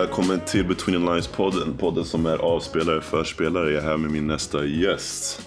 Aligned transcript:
Välkommen 0.00 0.40
till 0.40 0.68
Between 0.68 1.00
the 1.00 1.12
Lines-podden. 1.12 1.78
Podden 1.78 2.04
som 2.04 2.26
är 2.26 2.38
avspelare 2.38 3.00
för 3.00 3.24
spelare. 3.24 3.70
Jag 3.70 3.84
är 3.84 3.88
här 3.88 3.96
med 3.96 4.10
min 4.10 4.26
nästa 4.26 4.64
gäst. 4.64 5.40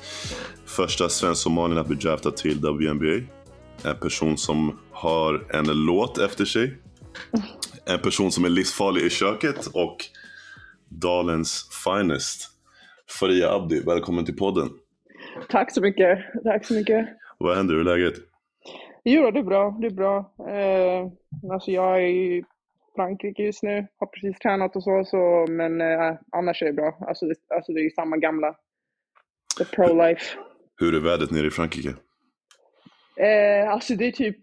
Första 0.65 1.09
svensk-somalien 1.09 1.77
att 1.77 1.87
bli 1.87 1.95
draftad 1.95 2.31
till 2.31 2.57
WNBA. 2.57 3.27
En 3.85 3.97
person 4.01 4.37
som 4.37 4.79
har 4.91 5.55
en 5.55 5.85
låt 5.85 6.17
efter 6.17 6.45
sig. 6.45 6.77
En 7.85 7.99
person 7.99 8.31
som 8.31 8.45
är 8.45 8.49
livsfarlig 8.49 9.01
i 9.01 9.09
köket 9.09 9.67
och 9.73 9.97
Dalens 10.89 11.69
finest. 11.85 12.49
Faria 13.19 13.51
Abdi, 13.51 13.79
välkommen 13.79 14.25
till 14.25 14.37
podden. 14.37 14.69
Tack 15.49 15.73
så 15.73 15.81
mycket. 15.81 16.19
Tack 16.43 16.65
så 16.65 16.73
mycket. 16.73 17.07
Vad 17.37 17.57
händer? 17.57 17.73
Hur 17.73 17.81
är 17.81 17.97
läget? 17.97 18.15
Jo, 19.03 19.31
det 19.31 19.39
är 19.39 19.43
bra. 19.43 19.77
Det 19.81 19.87
är 19.87 19.91
bra. 19.91 20.17
Eh, 20.49 21.51
alltså 21.53 21.71
jag 21.71 22.03
är 22.03 22.43
Frankrike 22.95 23.43
just 23.43 23.63
nu. 23.63 23.87
Har 23.99 24.07
precis 24.07 24.39
tränat 24.39 24.75
och 24.75 24.83
så, 24.83 25.05
så 25.05 25.45
men 25.49 25.81
eh, 25.81 26.17
annars 26.31 26.61
är 26.61 26.65
det 26.65 26.73
bra. 26.73 26.97
Alltså 27.07 27.25
det, 27.25 27.35
alltså 27.55 27.71
det 27.73 27.79
är 27.79 27.89
samma 27.89 28.17
gamla. 28.17 28.55
The 29.57 29.63
pro-life. 29.63 30.37
Hur 30.77 30.95
är 30.95 30.99
vädret 30.99 31.31
nere 31.31 31.47
i 31.47 31.51
Frankrike? 31.51 31.89
Eh, 33.17 33.69
alltså 33.69 33.95
det 33.95 34.05
är 34.05 34.11
typ 34.11 34.39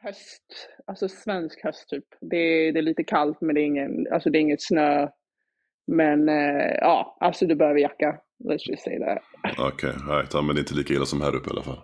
höst. 0.00 0.68
Alltså 0.86 1.08
svensk 1.08 1.64
höst 1.64 1.88
typ. 1.88 2.04
Det 2.20 2.36
är, 2.36 2.72
det 2.72 2.80
är 2.80 2.82
lite 2.82 3.04
kallt 3.04 3.40
men 3.40 3.54
det 3.54 3.60
är, 3.60 3.66
ingen, 3.66 4.06
alltså 4.12 4.30
det 4.30 4.38
är 4.38 4.40
inget 4.40 4.62
snö. 4.62 5.08
Men 5.86 6.28
eh, 6.28 6.74
ja, 6.80 7.16
alltså 7.20 7.46
du 7.46 7.54
behöver 7.54 7.80
jacka. 7.80 8.20
Let's 8.44 8.70
just 8.70 8.82
say 8.82 8.98
that. 8.98 9.22
Okej, 9.58 9.90
okay, 9.90 10.16
right. 10.16 10.34
men 10.34 10.46
det 10.46 10.54
är 10.54 10.60
inte 10.60 10.74
lika 10.74 10.94
illa 10.94 11.04
som 11.04 11.20
här 11.20 11.36
uppe 11.36 11.50
i 11.50 11.52
alla 11.52 11.62
fall. 11.62 11.78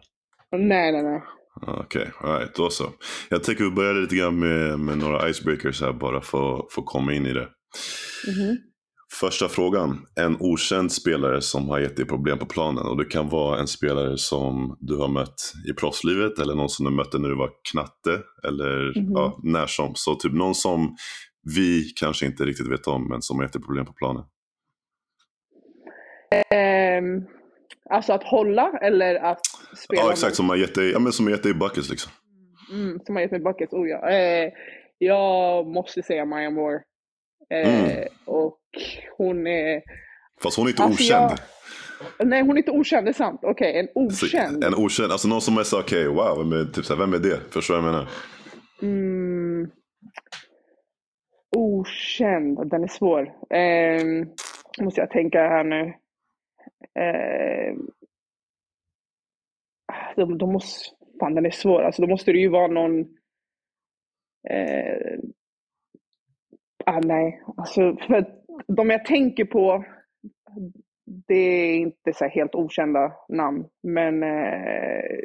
Nej, 0.51 0.93
nej, 0.93 1.03
nej. 1.03 1.23
Okej, 1.57 2.11
okay, 2.21 2.33
right, 2.33 2.55
då 2.55 2.71
så. 2.71 2.93
Jag 3.29 3.45
tänker 3.45 3.65
vi 3.65 3.71
börjar 3.71 3.95
lite 3.95 4.17
grann 4.17 4.39
med, 4.39 4.79
med 4.79 4.99
några 4.99 5.31
icebreakers 5.31 5.81
här 5.81 5.93
bara 5.93 6.21
för 6.21 6.59
att 6.59 6.73
få 6.73 6.83
komma 6.83 7.15
in 7.15 7.27
i 7.27 7.33
det. 7.33 7.49
Mm 8.29 8.41
-hmm. 8.41 8.57
Första 9.21 9.49
frågan. 9.49 10.07
En 10.21 10.37
okänd 10.41 10.93
spelare 10.93 11.41
som 11.41 11.69
har 11.69 11.79
gett 11.79 11.97
dig 11.97 12.07
problem 12.07 12.39
på 12.39 12.47
planen. 12.47 12.87
Och 12.87 12.97
det 12.97 13.05
kan 13.05 13.29
vara 13.29 13.61
en 13.61 13.67
spelare 13.67 14.19
som 14.19 14.77
du 14.81 14.97
har 14.97 15.09
mött 15.09 15.53
i 15.71 15.73
proffslivet 15.73 16.39
eller 16.39 16.55
någon 16.55 16.69
som 16.69 16.85
du 16.85 16.91
mötte 16.93 17.19
när 17.19 17.29
du 17.29 17.37
var 17.37 17.51
knatte. 17.73 18.23
Eller 18.49 18.97
mm 18.97 19.09
-hmm. 19.09 19.13
ja, 19.15 19.41
när 19.43 19.67
som. 19.67 19.93
Så 19.95 20.15
typ 20.15 20.33
någon 20.33 20.55
som 20.55 20.97
vi 21.55 21.93
kanske 21.97 22.27
inte 22.27 22.45
riktigt 22.45 22.73
vet 22.73 22.87
om 22.87 23.09
men 23.09 23.23
som 23.23 23.37
har 23.37 23.45
gett 23.45 23.53
dig 23.53 23.63
problem 23.63 23.87
på 23.87 23.93
planen. 23.93 24.25
Um, 27.01 27.27
alltså 27.91 28.13
att 28.13 28.23
hålla 28.25 28.79
eller 28.83 29.15
att 29.15 29.41
spela? 29.77 30.03
Ja 30.03 30.11
exakt, 30.13 30.37
som 30.37 30.49
har 30.49 30.57
gett 30.57 30.75
dig, 30.75 30.91
ja, 30.91 30.99
men 30.99 31.13
som 31.13 31.27
har 31.27 31.33
gett 31.33 31.43
dig 31.43 31.55
buckets 31.55 31.91
liksom. 31.91 32.13
Mm, 32.73 33.01
som 33.07 33.15
har 33.17 33.23
gett 33.23 33.31
mig 33.31 33.41
buckets, 33.41 33.73
oh 33.73 33.89
ja. 33.89 34.11
Eh, 34.11 34.53
jag 34.99 35.67
måste 35.67 36.03
säga 36.03 36.25
Maya 36.25 36.51
Moore. 36.51 36.81
Eh, 37.51 37.85
Mm. 37.85 38.09
Och 38.27 38.59
hon 39.17 39.47
är... 39.47 39.83
Fast 40.43 40.57
hon 40.57 40.67
är 40.67 40.71
inte 40.71 40.83
Alltså, 40.83 41.05
okänd. 41.15 41.31
jag- 42.19 42.27
Nej, 42.29 42.41
hon 42.43 42.51
är 42.51 42.57
inte 42.57 42.71
okänd, 42.71 43.07
det 43.07 43.11
är 43.11 43.13
sant. 43.13 43.41
Okej, 43.43 43.79
en 43.95 44.11
Så, 44.13 44.27
okänd. 44.27 44.65
en 44.65 44.75
okänd, 44.75 45.13
alltså 45.13 45.29
någon 45.29 45.41
som 45.41 45.59
är 45.59 45.63
så 45.63 45.81
okej, 45.81 46.09
wow, 46.09 46.39
vem 46.39 46.53
är, 46.53 46.65
typ 46.65 46.85
så 46.85 46.95
här, 46.95 47.01
vem 47.01 47.15
är 47.15 47.19
det? 47.19 47.41
Förstår 47.53 47.75
du 47.75 47.81
vad 47.81 47.89
jag 47.89 47.95
menar? 47.95 48.09
Mm. 48.83 49.71
Okänd, 51.57 52.71
den 52.71 52.83
är 52.85 52.89
svår. 52.89 53.23
Eh, 53.55 54.27
måste 54.85 55.01
jag 55.01 55.11
tänka 55.11 55.39
här 55.39 55.65
nu. 55.65 55.93
Eh, 56.95 57.77
de, 60.17 60.39
de 60.39 60.53
måste, 60.53 60.97
fan 61.21 61.35
den 61.35 61.47
är 61.47 61.51
svår. 61.51 61.83
Alltså 61.83 62.03
då 62.03 62.09
måste 62.09 62.33
det 62.33 62.39
ju 62.39 62.49
vara 62.49 62.67
någon... 62.67 63.01
Eh, 64.49 65.19
ah, 66.87 67.01
nej, 67.05 67.43
alltså 67.57 67.97
för 67.97 68.35
de 68.67 68.91
jag 68.91 69.05
tänker 69.05 69.45
på, 69.45 69.85
det 71.07 71.35
är 71.35 71.77
inte 71.77 72.13
så 72.13 72.25
här 72.25 72.31
helt 72.31 72.55
okända 72.55 73.13
namn. 73.29 73.69
Men 73.83 74.23
eh, 74.23 75.21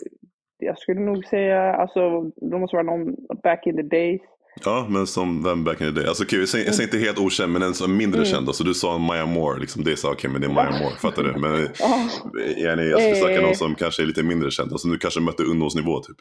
jag 0.57 0.77
skulle 0.77 0.99
nog 0.99 1.25
säga, 1.25 1.73
alltså 1.75 2.21
de 2.35 2.61
måste 2.61 2.75
vara 2.75 2.85
någon 2.85 3.15
back 3.43 3.67
in 3.67 3.75
the 3.75 3.81
days. 3.81 4.21
Ja, 4.63 4.87
men 4.89 5.07
som 5.07 5.43
vem 5.43 5.63
back 5.63 5.81
in 5.81 5.87
the 5.93 5.99
day? 5.99 6.07
Alltså 6.07 6.23
okej, 6.23 6.39
jag, 6.39 6.49
säger, 6.49 6.65
jag 6.65 6.75
säger 6.75 6.87
inte 6.87 6.97
helt 7.05 7.19
okänd, 7.19 7.51
men 7.53 7.61
en 7.61 7.73
som 7.73 7.91
är 7.91 7.95
mindre 7.95 8.19
Mm. 8.21 8.31
känd. 8.31 8.55
Så 8.55 8.63
du 8.63 8.73
sa 8.73 8.97
Maya 8.97 9.25
Moore, 9.25 9.59
liksom, 9.59 9.83
det 9.83 9.91
är 9.91 9.95
så 9.95 10.11
okej, 10.11 10.29
men 10.29 10.41
det 10.41 10.47
är 10.47 10.51
Maya 10.53 10.71
Moore, 10.71 10.95
fattar 10.95 11.23
du? 11.23 11.39
Men 11.39 11.67
Ah, 11.83 12.09
yani, 12.57 12.83
jag 12.83 13.01
skulle 13.01 13.15
snacka 13.15 13.35
Eh. 13.35 13.41
någon 13.41 13.55
som 13.55 13.75
kanske 13.75 14.01
är 14.01 14.05
lite 14.05 14.23
mindre 14.23 14.51
känd. 14.51 14.71
Alltså 14.71 14.87
du 14.87 14.97
kanske 14.97 15.19
mötte 15.19 15.43
ungdomsnivå 15.43 15.99
typ. 15.99 16.17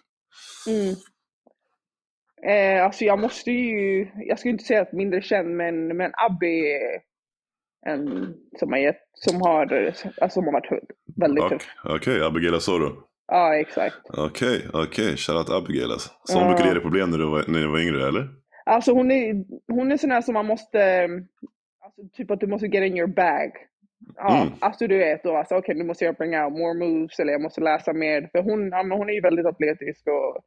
mm. 0.69 0.95
eh, 2.79 2.85
alltså 2.85 3.05
jag 3.05 3.19
måste 3.19 3.51
ju, 3.51 4.07
jag 4.29 4.39
skulle 4.39 4.53
inte 4.53 4.65
säga 4.65 4.83
att 4.83 4.93
mindre 4.93 5.23
känd, 5.23 5.57
men, 5.57 5.97
men 5.97 6.13
Abby 6.15 6.61
är 6.61 7.01
en 7.87 8.35
som 8.59 8.73
har 8.73 8.79
gett, 8.79 9.01
som 9.15 9.41
har, 9.43 9.73
alltså 10.21 10.29
som 10.35 10.45
har 10.45 10.53
varit 10.53 10.83
väldigt 11.21 11.45
Okej, 11.45 11.59
tuff. 11.59 11.69
okay, 11.85 12.21
Abigail 12.21 12.55
Asoro. 12.55 12.97
Ja, 13.27 13.55
exakt. 13.57 13.97
Okej, 14.19 14.67
okej, 14.73 15.17
shoutout 15.17 15.51
Abigail 15.51 15.93
alltså. 15.93 16.11
Så 16.25 16.35
hon 16.39 16.43
Ja. 16.43 16.49
brukade 16.49 16.69
ge 16.69 16.75
dig 16.75 16.83
problem 16.83 17.11
när 17.11 17.19
du 17.19 17.25
var, 17.31 17.45
när 17.49 17.61
du 17.61 17.67
var 17.69 17.79
yngre, 17.79 18.09
eller? 18.09 18.29
Alltså 18.67 18.93
hon 18.93 19.11
är, 19.11 19.45
hon 19.73 19.93
är 19.93 19.97
sån 19.97 20.11
här 20.11 20.23
som 20.23 20.35
man 20.35 20.47
måste, 20.47 21.05
alltså 21.85 22.01
typ 22.13 22.31
att 22.31 22.41
du 22.41 22.47
måste 22.47 22.67
get 22.67 22.87
in 22.91 22.97
your 22.97 23.09
bag. 23.09 23.51
Ja, 24.17 24.37
Mm. 24.43 24.53
alltså 24.61 24.87
du 24.87 24.99
vet 24.99 25.23
då, 25.25 25.37
alltså 25.37 25.55
okej 25.55 25.75
nu 25.75 25.85
måste 25.85 26.05
jag 26.05 26.15
bring 26.15 26.39
out 26.39 26.53
more 26.53 26.75
moves 26.75 27.19
eller 27.19 27.33
jag 27.33 27.43
måste 27.43 27.61
läsa 27.61 27.93
mer. 27.93 28.29
För 28.33 28.43
hon, 28.43 28.69
ja, 28.69 28.83
hon 28.97 29.09
är 29.09 29.13
ju 29.15 29.21
väldigt 29.21 29.47
atletisk 29.47 30.07
och 30.07 30.45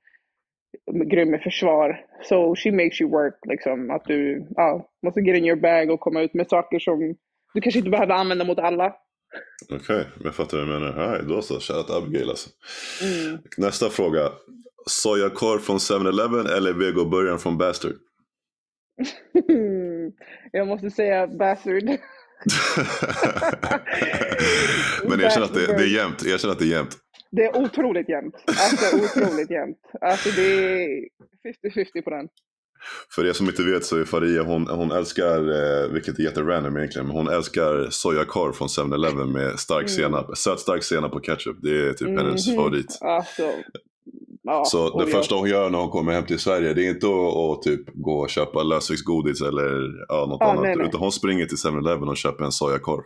grym 1.09 1.35
i 1.35 1.37
försvar. 1.37 2.05
So 2.23 2.55
she 2.55 2.71
makes 2.71 3.01
you 3.01 3.11
work 3.11 3.39
liksom. 3.47 3.91
Att 3.91 4.03
du 4.05 4.47
ja, 4.55 4.89
måste 5.03 5.19
get 5.21 5.37
in 5.37 5.45
your 5.45 5.59
bag 5.59 5.89
och 5.91 5.99
komma 5.99 6.21
ut 6.21 6.33
med 6.33 6.47
saker 6.49 6.79
som 6.79 7.15
du 7.53 7.61
kanske 7.61 7.79
inte 7.79 7.89
behöver 7.91 8.13
använda 8.13 8.45
mot 8.45 8.59
alla. 8.59 8.95
Okej, 9.69 10.07
jag 10.23 10.35
fattar 10.35 10.57
vad 10.57 10.67
du 10.67 10.73
menar. 10.73 11.11
Right, 11.11 11.27
då 11.27 11.41
så, 11.41 11.59
shoutout 11.59 11.89
Abigail 11.89 12.29
alltså. 12.29 12.49
Mm. 13.03 13.37
Nästa 13.57 13.89
fråga. 13.89 14.31
Sojakorv 14.85 15.59
från 15.59 15.77
7-Eleven 15.77 16.45
eller 16.45 16.73
vegoburgaren 16.73 17.39
från 17.39 17.57
Bastard? 17.57 17.93
jag 20.51 20.67
måste 20.67 20.91
säga 20.91 21.27
bastard. 21.27 21.83
Men 25.09 25.21
erkänn 25.21 25.43
att 25.43 25.53
det, 25.53 25.65
det 25.65 25.83
är 25.83 25.95
jämnt. 25.95 26.25
Erkänn 26.25 26.51
att 26.51 26.59
det 26.59 26.65
är 26.65 26.69
jämnt. 26.69 26.97
Det 27.31 27.43
är 27.43 27.57
otroligt 27.57 28.09
jämnt. 28.09 28.35
Alltså 28.47 28.95
otroligt 28.95 29.51
jämnt. 29.51 29.77
Alltså 30.01 30.29
det 30.29 30.41
är 30.41 30.87
50-50 31.69 32.01
på 32.01 32.09
den. 32.09 32.27
För 33.15 33.25
er 33.25 33.33
som 33.33 33.47
inte 33.47 33.63
vet 33.63 33.85
så 33.85 33.97
är 33.97 34.05
Faria, 34.05 34.43
hon, 34.43 34.67
hon 34.67 34.91
älskar, 34.91 35.37
eh, 35.39 35.87
vilket 35.91 36.19
är 36.19 36.23
jätterandom 36.23 36.77
egentligen, 36.77 37.07
men 37.07 37.15
hon 37.15 37.27
älskar 37.27 37.87
sojakorv 37.89 38.53
från 38.53 38.67
7-Eleven 38.67 39.31
med 39.31 39.59
stark 39.59 39.85
Mm. 39.85 39.95
senap, 39.95 40.37
söt 40.37 40.59
stark 40.59 40.83
senap 40.83 41.13
och 41.15 41.25
ketchup. 41.25 41.57
Det 41.61 41.87
är 41.89 41.93
typ 41.93 42.07
hennes 42.07 42.47
Mhm. 42.47 42.55
favorit. 42.55 42.97
Alltså, 43.01 43.51
ja, 44.43 44.65
Så 44.65 44.99
det 45.05 45.11
första 45.11 45.35
hon 45.35 45.49
gör 45.49 45.69
när 45.69 45.79
hon 45.79 45.89
kommer 45.89 46.11
hem 46.13 46.25
till 46.25 46.39
Sverige, 46.39 46.73
det 46.73 46.85
är 46.85 46.89
inte 46.89 47.07
att, 47.07 47.57
att 47.57 47.61
typ 47.63 47.81
gå 47.93 48.19
och 48.19 48.29
köpa 48.29 48.63
lösviktsgodis 48.63 49.41
eller 49.41 50.05
ja, 50.07 50.25
något 50.25 50.37
Ja, 50.39 50.51
annat. 50.51 50.63
nej, 50.63 50.75
nej. 50.75 50.87
Utan 50.87 50.99
hon 50.99 51.11
springer 51.11 51.45
till 51.45 51.57
7-Eleven 51.57 52.07
och 52.09 52.17
köper 52.17 52.43
en 52.45 52.51
sojakorv. 52.51 53.01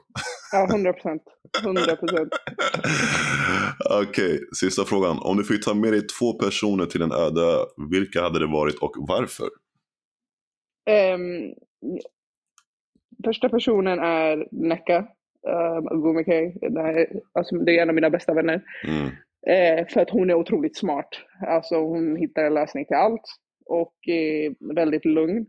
Ja, 0.52 0.68
100 0.72 0.94
procent. 0.94 1.22
100 1.64 1.96
procent. 1.96 2.30
Okej, 4.02 4.40
sista 4.56 4.86
frågan. 4.86 5.18
Om 5.20 5.38
du 5.38 5.44
fick 5.44 5.66
ta 5.66 5.74
med 5.74 5.94
dig 5.94 6.08
två 6.08 6.34
personer 6.34 6.86
till 6.86 7.02
en 7.02 7.12
öde 7.12 7.66
vilka 7.92 8.22
hade 8.22 8.40
det 8.40 8.48
varit 8.48 8.76
och 8.80 8.92
varför? 8.98 9.48
Ehm, 10.92 11.54
första 13.26 13.50
personen 13.50 14.00
är 14.00 14.48
Necka 14.52 15.08
um. 15.48 16.16
Det, 16.24 16.82
är- 16.82 17.22
alltså, 17.34 17.56
det 17.56 17.78
är 17.78 17.82
en 17.82 17.90
av 17.90 17.96
mina 17.96 18.10
bästa 18.10 18.34
vänner. 18.34 18.62
Mm. 18.88 19.10
Eh, 19.48 19.88
för 19.88 20.02
att 20.02 20.10
hon 20.10 20.30
är 20.30 20.34
otroligt 20.34 20.78
smart. 20.78 21.10
Alltså 21.48 21.76
hon 21.76 22.16
hittar 22.16 22.44
en 22.44 22.54
lösning 22.54 22.86
till 22.86 22.96
allt 22.96 23.24
och 23.66 23.96
är 24.08 24.74
väldigt 24.76 25.06
lugn. 25.06 25.46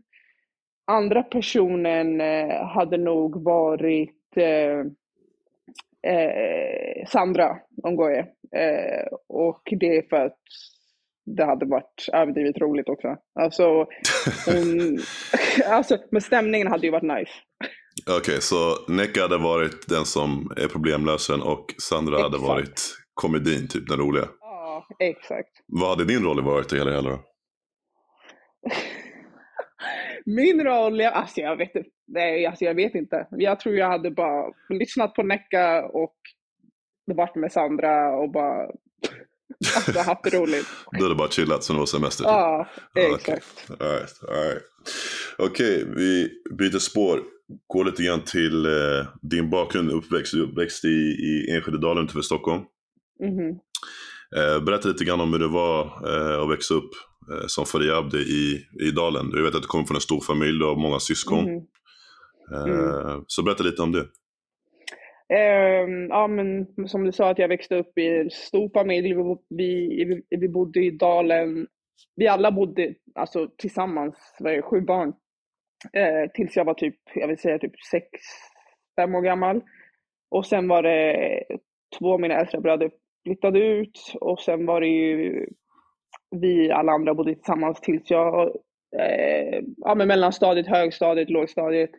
Andra 0.87 1.23
personen 1.23 2.21
eh, 2.21 2.65
hade 2.65 2.97
nog 2.97 3.43
varit 3.43 4.37
eh, 4.37 4.79
eh, 6.13 7.05
Sandra 7.07 7.57
Ongoye. 7.83 8.25
Eh, 8.55 9.07
och 9.27 9.61
det 9.79 9.97
är 9.97 10.01
för 10.09 10.17
att 10.25 10.37
det 11.25 11.45
hade 11.45 11.65
varit 11.65 12.09
överdrivet 12.13 12.57
roligt 12.57 12.89
också. 12.89 13.07
Alltså, 13.39 13.63
hon, 14.45 14.99
alltså, 15.67 15.97
men 16.11 16.21
stämningen 16.21 16.67
hade 16.67 16.87
ju 16.87 16.91
varit 16.91 17.17
nice. 17.19 17.31
Okej, 18.17 18.41
så 18.41 18.75
Necka 18.87 19.21
hade 19.21 19.37
varit 19.37 19.89
den 19.89 20.05
som 20.05 20.51
är 20.57 20.67
problemlösaren 20.67 21.41
och 21.41 21.65
Sandra 21.81 22.15
hade 22.15 22.27
Exakt. 22.27 22.47
varit 22.47 22.81
komedin, 23.13 23.67
typ 23.67 23.87
den 23.87 23.97
roliga. 23.97 24.27
Ja, 24.39 24.87
exakt. 24.99 25.49
Vad 25.67 25.89
hade 25.89 26.05
din 26.05 26.23
roll 26.23 26.43
varit 26.43 26.73
i 26.73 26.77
hela 26.77 26.91
hela 26.91 27.09
då? 27.09 27.19
Min 30.25 30.63
roll, 30.63 30.99
jag, 30.99 31.13
alltså 31.13 31.41
jag 31.41 31.57
vet 31.57 31.75
inte. 31.75 31.89
Nej, 32.07 32.45
alltså 32.45 32.65
jag 32.65 32.75
vet 32.75 32.95
inte. 32.95 33.27
Jag 33.31 33.59
tror 33.59 33.75
jag 33.75 33.87
hade 33.87 34.11
bara 34.11 34.51
lyssnat 34.69 35.13
på 35.13 35.23
Necka 35.23 35.85
och 35.85 36.15
varit 37.05 37.35
med 37.35 37.51
Sandra 37.51 38.15
och 38.15 38.31
bara 38.31 38.67
alltså, 39.75 39.99
haft 39.99 40.23
det 40.23 40.29
roligt. 40.37 40.65
Du 40.91 41.03
hade 41.03 41.15
bara 41.15 41.29
chillat 41.29 41.63
som 41.63 41.75
det 41.75 41.79
var 41.79 41.85
semester? 41.85 42.23
typ? 42.23 42.27
Ja, 42.31 42.67
Okej. 42.95 43.13
exakt. 43.15 43.71
All 43.81 43.87
right, 43.87 44.13
all 44.29 44.35
right. 44.43 44.63
Okej, 45.37 45.85
vi 45.95 46.29
byter 46.57 46.79
spår. 46.79 47.19
Går 47.73 47.85
lite 47.85 48.03
grann 48.03 48.21
till 48.21 48.65
eh, 48.65 48.71
din 49.21 49.49
bakgrund, 49.49 49.91
uppväxt. 49.91 50.33
Du 50.33 50.39
är 50.43 50.47
uppväxt 50.47 50.85
i, 50.85 50.87
i 50.87 51.51
Enskededalen 51.55 52.03
utanför 52.03 52.21
Stockholm. 52.21 52.61
Mhm. 53.23 53.49
Eh, 54.37 54.63
berätta 54.63 54.87
lite 54.87 55.03
grann 55.03 55.21
om 55.21 55.33
hur 55.33 55.39
det 55.39 55.47
var 55.47 55.81
eh, 55.85 56.41
att 56.43 56.49
växa 56.51 56.73
upp 56.73 56.89
eh, 57.31 57.47
som 57.47 57.65
Faria 57.65 57.97
Abdi 57.97 58.17
i, 58.17 58.65
i 58.87 58.91
dalen. 58.91 59.31
Jag 59.33 59.43
vet 59.43 59.55
att 59.55 59.61
du 59.61 59.67
kommer 59.67 59.85
från 59.85 59.95
en 59.97 60.01
stor 60.01 60.21
familj, 60.21 60.59
du 60.59 60.65
har 60.65 60.75
många 60.75 60.99
syskon. 60.99 61.43
Mhm. 61.43 61.57
Eh, 62.71 63.19
Så 63.27 63.43
berätta 63.43 63.63
lite 63.63 63.81
om 63.81 63.91
det. 63.91 64.05
Eh, 65.33 65.89
ja, 66.09 66.27
men 66.27 66.67
som 66.87 67.03
du 67.03 67.11
sa 67.11 67.29
att 67.29 67.39
jag 67.39 67.47
växte 67.47 67.75
upp 67.75 67.97
i 67.97 68.07
en 68.07 68.29
stor 68.31 68.69
familj. 68.73 69.13
Vi, 69.49 70.03
vi, 70.05 70.37
vi 70.37 70.49
bodde 70.49 70.79
i 70.79 70.91
dalen. 70.91 71.67
Vi 72.15 72.27
alla 72.27 72.51
bodde 72.51 72.93
alltså, 73.15 73.49
tillsammans, 73.57 74.35
var 74.39 74.61
sju 74.61 74.81
barn. 74.81 75.13
Eh, 75.93 76.31
tills 76.33 76.55
jag 76.55 76.65
var 76.65 76.73
typ, 76.73 76.95
jag 77.15 77.27
vill 77.27 77.37
säga 77.37 77.59
typ 77.59 77.81
sex, 77.91 78.07
fem 78.99 79.15
år 79.15 79.21
gammal. 79.21 79.61
Och 80.31 80.45
sen 80.45 80.67
var 80.67 80.83
det 80.83 81.43
två 81.99 82.13
av 82.13 82.19
mina 82.19 82.35
äldsta 82.35 82.59
bröder 82.59 82.91
flyttade 83.23 83.59
ut 83.59 84.13
och 84.21 84.39
sen 84.39 84.65
var 84.65 84.81
det 84.81 84.87
ju 84.87 85.47
vi 86.31 86.71
alla 86.71 86.91
andra 86.91 87.13
bodde 87.13 87.35
tillsammans 87.35 87.81
tills 87.81 88.09
jag, 88.09 88.55
eh, 88.99 89.61
ja 89.77 89.95
men 89.95 90.07
mellanstadiet, 90.07 90.67
högstadiet, 90.67 91.29
lågstadiet. 91.29 91.91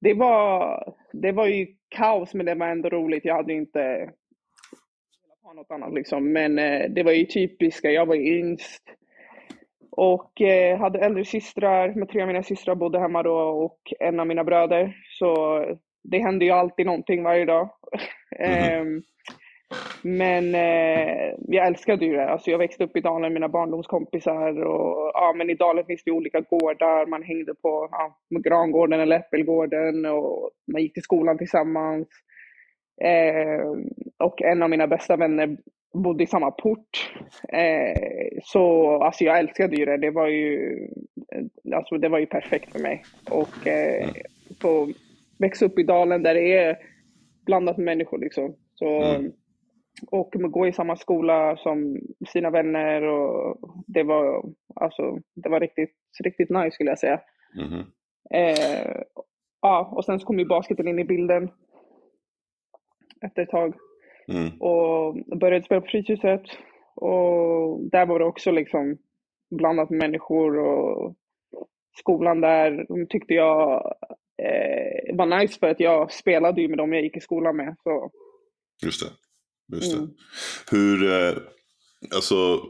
Det 0.00 0.14
var, 0.14 0.84
det 1.12 1.32
var 1.32 1.46
ju 1.46 1.66
kaos 1.88 2.34
men 2.34 2.46
det 2.46 2.54
var 2.54 2.66
ändå 2.66 2.88
roligt. 2.88 3.24
Jag 3.24 3.34
hade 3.34 3.52
inte 3.52 3.78
velat 3.78 5.42
ha 5.42 5.52
något 5.52 5.70
annat 5.70 5.94
liksom. 5.94 6.32
Men 6.32 6.58
eh, 6.58 6.90
det 6.90 7.02
var 7.02 7.12
ju 7.12 7.24
typiska, 7.24 7.90
jag 7.90 8.06
var 8.06 8.16
yngst. 8.16 8.82
Och 9.90 10.40
eh, 10.40 10.78
hade 10.78 10.98
äldre 10.98 11.24
systrar, 11.24 11.94
med 11.94 12.08
tre 12.08 12.22
av 12.22 12.28
mina 12.28 12.42
systrar 12.42 12.74
bodde 12.74 13.00
hemma 13.00 13.22
då 13.22 13.38
och 13.38 13.78
en 14.00 14.20
av 14.20 14.26
mina 14.26 14.44
bröder. 14.44 14.96
Så 15.18 15.64
det 16.02 16.18
hände 16.18 16.44
ju 16.44 16.50
alltid 16.50 16.86
någonting 16.86 17.22
varje 17.22 17.44
dag. 17.44 17.70
Ehm, 18.38 19.02
men 20.02 20.54
eh, 20.54 21.34
jag 21.48 21.66
älskade 21.66 22.04
ju 22.06 22.12
det. 22.12 22.30
Alltså 22.30 22.50
jag 22.50 22.58
växte 22.58 22.84
upp 22.84 22.96
i 22.96 23.00
dalen 23.00 23.22
med 23.22 23.32
mina 23.32 23.48
barndomskompisar 23.48 24.62
och 24.62 25.10
ja, 25.14 25.34
men 25.36 25.50
i 25.50 25.54
dalen 25.54 25.84
finns 25.84 26.04
det 26.04 26.10
olika 26.10 26.40
gårdar. 26.40 27.06
Man 27.06 27.22
hängde 27.22 27.54
på 27.54 27.88
ja, 27.90 28.18
Grangården 28.44 29.00
eller 29.00 29.16
Äppelgården 29.16 30.06
och 30.06 30.50
man 30.72 30.82
gick 30.82 30.94
till 30.94 31.02
skolan 31.02 31.38
tillsammans. 31.38 32.08
Eh, 33.04 33.60
och 34.18 34.42
en 34.42 34.62
av 34.62 34.70
mina 34.70 34.86
bästa 34.86 35.16
vänner 35.16 35.56
bodde 35.94 36.24
i 36.24 36.26
samma 36.26 36.50
port. 36.50 37.12
Eh, 37.48 38.38
så 38.42 38.92
alltså 39.02 39.24
jag 39.24 39.38
älskade 39.38 39.76
ju 39.76 39.84
det. 39.84 39.96
Det 39.96 40.10
var 40.10 40.26
ju, 40.26 40.78
eh, 41.32 41.76
alltså 41.76 41.98
det 41.98 42.08
var 42.08 42.18
ju 42.18 42.26
perfekt 42.26 42.72
för 42.72 42.78
mig. 42.78 43.02
Och 43.30 43.66
eh, 43.66 44.08
få 44.62 44.88
växa 45.38 45.64
upp 45.66 45.78
i 45.78 45.82
dalen 45.82 46.22
där 46.22 46.34
det 46.34 46.54
är 46.54 46.76
blandat 47.46 47.76
med 47.76 47.84
människor 47.84 48.18
liksom. 48.18 48.54
Så, 48.74 49.02
Mm. 49.02 49.32
Och 50.06 50.32
gå 50.32 50.66
i 50.66 50.72
samma 50.72 50.96
skola 50.96 51.56
som 51.56 52.00
sina 52.28 52.50
vänner 52.50 53.02
och 53.02 53.58
det 53.86 54.02
var, 54.02 54.52
alltså, 54.74 55.18
det 55.34 55.48
var 55.48 55.60
riktigt, 55.60 55.94
riktigt 56.24 56.50
nice 56.50 56.70
skulle 56.70 56.90
jag 56.90 56.98
säga. 56.98 57.20
Mhm. 57.56 57.84
Eh, 58.34 59.02
ja, 59.62 59.92
och 59.92 60.04
sen 60.04 60.20
så 60.20 60.26
kom 60.26 60.38
ju 60.38 60.44
basketen 60.44 60.88
in 60.88 60.98
i 60.98 61.04
bilden 61.04 61.50
efter 63.22 63.42
ett 63.42 63.50
tag 63.50 63.74
Mm. 64.32 64.60
och 64.60 65.14
började 65.38 65.64
spela 65.64 65.80
på 65.80 65.86
Fryshuset. 65.86 66.42
Och 66.94 67.80
där 67.90 68.06
var 68.06 68.18
det 68.18 68.24
också 68.24 68.50
liksom 68.50 68.98
blandat 69.50 69.90
med 69.90 69.98
människor 69.98 70.58
och 70.58 71.14
skolan 71.98 72.40
där 72.40 72.86
tyckte 73.06 73.34
jag 73.34 73.94
eh, 74.42 75.16
var 75.16 75.40
nice 75.40 75.58
för 75.58 75.66
att 75.66 75.80
jag 75.80 76.12
spelade 76.12 76.60
ju 76.60 76.68
med 76.68 76.78
dem 76.78 76.92
jag 76.92 77.02
gick 77.02 77.16
i 77.16 77.20
skolan 77.20 77.56
med. 77.56 77.76
Så, 77.82 78.10
Just 78.84 79.02
det. 79.04 79.27
Just 79.72 79.92
det. 79.92 79.98
Mm. 79.98 80.10
Hur, 80.70 81.12
eh, 81.12 81.34
alltså 82.14 82.60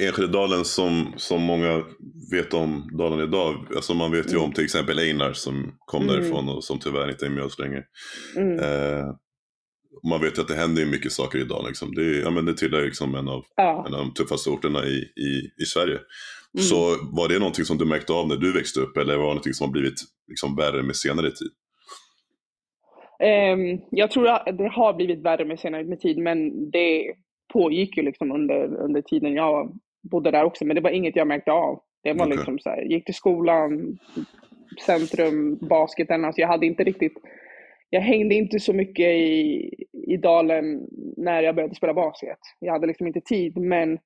Enskededalen 0.00 0.64
som, 0.64 1.12
som 1.16 1.42
många 1.42 1.84
vet 2.30 2.54
om 2.54 2.90
dalen 2.98 3.28
idag. 3.28 3.66
Alltså 3.76 3.94
man 3.94 4.10
vet 4.10 4.26
ju 4.26 4.30
Mm. 4.36 4.42
om 4.44 4.52
till 4.52 4.64
exempel 4.64 4.98
Einar 4.98 5.32
som 5.32 5.74
kom 5.78 6.02
Mm. 6.02 6.14
därifrån 6.14 6.48
och 6.48 6.64
som 6.64 6.78
tyvärr 6.78 7.10
inte 7.10 7.26
är 7.26 7.30
med 7.30 7.44
oss 7.44 7.58
längre. 7.58 7.82
mm, 8.36 8.58
Eh, 8.58 9.06
man 10.08 10.20
vet 10.20 10.38
ju 10.38 10.42
att 10.42 10.48
det 10.48 10.54
händer 10.54 10.86
mycket 10.86 11.12
saker 11.12 11.38
i 11.38 11.44
dalen. 11.44 11.68
Liksom. 11.68 11.94
Det, 11.94 12.02
ja, 12.18 12.30
men 12.30 12.44
det 12.44 12.54
tillhör 12.54 12.84
liksom 12.84 13.14
en 13.14 13.28
av, 13.28 13.44
ja. 13.56 13.84
en 13.86 13.94
av 13.94 14.00
de 14.00 14.14
tuffaste 14.14 14.50
orterna 14.50 14.84
i, 14.86 14.96
i, 15.16 15.62
i 15.62 15.64
Sverige. 15.66 15.98
Mm. 16.54 16.64
Så 16.64 16.96
var 17.02 17.28
det 17.28 17.38
någonting 17.38 17.64
som 17.64 17.78
du 17.78 17.84
märkte 17.84 18.12
av 18.12 18.28
när 18.28 18.36
du 18.36 18.52
växte 18.52 18.80
upp 18.80 18.96
eller 18.96 19.16
var 19.16 19.22
det 19.22 19.28
någonting 19.28 19.54
som 19.54 19.66
har 19.66 19.72
blivit 19.72 20.00
liksom, 20.28 20.56
värre 20.56 20.82
med 20.82 20.96
senare 20.96 21.30
tid? 21.30 21.50
Ehm, 23.22 23.80
jag 23.90 24.10
tror 24.10 24.28
att 24.28 24.58
det 24.58 24.68
har 24.68 24.92
blivit 24.92 25.22
värre 25.22 25.44
med 25.44 25.60
senare 25.60 25.84
med 25.84 26.00
tid, 26.00 26.18
men 26.18 26.70
det 26.70 27.14
pågick 27.52 27.96
ju 27.96 28.02
liksom 28.02 28.32
under, 28.32 28.76
under 28.76 29.02
tiden 29.02 29.34
jag 29.34 29.78
bodde 30.10 30.30
där 30.30 30.44
också. 30.44 30.64
Men 30.64 30.74
det 30.74 30.80
var 30.80 30.90
inget 30.90 31.16
jag 31.16 31.26
märkte 31.26 31.52
av. 31.52 31.80
Det 32.02 32.12
var 32.12 32.26
Okej. 32.26 32.36
liksom 32.36 32.58
så 32.58 32.70
här, 32.70 32.82
gick 32.82 33.04
till 33.04 33.14
skolan, 33.14 33.98
centrum, 34.86 35.58
basketen. 35.60 36.24
Alltså 36.24 36.40
jag 36.40 36.48
hade 36.48 36.66
inte 36.66 36.84
riktigt, 36.84 37.14
jag 37.90 38.00
hängde 38.00 38.34
inte 38.34 38.60
så 38.60 38.72
mycket 38.72 39.06
i, 39.06 39.70
i 39.92 40.16
dalen 40.16 40.86
när 41.16 41.42
jag 41.42 41.54
började 41.54 41.74
spela 41.74 41.94
basket. 41.94 42.38
Jag 42.60 42.72
hade 42.72 42.86
liksom 42.86 43.06
inte 43.06 43.20
tid, 43.20 43.56
men 43.56 43.98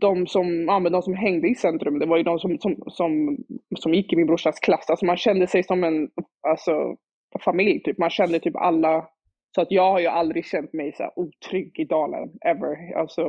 de 0.00 0.26
som, 0.26 0.64
ja, 0.64 0.80
de 0.80 1.02
som 1.02 1.14
hängde 1.14 1.48
i 1.48 1.54
centrum, 1.54 1.98
det 1.98 2.06
var 2.06 2.16
ju 2.16 2.22
de 2.22 2.38
som, 2.38 2.58
som, 2.58 2.76
som, 2.86 3.38
som 3.78 3.94
gick 3.94 4.12
i 4.12 4.16
min 4.16 4.26
brorsas 4.26 4.60
klass. 4.60 4.90
Alltså 4.90 5.06
man 5.06 5.16
kände 5.16 5.46
sig 5.46 5.62
som 5.62 5.84
en 5.84 6.08
alltså, 6.48 6.96
familj, 7.38 7.82
typ. 7.82 7.98
Man 7.98 8.10
kände 8.10 8.40
typ 8.40 8.56
alla. 8.56 9.08
Så 9.54 9.60
att 9.60 9.70
jag 9.70 9.90
har 9.90 10.00
ju 10.00 10.06
aldrig 10.06 10.44
känt 10.46 10.72
mig 10.72 10.92
så 10.96 11.12
otrygg 11.16 11.78
i 11.78 11.84
dalen, 11.84 12.28
ever. 12.46 12.98
Alltså, 12.98 13.20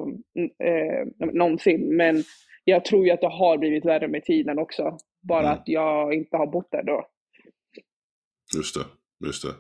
eh, 0.64 1.28
någonsin. 1.34 1.96
Men 1.96 2.24
jag 2.64 2.86
tror 2.86 3.06
ju 3.06 3.12
att 3.12 3.22
det 3.22 3.28
har 3.28 3.58
blivit 3.58 3.86
värre 3.86 4.08
med 4.08 4.24
tiden 4.24 4.60
också. 4.60 4.98
Bara 5.28 5.40
Mm. 5.48 5.52
att 5.54 5.64
jag 5.66 6.14
inte 6.14 6.38
har 6.38 6.48
bott 6.48 6.72
där 6.72 6.84
då. 6.84 7.06
Just 8.58 8.76
det. 8.76 8.86
Just 9.28 9.44
det. 9.44 9.54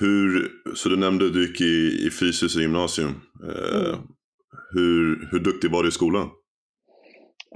Hur, 0.00 0.48
så 0.74 0.88
du 0.88 0.96
nämnde 0.96 1.30
du 1.32 1.46
gick 1.46 1.60
i, 1.60 2.06
i 2.06 2.10
Fryshuset 2.10 2.62
gymnasium. 2.62 3.10
Eh, 3.48 3.88
Mm. 3.88 3.98
hur, 4.72 5.28
hur 5.30 5.38
duktig 5.38 5.70
var 5.70 5.82
du 5.82 5.88
i 5.88 5.92
skolan? 5.92 6.30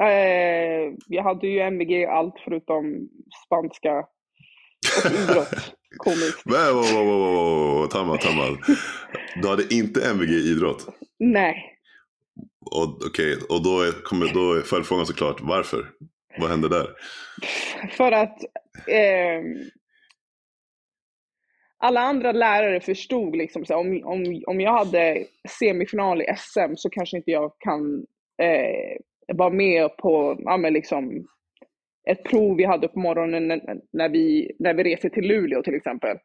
Eh, 0.01 0.93
jag 1.07 1.23
hade 1.23 1.47
ju 1.47 1.59
MVG 1.61 2.05
allt 2.07 2.35
förutom 2.45 3.09
spanska 3.47 4.05
idrott. 5.07 5.75
Komiskt. 5.97 6.43
Wow, 6.45 6.75
wow, 6.75 7.07
wow, 7.07 7.35
wow. 7.35 7.87
Tamma, 7.87 8.17
tamma. 8.17 8.59
Du 9.43 9.49
hade 9.49 9.75
inte 9.75 10.11
MVG 10.11 10.31
i 10.31 10.51
idrott? 10.51 10.87
Nej. 11.19 11.77
Okej, 13.07 13.39
och 13.49 13.63
då 13.63 13.81
är, 13.81 14.03
kommer, 14.03 14.35
då 14.35 14.53
är 14.53 14.63
följdfrågan 14.63 15.07
såklart 15.07 15.41
varför? 15.41 15.87
Vad 16.39 16.51
hände 16.51 16.69
där? 16.69 16.89
För 17.97 18.13
att 18.13 18.39
ehm, 18.87 19.71
alla 21.79 22.01
andra 22.01 22.33
lärare 22.33 22.81
förstod 22.81 23.37
liksom 23.37 23.65
så 23.65 23.73
här, 23.73 23.81
om, 23.81 24.03
om, 24.05 24.43
om 24.47 24.61
jag 24.61 24.73
hade 24.73 25.27
semifinal 25.49 26.23
i 26.23 26.27
SM 26.37 26.77
så 26.77 26.91
kanske 26.91 27.17
inte 27.17 27.31
jag 27.31 27.53
kan 27.59 28.07
eh, 28.43 28.97
vara 29.37 29.51
med 29.51 29.97
på 29.97 30.37
ja, 30.45 30.57
men 30.57 30.73
liksom 30.73 31.27
ett 32.09 32.25
prov 32.25 32.57
vi 32.57 32.65
hade 32.65 32.89
på 32.89 32.99
morgonen 32.99 33.49
när, 33.49 33.61
när, 33.93 34.09
vi, 34.09 34.53
när 34.59 34.75
vi 34.75 34.83
reser 34.83 35.09
till 35.09 35.29
Luleå 35.29 35.63
till 35.63 35.75
exempel. 35.75 36.17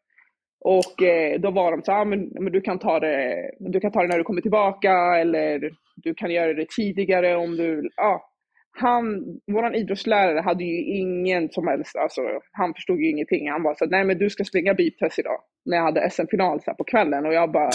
Och 0.60 1.04
eh, 1.04 1.40
då 1.40 1.52
var 1.52 1.72
de 1.72 1.84
så 1.84 1.92
ah, 1.92 2.06
men, 2.06 2.32
men 2.40 2.54
du, 2.54 2.62
kan 2.62 2.80
ta 2.80 3.00
det, 3.00 3.52
du 3.60 3.80
kan 3.80 3.92
ta 3.92 4.02
det 4.02 4.08
när 4.08 4.18
du 4.18 4.24
kommer 4.24 4.42
tillbaka 4.42 4.92
eller 4.94 5.72
du 5.96 6.14
kan 6.14 6.32
göra 6.32 6.54
det 6.54 6.70
tidigare 6.70 7.36
om 7.36 7.58
du, 7.58 7.90
ja. 7.96 8.32
Han, 8.78 9.24
våran 9.52 9.76
idrottslärare 9.76 10.42
hade 10.42 10.64
ju 10.64 10.84
ingen 10.84 11.50
som 11.50 11.68
helst, 11.68 11.96
alltså 11.96 12.22
han 12.52 12.74
förstod 12.74 13.00
ju 13.00 13.10
ingenting. 13.10 13.52
Han 13.52 13.64
bara 13.64 13.76
så 13.76 13.86
nej 13.86 14.06
men 14.06 14.18
du 14.18 14.30
ska 14.30 14.44
springa 14.44 14.74
beep-test 14.74 15.20
idag. 15.20 15.40
När 15.66 15.78
jag 15.78 15.84
hade 15.84 16.10
SM-final 16.10 16.60
på 16.78 16.84
kvällen 16.84 17.26
och 17.26 17.34
jag 17.34 17.52
bara, 17.52 17.70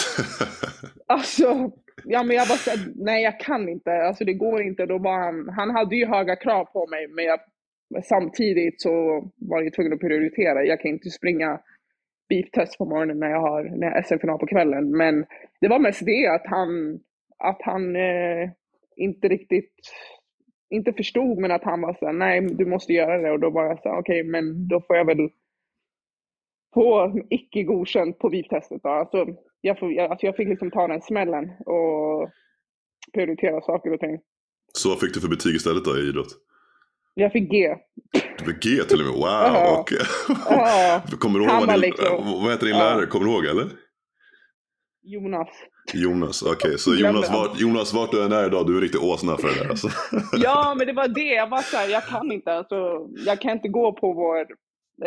Alltså, 1.07 1.71
ja 2.05 2.23
men 2.23 2.35
jag 2.35 2.47
bara 2.47 2.57
så 2.57 2.71
nej 2.95 3.23
jag 3.23 3.39
kan 3.39 3.69
inte, 3.69 3.91
alltså 3.91 4.25
det 4.25 4.33
går 4.33 4.61
inte. 4.61 4.85
Då 4.85 4.97
var 4.97 5.17
han, 5.17 5.49
han 5.49 5.69
hade 5.69 5.95
ju 5.95 6.05
höga 6.05 6.35
krav 6.35 6.65
på 6.65 6.87
mig, 6.87 7.07
men 7.07 7.25
jag, 7.25 7.39
samtidigt 8.03 8.81
så 8.81 9.23
var 9.35 9.61
jag 9.61 9.73
tvungen 9.73 9.93
att 9.93 9.99
prioritera. 9.99 10.65
Jag 10.65 10.81
kan 10.81 10.91
inte 10.91 11.09
springa 11.09 11.59
beep-test 12.29 12.77
på 12.77 12.85
morgonen 12.85 13.19
när 13.19 13.29
jag 13.29 13.41
har 13.41 13.63
när 13.63 13.87
jag 13.87 13.93
har 13.93 14.01
SM-final 14.01 14.39
på 14.39 14.47
kvällen. 14.47 14.97
Men 14.97 15.25
det 15.61 15.67
var 15.67 15.79
mest 15.79 16.05
det 16.05 16.27
att 16.27 16.45
han, 16.45 16.99
att 17.37 17.61
han 17.61 17.95
eh, 17.95 18.49
inte 18.95 19.27
riktigt, 19.27 19.73
inte 20.69 20.93
förstod, 20.93 21.37
men 21.37 21.51
att 21.51 21.63
han 21.63 21.81
var 21.81 21.93
såhär, 21.93 22.13
nej 22.13 22.41
du 22.41 22.65
måste 22.65 22.93
göra 22.93 23.17
det. 23.17 23.31
Och 23.31 23.39
då 23.39 23.49
var 23.49 23.65
jag 23.65 23.81
såhär, 23.81 23.99
okej 23.99 24.23
men 24.23 24.67
då 24.67 24.81
får 24.81 24.95
jag 24.95 25.05
väl 25.05 25.29
få 26.73 27.19
icke 27.29 27.63
godkänt 27.63 28.19
på 28.19 28.29
VIP-testet 28.29 28.83
då. 28.83 28.89
Alltså, 28.89 29.27
jag, 29.61 29.79
får, 29.79 29.93
jag, 29.93 30.11
alltså 30.11 30.25
jag 30.25 30.35
fick 30.35 30.47
liksom 30.47 30.71
ta 30.71 30.87
den 30.87 31.01
smällen 31.01 31.51
och 31.65 32.29
prioritera 33.13 33.61
saker 33.61 33.93
och 33.93 33.99
ting. 33.99 34.19
Så 34.73 34.89
vad 34.89 34.99
fick 34.99 35.13
du 35.13 35.21
för 35.21 35.29
betyg 35.29 35.55
istället 35.55 35.85
då 35.85 35.97
i 35.97 36.09
idrott? 36.09 36.50
Jag 37.13 37.31
fick 37.31 37.51
G. 37.51 37.75
Du 38.39 38.45
fick 38.45 38.63
G 38.63 38.83
till 38.83 38.99
och 38.99 39.05
med? 39.05 39.15
Wow! 39.15 39.85
Ja. 40.49 41.01
Kommer 41.19 41.39
du 41.39 41.45
ihåg 41.45 41.59
vad, 41.59 41.69
din, 41.69 41.79
liksom- 41.79 42.41
vad 42.41 42.51
heter 42.51 42.65
din 42.65 42.77
lärare? 42.77 43.05
Kommer 43.05 43.25
du 43.25 43.31
ihåg 43.31 43.45
eller? 43.45 43.67
Jonas. 45.03 45.47
Jonas, 45.93 46.43
okej. 46.43 46.77
Så 46.77 46.91
Glömde 46.91 47.07
Jonas, 47.19 47.31
vart, 47.33 47.59
Jonas, 47.59 47.93
vart 47.93 48.11
du 48.11 48.23
än 48.23 48.31
är 48.31 48.45
idag, 48.45 48.67
du 48.67 48.71
är 48.73 48.75
en 48.75 48.81
riktig 48.81 49.03
åsna 49.03 49.37
för 49.37 49.47
det 49.47 49.63
där 49.63 49.69
alltså. 49.69 49.87
Ja, 50.37 50.75
men 50.77 50.87
det 50.87 50.93
var 50.93 51.07
det. 51.07 51.33
Jag 51.33 51.47
var 51.49 51.61
så 51.61 51.77
här, 51.77 51.87
jag 51.89 52.05
kan 52.05 52.31
inte. 52.31 52.53
Alltså, 52.53 53.07
jag 53.25 53.41
kan 53.41 53.51
inte 53.51 53.67
gå 53.67 53.93
på 53.93 54.13
vår 54.13 54.39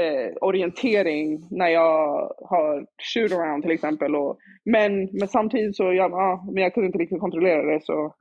eh, 0.03 0.33
orientering 0.41 1.49
när 1.51 1.69
jag 1.69 2.19
har 2.51 2.87
shoot-around 3.15 3.63
till 3.63 3.71
exempel. 3.71 4.17
Och, 4.17 4.39
men, 4.65 5.09
men 5.13 5.29
samtidigt 5.29 5.77
så, 5.77 5.83
ja, 5.83 6.09
ja, 6.11 6.45
men 6.55 6.63
jag 6.63 6.75
kunde 6.75 6.87
inte 6.87 6.99
riktigt 6.99 7.21
kontrollera 7.21 7.63
det. 7.75 7.81
Så 7.85 8.15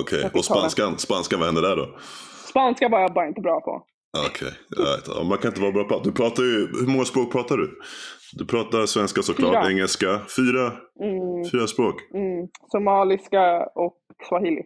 Okej, 0.00 0.18
Jag 0.20 0.30
fick 0.30 0.38
och 0.38 0.44
spanskan, 0.44 0.98
spanskan, 0.98 1.38
vad 1.40 1.46
hände 1.48 1.60
där 1.68 1.76
då? 1.76 1.88
Spanska 2.48 2.88
var 2.88 3.00
jag 3.00 3.14
bara 3.14 3.26
inte 3.28 3.40
bra 3.40 3.60
på. 3.60 3.86
Okej, 4.28 4.52
ja, 5.06 5.24
man 5.24 5.38
kan 5.38 5.48
inte 5.48 5.60
vara 5.60 5.72
bra 5.72 5.84
på. 5.84 6.00
Du 6.04 6.12
pratar 6.12 6.42
ju, 6.42 6.58
hur 6.80 6.86
många 6.92 7.04
språk 7.04 7.32
pratar 7.32 7.56
du? 7.56 7.78
Du 8.32 8.46
pratar 8.46 8.86
svenska 8.86 9.22
såklart, 9.22 9.50
Fyra. 9.64 9.70
engelska, 9.70 10.20
fyra, 10.36 10.72
Mm, 11.00 11.50
fyra 11.52 11.66
språk. 11.66 11.94
mm, 12.14 12.48
somaliska 12.72 13.66
och 13.74 13.96
swahili. 14.28 14.62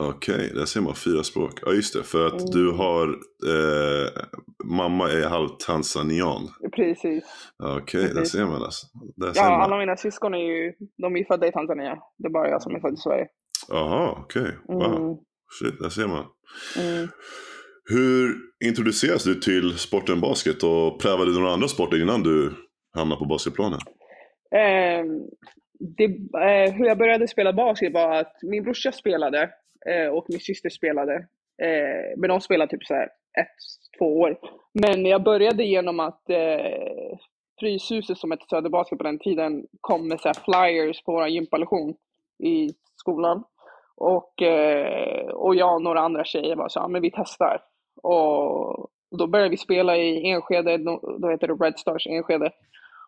Okej, 0.00 0.52
där 0.54 0.64
ser 0.64 0.80
man 0.80 0.94
fyra 0.94 1.22
språk. 1.22 1.52
Ja 1.66 1.72
just 1.72 1.94
det, 1.94 2.02
för 2.02 2.26
att 2.26 2.32
Mm. 2.40 2.50
du 2.50 2.70
har, 2.70 3.08
eh, 3.52 4.08
mamma 4.64 5.10
är 5.10 5.28
halvt 5.28 5.60
tanzanian. 5.60 6.48
Precis. 6.76 7.24
Okej, 7.62 8.02
där 8.02 8.14
Precis. 8.14 8.32
ser 8.32 8.44
man 8.46 8.62
alltså. 8.62 8.86
Där 9.16 9.32
Ja, 9.34 9.50
man. 9.50 9.60
alla 9.60 9.78
mina 9.78 9.96
syskon 9.96 10.34
är 10.34 10.38
ju, 10.38 10.72
de 11.02 11.16
är 11.16 11.24
födda 11.24 11.46
i 11.46 11.52
Tanzania. 11.52 11.98
Det 12.18 12.26
är 12.28 12.32
bara 12.32 12.48
jag 12.50 12.62
som 12.62 12.74
är 12.74 12.80
född 12.80 12.94
i 12.94 12.96
Sverige. 12.96 13.26
Jaha, 13.68 14.16
okej. 14.18 14.58
Wow. 14.68 14.82
Mm, 14.96 15.16
Shit, 15.58 15.80
där 15.80 15.88
ser 15.88 16.06
man. 16.06 16.24
mm. 16.78 17.08
Hur 17.90 18.36
introduceras 18.64 19.24
du 19.24 19.34
till 19.34 19.78
sporten 19.78 20.20
basket 20.20 20.62
och 20.62 21.00
prövade 21.00 21.32
du 21.32 21.38
några 21.38 21.52
andra 21.52 21.68
sporter 21.68 22.02
innan 22.02 22.22
du 22.22 22.52
hamnade 22.94 23.18
på 23.18 23.24
basketplanen? 23.24 23.78
Eh, 24.54 25.04
det, 25.96 26.04
eh, 26.04 26.74
hur 26.74 26.86
jag 26.86 26.98
började 26.98 27.28
spela 27.28 27.52
basket 27.52 27.92
var 27.92 28.16
att 28.16 28.32
min 28.42 28.62
brorsa 28.64 28.92
spelade 28.92 29.50
eh, 29.90 30.06
och 30.06 30.26
min 30.28 30.40
syster 30.40 30.70
spelade. 30.70 31.14
Eh, 31.62 32.16
men 32.16 32.28
de 32.28 32.40
spelade 32.40 32.70
typ 32.70 32.84
så 32.84 32.94
här 32.94 33.08
ett, 33.40 33.56
två 33.98 34.20
år. 34.20 34.38
Men 34.74 35.06
jag 35.06 35.22
började 35.22 35.64
genom 35.64 36.00
att 36.00 36.30
eh, 36.30 37.18
Fryshuset 37.60 38.18
som 38.18 38.30
hette 38.30 38.44
Söderbasket 38.50 38.98
på 38.98 39.04
den 39.04 39.18
tiden 39.18 39.66
kom 39.80 40.08
med 40.08 40.20
så 40.20 40.32
flyers 40.34 41.02
på 41.02 41.12
vår 41.12 41.28
gympalektion 41.28 41.94
i 42.44 42.68
skolan. 42.96 43.44
Och, 44.00 44.42
eh, 44.42 45.28
och 45.28 45.54
jag 45.54 45.74
och 45.74 45.82
några 45.82 46.00
andra 46.00 46.24
tjejer 46.24 46.56
var 46.56 46.68
så 46.68 46.78
ja, 46.78 46.88
men 46.88 47.02
vi 47.02 47.10
testar. 47.10 47.62
Och 48.02 48.90
då 49.18 49.26
började 49.26 49.50
vi 49.50 49.56
spela 49.56 49.96
i 49.96 50.30
Enskede, 50.30 50.78
då, 50.78 51.18
då 51.20 51.30
heter 51.30 51.48
det 51.48 51.64
Red 51.64 51.78
Stars 51.78 52.06
Enskede. 52.06 52.50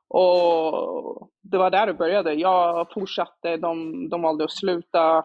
Och 0.08 1.30
det 1.42 1.58
var 1.58 1.70
där 1.70 1.86
det 1.86 1.94
började. 1.94 2.34
Jag 2.34 2.92
fortsatte, 2.94 3.56
de, 3.56 4.08
de 4.08 4.22
valde 4.22 4.44
att 4.44 4.52
sluta. 4.52 5.24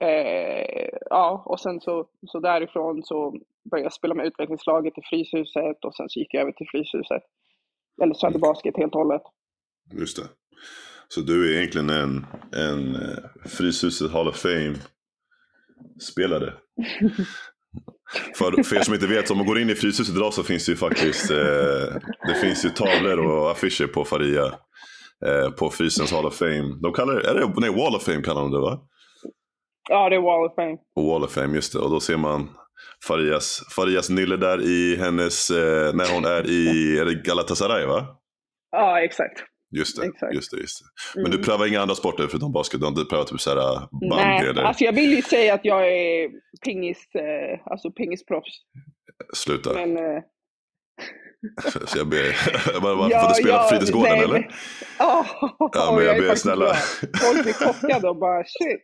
Eh, 0.00 0.88
ja, 1.10 1.42
och 1.46 1.60
sen 1.60 1.80
så, 1.80 2.06
så 2.26 2.40
därifrån 2.40 3.02
så 3.02 3.30
började 3.70 3.84
jag 3.84 3.92
spela 3.92 4.14
med 4.14 4.26
utvecklingslaget 4.26 4.98
i 4.98 5.02
Fryshuset 5.02 5.84
och 5.84 5.94
sen 5.94 6.08
så 6.08 6.20
gick 6.20 6.34
jag 6.34 6.42
över 6.42 6.52
till 6.52 6.66
Fryshuset. 6.70 7.22
Eller 8.02 8.14
Söderbasket 8.14 8.76
helt 8.76 8.94
och 8.94 9.00
hållet. 9.00 9.22
Just 9.92 10.16
det. 10.16 10.28
Så 11.08 11.20
du 11.20 11.48
är 11.48 11.56
egentligen 11.56 11.90
en, 11.90 12.26
en 12.52 12.94
eh, 12.94 13.18
Fryshuset 13.48 14.12
Hall 14.12 14.28
of 14.28 14.36
Fame-spelare. 14.36 14.92
för, 18.38 18.62
för 18.62 18.76
er 18.76 18.80
som 18.80 18.94
inte 18.94 19.06
vet, 19.06 19.30
om 19.30 19.36
man 19.36 19.46
går 19.46 19.58
in 19.58 19.70
i 19.70 19.74
Fryshuset 19.74 20.16
idag 20.16 20.34
så 20.34 20.42
finns 20.42 20.66
det 20.66 20.72
ju 20.72 20.76
faktiskt 20.76 21.30
eh, 21.30 21.36
det 22.26 22.34
finns 22.40 22.64
ju 22.64 22.70
tavlor 22.70 23.18
och 23.18 23.50
affischer 23.50 23.86
på 23.86 24.04
Faria. 24.04 24.54
Eh, 25.24 25.50
på 25.50 25.70
Frysens 25.70 26.12
Hall 26.12 26.26
of 26.26 26.34
Fame. 26.38 26.78
De 26.82 26.92
kallar 26.92 27.14
det, 27.14 27.28
är 27.28 27.34
det, 27.34 27.52
nej 27.56 27.70
Wall 27.70 27.94
of 27.94 28.02
Fame 28.02 28.22
kallar 28.22 28.40
de 28.40 28.50
det 28.50 28.60
va? 28.60 28.80
Ja, 29.88 30.08
det 30.08 30.16
är 30.16 30.20
Wall 30.20 30.46
of 30.46 30.54
Fame. 30.54 30.76
Wall 30.96 31.24
of 31.24 31.32
Fame, 31.32 31.54
just 31.54 31.72
det. 31.72 31.78
Och 31.78 31.90
då 31.90 32.00
ser 32.00 32.16
man 32.16 32.48
Farias, 33.04 33.60
Farias 33.76 34.10
nylle 34.10 34.36
där 34.36 34.62
i 34.62 34.96
hennes, 34.96 35.50
eh, 35.50 35.94
när 35.94 36.14
hon 36.14 36.24
är 36.24 36.50
i 36.50 36.98
är 36.98 37.04
det 37.04 37.14
Galatasaray 37.14 37.86
va? 37.86 38.06
Ja, 38.70 39.00
exakt. 39.00 39.44
Just 39.70 39.96
det, 40.00 40.06
Exakt. 40.06 40.34
just 40.34 40.50
det, 40.50 40.60
just 40.60 40.78
det. 40.80 41.20
Men 41.20 41.26
Mm. 41.26 41.38
du 41.38 41.44
prövar 41.44 41.66
inga 41.66 41.80
andra 41.80 41.94
sporter 41.94 42.26
förutom 42.26 42.52
basket? 42.52 42.80
Du 42.80 43.04
prövat 43.04 43.26
typ 43.26 43.40
såhär 43.40 43.78
bandy 44.10 44.16
Nej, 44.24 44.48
eller 44.48 44.62
alltså 44.62 44.84
jag 44.84 44.92
vill 44.92 45.10
ju 45.12 45.22
säga 45.22 45.54
att 45.54 45.64
jag 45.64 45.92
är 45.92 46.28
pingis, 46.64 47.08
eh, 47.14 47.60
alltså 47.72 47.90
pingisproffs. 47.90 48.54
sluta? 49.34 49.72
Men, 49.72 49.96
eh, 49.96 50.22
Så 51.86 51.98
jag 51.98 52.06
ber, 52.08 52.80
bara, 52.80 52.96
bara 52.96 53.08
för 53.10 53.16
att 53.16 53.34
du 53.36 53.42
spelar 53.42 53.62
på 53.62 53.68
fritidsgården 53.68 54.12
nej, 54.12 54.24
eller? 54.24 54.32
men- 54.32 54.44
Ja, 54.98 55.26
Ja, 55.74 55.92
men 55.96 56.04
jag 56.04 56.16
är 56.16 56.20
ber 56.28 56.34
snälla. 56.34 56.74
Folk 57.22 57.42
blir 57.42 57.52
chockade 57.52 58.08
och 58.08 58.16
bara 58.16 58.42
shit. 58.44 58.82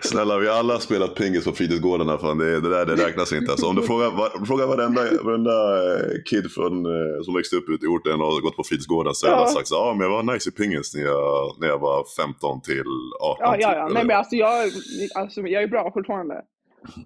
Snälla, 0.00 0.38
vi 0.38 0.46
har 0.48 0.54
alla 0.58 0.78
spelat 0.80 1.14
pingis 1.14 1.44
på 1.44 1.52
fritidsgårdarna. 1.52 2.18
Fan, 2.18 2.38
det, 2.38 2.60
det 2.60 2.68
där 2.70 2.86
det 2.86 3.06
räknas 3.06 3.32
inte. 3.32 3.50
Alltså, 3.50 3.66
om 3.66 3.76
du 3.76 3.82
frågar, 3.82 4.10
var, 4.10 4.46
frågar 4.46 4.66
varenda, 4.66 5.02
varenda 5.22 5.50
eh, 5.94 6.02
kid 6.30 6.52
från, 6.52 6.86
eh, 6.86 7.22
som 7.24 7.34
växte 7.34 7.56
upp 7.56 7.68
ute 7.68 7.84
i 7.84 7.88
orten 7.88 8.20
och 8.20 8.42
gått 8.42 8.56
på 8.56 8.64
fritidsgården 8.64 9.14
så 9.14 9.26
har 9.26 9.32
Ja. 9.36 9.46
sagt 9.46 9.68
ja 9.70 9.94
men 9.98 10.10
jag 10.10 10.10
var 10.24 10.34
nice 10.34 10.48
i 10.50 10.52
pingis 10.52 10.94
när 10.94 11.02
jag, 11.02 11.56
när 11.60 11.68
jag 11.68 11.78
var 11.78 12.04
15 12.22 12.60
till 12.62 12.84
18. 13.20 13.36
Ja, 13.40 13.56
ja, 13.60 13.76
ja. 13.76 13.86
typ, 13.86 13.94
Nej, 13.94 14.04
men 14.04 14.16
alltså 14.16 14.36
jag, 14.36 14.70
alltså 15.14 15.40
jag 15.40 15.62
är 15.62 15.68
bra 15.68 15.90
fortfarande. 15.94 16.34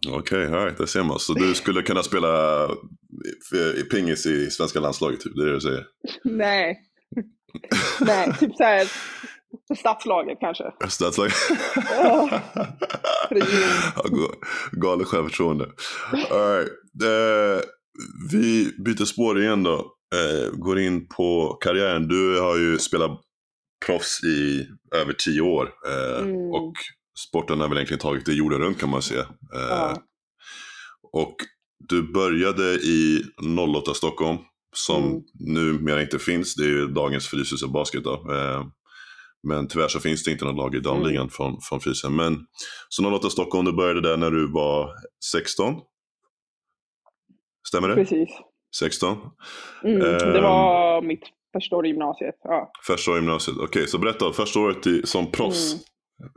Okej, 0.08 0.46
okay, 0.46 0.64
right, 0.64 0.78
det 0.78 0.86
ser 0.86 1.02
man. 1.02 1.18
Så 1.18 1.32
du 1.32 1.54
skulle 1.54 1.82
kunna 1.82 2.02
spela 2.02 2.28
pingis 3.90 4.26
i 4.26 4.50
svenska 4.50 4.80
landslaget, 4.80 5.20
typ? 5.20 5.32
Det 5.36 5.42
är 5.42 5.46
det 5.46 5.52
du 5.54 5.60
säger? 5.60 5.86
Nej. 6.24 6.76
Nej, 8.00 8.32
typ 8.40 8.56
såhär 8.56 8.88
för 9.68 9.74
stadslaget 9.74 10.38
kanske. 10.40 10.64
Statslag. 10.88 11.30
Ja. 11.90 12.40
Galet 14.72 15.06
självförtroende. 15.08 15.64
All 16.30 16.56
right. 16.56 16.68
eh, 17.04 17.64
vi 18.30 18.72
byter 18.84 19.04
spår 19.04 19.42
igen 19.42 19.62
då. 19.62 19.92
Eh, 20.14 20.50
går 20.52 20.78
in 20.78 21.08
på 21.08 21.58
karriären. 21.60 22.08
Du 22.08 22.40
har 22.40 22.56
ju 22.58 22.78
spelat 22.78 23.20
proffs 23.86 24.24
i 24.24 24.66
över 24.94 25.12
tio 25.12 25.40
år. 25.40 25.70
Eh, 25.88 26.04
Mm. 26.24 26.36
Och 26.36 26.72
sporten 27.28 27.60
har 27.60 27.68
väl 27.68 27.78
egentligen 27.78 28.00
tagit 28.00 28.26
dig 28.26 28.36
jorden 28.38 28.58
runt 28.60 28.80
kan 28.80 28.88
man 28.88 29.02
säga. 29.02 29.20
Eh, 29.54 29.60
Ja. 29.68 29.96
Och 31.12 31.36
du 31.88 32.12
började 32.12 32.62
i 32.74 33.22
08 33.76 33.94
Stockholm. 33.94 34.38
Som 34.76 35.02
Mm. 35.04 35.22
numera 35.54 36.02
inte 36.02 36.18
finns. 36.18 36.54
Det 36.54 36.64
är 36.64 36.86
dagens 36.86 37.26
Fryshuset 37.28 37.70
Basket 37.70 38.04
då. 38.04 38.12
Eh, 38.14 38.64
men 39.48 39.68
tyvärr 39.68 39.88
så 39.88 40.00
finns 40.00 40.24
det 40.24 40.30
inte 40.30 40.44
något 40.44 40.56
lag 40.56 40.74
i 40.74 40.80
damligan 40.80 41.16
Mm. 41.16 41.28
från, 41.30 41.56
från 41.68 41.80
Frysen. 41.80 42.16
Men 42.16 42.38
så 42.88 43.02
08 43.10 43.30
Stockholm, 43.30 43.64
du 43.64 43.72
började 43.72 44.00
där 44.00 44.16
när 44.16 44.30
du 44.30 44.52
var 44.52 44.90
16? 45.32 45.74
Stämmer 47.68 47.88
det? 47.88 47.94
Precis. 47.94 48.28
16? 48.76 49.16
Mm. 49.84 49.98
Det 49.98 50.36
Ehm. 50.36 50.42
var 50.42 51.02
mitt 51.02 51.22
första 51.56 51.76
år 51.76 51.86
i 51.86 51.88
gymnasiet. 51.88 52.34
Ja. 52.42 52.70
Första 52.86 53.10
året 53.10 53.18
i 53.20 53.24
gymnasiet. 53.24 53.56
Okej, 53.60 53.86
så 53.88 53.98
berätta. 53.98 54.32
Första 54.32 54.60
året 54.60 54.86
i, 54.86 55.02
som 55.06 55.30
proffs. 55.32 55.72
Mm. 55.72 55.84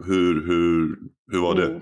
Hur, 0.08 0.34
hur, 0.48 0.96
hur 1.32 1.40
var 1.42 1.56
det? 1.56 1.82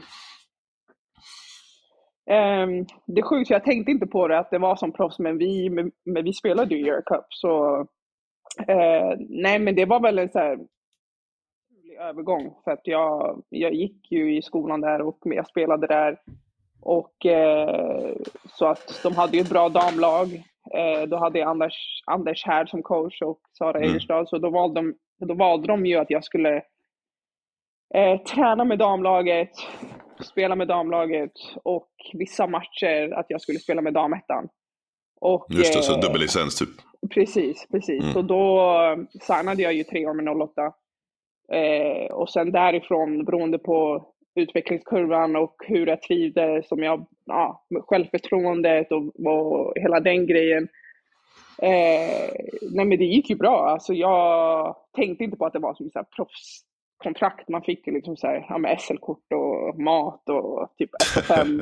Ehm, 2.30 2.86
det 3.06 3.22
är 3.22 3.26
sjukt, 3.26 3.50
jag 3.50 3.64
tänkte 3.64 3.92
inte 3.92 4.08
på 4.08 4.28
det 4.28 4.40
att 4.40 4.52
det 4.52 4.58
var 4.58 4.76
som 4.76 4.92
proffs, 4.92 5.20
men 5.20 5.38
vi, 5.38 5.70
men, 5.70 5.92
vi 6.24 6.34
spelade 6.34 6.76
ju 6.76 6.88
Euro 6.88 7.02
Cup. 7.02 7.26
Så, 7.30 7.80
eh, 8.68 9.14
nej, 9.30 9.60
men 9.60 9.76
det 9.76 9.86
var 9.86 10.00
väl 10.00 10.20
en 10.20 10.30
så 10.30 10.40
här 10.40 10.60
övergång. 12.00 12.54
För 12.64 12.72
att 12.72 12.88
jag, 12.88 13.44
jag 13.50 13.74
gick 13.74 14.12
ju 14.12 14.38
i 14.38 14.42
skolan 14.42 14.82
där 14.82 15.02
och 15.02 15.18
jag 15.24 15.48
spelade 15.48 15.88
där. 15.88 16.18
Och 16.82 17.26
eh, 17.26 18.16
så 18.46 18.66
att 18.66 19.00
de 19.04 19.16
hade 19.16 19.38
ju 19.38 19.42
ett 19.42 19.50
bra 19.50 19.70
damlag. 19.70 20.44
Eh, 20.74 21.08
då 21.08 21.18
hade 21.18 21.40
jag 21.40 21.50
Anders, 21.50 22.04
Anders 22.06 22.46
Härd 22.46 22.70
som 22.70 22.84
coach 22.84 23.22
och 23.22 23.40
Sara 23.58 23.78
Mm. 23.78 23.90
Egerstad. 23.90 24.26
Så 24.26 24.38
då 24.38 24.50
valde, 24.50 24.82
de, 24.82 24.96
då 25.26 25.34
valde 25.34 25.68
de 25.68 25.86
ju 25.86 25.98
att 25.98 26.10
jag 26.10 26.24
skulle 26.24 26.62
träna 28.34 28.64
med 28.64 28.80
damlaget, 28.80 29.52
spela 30.24 30.56
med 30.56 30.68
damlaget 30.68 31.32
och 31.64 31.90
vissa 32.14 32.48
matcher 32.48 33.14
att 33.14 33.26
jag 33.30 33.42
skulle 33.42 33.60
spela 33.60 33.82
med 33.82 33.94
damettan. 33.94 34.50
Och, 35.22 35.46
Just 35.50 35.74
det, 35.74 35.84
så 35.84 35.94
eh, 35.94 36.00
dubbellicens 36.00 36.56
typ. 36.56 36.70
Precis, 37.14 37.68
precis. 37.72 38.02
Mm. 38.02 38.14
Så 38.14 38.22
då 38.22 38.72
signade 39.22 39.62
jag 39.62 39.74
ju 39.74 39.84
tre 39.84 40.08
år 40.08 40.14
med 40.14 40.42
08. 40.42 40.74
Eh, 41.52 42.12
och 42.12 42.30
sen 42.30 42.52
därifrån, 42.52 43.26
beroende 43.26 43.58
på 43.58 44.08
utvecklingskurvan 44.36 45.36
och 45.36 45.56
hur 45.68 45.88
jag 45.88 46.02
trivdes, 46.02 46.68
som 46.68 46.84
jag, 46.84 47.06
ja, 47.26 47.66
självförtroendet 47.88 48.92
och, 48.92 49.26
och 49.26 49.74
hela 49.76 50.00
den 50.00 50.28
grejen. 50.28 50.68
Eh, 51.62 52.30
nej 52.72 52.86
men 52.86 52.98
det 52.98 53.06
gick 53.06 53.30
ju 53.30 53.36
bra. 53.36 53.70
Alltså 53.70 53.94
jag 53.94 54.76
tänkte 54.96 55.24
inte 55.24 55.38
på 55.38 55.46
att 55.46 55.54
det 55.54 55.60
var 55.60 55.74
som 55.74 55.90
så 55.90 56.00
här 56.00 56.06
proffs, 56.16 56.62
kontrakt. 57.06 57.50
Man 57.50 57.62
fick 57.62 57.88
ju 57.88 57.94
liksom 57.94 58.18
så 58.18 58.28
här, 58.28 58.46
ja, 58.50 58.58
med 58.58 58.82
SL-kort 58.82 59.28
och 59.34 59.80
mat 59.80 60.30
och 60.30 60.74
typ 60.78 60.90
SFM. 61.02 61.62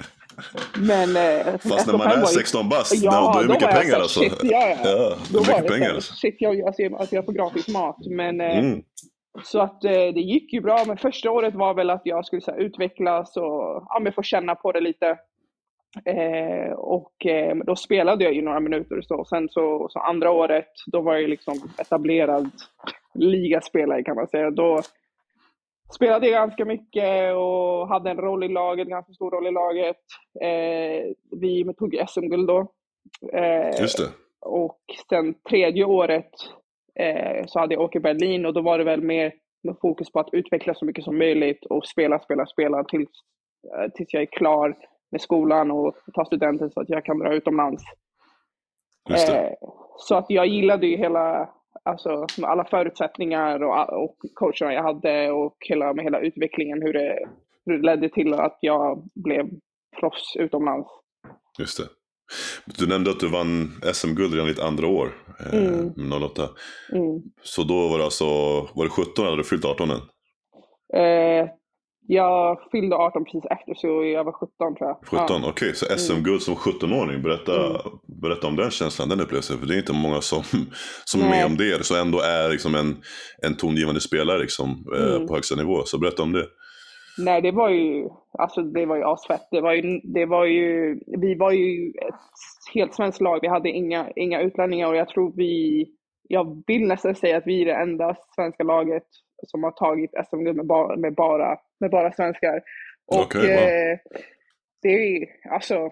Men 0.89 1.09
eh, 1.17 1.45
Fast 1.69 1.87
när 1.87 1.97
man 1.97 2.07
är 2.07 2.25
16 2.25 2.69
bast, 2.69 3.03
Ja, 3.03 3.31
då 3.33 3.39
är 3.39 3.43
det 3.43 3.53
mycket 3.53 3.69
pengar 3.81 3.95
alltså. 3.95 4.19
shit, 4.19 4.39
ja, 4.43 4.69
ja. 4.69 4.75
Ja, 4.83 5.15
då 5.33 5.39
var 5.39 5.45
mycket 5.47 5.67
så 5.67 5.73
pengar. 5.73 5.91
här, 5.93 5.99
shit, 5.99 6.35
jag, 6.39 6.61
alltså, 6.61 6.81
jag, 6.81 6.93
alltså, 6.93 7.15
jag 7.15 7.25
får 7.25 7.33
gratis 7.33 7.67
mat. 7.67 7.97
Men 8.09 8.41
eh, 8.41 8.59
Mm. 8.59 8.81
så 9.43 9.59
att 9.59 9.83
eh, 9.83 9.91
det 9.91 10.21
gick 10.21 10.53
ju 10.53 10.61
bra, 10.61 10.83
men 10.87 10.97
första 10.97 11.31
året 11.31 11.55
var 11.55 11.73
väl 11.73 11.89
att 11.89 12.01
jag 12.05 12.25
skulle 12.25 12.41
så 12.41 12.51
här, 12.51 12.57
utvecklas 12.59 13.37
och 13.37 13.85
ja, 13.89 14.11
få 14.15 14.21
känna 14.23 14.55
på 14.55 14.71
det 14.71 14.81
lite. 14.81 15.17
Eh, 16.05 16.71
och 16.73 17.25
eh, 17.25 17.55
då 17.55 17.75
spelade 17.75 18.23
jag 18.23 18.33
ju 18.33 18.41
några 18.41 18.59
minuter 18.59 18.97
och 18.97 19.05
så. 19.05 19.25
Sen 19.25 19.49
så, 19.49 19.87
så 19.89 19.99
andra 19.99 20.31
året, 20.31 20.69
då 20.91 21.01
var 21.01 21.13
jag 21.13 21.21
ju 21.21 21.27
liksom 21.27 21.53
etablerad 21.77 22.49
ligaspelare 23.13 24.03
kan 24.03 24.15
man 24.15 24.27
säga. 24.27 24.51
Då 24.51 24.81
spelade 25.95 26.29
ganska 26.29 26.65
mycket 26.65 27.35
och 27.35 27.87
hade 27.87 28.11
en 28.11 28.17
roll 28.17 28.43
i 28.43 28.47
laget, 28.47 28.87
ganska 28.87 29.13
stor 29.13 29.31
roll 29.31 29.47
i 29.47 29.51
laget. 29.51 29.97
Eh, 30.41 31.13
vi 31.41 31.73
tog 31.77 32.03
SM-guld 32.07 32.47
då. 32.47 32.71
Eh, 33.33 33.81
Just 33.81 33.97
det. 33.97 34.09
och 34.41 34.79
sen 35.09 35.33
tredje 35.49 35.85
året 35.85 36.31
eh, 36.99 37.45
så 37.45 37.59
hade 37.59 37.73
jag 37.73 37.83
åkt 37.83 37.95
i 37.95 37.99
Berlin 37.99 38.45
och 38.45 38.53
då 38.53 38.61
var 38.61 38.77
det 38.77 38.83
väl 38.83 39.01
mer 39.01 39.33
med 39.63 39.75
fokus 39.81 40.11
på 40.11 40.19
att 40.19 40.33
utveckla 40.33 40.73
så 40.73 40.85
mycket 40.85 41.03
som 41.03 41.17
möjligt 41.17 41.65
och 41.65 41.85
spela, 41.85 42.19
spela, 42.19 42.45
spela 42.45 42.83
tills, 42.83 43.09
eh, 43.77 43.91
tills 43.91 44.13
jag 44.13 44.21
är 44.21 44.27
klar 44.31 44.77
med 45.11 45.21
skolan 45.21 45.71
och 45.71 45.95
tar 46.13 46.25
studenten 46.25 46.71
så 46.71 46.81
att 46.81 46.89
jag 46.89 47.05
kan 47.05 47.19
dra 47.19 47.33
utomlands. 47.33 47.83
Just 49.09 49.27
det. 49.27 49.39
Eh, 49.39 49.53
så 49.97 50.15
att 50.15 50.25
jag 50.29 50.47
gillade 50.47 50.87
ju 50.87 50.97
hela, 50.97 51.49
alltså 51.83 52.27
med 52.37 52.49
alla 52.49 52.65
förutsättningar 52.65 53.63
och, 53.63 54.03
och 54.03 54.17
coacherna 54.33 54.73
jag 54.73 54.83
hade 54.83 55.31
och 55.31 55.57
hela, 55.59 55.93
med 55.93 56.03
hela 56.03 56.19
utvecklingen 56.19 56.81
hur 56.81 56.93
det, 56.93 57.19
hur 57.65 57.77
det 57.77 57.85
ledde 57.85 58.09
till 58.09 58.33
att 58.33 58.57
jag 58.61 59.03
blev 59.15 59.49
proffs 59.99 60.35
utomlands. 60.35 60.89
Just 61.59 61.77
det. 61.77 61.87
Du 62.65 62.87
nämnde 62.87 63.11
att 63.11 63.19
du 63.19 63.29
vann 63.29 63.81
SM-guld 63.93 64.33
redan 64.33 64.47
ditt 64.47 64.59
andra 64.59 64.87
år, 64.87 65.11
eh, 65.39 65.59
Mm. 65.59 66.23
08. 66.23 66.49
Mm. 66.91 67.21
Så 67.41 67.63
då 67.63 67.87
var 67.87 67.97
det 67.97 68.03
alltså, 68.03 68.25
var 68.75 68.83
det 68.83 68.89
17 68.89 69.11
eller 69.17 69.25
hade 69.29 69.43
du 69.43 69.47
fyllt 69.47 69.65
18 69.65 69.89
än? 69.89 70.01
Eh, 70.93 71.49
jag 72.07 72.57
fyllde 72.71 72.95
18 72.95 73.25
precis 73.25 73.43
efter 73.49 73.73
så 73.73 74.03
jag 74.03 74.23
var 74.23 74.31
17 74.31 74.75
tror 74.75 74.89
jag. 74.89 74.97
17, 75.07 75.41
Ja. 75.43 75.49
okej. 75.49 75.75
Så 75.75 75.85
SM-guld 75.97 76.41
som 76.41 76.55
17-åring, 76.55 77.21
berätta, 77.21 77.65
Mm. 77.65 77.81
berätta 78.21 78.47
om 78.47 78.55
den 78.55 78.71
känslan, 78.71 79.09
den 79.09 79.21
upplevelsen. 79.21 79.57
För 79.57 79.67
det 79.67 79.75
är 79.75 79.77
inte 79.79 79.93
många 79.93 80.21
som, 80.21 80.43
som 81.05 81.21
är 81.21 81.29
med 81.29 81.45
om 81.45 81.57
det, 81.57 81.85
så 81.85 82.01
ändå 82.01 82.19
är 82.19 82.49
liksom 82.49 82.75
en, 82.75 82.97
en 83.41 83.57
tongivande 83.57 84.01
spelare 84.01 84.39
liksom, 84.39 84.69
eh, 84.97 85.15
Mm. 85.15 85.27
på 85.27 85.33
högsta 85.35 85.55
nivå. 85.55 85.81
Så 85.85 85.99
berätta 85.99 86.23
om 86.23 86.31
det. 86.33 86.45
Nej, 87.17 87.41
det 87.41 87.51
var 87.51 87.69
ju, 87.69 88.07
alltså 88.39 88.61
det 88.61 88.85
var 88.85 88.95
ju 88.95 89.03
asfett. 89.03 89.47
Det 89.51 89.61
var 89.61 89.73
ju, 89.73 89.99
det 90.03 90.25
var 90.25 90.45
ju, 90.45 90.99
vi 91.21 91.35
var 91.35 91.51
ju 91.51 91.89
ett 91.89 92.15
helt 92.73 92.93
svenskt 92.95 93.21
lag. 93.21 93.39
Vi 93.41 93.47
hade 93.47 93.69
inga, 93.69 94.09
inga 94.15 94.41
utlänningar 94.41 94.87
och 94.87 94.95
jag 94.95 95.07
tror 95.09 95.33
vi, 95.35 95.85
jag 96.29 96.63
vill 96.67 96.87
nästan 96.87 97.15
säga 97.15 97.37
att 97.37 97.43
vi 97.47 97.61
är 97.61 97.65
det 97.65 97.73
enda 97.75 98.15
svenska 98.35 98.63
laget 98.63 99.03
som 99.47 99.63
har 99.63 99.71
tagit 99.71 100.11
SM-guld 100.29 100.57
med 100.57 100.65
bara, 100.65 100.95
med 100.95 101.15
bara, 101.15 101.57
med 101.79 101.91
bara 101.91 102.11
svenskar. 102.11 102.61
Och 103.07 103.21
Okej, 103.21 103.41
wow. 103.41 103.49
eh, 103.49 103.99
det 104.81 105.27
alltså, 105.49 105.91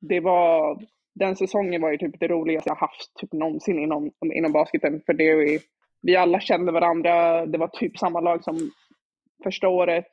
det 0.00 0.20
var, 0.20 0.78
den 1.14 1.36
säsongen 1.36 1.82
var 1.82 1.90
ju 1.90 1.98
typ 1.98 2.20
det 2.20 2.28
roligaste 2.28 2.70
jag 2.70 2.76
haft 2.76 3.16
typ 3.20 3.32
någonsin 3.32 3.78
inom, 3.78 4.10
inom 4.34 4.52
basketen. 4.52 5.02
För 5.06 5.12
det 5.12 5.60
vi 6.02 6.16
alla 6.16 6.40
kände 6.40 6.72
varandra. 6.72 7.46
Det 7.46 7.58
var 7.58 7.68
typ 7.68 7.98
samma 7.98 8.20
lag 8.20 8.44
som 8.44 8.70
första 9.44 9.68
året. 9.68 10.08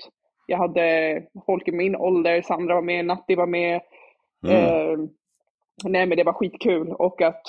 Jag 0.47 0.57
hade 0.57 1.23
folk 1.45 1.67
i 1.67 1.71
min 1.71 1.95
ålder, 1.95 2.41
Sandra 2.41 2.75
var 2.75 2.81
med, 2.81 3.05
Natti 3.05 3.35
var 3.35 3.47
med. 3.47 3.81
Mm. 4.47 4.55
Eh, 4.55 4.99
nej 5.83 6.05
men 6.05 6.17
det 6.17 6.23
var 6.23 6.33
skitkul 6.33 6.91
och 6.91 7.21
att 7.21 7.41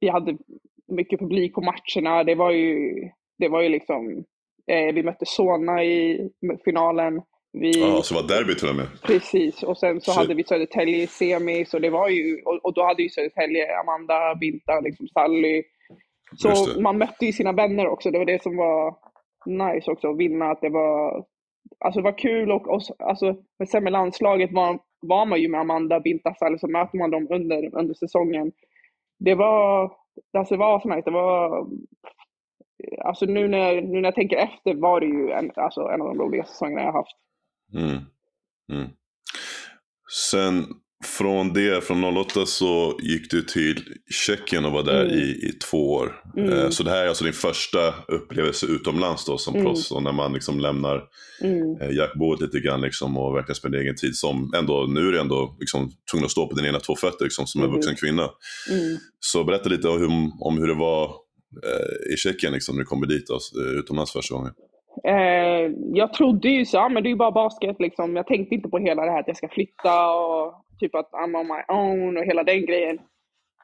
vi 0.00 0.08
hade 0.08 0.38
mycket 0.88 1.20
publik 1.20 1.54
på 1.54 1.60
matcherna. 1.60 2.24
Det 2.24 2.34
var 2.34 2.50
ju, 2.50 2.94
det 3.38 3.48
var 3.48 3.62
ju 3.62 3.68
liksom, 3.68 4.24
eh, 4.68 4.94
vi 4.94 5.02
mötte 5.02 5.26
Solna 5.26 5.84
i 5.84 6.28
finalen. 6.64 7.22
Vi, 7.52 7.80
Ja, 7.80 8.02
så 8.02 8.14
var 8.14 8.22
derby 8.22 8.54
till 8.54 8.68
och 8.68 8.74
med. 8.74 8.86
Precis, 9.02 9.62
och 9.62 9.78
sen 9.78 10.00
så 10.00 10.10
Shit. 10.10 10.18
hade 10.20 10.34
vi 10.34 10.44
Södertälje 10.44 10.96
i 11.02 11.06
semi, 11.06 11.64
så 11.64 11.78
det 11.78 11.90
var 11.90 12.08
ju, 12.08 12.42
och, 12.42 12.64
och 12.64 12.74
då 12.74 12.84
hade 12.84 13.02
ju 13.02 13.08
Södertälje 13.08 13.78
Amanda, 13.80 14.34
Binta, 14.34 14.80
liksom 14.80 15.08
Sally. 15.08 15.62
Så 16.36 16.80
man 16.80 16.98
mötte 16.98 17.26
ju 17.26 17.32
sina 17.32 17.52
vänner 17.52 17.86
också, 17.86 18.10
det 18.10 18.18
var 18.18 18.24
det 18.24 18.42
som 18.42 18.56
var 18.56 18.96
nice 19.46 19.90
också, 19.90 20.10
att 20.10 20.16
vinna, 20.16 20.50
att 20.50 20.60
det 20.60 20.68
var, 20.68 21.24
alltså 21.84 22.00
det 22.00 22.04
var 22.04 22.18
kul 22.18 22.52
och, 22.52 22.68
och 22.68 22.82
alltså, 22.98 23.36
men 23.58 23.66
sen 23.66 23.84
med 23.84 23.92
landslaget 23.92 24.52
var, 24.52 24.78
var 25.00 25.26
man 25.26 25.40
ju 25.40 25.48
med 25.48 25.60
Amanda, 25.60 26.00
Binta, 26.00 26.34
Sally, 26.34 26.58
så 26.58 26.68
möter 26.68 26.98
man 26.98 27.10
dem 27.10 27.26
under, 27.30 27.78
under 27.78 27.94
säsongen. 27.94 28.52
Det 29.18 29.34
var, 29.34 29.92
alltså 30.38 30.54
det 30.54 30.58
var 30.58 30.80
så 30.80 30.88
nice, 30.88 31.02
det 31.04 31.10
var, 31.10 31.66
alltså 33.04 33.24
nu 33.24 33.48
när, 33.48 33.74
nu 33.82 34.00
när 34.00 34.08
jag 34.08 34.14
tänker 34.14 34.36
efter 34.36 34.74
var 34.80 35.00
det 35.00 35.06
ju 35.06 35.30
en, 35.30 35.50
alltså 35.56 35.80
en 35.80 36.00
av 36.02 36.06
de 36.08 36.18
roligaste 36.18 36.52
säsongerna 36.52 36.82
jag 36.82 36.92
haft. 36.92 37.16
Mm. 37.74 37.98
Mm. 38.72 38.88
Sen 40.30 40.66
från 41.18 41.52
det, 41.52 41.84
från 41.84 42.04
08 42.16 42.46
så 42.46 42.98
gick 43.02 43.30
du 43.30 43.42
till 43.42 43.84
Tjeckien 44.10 44.64
och 44.64 44.72
var 44.72 44.82
där 44.82 45.04
Mm. 45.04 45.16
i, 45.18 45.22
i 45.22 45.52
två 45.70 45.92
år. 45.92 46.22
Mm. 46.36 46.52
Eh, 46.52 46.68
Så 46.68 46.82
det 46.82 46.90
här 46.90 47.04
är 47.04 47.08
alltså 47.08 47.24
din 47.24 47.32
första 47.32 47.94
upplevelse 48.08 48.66
utomlands 48.66 49.24
då 49.24 49.38
som 49.38 49.54
Mm. 49.54 49.66
proffs. 49.66 49.90
Och 49.92 50.02
när 50.02 50.12
man 50.12 50.32
liksom 50.32 50.60
lämnar 50.60 51.04
Mm. 51.42 51.80
eh, 51.80 51.90
jackboet 51.96 52.40
lite 52.40 52.60
grann 52.60 52.80
liksom 52.80 53.16
och 53.18 53.36
verkligen 53.36 53.54
spenderar 53.56 53.82
egen 53.82 53.96
tid. 53.96 54.16
Som 54.16 54.52
ändå, 54.56 54.86
nu 54.86 55.08
är 55.08 55.12
du 55.12 55.20
ändå 55.20 55.56
liksom 55.60 55.90
tvungen 56.10 56.24
att 56.24 56.30
stå 56.30 56.48
på 56.48 56.54
dina 56.54 56.68
ena 56.68 56.80
två 56.80 56.96
fötter 56.96 57.24
liksom, 57.24 57.46
som 57.46 57.60
en 57.62 57.66
Mhm. 57.66 57.74
vuxen 57.76 57.96
kvinna. 57.96 58.22
Mm. 58.70 58.96
Så 59.20 59.44
berätta 59.44 59.68
lite 59.68 59.88
om 59.88 59.98
hur, 59.98 60.10
om 60.46 60.58
hur 60.58 60.66
det 60.68 60.74
var 60.74 61.10
Eh, 61.66 62.12
i 62.12 62.16
Tjeckien 62.16 62.52
liksom, 62.52 62.74
när 62.74 62.80
du 62.80 62.86
kommer 62.86 63.06
dit 63.06 63.26
då, 63.26 63.34
eh, 63.34 63.78
utomlands 63.78 64.12
första 64.12 64.34
gången. 64.34 64.52
Eh, 65.04 65.72
jag 65.92 66.12
trodde 66.12 66.48
ju 66.48 66.64
så, 66.64 66.76
ja, 66.76 66.88
men 66.88 67.02
det 67.02 67.08
är 67.08 67.10
ju 67.10 67.16
bara 67.16 67.30
basket 67.30 67.76
liksom. 67.78 68.16
Jag 68.16 68.26
tänkte 68.26 68.54
inte 68.54 68.68
på 68.68 68.78
hela 68.78 69.04
det 69.04 69.10
här 69.10 69.20
att 69.20 69.28
jag 69.28 69.36
ska 69.36 69.48
flytta 69.48 70.14
och 70.14 70.64
typ 70.80 70.94
att 70.94 71.10
I'm 71.12 71.40
on 71.40 71.46
my 71.46 71.62
own 71.78 72.16
och 72.16 72.24
hela 72.24 72.44
den 72.44 72.66
grejen. 72.66 72.98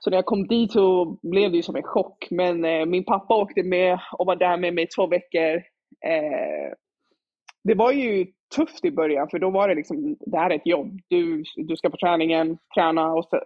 Så 0.01 0.11
när 0.11 0.17
jag 0.17 0.25
kom 0.25 0.47
dit 0.47 0.73
så 0.73 1.19
blev 1.23 1.51
det 1.51 1.57
ju 1.57 1.63
som 1.63 1.77
en 1.77 1.83
chock. 1.83 2.29
Men 2.31 2.65
eh, 2.65 2.87
min 2.87 3.05
pappa 3.05 3.35
åkte 3.35 3.63
med 3.63 3.99
och 4.19 4.27
var 4.27 4.37
där 4.37 4.57
med 4.57 4.75
mig 4.75 4.85
i 4.85 4.87
två 4.87 5.07
veckor. 5.07 5.55
Eh, 6.07 6.73
det 7.65 7.75
var 7.75 7.93
ju 7.93 8.27
tufft 8.57 8.85
i 8.85 8.91
början 8.91 9.29
för 9.31 9.39
då 9.39 9.51
var 9.51 9.69
det 9.69 9.75
liksom, 9.75 10.17
det 10.21 10.39
här 10.39 10.51
är 10.51 10.55
ett 10.55 10.67
jobb. 10.67 10.99
Du, 11.09 11.45
du 11.57 11.77
ska 11.77 11.91
på 11.91 11.97
träningen, 11.97 12.59
träna 12.75 13.13
och 13.13 13.25
sen, 13.25 13.41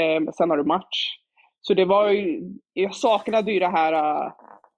eh, 0.00 0.32
sen 0.32 0.50
har 0.50 0.56
du 0.56 0.64
match. 0.64 1.18
Så 1.66 1.74
det 1.74 1.84
var 1.84 2.10
ju, 2.10 2.52
jag 2.72 2.94
saknade 2.94 3.52
ju 3.52 3.58
det 3.58 3.68
här 3.68 3.92
eh, 3.92 4.32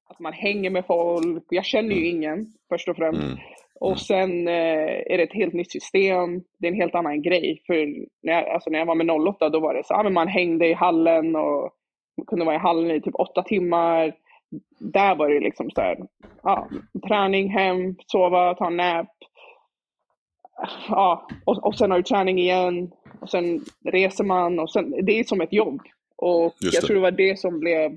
att 0.08 0.18
man 0.18 0.32
hänger 0.32 0.70
med 0.70 0.86
folk. 0.86 1.44
Jag 1.48 1.64
känner 1.64 1.94
ju 1.94 2.08
ingen 2.08 2.46
först 2.68 2.88
och 2.88 2.96
främst. 2.96 3.22
Mm. 3.22 3.38
Och 3.80 4.00
sen 4.00 4.48
eh, 4.48 5.02
är 5.06 5.16
det 5.16 5.22
ett 5.22 5.34
helt 5.34 5.54
nytt 5.54 5.72
system. 5.72 6.42
Det 6.58 6.66
är 6.66 6.72
en 6.72 6.80
helt 6.80 6.94
annan 6.94 7.22
grej. 7.22 7.62
För 7.66 7.74
när 8.22 8.32
jag, 8.32 8.48
alltså 8.48 8.70
när 8.70 8.78
jag 8.78 8.86
var 8.86 8.94
med 8.94 9.10
08 9.10 9.48
då 9.48 9.60
var 9.60 9.74
det 9.74 9.86
så 9.86 9.94
att 9.94 10.12
man 10.12 10.28
hängde 10.28 10.66
i 10.66 10.72
hallen 10.72 11.36
och 11.36 11.70
kunde 12.26 12.44
vara 12.44 12.56
i 12.56 12.58
hallen 12.58 12.90
i 12.90 13.00
typ 13.00 13.14
åtta 13.14 13.42
timmar. 13.42 14.12
Där 14.78 15.14
var 15.14 15.28
det 15.28 15.40
liksom 15.40 15.70
så 15.70 15.80
här, 15.80 15.98
ja, 16.42 16.68
träning, 17.08 17.48
hem, 17.48 17.96
sova, 18.06 18.54
ta 18.54 18.66
en 18.66 18.76
nap. 18.76 19.06
Ja, 20.88 21.28
och, 21.44 21.66
och 21.66 21.74
sen 21.74 21.90
har 21.90 21.98
du 21.98 22.02
träning 22.02 22.38
igen. 22.38 22.90
Och 23.20 23.30
sen 23.30 23.60
reser 23.84 24.24
man 24.24 24.58
och 24.58 24.70
sen, 24.70 24.94
det 25.06 25.12
är 25.12 25.24
som 25.24 25.40
ett 25.40 25.52
jobb. 25.52 25.80
Och 26.18 26.54
jag 26.60 26.82
tror 26.82 26.94
det 26.94 27.02
var 27.02 27.10
det 27.10 27.38
som 27.38 27.60
blev 27.60 27.96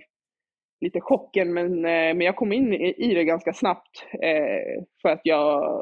lite 0.82 1.02
chocken, 1.02 1.54
men, 1.54 1.86
eh, 1.86 2.14
men 2.16 2.22
jag 2.22 2.36
kom 2.36 2.54
in 2.54 2.74
i, 2.74 3.14
det 3.14 3.24
ganska 3.24 3.54
snabbt. 3.54 4.06
Eh, 4.14 4.84
för, 5.02 5.10
att 5.10 5.22
jag, 5.24 5.82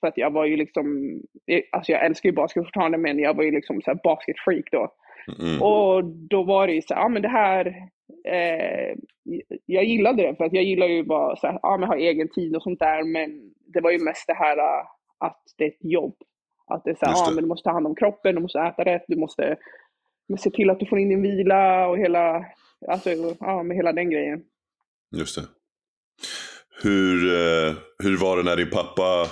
för 0.00 0.06
att 0.06 0.16
jag 0.18 0.30
var 0.30 0.44
ju 0.44 0.56
liksom, 0.56 1.14
eh, 1.46 1.62
alltså 1.72 1.92
jag 1.92 2.04
älskar 2.04 2.28
ju 2.28 2.34
basket 2.34 2.64
fortfarande, 2.64 2.98
men 2.98 3.18
jag 3.18 3.36
var 3.36 3.44
ju 3.44 3.50
liksom 3.50 3.82
så 3.82 3.94
basketfreak 4.04 4.64
då. 4.72 4.92
Mm. 5.40 5.62
Och 5.62 6.04
då 6.04 6.42
var 6.42 6.66
det 6.66 6.72
ju 6.72 6.82
så 6.82 6.94
ja 6.94 7.08
men 7.08 7.22
det 7.22 7.28
här, 7.28 7.66
eh, 8.28 8.96
jag 9.66 9.84
gillade 9.84 10.22
det 10.22 10.36
för 10.36 10.44
att 10.44 10.52
jag 10.52 10.64
gillar 10.64 10.86
ju 10.86 11.04
bara 11.04 11.36
så 11.36 11.46
här, 11.46 11.58
ja 11.62 11.76
men 11.76 11.88
ha 11.88 11.96
egen 11.96 12.28
tid 12.28 12.56
och 12.56 12.62
sånt 12.62 12.78
där, 12.78 13.04
men 13.04 13.52
det 13.74 13.80
var 13.80 13.90
ju 13.90 14.04
mest 14.04 14.26
det 14.26 14.34
här 14.34 14.58
att 15.18 15.42
det 15.58 15.64
är 15.64 15.68
ett 15.68 15.84
jobb. 15.92 16.16
Att 16.66 16.84
det 16.84 16.90
är 16.90 16.94
så 16.94 17.06
här, 17.06 17.30
det. 17.30 17.34
men 17.34 17.44
du 17.44 17.48
måste 17.48 17.68
ta 17.68 17.72
hand 17.72 17.86
om 17.86 17.94
kroppen, 17.94 18.34
du 18.34 18.40
måste 18.40 18.60
äta 18.60 18.84
rätt, 18.84 19.04
du 19.08 19.16
måste 19.16 19.56
se 20.38 20.50
till 20.50 20.70
att 20.70 20.80
du 20.80 20.86
får 20.86 20.98
in 20.98 21.08
din 21.08 21.22
vila 21.22 21.88
och 21.88 21.98
hela, 21.98 22.44
alltså 22.88 23.10
ja 23.40 23.62
med 23.62 23.76
hela 23.76 23.92
den 23.92 24.10
grejen. 24.10 24.42
Just 25.16 25.36
det. 25.36 25.42
Hur, 26.82 27.34
eh, 27.34 27.74
hur 28.02 28.16
var 28.20 28.36
det 28.36 28.42
när 28.42 28.56
din 28.56 28.70
pappa 28.70 29.26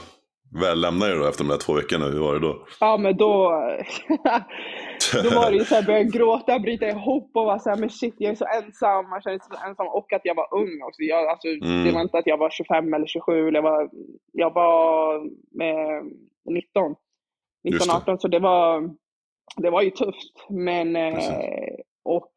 väl 0.60 0.80
lämnade 0.80 1.12
dig 1.12 1.20
då 1.20 1.28
efter 1.28 1.44
de 1.44 1.50
där 1.50 1.58
två 1.58 1.72
veckorna? 1.72 2.06
Hur 2.06 2.18
var 2.18 2.34
det 2.34 2.40
då? 2.40 2.66
Ja, 2.80 2.96
men 2.96 3.16
då... 3.16 3.32
då 5.24 5.30
var 5.30 5.50
det 5.50 5.56
ju 5.56 5.64
såhär, 5.64 5.82
börja 5.82 6.02
gråta, 6.02 6.58
bryta 6.58 6.88
ihop 6.88 7.30
och 7.34 7.44
vara 7.44 7.58
såhär, 7.58 7.76
men 7.76 7.90
shit 7.90 8.14
jag 8.18 8.30
är 8.30 8.34
så 8.34 8.44
ensam, 8.44 9.10
man 9.10 9.22
känner 9.22 9.38
sig 9.38 9.48
så 9.50 9.66
ensam 9.66 9.86
och 9.86 10.12
att 10.12 10.20
jag 10.24 10.34
var 10.34 10.54
ung 10.54 10.82
också. 10.82 11.02
Jag, 11.02 11.28
alltså, 11.28 11.48
Mm. 11.48 11.84
Det 11.84 11.92
var 11.92 12.00
inte 12.00 12.18
att 12.18 12.26
jag 12.26 12.38
var 12.38 12.50
25 12.50 12.94
eller 12.94 13.06
27, 13.06 13.50
jag 13.50 13.62
var, 13.62 13.90
jag 14.32 14.54
var 14.54 15.16
eh, 15.62 16.02
19, 16.50 16.94
Just 17.64 17.80
19, 17.80 17.88
det. 17.88 17.94
18 17.94 18.18
så 18.18 18.28
det 18.28 18.38
var, 18.38 18.90
det 19.56 19.70
var 19.70 19.82
ju 19.82 19.90
tufft. 19.90 20.46
Men, 20.48 20.96
eh, 20.96 21.74
och 22.04 22.32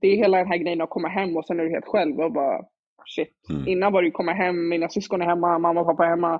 det 0.00 0.08
är 0.08 0.16
hela 0.16 0.38
den 0.38 0.46
här 0.46 0.56
grejen 0.56 0.80
att 0.80 0.90
komma 0.90 1.08
hem 1.08 1.36
och 1.36 1.46
sen 1.46 1.60
är 1.60 1.64
du 1.64 1.70
helt 1.70 1.86
själv 1.86 2.20
och 2.20 2.32
bara 2.32 2.64
shit. 3.06 3.50
Mm. 3.50 3.68
Innan 3.68 3.92
var 3.92 4.02
det 4.02 4.06
ju 4.06 4.12
komma 4.12 4.32
hem, 4.32 4.68
mina 4.68 4.88
syskon 4.88 5.22
är 5.22 5.26
hemma, 5.26 5.58
mamma 5.58 5.80
och 5.80 5.86
pappa 5.86 6.04
är 6.04 6.10
hemma. 6.10 6.34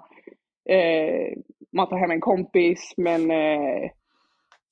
Eh, 0.69 1.39
man 1.73 1.89
tar 1.89 1.97
hem 1.97 2.11
en 2.11 2.21
kompis, 2.21 2.95
men 2.97 3.31
eh, 3.31 3.91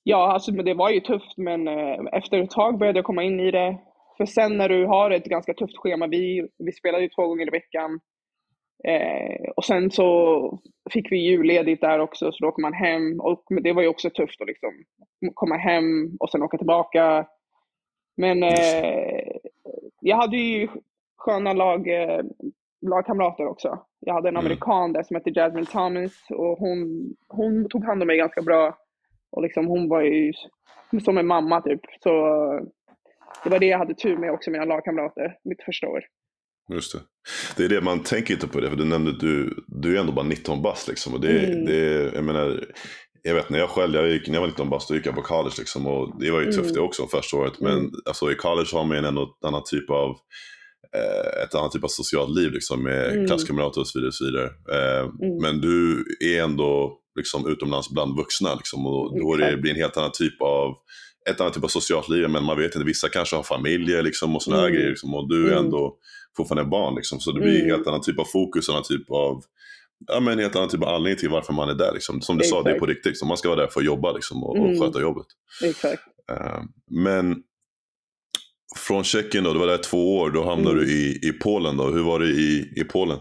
ja, 0.03 0.33
alltså 0.33 0.53
det 0.53 0.75
var 0.75 0.91
ju 0.91 1.01
tufft. 1.01 1.37
Men 1.37 1.69
eh, 1.69 1.99
efter 2.13 2.39
ett 2.39 2.51
tag 2.51 2.79
började 2.79 2.99
jag 2.99 3.07
komma 3.07 3.23
in 3.23 3.41
i 3.41 3.51
det. 3.51 3.79
För 4.17 4.27
sen 4.27 4.57
när 4.57 4.69
du 4.69 4.87
har 4.87 5.11
ett 5.11 5.25
ganska 5.25 5.55
tufft 5.55 5.77
schema, 5.77 6.07
vi, 6.07 6.49
vi 6.59 6.73
spelade 6.73 7.03
ju 7.03 7.09
två 7.09 7.27
gånger 7.27 7.47
i 7.47 7.51
veckan. 7.51 8.01
Eh, 8.89 9.51
och 9.57 9.65
sen 9.65 9.91
så 9.91 10.59
fick 10.91 11.13
vi 11.13 11.17
julledigt 11.17 11.81
där 11.81 11.99
också, 11.99 12.33
så 12.33 12.45
då 12.45 12.49
åker 12.49 12.63
man 12.63 12.73
hem. 12.73 13.21
Och 13.21 13.45
det 13.63 13.73
var 13.73 13.83
ju 13.83 13.89
också 13.89 14.11
tufft 14.11 14.41
att 14.41 14.47
liksom 14.47 14.71
komma 15.35 15.57
hem 15.57 16.17
och 16.21 16.31
sen 16.31 16.43
åka 16.43 16.59
tillbaka. 16.59 17.27
Men 18.17 18.43
eh, 18.43 19.33
jag 20.01 20.17
hade 20.17 20.37
ju 20.37 20.69
sköna 21.17 21.53
lag, 21.53 21.89
eh, 21.89 22.21
lagkamrater 22.87 23.47
också. 23.47 23.79
Jag 24.01 24.15
hade 24.15 24.29
en 24.29 24.37
Mm. 24.37 24.47
amerikan 24.47 24.93
där 24.93 25.03
som 25.03 25.17
hette 25.17 25.31
Jasmine 25.31 25.67
Thomas 25.67 26.13
och 26.31 26.59
hon, 26.59 27.09
hon 27.29 27.69
tog 27.69 27.85
hand 27.85 28.03
om 28.03 28.07
mig 28.07 28.17
ganska 28.17 28.43
bra. 28.43 28.79
Och 29.33 29.43
liksom 29.43 29.67
hon 29.67 29.89
var 29.89 30.03
ju 30.03 30.33
som 31.05 31.19
en 31.19 31.27
mamma 31.27 31.61
typ. 31.61 31.81
Så 32.01 32.11
det 33.45 33.51
var 33.51 33.59
det 33.59 33.67
jag 33.67 33.79
hade 33.79 33.95
tur 33.95 34.17
med 34.17 34.31
också, 34.31 34.51
mina 34.51 34.65
lagkamrater, 34.65 35.39
mitt 35.45 35.63
första 35.63 35.89
år. 35.89 36.05
Just 36.69 36.93
det. 36.93 37.01
Det 37.57 37.65
är 37.65 37.69
det 37.69 37.81
man 37.81 38.03
tänker 38.03 38.35
inte 38.35 38.47
på 38.49 38.61
det, 38.61 38.71
för 38.71 38.77
du 38.77 38.85
nämnde 38.85 39.13
du, 39.13 39.55
du 39.67 39.97
är 39.97 40.01
ändå 40.01 40.13
bara 40.13 40.27
19 40.27 40.63
bast 40.63 40.89
liksom. 40.89 41.15
Och 41.15 41.21
det, 41.21 41.39
Mm. 41.39 41.65
det, 41.65 42.11
jag 42.15 42.25
menar, 42.25 42.65
jag 43.23 43.35
vet 43.35 43.51
när 43.51 43.59
jag 43.59 43.71
själv, 43.71 43.95
jag 43.95 44.09
gick, 44.09 44.27
när 44.29 44.35
jag 44.35 44.41
var 44.41 44.49
19 44.49 44.71
bast, 44.71 44.89
då 44.89 44.95
gick 44.95 45.07
jag 45.07 45.15
på 45.15 45.23
college 45.23 45.55
liksom. 45.59 45.87
Och 45.87 46.21
det 46.21 46.31
var 46.31 46.41
ju 46.41 46.47
tufft 46.47 46.59
Mm. 46.61 46.73
det 46.75 46.81
också 46.81 47.07
första 47.07 47.37
året. 47.37 47.61
Men 47.61 47.79
Mm. 47.79 47.91
alltså, 48.05 48.33
i 48.33 48.35
college 48.35 48.69
har 48.73 48.85
man 48.85 49.05
ett 49.05 49.45
annat 49.47 49.67
typ 49.67 49.91
av 49.91 50.11
eh, 50.97 51.43
ett 51.45 51.55
annat 51.55 51.73
typ 51.73 51.85
av 51.85 51.89
socialt 51.89 52.39
liv 52.39 52.53
liksom 52.53 52.83
med 52.83 53.13
Mm. 53.13 53.27
klasskamrater 53.27 53.81
och 53.81 53.87
så 53.89 53.99
vidare. 53.99 54.09
Och 54.09 54.15
så 54.15 54.25
vidare. 54.25 54.45
Eh, 54.73 55.01
Mm. 55.23 55.37
Men 55.43 55.61
du 55.61 56.05
är 56.25 56.43
ändå 56.43 56.99
liksom 57.17 57.49
utomlands 57.49 57.91
bland 57.91 58.17
vuxna 58.17 58.55
liksom, 58.55 58.87
och 58.87 59.19
då 59.21 59.37
det 59.37 59.57
blir 59.57 59.71
en 59.71 59.77
helt 59.77 59.97
annan 59.97 60.11
typ 60.15 60.43
av 60.43 60.75
ett 61.31 61.41
annat 61.41 61.55
typ 61.55 61.65
av 61.65 61.69
socialt 61.69 62.09
liv, 62.09 62.29
men 62.31 62.45
man 62.45 62.59
vet 62.59 62.75
inte, 62.75 62.87
vissa 62.87 63.09
kanske 63.09 63.37
har 63.37 63.43
familjer 63.43 64.03
liksom, 64.03 64.37
och 64.37 64.43
sådana 64.43 64.63
Mm. 64.63 64.75
grejer. 64.75 64.89
Liksom, 64.91 65.15
och 65.15 65.29
du 65.29 65.47
är 65.47 65.53
Mm. 65.53 65.65
ändå 65.65 65.97
fortfarande 66.37 66.71
barn. 66.71 66.95
Liksom, 66.95 67.21
så 67.21 67.33
det 67.33 67.41
blir 67.41 67.51
en 67.55 67.61
Mm. 67.61 67.71
helt 67.71 67.87
annan 67.87 68.01
typ 68.03 68.19
av 68.19 68.25
fokus, 68.25 68.69
annan 68.69 68.83
typ 68.83 69.11
av 69.11 69.43
Ja 70.07 70.21
men 70.21 70.33
en 70.33 70.39
helt 70.39 70.57
annan 70.57 70.69
typ 70.69 70.83
av 70.83 70.89
anledning 70.89 71.19
till 71.19 71.29
varför 71.31 71.53
man 71.53 71.69
är 71.69 71.75
där. 71.75 71.93
Liksom. 71.93 72.21
Som 72.21 72.39
du 72.39 72.45
sa, 72.45 72.63
det 72.63 72.71
är 72.71 72.75
Exakt. 72.75 72.81
på 72.81 72.87
riktigt. 72.87 73.19
Så 73.19 73.27
man 73.27 73.37
ska 73.37 73.49
vara 73.49 73.61
där 73.61 73.67
för 73.67 73.81
att 73.81 73.87
jobba 73.87 74.13
liksom, 74.13 74.45
och, 74.45 74.57
Mm. 74.57 74.71
och 74.71 74.79
sköta 74.85 75.01
jobbet. 75.01 75.27
Exakt. 75.65 76.03
Eh, 76.33 76.63
men 76.91 77.43
från 78.89 79.05
Tjeckien 79.05 79.45
då, 79.45 79.53
du 79.53 79.59
var 79.59 79.67
där 79.67 79.77
två 79.91 80.17
år, 80.17 80.31
då 80.31 80.45
hamnade 80.45 80.71
Mm. 80.77 80.85
du 80.85 80.93
i, 80.93 81.29
i 81.29 81.33
Polen 81.43 81.77
då. 81.77 81.85
Hur 81.85 82.03
var 82.03 82.19
det 82.21 82.27
i, 82.27 82.73
i 82.77 82.85
Polen? 82.85 83.19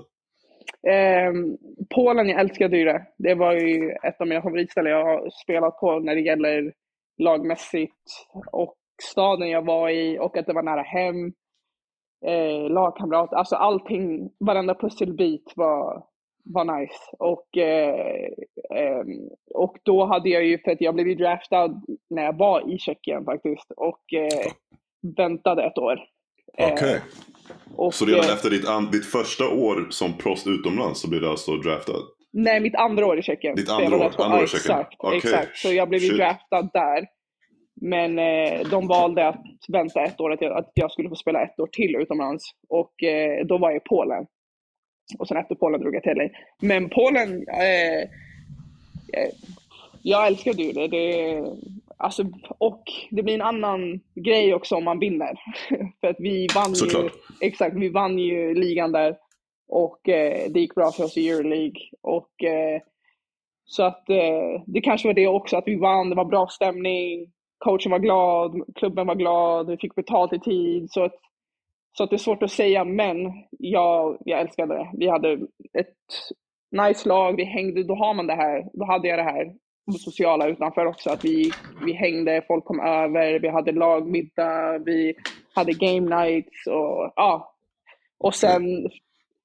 Ehm, 0.89 1.57
Polen, 1.95 2.29
jag 2.29 2.39
älskade 2.39 2.77
ju 2.77 2.85
det. 2.85 3.01
Det 3.17 3.35
var 3.35 3.53
ju 3.53 3.89
ett 3.89 4.21
av 4.21 4.27
mina 4.27 4.41
favoritställen 4.41 4.91
jag 4.91 5.05
har 5.05 5.29
spelat 5.43 5.79
på 5.79 5.99
när 5.99 6.15
det 6.15 6.21
gäller 6.21 6.73
lagmässigt 7.17 8.03
och 8.51 8.75
staden 9.03 9.49
jag 9.49 9.65
var 9.65 9.89
i 9.89 10.17
och 10.19 10.37
att 10.37 10.45
det 10.45 10.53
var 10.53 10.63
nära 10.63 10.81
hem. 10.81 11.31
Eh, 12.27 12.69
lagkamrat, 12.69 13.33
alltså 13.33 13.55
allting, 13.55 14.29
varenda 14.39 14.75
pusselbit 14.75 15.53
var, 15.55 16.03
var 16.43 16.79
nice. 16.79 16.99
Och, 17.19 17.57
eh, 17.57 18.27
ehm, 18.75 19.29
och 19.53 19.77
då 19.83 20.05
hade 20.05 20.29
jag 20.29 20.45
ju, 20.45 20.57
för 20.57 20.71
att 20.71 20.81
jag 20.81 20.95
blev 20.95 21.07
ju 21.07 21.15
draftad 21.15 21.81
när 22.09 22.23
jag 22.23 22.37
var 22.37 22.73
i 22.73 22.77
Tjeckien 22.77 23.25
faktiskt 23.25 23.71
och 23.77 24.13
eh, 24.13 24.51
väntade 25.17 25.63
ett 25.63 25.77
år. 25.77 25.99
Eh, 26.57 26.73
Okej. 26.73 27.01
och, 27.75 27.93
Så 27.93 28.05
redan 28.05 28.25
eh, 28.25 28.33
efter 28.33 28.49
ditt, 28.49 28.67
an, 28.67 28.91
ditt 28.91 29.05
första 29.05 29.49
år 29.49 29.87
som 29.89 30.13
proffs 30.17 30.47
utomlands 30.47 31.01
så 31.01 31.09
blev 31.09 31.21
du 31.21 31.29
alltså 31.29 31.57
draftad? 31.57 31.93
Nej, 32.33 32.59
mitt 32.59 32.75
andra 32.75 33.05
år 33.05 33.19
i 33.19 33.21
Tjeckien. 33.21 33.55
Ditt 33.55 33.69
andra 33.69 33.97
år? 33.97 34.11
Andra 34.17 34.37
år 34.37 34.43
i 34.43 34.47
Tjeckien. 34.47 34.79
Exakt, 34.79 34.95
Okej, 34.99 35.17
exakt. 35.17 35.57
Så 35.57 35.73
jag 35.73 35.89
blev 35.89 36.01
ju 36.01 36.17
draftad 36.17 36.69
där. 36.73 37.07
Men 37.85 38.19
eh, 38.19 38.69
de 38.69 38.87
valde 38.87 39.27
att 39.27 39.45
vänta 39.67 40.03
ett 40.03 40.19
år, 40.19 40.31
att 40.31 40.41
jag, 40.41 40.57
att 40.57 40.71
jag 40.73 40.91
skulle 40.91 41.09
få 41.09 41.15
spela 41.15 41.43
ett 41.43 41.59
år 41.59 41.67
till 41.67 41.95
utomlands. 41.95 42.43
Och 42.69 43.03
eh, 43.03 43.45
då 43.45 43.57
var 43.57 43.69
jag 43.69 43.77
i 43.77 43.83
Polen. 43.89 44.25
Och 45.19 45.27
sen 45.27 45.37
efter 45.37 45.55
Polen 45.55 45.81
drog 45.81 45.95
jag 45.95 46.03
till 46.03 46.17
LA. 46.17 46.29
Men 46.61 46.89
Polen, 46.89 47.47
eh, 47.47 48.01
eh, 49.13 49.29
jag 50.01 50.27
älskade 50.27 50.63
ju 50.63 50.71
det. 50.71 50.87
det 50.87 51.43
alltså, 51.97 52.23
och 52.57 52.83
det 53.11 53.23
blir 53.23 53.33
en 53.33 53.41
annan 53.41 53.99
grej 54.15 54.53
också 54.53 54.75
om 54.75 54.83
man 54.83 54.99
vinner. 54.99 55.39
För 56.01 56.07
att 56.07 56.19
vi 56.19 56.47
vann 56.55 56.69
ju, 56.69 56.75
Såklart. 56.75 57.11
exakt, 57.41 57.75
vi 57.75 57.89
vann 57.89 58.19
ju 58.19 58.53
ligan 58.53 58.91
där. 58.91 59.15
Och 59.67 60.09
eh, 60.09 60.49
det 60.49 60.59
gick 60.59 60.75
bra 60.75 60.91
för 60.91 61.03
oss 61.03 61.17
i 61.17 61.29
Euroleague. 61.29 61.81
Och, 62.01 62.43
eh, 62.43 62.81
så 63.65 63.83
att 63.83 64.05
det 64.65 64.81
kanske 64.81 65.07
var 65.07 65.13
det 65.13 65.27
också, 65.27 65.57
att 65.57 65.67
vi 65.67 65.75
vann, 65.75 66.09
det 66.09 66.15
var 66.15 66.25
bra 66.25 66.47
stämning, 66.47 67.33
coachen 67.63 67.91
var 67.91 67.99
glad, 67.99 68.61
klubben 68.75 69.07
var 69.07 69.15
glad, 69.15 69.67
vi 69.67 69.77
fick 69.77 69.95
betalt 69.95 70.33
i 70.33 70.39
tid. 70.39 70.91
Så 70.91 71.03
att, 71.03 71.15
så 71.97 72.03
att 72.03 72.09
det 72.09 72.15
är 72.15 72.17
svårt 72.17 72.43
att 72.43 72.51
säga, 72.51 72.83
men 72.83 73.17
jag, 73.59 74.17
jag 74.25 74.41
älskade 74.41 74.73
det. 74.73 74.89
Vi 74.93 75.07
hade 75.07 75.33
ett 75.73 75.97
nice 76.71 77.09
lag, 77.09 77.35
vi 77.35 77.43
hängde, 77.43 77.83
då 77.83 77.95
har 77.95 78.13
man 78.13 78.27
det 78.27 78.35
här, 78.35 78.65
då 78.73 78.85
hade 78.85 79.07
jag 79.07 79.19
det 79.19 79.23
här 79.23 79.53
sociala 79.99 80.47
utanför 80.47 80.85
också, 80.85 81.09
att 81.09 81.25
vi, 81.25 81.51
vi 81.85 81.93
hängde, 81.93 82.43
folk 82.47 82.65
kom 82.65 82.79
över, 82.79 83.39
vi 83.39 83.47
hade 83.47 83.71
lagmiddag, 83.71 84.79
vi 84.85 85.15
hade 85.55 85.73
game 85.73 86.23
nights 86.23 86.67
och 86.67 87.13
ja. 87.15 87.53
Och 88.17 88.35
sen 88.35 88.89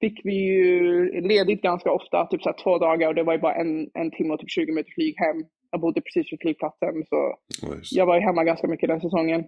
fick 0.00 0.20
vi 0.24 0.34
ju 0.34 1.10
ledigt 1.20 1.62
ganska 1.62 1.92
ofta, 1.92 2.26
typ 2.26 2.42
så 2.42 2.48
här 2.48 2.56
två 2.62 2.78
dagar 2.78 3.08
och 3.08 3.14
det 3.14 3.22
var 3.22 3.32
ju 3.32 3.38
bara 3.38 3.54
en, 3.54 3.90
en 3.94 4.10
timme 4.10 4.34
och 4.34 4.40
typ 4.40 4.50
20 4.50 4.66
minuter 4.66 4.92
flyg 4.94 5.14
hem. 5.18 5.44
Jag 5.70 5.80
bodde 5.80 6.00
precis 6.00 6.32
vid 6.32 6.40
flygplatsen 6.40 7.04
så 7.08 7.36
Nice. 7.66 7.94
jag 7.98 8.06
var 8.06 8.14
ju 8.14 8.20
hemma 8.20 8.44
ganska 8.44 8.66
mycket 8.68 8.88
den 8.88 9.00
säsongen. 9.00 9.44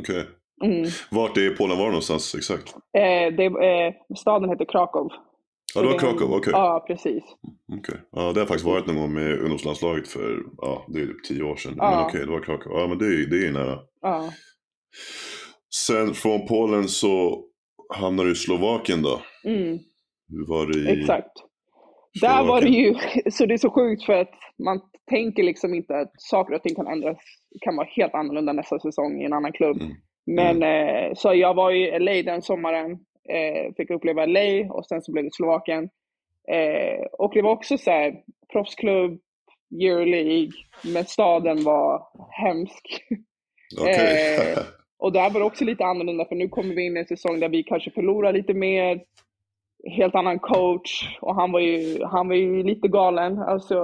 Okej. 0.00 0.24
Mm. 0.64 0.84
Vart 1.10 1.36
i 1.38 1.50
Polen 1.50 1.78
var 1.78 1.84
du 1.84 1.90
någonstans 1.90 2.34
exakt? 2.34 2.74
Eh, 2.74 3.34
det, 3.36 3.44
eh, 3.44 4.16
staden 4.16 4.50
heter 4.50 4.64
Krakow. 4.64 5.08
Ja, 5.74 5.80
det 5.80 5.86
var 5.86 5.94
det 5.94 6.00
Krakow, 6.00 6.34
okej. 6.34 6.52
Ja, 6.52 6.84
precis. 6.86 7.24
Okej. 7.80 8.00
Ja, 8.12 8.32
det 8.32 8.40
har 8.40 8.46
faktiskt 8.46 8.64
varit 8.66 8.86
någon 8.86 8.96
gång 8.96 9.14
med 9.14 9.38
ungdomslandslaget 9.40 10.08
för, 10.08 10.38
ja, 10.58 10.84
det 10.88 11.00
är 11.00 11.06
typ 11.06 11.24
tio 11.24 11.42
år 11.42 11.56
sedan. 11.56 11.74
Ja. 11.76 11.90
Men 11.90 12.04
okej, 12.06 12.20
det 12.20 12.32
var 12.32 12.40
Krakow. 12.42 12.72
Ja, 12.78 12.86
men 12.86 12.98
det 12.98 13.06
är 13.06 13.26
det 13.30 13.36
är 13.36 13.46
ju 13.46 13.52
nära. 13.52 13.78
Ja. 14.02 14.30
Sen 15.86 16.14
från 16.14 16.46
Polen 16.46 16.88
så 16.88 17.44
hamnade 17.94 18.28
du 18.28 18.32
i 18.32 18.36
Slovakien 18.36 19.02
då. 19.02 19.22
Mm, 19.44 19.78
Hur 20.28 20.46
var 20.48 20.66
det 20.66 20.78
i 20.78 21.00
exakt. 21.00 21.32
Där 22.20 22.44
var 22.44 22.60
det 22.60 22.68
ju, 22.68 22.94
så 23.30 23.46
det 23.46 23.54
är 23.54 23.58
så 23.58 23.70
sjukt 23.70 24.04
för 24.04 24.12
att 24.12 24.30
man 24.58 24.80
tänker 25.10 25.42
liksom 25.42 25.74
inte 25.74 25.96
att 25.96 26.12
saker 26.16 26.54
och 26.54 26.62
ting 26.62 26.74
kan 26.74 26.86
ändras, 26.86 27.18
kan 27.60 27.76
vara 27.76 27.88
helt 27.90 28.14
annorlunda 28.14 28.52
nästa 28.52 28.78
säsong 28.78 29.22
i 29.22 29.24
en 29.24 29.32
annan 29.32 29.52
klubb. 29.52 29.80
Mm. 29.80 29.96
Men 30.26 30.62
eh, 30.62 31.14
så 31.14 31.34
jag 31.34 31.54
var 31.54 31.72
i 31.72 31.98
LA 31.98 32.32
den 32.32 32.42
sommaren, 32.42 32.90
eh, 33.28 33.74
fick 33.76 33.90
uppleva 33.90 34.26
LA 34.26 34.74
och 34.74 34.86
sen 34.86 35.02
så 35.02 35.12
blev 35.12 35.24
det 35.24 35.34
Slovakien. 35.34 35.88
Eh, 36.48 37.04
och 37.12 37.34
det 37.34 37.42
var 37.42 37.50
också 37.50 37.78
så 37.78 37.90
här, 37.90 38.14
proffsklubb, 38.52 39.20
Euroleague, 39.80 40.52
men 40.94 41.04
staden 41.04 41.64
var 41.64 42.02
hemsk. 42.30 42.82
Eh, 43.88 44.62
Och 44.98 45.12
där 45.12 45.30
var 45.30 45.40
det 45.40 45.46
också 45.46 45.64
lite 45.64 45.84
annorlunda 45.84 46.24
för 46.24 46.34
nu 46.34 46.48
kommer 46.48 46.74
vi 46.74 46.86
in 46.86 46.96
i 46.96 47.00
en 47.00 47.06
säsong 47.06 47.40
där 47.40 47.48
vi 47.48 47.62
kanske 47.62 47.90
förlorar 47.90 48.32
lite 48.32 48.54
mer. 48.54 49.00
Helt 49.90 50.14
annan 50.14 50.38
coach 50.38 51.18
och 51.20 51.34
han 51.34 51.52
var 51.52 51.60
ju, 51.60 52.04
han 52.04 52.28
var 52.28 52.34
ju 52.34 52.62
lite 52.62 52.88
galen. 52.88 53.38
Alltså 53.38 53.74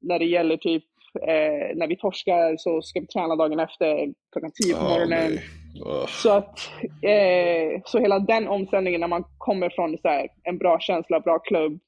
när 0.00 0.18
det 0.18 0.24
gäller 0.24 0.56
typ 0.56 0.84
eh, 1.22 1.76
när 1.76 1.86
vi 1.86 1.96
torskar 1.96 2.56
så 2.58 2.82
ska 2.82 3.00
vi 3.00 3.06
träna 3.06 3.36
dagen 3.36 3.60
efter 3.60 4.12
klockan 4.32 4.50
10 4.62 4.74
på 4.74 4.82
morgonen. 4.82 5.08
nej. 5.08 5.40
Ah, 5.86 6.06
Så 6.06 6.32
att, 6.32 6.58
eh, 7.02 7.80
så 7.84 7.98
hela 7.98 8.18
den 8.18 8.48
omställningen 8.48 9.00
när 9.00 9.08
man 9.08 9.24
kommer 9.38 9.70
från 9.70 9.98
så 9.98 10.08
här, 10.08 10.28
en 10.42 10.58
bra 10.58 10.78
känsla, 10.80 11.20
bra 11.20 11.38
klubb, 11.38 11.80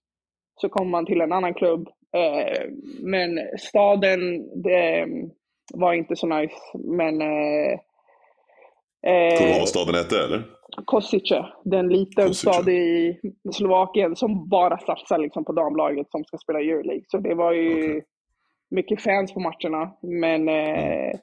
så 0.61 0.69
kommer 0.69 0.91
man 0.91 1.07
till 1.07 1.21
en 1.21 1.33
annan 1.33 1.55
klubb. 1.55 1.89
Eh, 2.17 2.71
men 3.01 3.39
staden, 3.59 4.21
det 4.63 5.07
var 5.75 5.93
inte 5.93 6.17
så 6.17 6.27
nice. 6.27 6.55
Men 6.75 7.23
eh, 7.23 7.79
eh, 9.07 9.59
vad 9.59 9.69
staden 9.69 9.95
hette 9.95 10.25
eller? 10.25 10.43
Kosice, 10.85 11.47
det 11.65 11.77
är 11.77 11.81
en 11.81 11.89
liten 11.89 12.27
Kosice. 12.29 12.53
stad 12.53 12.69
i 12.69 13.21
Slovakien 13.53 14.17
som 14.17 14.49
bara 14.49 14.79
satsar 14.79 15.19
liksom 15.19 15.45
på 15.45 15.53
damlaget 15.53 16.11
som 16.11 16.25
ska 16.25 16.39
spela 16.39 16.61
Euroleague. 16.61 17.05
Så 17.09 17.19
det 17.19 17.35
var 17.35 17.53
ju 17.53 17.73
Okej. 17.73 18.05
mycket 18.71 19.03
fans 19.03 19.35
på 19.35 19.41
matcherna. 19.41 19.93
Men, 20.03 20.49
eh, 20.49 21.19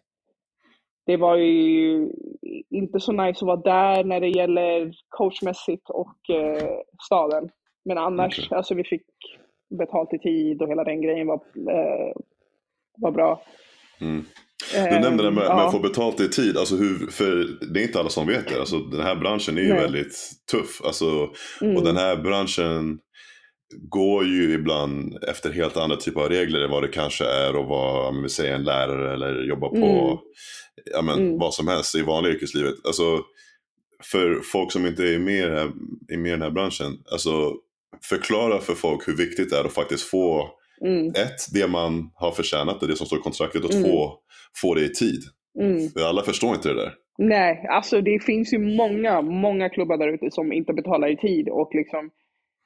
det 1.05 1.17
var 1.17 1.35
ju 1.35 2.09
inte 2.69 2.99
så 2.99 3.11
nice 3.11 3.37
att 3.37 3.47
vara 3.47 3.95
där 3.95 4.03
när 4.03 4.19
det 4.19 4.29
gäller 4.29 4.93
coachmässigt 5.09 5.89
och 5.89 6.35
eh, 6.35 6.77
staden. 7.05 7.49
Men 7.85 7.97
annars, 7.97 8.39
Okej. 8.39 8.57
alltså 8.57 8.73
vi 8.73 8.83
fick 8.83 9.05
betalt 9.69 10.13
i 10.13 10.19
tid 10.19 10.61
och 10.61 10.69
hela 10.69 10.83
den 10.83 11.01
grejen 11.01 11.27
var, 11.27 11.39
eh, 11.69 12.13
var 12.97 13.11
bra. 13.11 13.41
Mm. 14.01 14.25
Du 14.73 14.99
nämnde 14.99 15.23
det 15.23 15.31
med, 15.31 15.43
Ehm, 15.43 15.55
med 15.55 15.61
ja. 15.61 15.65
att 15.65 15.71
få 15.71 15.79
betalt 15.79 16.19
i 16.19 16.29
tid. 16.29 16.57
Alltså 16.57 16.75
hur, 16.75 17.07
för 17.11 17.57
det 17.73 17.79
är 17.79 17.83
inte 17.83 17.99
alla 17.99 18.09
som 18.09 18.27
vet 18.27 18.47
det. 18.47 18.59
Alltså, 18.59 18.79
den 18.79 19.01
här 19.01 19.15
branschen 19.15 19.57
är 19.57 19.61
ju 19.61 19.69
Nej. 19.73 19.81
väldigt 19.81 20.17
tuff. 20.51 20.81
Alltså, 20.83 21.29
Mm. 21.61 21.77
Och 21.77 21.83
den 21.83 21.97
här 21.97 22.15
branschen 22.17 22.99
går 23.89 24.25
ju 24.25 24.53
ibland 24.53 25.23
efter 25.23 25.51
helt 25.51 25.77
andra 25.77 25.97
typer 25.97 26.21
av 26.21 26.29
regler 26.29 26.59
än 26.59 26.71
vad 26.71 26.83
det 26.83 26.87
kanske 26.87 27.25
är 27.25 27.49
att 27.61 27.67
vara, 27.69 28.07
om 28.07 28.23
vi 28.23 28.29
säger 28.29 28.55
en 28.55 28.63
lärare 28.63 29.13
eller 29.13 29.43
jobba 29.43 29.69
på 29.69 29.75
Mm. 29.75 30.17
ja, 30.93 31.01
men, 31.01 31.19
Mm. 31.19 31.37
vad 31.39 31.53
som 31.53 31.67
helst 31.67 31.95
i 31.95 32.01
vanliga 32.01 32.33
yrkeslivet. 32.33 32.75
Alltså, 32.83 33.21
för 34.03 34.39
folk 34.43 34.71
som 34.71 34.85
inte 34.85 35.03
är 35.03 35.19
med 35.19 35.49
här, 35.51 35.71
är 36.07 36.17
med 36.17 36.27
i 36.29 36.31
den 36.31 36.41
här 36.41 36.51
branschen, 36.51 36.97
alltså 37.11 37.53
förklara 38.09 38.59
för 38.59 38.75
folk 38.75 39.07
hur 39.07 39.15
viktigt 39.15 39.49
det 39.49 39.57
är 39.57 39.63
att 39.65 39.73
faktiskt 39.73 40.03
få 40.03 40.49
Mm. 40.81 41.09
ett, 41.09 41.53
det 41.53 41.67
man 41.67 42.11
har 42.15 42.31
förtjänat, 42.31 42.79
det, 42.79 42.87
det 42.87 42.95
som 42.95 43.07
står 43.07 43.19
i 43.19 43.21
kontraktet 43.21 43.63
och 43.63 43.71
Mm. 43.73 43.83
två, 43.83 44.11
få 44.61 44.73
det 44.73 44.81
i 44.81 44.89
tid. 44.89 45.21
Mm. 45.59 45.89
För 45.89 46.09
alla 46.09 46.21
förstår 46.21 46.55
inte 46.55 46.69
det 46.69 46.75
där. 46.75 46.93
Nej, 47.17 47.65
alltså 47.69 48.01
det 48.01 48.23
finns 48.23 48.53
ju 48.53 48.59
många, 48.59 49.21
många 49.21 49.69
klubbar 49.69 49.97
där 49.97 50.07
ute 50.07 50.31
som 50.31 50.53
inte 50.53 50.73
betalar 50.73 51.07
i 51.11 51.17
tid 51.17 51.49
och 51.49 51.69
liksom 51.75 52.09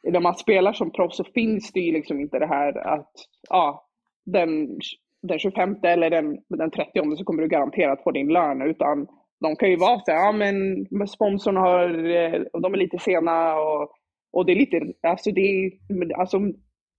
när 0.04 0.20
man 0.20 0.36
spelar 0.36 0.74
som 0.74 0.92
proffs 0.92 1.18
så 1.18 1.24
finns 1.24 1.72
det 1.72 1.80
ju 1.80 1.92
liksom 1.92 2.20
inte 2.20 2.40
det 2.40 2.48
här 2.48 2.88
att 2.88 3.12
ja, 3.50 3.90
den, 4.26 4.80
den 5.22 5.40
25 5.40 5.76
eller 5.84 6.10
den, 6.10 6.38
den 6.50 6.72
30 6.72 7.16
så 7.18 7.24
kommer 7.24 7.42
du 7.42 7.48
garanterat 7.48 8.04
få 8.04 8.12
din 8.12 8.28
lön 8.28 8.62
utan 8.62 9.08
de 9.42 9.56
kan 9.56 9.70
ju 9.70 9.78
vara 9.78 10.00
så 10.00 10.12
här, 10.12 10.18
ja 10.18 10.32
men 10.32 11.08
sponsorn 11.08 11.58
har, 11.58 11.90
eh, 11.90 12.42
de 12.62 12.74
är 12.74 12.78
lite 12.78 13.00
sena 13.00 13.56
och, 13.56 13.92
och 14.32 14.46
det 14.46 14.52
är 14.52 14.56
lite, 14.56 14.82
alltså 15.08 15.32
det 15.32 15.42
är, 15.42 15.72
alltså 16.20 16.40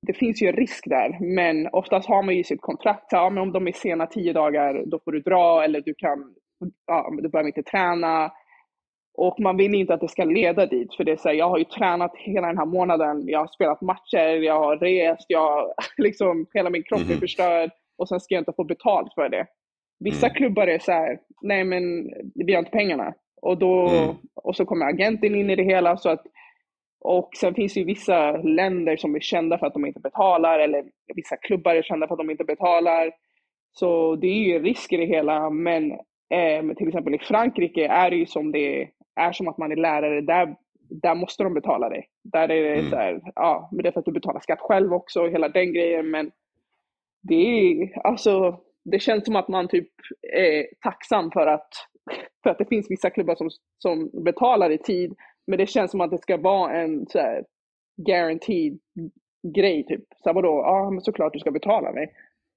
det 0.06 0.12
finns 0.12 0.42
ju 0.42 0.46
en 0.48 0.56
risk 0.56 0.84
där, 0.88 1.18
men 1.20 1.68
oftast 1.72 2.08
har 2.08 2.22
man 2.22 2.36
ju 2.36 2.44
sitt 2.44 2.60
kontrakt. 2.60 3.10
Så, 3.10 3.16
ja, 3.16 3.30
men 3.30 3.42
om 3.42 3.52
de 3.52 3.68
är 3.68 3.72
sena 3.72 4.06
tio 4.06 4.32
dagar, 4.32 4.82
då 4.86 4.98
får 5.04 5.12
du 5.12 5.20
dra 5.20 5.64
eller 5.64 5.80
du 5.80 5.94
kan, 5.94 6.34
ja, 6.86 7.10
du 7.22 7.28
behöver 7.28 7.48
inte 7.48 7.62
träna. 7.62 8.32
Och 9.18 9.40
man 9.40 9.56
vill 9.56 9.74
inte 9.74 9.94
att 9.94 10.00
det 10.00 10.08
ska 10.08 10.24
leda 10.24 10.66
dit, 10.66 10.94
för 10.94 11.04
det 11.04 11.12
är 11.12 11.16
så 11.16 11.28
här, 11.28 11.34
jag 11.36 11.48
har 11.48 11.58
ju 11.58 11.64
tränat 11.64 12.12
hela 12.16 12.46
den 12.46 12.58
här 12.58 12.66
månaden, 12.66 13.24
jag 13.28 13.38
har 13.38 13.46
spelat 13.46 13.80
matcher, 13.80 14.42
jag 14.42 14.58
har 14.58 14.76
rest, 14.76 15.24
jag 15.28 15.72
liksom, 15.96 16.46
hela 16.54 16.70
min 16.70 16.82
kropp 16.82 17.00
är 17.00 17.04
Mhm. 17.04 17.20
förstörd 17.20 17.70
och 17.98 18.08
sen 18.08 18.20
ska 18.20 18.34
jag 18.34 18.40
inte 18.40 18.52
få 18.56 18.64
betalt 18.64 19.14
för 19.14 19.28
det. 19.28 19.46
Vissa 20.04 20.26
Mm. 20.26 20.34
klubbar 20.34 20.66
är 20.66 20.78
så 20.78 20.92
här, 20.92 21.18
nej 21.42 21.64
men 21.64 21.82
vi 22.34 22.52
har 22.52 22.58
inte 22.58 22.70
pengarna. 22.70 23.14
Och, 23.42 23.58
då, 23.58 23.88
Mm. 23.88 24.14
och 24.34 24.56
så 24.56 24.64
kommer 24.64 24.86
agenten 24.86 25.34
in 25.34 25.50
i 25.50 25.56
det 25.56 25.62
hela. 25.62 25.96
Så 25.96 26.08
att, 26.10 26.22
och 27.00 27.30
sen 27.36 27.54
finns 27.54 27.74
det 27.74 27.80
ju 27.80 27.86
vissa 27.86 28.32
länder 28.36 28.96
som 28.96 29.14
är 29.14 29.20
kända 29.20 29.58
för 29.58 29.66
att 29.66 29.72
de 29.72 29.86
inte 29.86 30.00
betalar, 30.00 30.58
eller 30.58 30.84
vissa 31.14 31.36
klubbar 31.36 31.74
är 31.74 31.82
kända 31.82 32.06
för 32.06 32.14
att 32.14 32.18
de 32.18 32.30
inte 32.30 32.44
betalar. 32.44 33.12
Så 33.72 34.16
det 34.16 34.26
är 34.26 34.44
ju 34.44 34.58
risk 34.62 34.92
i 34.92 34.96
det 34.96 35.06
hela, 35.06 35.50
men 35.50 35.92
eh, 36.34 36.74
till 36.76 36.88
exempel 36.88 37.14
i 37.14 37.18
Frankrike 37.18 37.86
är 37.86 38.10
det 38.10 38.16
ju 38.16 38.26
som 38.26 38.52
det 38.52 38.88
är 39.20 39.32
som 39.32 39.48
att 39.48 39.58
man 39.58 39.72
är 39.72 39.76
lärare, 39.76 40.20
där, 40.20 40.56
där 41.02 41.14
måste 41.14 41.42
de 41.42 41.54
betala 41.54 41.88
dig. 41.88 42.06
Där 42.24 42.50
är 42.50 42.62
det 42.62 42.78
Mm. 42.78 42.90
så 42.90 42.96
här, 42.96 43.20
ja, 43.34 43.68
men 43.72 43.82
det 43.82 43.88
är 43.88 43.92
för 43.92 44.00
att 44.00 44.06
du 44.06 44.12
betalar 44.12 44.40
skatt 44.40 44.60
själv 44.60 44.92
också, 44.92 45.26
hela 45.26 45.48
den 45.48 45.72
grejen, 45.72 46.10
men 46.10 46.30
det 47.22 47.34
är, 47.34 47.98
alltså, 48.06 48.60
det 48.84 48.98
känns 48.98 49.24
som 49.24 49.36
att 49.36 49.48
man 49.48 49.68
typ 49.68 49.88
är 50.32 50.66
tacksam 50.82 51.30
för 51.30 51.46
att, 51.46 51.68
för 52.42 52.50
att 52.50 52.58
det 52.58 52.68
finns 52.68 52.90
vissa 52.90 53.10
klubbar 53.10 53.34
som, 53.34 53.50
som 53.78 54.10
betalar 54.24 54.70
i 54.70 54.78
tid, 54.78 55.14
men 55.46 55.58
det 55.58 55.66
känns 55.66 55.90
som 55.90 56.00
att 56.00 56.10
det 56.10 56.22
ska 56.22 56.36
vara 56.36 56.72
en 56.72 57.06
så 57.06 57.18
här 57.18 57.44
guaranteed 58.06 58.78
grej 59.54 59.86
typ. 59.86 60.04
Så 60.24 60.32
vadå, 60.32 60.48
ja 60.48 60.90
men 60.90 61.00
såklart 61.00 61.32
du 61.32 61.38
ska 61.38 61.50
betala 61.50 61.92
mig. 61.92 62.12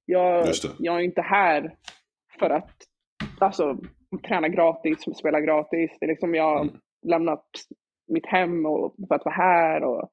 Jag, 0.06 0.48
jag 0.80 0.96
är 0.96 1.00
inte 1.00 1.22
här 1.22 1.76
för 2.40 2.50
att 2.50 2.72
alltså, 3.40 3.78
träna 4.28 4.48
gratis, 4.48 5.00
spela 5.16 5.42
gratis. 5.42 5.92
Det 6.00 6.06
är 6.06 6.10
liksom 6.10 6.36
jag 6.36 6.62
Mm. 6.62 6.76
lämnat 7.08 7.46
mitt 8.08 8.26
hem 8.26 8.66
och, 8.66 8.96
för 9.08 9.16
att 9.16 9.26
vara 9.26 9.36
här. 9.36 9.84
Och, 9.84 10.10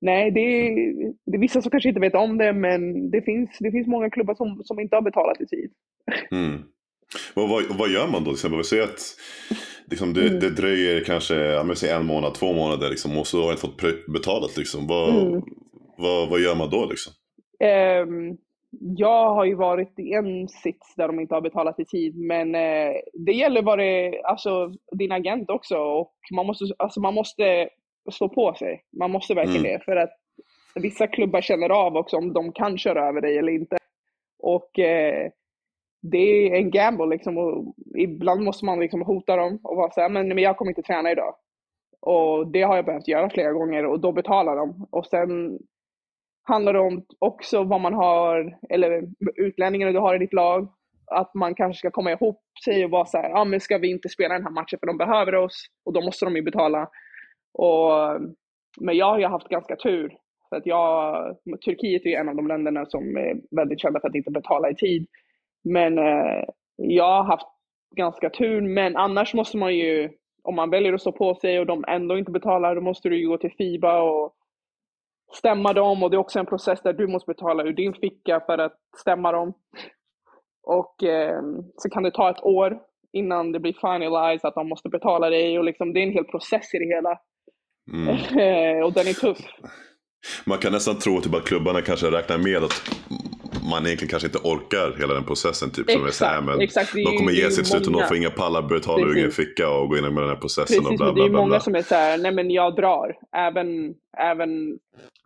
nej, 0.00 0.30
det 0.30 0.40
är, 0.40 0.84
det 1.26 1.36
är 1.36 1.40
vissa 1.40 1.62
som 1.62 1.70
kanske 1.70 1.88
inte 1.88 2.00
vet 2.00 2.14
om 2.14 2.38
det, 2.38 2.52
men 2.52 3.10
det 3.10 3.22
finns, 3.22 3.58
det 3.60 3.70
finns 3.70 3.86
många 3.86 4.10
klubbar 4.10 4.34
som, 4.34 4.60
som 4.64 4.80
inte 4.80 4.96
har 4.96 5.02
betalat 5.02 5.40
i 5.40 5.46
tid. 5.46 5.70
Mm. 6.30 6.62
Vad, 7.34 7.48
vad, 7.48 7.62
vad 7.78 7.88
gör 7.88 8.06
man 8.08 8.24
då? 8.24 8.30
Till 8.30 8.32
exempel, 8.34 8.64
säger 8.64 8.82
att 8.84 9.00
liksom, 9.90 10.12
det, 10.14 10.26
Mm. 10.26 10.40
det 10.40 10.50
dröjer 10.50 11.04
kanske 11.04 11.36
en 11.94 12.06
månad, 12.06 12.34
två 12.34 12.52
månader 12.52 12.88
liksom, 12.90 13.18
och 13.18 13.26
så 13.26 13.36
har 13.38 13.44
jag 13.44 13.52
inte 13.52 13.60
fått 13.60 14.06
betalat. 14.06 14.56
Liksom. 14.56 14.86
Vad, 14.86 15.08
Mm. 15.26 15.42
vad, 15.96 16.28
vad 16.28 16.40
gör 16.40 16.54
man 16.54 16.70
då? 16.70 16.84
Liksom? 16.86 17.12
Ehm, 17.60 18.36
jag 18.96 19.34
har 19.34 19.44
ju 19.44 19.54
varit 19.54 19.98
i 19.98 20.12
en 20.12 20.48
sits 20.48 20.94
där 20.96 21.06
de 21.06 21.20
inte 21.20 21.34
har 21.34 21.40
betalat 21.40 21.80
i 21.80 21.84
tid, 21.84 22.16
men 22.18 22.54
eh, 22.54 22.92
det 23.26 23.32
gäller 23.32 23.76
det, 23.76 24.22
alltså 24.24 24.72
din 24.92 25.12
agent 25.12 25.50
också 25.50 25.76
och 25.78 26.12
man 26.32 26.46
måste, 26.46 26.64
alltså 26.78 27.00
man 27.00 27.14
måste 27.14 27.68
stå 28.12 28.28
på 28.28 28.54
sig. 28.54 28.82
Man 28.98 29.10
måste 29.10 29.34
verkligen 29.34 29.60
Mm. 29.66 29.72
det 29.78 29.84
för 29.84 29.96
att 29.96 30.10
vissa 30.74 31.06
klubbar 31.06 31.40
känner 31.40 31.68
av 31.70 31.96
också 31.96 32.16
om 32.16 32.32
de 32.32 32.52
kan 32.52 32.78
köra 32.78 33.08
över 33.08 33.20
dig 33.20 33.38
eller 33.38 33.52
inte. 33.52 33.76
Och 34.42 34.78
eh, 34.78 35.30
det 36.02 36.18
är 36.18 36.56
en 36.56 36.70
gamble 36.70 37.06
liksom 37.06 37.38
och 37.38 37.74
ibland 37.98 38.42
måste 38.42 38.64
man 38.64 38.80
liksom 38.80 39.02
hota 39.02 39.36
dem 39.36 39.60
och 39.62 39.76
vara 39.76 39.90
så 39.90 40.00
här, 40.00 40.08
men, 40.08 40.28
men 40.28 40.38
jag 40.38 40.56
kommer 40.56 40.70
inte 40.70 40.82
träna 40.82 41.10
idag. 41.10 41.34
Och 42.00 42.52
det 42.52 42.62
har 42.62 42.76
jag 42.76 42.84
behövt 42.84 43.08
göra 43.08 43.30
flera 43.30 43.52
gånger 43.52 43.86
och 43.86 44.00
då 44.00 44.12
betalar 44.12 44.56
de. 44.56 44.86
Och 44.90 45.06
sen 45.06 45.58
handlar 46.42 46.72
det 46.72 46.80
om 46.80 47.04
också 47.18 47.64
vad 47.64 47.80
man 47.80 47.94
har, 47.94 48.58
eller 48.70 49.02
utlänningarna 49.36 49.92
du 49.92 49.98
har 49.98 50.14
i 50.14 50.18
ditt 50.18 50.32
lag. 50.32 50.68
Att 51.06 51.34
man 51.34 51.54
kanske 51.54 51.78
ska 51.78 51.90
komma 51.90 52.12
ihop 52.12 52.42
sig 52.64 52.84
och 52.84 52.90
vara 52.90 53.06
så 53.06 53.18
här, 53.18 53.30
ah, 53.30 53.44
men 53.44 53.60
ska 53.60 53.78
vi 53.78 53.90
inte 53.90 54.08
spela 54.08 54.34
den 54.34 54.44
här 54.44 54.50
matchen 54.50 54.78
för 54.78 54.86
de 54.86 54.98
behöver 54.98 55.34
oss 55.34 55.66
och 55.84 55.92
då 55.92 56.00
måste 56.00 56.24
de 56.24 56.36
ju 56.36 56.42
betala. 56.42 56.88
Och, 57.52 57.90
men 58.80 58.96
jag 58.96 59.06
har 59.06 59.18
ju 59.18 59.26
haft 59.26 59.48
ganska 59.48 59.76
tur. 59.76 60.16
För 60.48 60.56
att 60.56 60.66
jag, 60.66 61.36
Turkiet 61.64 62.04
är 62.04 62.10
ju 62.10 62.14
en 62.14 62.28
av 62.28 62.36
de 62.36 62.48
länderna 62.48 62.86
som 62.86 63.16
är 63.16 63.56
väldigt 63.56 63.80
kända 63.80 64.00
för 64.00 64.08
att 64.08 64.14
inte 64.14 64.30
betala 64.30 64.70
i 64.70 64.74
tid. 64.74 65.06
Men 65.64 65.98
eh, 65.98 66.44
jag 66.76 67.04
har 67.04 67.24
haft 67.24 67.46
ganska 67.96 68.30
tur, 68.30 68.60
men 68.60 68.96
annars 68.96 69.34
måste 69.34 69.56
man 69.56 69.74
ju, 69.74 70.10
om 70.42 70.54
man 70.54 70.70
väljer 70.70 70.92
att 70.92 71.00
stå 71.00 71.12
på 71.12 71.34
sig 71.34 71.60
och 71.60 71.66
de 71.66 71.84
ändå 71.88 72.18
inte 72.18 72.30
betalar, 72.30 72.74
då 72.74 72.80
måste 72.80 73.08
du 73.08 73.20
ju 73.20 73.28
gå 73.28 73.38
till 73.38 73.54
FIBA 73.58 74.02
och 74.02 74.34
stämma 75.32 75.72
dem 75.72 76.02
och 76.02 76.10
det 76.10 76.16
är 76.16 76.18
också 76.18 76.38
en 76.38 76.46
process 76.46 76.82
där 76.82 76.92
du 76.92 77.06
måste 77.06 77.26
betala 77.26 77.64
ur 77.64 77.72
din 77.72 77.94
ficka 77.94 78.40
för 78.46 78.58
att 78.58 78.76
stämma 78.96 79.32
dem. 79.32 79.52
Och 80.62 81.02
eh, 81.02 81.42
så 81.76 81.90
kan 81.90 82.02
det 82.02 82.10
ta 82.10 82.30
ett 82.30 82.42
år 82.42 82.80
innan 83.12 83.52
det 83.52 83.60
blir 83.60 83.72
finalized 83.72 84.44
att 84.44 84.54
de 84.54 84.68
måste 84.68 84.88
betala 84.88 85.30
dig 85.30 85.58
och 85.58 85.64
liksom, 85.64 85.92
det 85.92 86.00
är 86.00 86.06
en 86.06 86.12
hel 86.12 86.24
process 86.24 86.74
i 86.74 86.78
det 86.78 86.94
hela. 86.94 87.18
Mm. 87.92 88.08
och 88.84 88.92
den 88.92 89.06
är 89.06 89.20
tuff. 89.20 89.38
Man 90.46 90.58
kan 90.58 90.72
nästan 90.72 90.98
tro 90.98 91.20
typ, 91.20 91.34
att 91.34 91.44
klubbarna 91.44 91.82
kanske 91.82 92.06
räknar 92.06 92.38
med 92.38 92.64
att 92.64 92.72
man 93.70 93.86
egentligen 93.86 94.10
kanske 94.10 94.26
inte 94.26 94.38
orkar 94.38 94.98
hela 95.00 95.14
den 95.14 95.24
processen. 95.24 95.70
Typ, 95.70 95.90
som 95.90 96.04
är 96.06 96.10
så 96.10 96.24
här, 96.24 96.38
Exakt, 96.38 96.46
men 96.46 96.60
exakt. 96.60 96.94
De 96.94 97.16
kommer 97.18 97.32
ge 97.32 97.48
till 97.50 97.64
slut 97.64 97.86
och 97.86 97.92
de 97.92 98.02
får 98.08 98.16
inga 98.16 98.30
pallar, 98.30 98.62
betala 98.62 99.02
ur 99.06 99.16
egen 99.16 99.24
Precis. 99.30 99.46
ficka 99.46 99.70
och 99.70 99.88
gå 99.88 99.94
igenom 99.94 100.14
med 100.14 100.22
den 100.22 100.30
här 100.30 100.36
processen 100.36 100.78
och 100.78 100.84
Precis, 100.84 100.98
bla 100.98 101.06
men 101.06 101.14
det 101.14 101.20
bla 101.20 101.24
är 101.24 101.28
bla. 101.30 101.38
många 101.38 101.48
bla. 101.48 101.60
som 101.60 101.74
är 101.74 101.82
så 101.82 101.94
här, 101.94 102.18
nej 102.18 102.32
men 102.34 102.50
jag 102.50 102.76
drar. 102.76 103.16
Även, 103.36 103.94
även, 104.18 104.78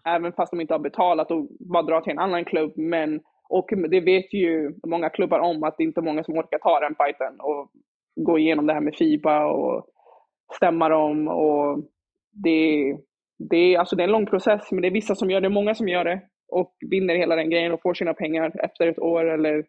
även 0.09 0.33
fast 0.33 0.51
de 0.51 0.61
inte 0.61 0.75
har 0.75 0.79
betalat 0.79 1.31
och 1.31 1.49
bara 1.73 1.83
drar 1.83 2.01
till 2.01 2.12
en 2.12 2.18
annan 2.18 2.44
klubb. 2.44 2.73
Men, 2.77 3.20
och 3.49 3.68
det 3.90 4.01
vet 4.01 4.35
ju 4.35 4.75
många 4.87 5.09
klubbar 5.11 5.38
om 5.38 5.62
att 5.62 5.75
det 5.79 5.85
inte 5.85 6.01
är 6.01 6.03
många 6.03 6.25
som 6.25 6.38
orkar 6.38 6.59
ta 6.59 6.81
den 6.81 6.94
fighten 6.94 7.40
och 7.40 7.70
gå 8.16 8.38
igenom 8.38 8.66
det 8.66 8.73
här 8.73 8.81
med 8.81 8.94
FIBA 8.99 9.47
och 9.47 9.87
stämma 10.57 10.88
dem. 10.88 11.29
Och 11.29 11.79
det, 12.33 12.97
det, 13.51 13.57
är, 13.57 13.79
alltså 13.79 13.97
det 13.97 14.03
är 14.03 14.09
en 14.09 14.12
lång 14.12 14.27
process, 14.27 14.73
men 14.73 14.83
det 14.83 14.88
är 14.88 14.92
vissa 14.92 15.14
som 15.14 15.31
gör 15.31 15.40
det, 15.40 15.49
många 15.49 15.75
som 15.75 15.88
gör 15.88 16.05
det 16.05 16.20
och 16.55 16.77
vinner 16.90 17.14
hela 17.14 17.37
den 17.37 17.51
grejen 17.51 17.73
och 17.73 17.83
får 17.83 17.95
sina 17.95 18.14
pengar 18.14 18.53
efter 18.64 18.87
ett 18.87 18.99
år 18.99 19.25
eller 19.31 19.64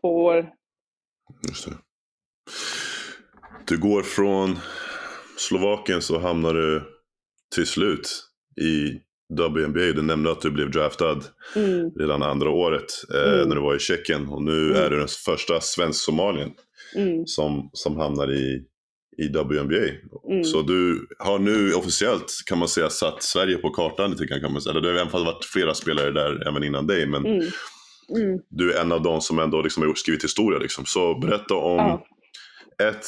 två 0.00 0.24
år. 0.24 0.50
Just 1.48 1.64
det. 1.66 1.72
Du 3.68 3.78
går 3.78 4.02
från 4.02 4.58
Slovakien 5.38 6.02
så 6.02 6.18
hamnar 6.18 6.54
du 6.54 6.82
till 7.54 7.66
slut 7.66 8.08
i 8.60 9.00
WNBA. 9.34 9.80
Du 9.92 10.02
nämnde 10.02 10.30
att 10.32 10.40
du 10.40 10.50
blev 10.50 10.70
draftad 10.70 11.20
Mm, 11.56 11.90
redan 11.90 12.22
andra 12.22 12.50
året 12.50 12.84
eh, 13.14 13.32
Mm. 13.34 13.48
när 13.48 13.56
du 13.56 13.62
var 13.62 13.76
i 13.76 13.78
Tjeckien. 13.78 14.28
Och 14.28 14.42
nu 14.42 14.70
Mm. 14.70 14.76
är 14.82 14.90
du 14.90 14.98
den 14.98 15.08
första 15.08 15.60
svensk-somalien 15.60 16.52
mm, 16.96 17.26
som, 17.26 17.70
som 17.72 17.96
hamnar 17.96 18.32
i, 18.32 18.64
i 19.18 19.28
WNBA. 19.28 19.86
Mm. 20.30 20.44
Så 20.44 20.62
du 20.62 21.06
har 21.18 21.38
nu 21.38 21.74
officiellt 21.74 22.32
kan 22.46 22.58
man 22.58 22.68
säga 22.68 22.90
satt 22.90 23.22
Sverige 23.22 23.56
på 23.56 23.70
kartan 23.70 24.10
lite 24.10 24.26
kan 24.26 24.52
man 24.52 24.62
säga. 24.62 24.70
Eller 24.70 24.80
det 24.80 24.88
har 24.88 24.94
i 24.94 25.00
alla 25.00 25.10
fall 25.10 25.24
varit 25.24 25.44
flera 25.44 25.74
spelare 25.74 26.10
där 26.10 26.48
även 26.48 26.64
innan 26.64 26.86
dig. 26.86 27.06
Men 27.06 27.26
mm, 27.26 27.38
mm. 28.16 28.40
du 28.48 28.72
är 28.72 28.80
en 28.80 28.92
av 28.92 29.02
de 29.02 29.20
som 29.20 29.38
ändå 29.38 29.62
liksom 29.62 29.82
har 29.82 29.94
skrivit 29.94 30.24
historia. 30.24 30.58
Liksom. 30.58 30.84
Så 30.86 31.18
berätta 31.18 31.54
om 31.54 31.76
Ja. 31.76 32.06
ett, 32.88 33.06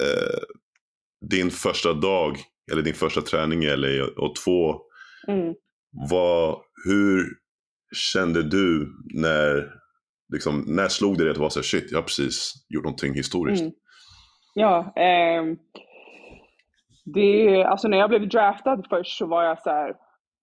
eh, 0.00 0.38
din 1.30 1.50
första 1.50 1.92
dag 1.92 2.38
eller 2.72 2.82
din 2.82 2.94
första 2.94 3.22
träning 3.22 3.64
LA 3.64 4.04
och 4.16 4.36
två, 4.36 4.80
Mm. 5.28 5.54
vad, 6.10 6.58
hur 6.84 7.26
kände 7.94 8.42
du 8.42 8.92
när, 9.14 9.70
liksom, 10.32 10.64
när 10.66 10.88
slog 10.88 11.18
det 11.18 11.24
dig 11.24 11.30
att 11.30 11.38
vara 11.38 11.50
så 11.50 11.58
här, 11.58 11.64
shit, 11.64 11.86
jag 11.90 11.98
har 11.98 12.02
precis 12.02 12.52
gjort 12.68 12.84
någonting 12.84 13.14
historiskt? 13.14 13.64
Ja, 14.58 14.92
ehm, 14.96 15.58
det, 17.04 17.64
alltså 17.64 17.88
när 17.88 17.98
jag 17.98 18.08
blev 18.08 18.28
draftad 18.28 18.82
först 18.90 19.18
så 19.18 19.26
var 19.26 19.42
jag 19.42 19.62
så 19.62 19.70
här, 19.70 19.94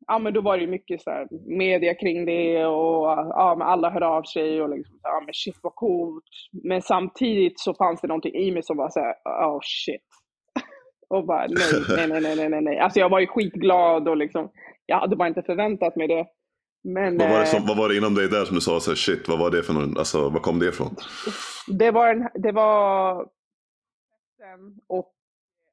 ja 0.07 0.19
men 0.19 0.33
då 0.33 0.41
var 0.41 0.57
det 0.57 0.67
mycket 0.67 1.01
så 1.01 1.09
här 1.09 1.27
media 1.57 1.93
kring 1.93 2.25
det 2.25 2.65
och 2.65 3.05
ja 3.29 3.55
men 3.57 3.67
alla 3.67 3.89
hörde 3.89 4.07
av 4.07 4.23
sig 4.23 4.61
och 4.61 4.69
liksom, 4.69 4.99
ja 5.03 5.21
men 5.25 5.33
shit 5.33 5.59
vad 5.63 5.75
coolt. 5.75 6.23
Men 6.63 6.81
samtidigt 6.81 7.59
så 7.59 7.73
fanns 7.73 8.01
det 8.01 8.07
någonting 8.07 8.35
i 8.35 8.51
mig 8.51 8.63
som 8.63 8.77
var 8.77 8.89
så 8.89 8.99
här, 8.99 9.13
oh 9.25 9.59
shit. 9.63 10.01
och 11.09 11.25
bara 11.25 11.47
nej, 11.95 12.07
nej, 12.07 12.21
nej, 12.21 12.35
nej, 12.35 12.49
nej, 12.49 12.61
nej. 12.61 12.79
Alltså 12.79 12.99
jag 12.99 13.09
var 13.09 13.19
ju 13.19 13.27
skitglad 13.27 14.07
och 14.07 14.17
liksom, 14.17 14.51
jag 14.85 14.99
hade 14.99 15.15
bara 15.15 15.27
inte 15.27 15.43
förväntat 15.43 15.95
mig 15.95 16.07
det. 16.07 16.25
Men, 16.83 17.17
Vad, 17.17 17.29
var 17.29 17.37
det 17.37 17.43
eh, 17.43 17.49
som, 17.49 17.65
vad 17.67 17.77
var 17.77 17.89
det 17.89 17.97
inom 17.97 18.15
dig 18.15 18.29
där 18.29 18.45
som 18.45 18.55
du 18.55 18.61
sa 18.61 18.79
så 18.79 18.91
här, 18.91 18.95
shit, 18.95 19.27
vad 19.27 19.39
var 19.39 19.51
det 19.51 19.63
för 19.63 19.73
någon, 19.73 19.97
alltså 19.97 20.29
var 20.29 20.39
kom 20.39 20.59
det 20.59 20.65
ifrån? 20.65 20.95
Det 21.67 21.91
var, 21.91 22.09
en, 22.09 22.29
det 22.33 22.51
var 22.51 23.25
och, 24.87 25.11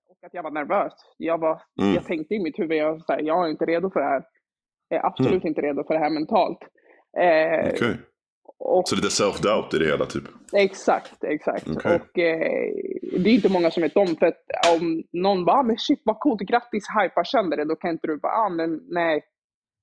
och 0.09 0.19
att 0.27 0.35
jag 0.35 0.43
var 0.43 0.51
nervös. 0.51 0.93
Jag, 1.17 1.39
var, 1.39 1.63
Mm. 1.81 1.95
jag 1.95 2.07
tänkte 2.07 2.35
i 2.35 2.43
mitt 2.43 2.59
huvud, 2.59 2.79
jag, 2.79 3.05
så 3.05 3.13
här, 3.13 3.21
jag 3.23 3.45
är 3.47 3.51
inte 3.51 3.65
redo 3.65 3.91
för 3.91 4.01
det 4.01 4.07
här. 4.07 4.25
Jag 4.89 5.01
är 5.01 5.07
absolut 5.07 5.45
inte 5.45 5.61
redo 5.61 5.85
för 5.85 5.95
det 5.95 6.01
här 6.01 6.11
mentalt. 6.11 6.59
Eh, 7.19 7.69
Okej. 7.75 7.97
och, 8.59 8.89
Så 8.89 8.97
lite 8.97 9.09
self-doubt 9.09 9.75
i 9.75 9.79
det 9.79 9.87
hela 9.87 10.07
typ? 10.07 10.25
Exakt, 10.57 11.25
exakt. 11.25 11.69
Okej. 11.69 11.95
Och 12.01 12.19
eh, 12.19 12.73
det 13.23 13.31
är 13.31 13.35
inte 13.35 13.53
många 13.53 13.71
som 13.71 13.83
vet 13.83 13.97
om, 13.97 14.07
för 14.07 14.27
att 14.27 14.45
om 14.81 15.03
någon 15.13 15.45
bara, 15.45 15.57
ah, 15.57 15.63
men 15.63 15.79
shit 15.79 16.03
vad 16.05 16.19
coolt, 16.19 16.41
grattis, 16.41 16.85
hypa 17.03 17.25
sönder 17.25 17.57
det, 17.57 17.65
då 17.65 17.77
kan 17.77 17.91
inte 17.91 18.07
du 18.07 18.17
bara, 18.17 18.33
ah, 18.33 18.49
men 18.49 18.81
nej. 18.89 19.23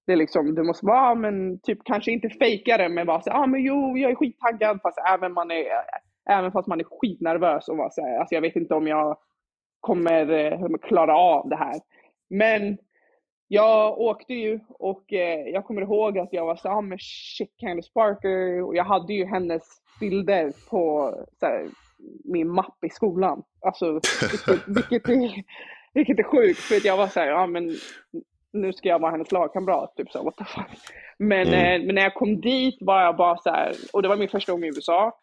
Det 0.05 0.13
är 0.13 0.17
liksom, 0.17 0.55
du 0.55 0.63
måste 0.63 0.85
vara, 0.85 0.99
ah, 1.11 1.15
men 1.15 1.59
typ 1.59 1.79
kanske 1.83 2.11
inte 2.11 2.29
fejka 2.29 2.77
det, 2.77 2.89
men 2.89 3.07
bara 3.07 3.21
säga, 3.21 3.35
ah, 3.35 3.47
men 3.47 3.63
jo, 3.63 3.97
jag 3.97 4.11
är 4.11 4.15
skittaggad, 4.15 4.79
fast 4.81 4.97
även, 5.13 5.33
man 5.33 5.51
är, 5.51 5.65
även 6.29 6.51
fast 6.51 6.67
man 6.67 6.79
är 6.79 6.83
skitnervös 7.01 7.67
och 7.67 7.77
bara 7.77 7.89
säga, 7.89 8.19
alltså 8.19 8.35
jag 8.35 8.41
vet 8.41 8.55
inte 8.55 8.73
om 8.75 8.87
jag 8.87 9.17
kommer 9.79 10.31
eh, 10.31 10.59
klara 10.81 11.17
av 11.17 11.49
det 11.49 11.55
här. 11.55 11.75
Men 12.29 12.77
jag 13.47 13.99
åkte 13.99 14.33
ju 14.33 14.59
och 14.69 15.13
eh, 15.13 15.39
jag 15.39 15.65
kommer 15.65 15.81
ihåg 15.81 16.19
att 16.19 16.33
jag 16.33 16.45
var 16.45 16.55
så 16.55 16.69
ah, 16.69 16.81
men 16.81 16.97
shit 17.01 17.53
Candice 17.57 17.93
Parker 17.93 18.63
och 18.63 18.75
jag 18.75 18.83
hade 18.83 19.13
ju 19.13 19.25
hennes 19.25 19.63
bilder 19.99 20.51
på 20.69 21.13
så 21.39 21.45
här, 21.45 21.65
min 22.23 22.49
mapp 22.49 22.83
i 22.85 22.89
skolan. 22.89 23.43
Alltså, 23.61 23.91
vilket, 24.31 24.67
vilket, 24.91 25.09
är, 25.09 25.43
vilket 25.93 26.19
är 26.19 26.23
sjukt 26.23 26.59
för 26.59 26.75
att 26.75 26.85
jag 26.85 26.97
var 26.97 27.07
så 27.07 27.19
här, 27.19 27.27
ja 27.27 27.47
men 27.47 27.75
nu 28.53 28.73
ska 28.73 28.89
jag 28.89 28.99
vara 28.99 29.11
hennes 29.11 29.31
lagkamrat, 29.31 29.93
typ 29.95 30.11
så 30.11 30.23
what 30.23 30.35
the 30.37 30.43
fuck. 30.45 30.77
Men, 31.19 31.47
Mm. 31.47 31.81
eh, 31.81 31.85
men 31.85 31.95
när 31.95 32.01
jag 32.01 32.13
kom 32.13 32.41
dit 32.41 32.77
var 32.81 33.01
jag 33.01 33.17
bara 33.17 33.37
så 33.37 33.49
här, 33.49 33.73
och 33.93 34.01
det 34.01 34.07
var 34.07 34.17
min 34.17 34.29
första 34.29 34.51
gång 34.51 34.63
i 34.63 34.67
USA. 34.67 35.13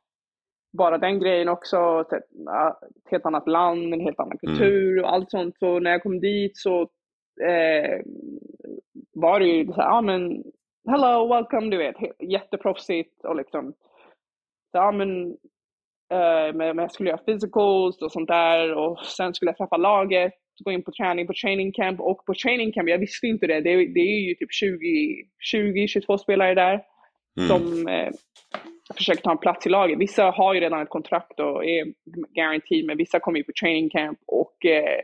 Bara 0.78 0.98
den 0.98 1.20
grejen 1.20 1.48
också, 1.48 2.04
ett 2.12 3.10
helt 3.10 3.26
annat 3.26 3.48
land, 3.48 3.94
en 3.94 4.00
helt 4.00 4.20
annan 4.20 4.38
kultur 4.38 5.02
och 5.02 5.12
allt 5.12 5.30
sånt. 5.30 5.58
Så 5.58 5.78
när 5.78 5.90
jag 5.90 6.02
kom 6.02 6.20
dit 6.20 6.56
så 6.56 6.80
eh, 7.42 8.00
var 9.14 9.40
det 9.40 9.46
ju 9.46 9.66
så 9.66 9.74
här, 9.74 9.88
ja 9.88 10.00
men 10.00 10.44
hello, 10.88 11.28
welcome, 11.34 11.70
du 11.70 11.76
vet, 11.76 11.96
jätteproffsigt 12.20 13.24
och 13.24 13.36
liksom, 13.36 13.72
så, 14.72 14.78
ja 14.78 14.92
men, 14.92 15.26
eh, 16.12 16.54
men 16.54 16.78
jag 16.78 16.92
skulle 16.92 17.10
göra 17.10 17.18
physicals 17.18 18.02
och 18.02 18.12
sånt 18.12 18.28
där 18.28 18.74
och 18.74 18.98
sen 18.98 19.34
skulle 19.34 19.48
jag 19.48 19.56
träffa 19.56 19.76
laget, 19.76 20.32
gå 20.64 20.72
in 20.72 20.82
på 20.82 20.92
träning 20.92 21.26
på 21.26 21.32
training 21.42 21.72
camp 21.72 22.00
och 22.00 22.24
på 22.26 22.34
training 22.34 22.72
camp, 22.72 22.88
jag 22.88 22.98
visste 22.98 23.26
inte 23.26 23.46
det, 23.46 23.60
det, 23.60 23.76
det 23.76 24.00
är 24.00 24.28
ju 24.28 24.34
typ 24.34 24.52
20, 24.52 24.76
20-22 25.54 26.18
spelare 26.18 26.54
där 26.54 26.82
Mm. 27.36 27.48
som 27.48 27.88
eh, 27.88 28.10
försöker 28.96 29.22
ta 29.22 29.30
en 29.30 29.38
plats 29.38 29.66
i 29.66 29.70
laget. 29.70 29.98
Vissa 29.98 30.24
har 30.24 30.54
ju 30.54 30.60
redan 30.60 30.82
ett 30.82 30.88
kontrakt 30.88 31.40
och 31.40 31.64
är 31.64 31.86
guaranteed, 32.34 32.86
men 32.86 32.96
vissa 32.96 33.20
kommer 33.20 33.38
ju 33.38 33.44
på 33.44 33.52
training 33.60 33.90
camp. 33.90 34.18
Och 34.26 34.66
eh, 34.66 35.00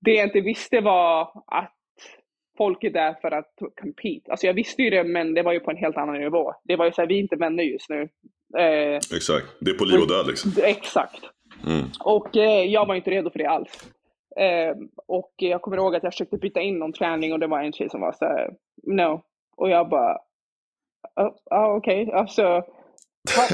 det 0.00 0.14
jag 0.14 0.26
inte 0.26 0.40
visste 0.40 0.80
var 0.80 1.22
att 1.46 1.76
folk 2.58 2.84
är 2.84 2.90
där 2.90 3.14
för 3.20 3.30
att 3.30 3.54
compete. 3.80 4.30
Alltså 4.30 4.46
jag 4.46 4.54
visste 4.54 4.82
ju 4.82 4.90
det, 4.90 5.04
men 5.04 5.34
det 5.34 5.42
var 5.42 5.52
ju 5.52 5.60
på 5.60 5.70
en 5.70 5.76
helt 5.76 5.96
annan 5.96 6.20
nivå. 6.20 6.54
Det 6.64 6.76
var 6.76 6.84
ju 6.84 6.92
så 6.92 7.00
här, 7.02 7.08
vi 7.08 7.14
är 7.14 7.20
inte 7.20 7.36
vänner 7.36 7.62
just 7.62 7.88
nu. 7.90 8.08
Eh, 8.58 8.96
Exakt, 8.96 9.46
det 9.60 9.70
är 9.70 9.78
på 9.78 9.84
liv 9.84 10.00
och 10.00 10.08
död 10.08 10.26
liksom. 10.26 10.52
exakt. 10.64 11.20
Mm. 11.66 11.84
Och 12.04 12.36
eh, 12.36 12.64
jag 12.64 12.86
var 12.86 12.94
inte 12.94 13.10
redo 13.10 13.30
för 13.30 13.38
det 13.38 13.46
alls. 13.46 13.90
Eh, 14.36 14.76
och 15.06 15.34
jag 15.36 15.62
kommer 15.62 15.76
ihåg 15.76 15.96
att 15.96 16.02
jag 16.02 16.12
försökte 16.12 16.36
byta 16.36 16.60
in 16.60 16.78
någon 16.78 16.92
träning 16.92 17.32
och 17.32 17.40
det 17.40 17.46
var 17.46 17.62
en 17.62 17.72
tjej 17.72 17.90
som 17.90 18.00
var 18.00 18.12
så 18.12 18.24
här, 18.24 18.50
no. 18.82 19.22
Och 19.56 19.70
jag 19.70 19.88
bara, 19.88 20.18
ja 21.50 21.74
okej, 21.76 22.12
alltså, 22.12 22.62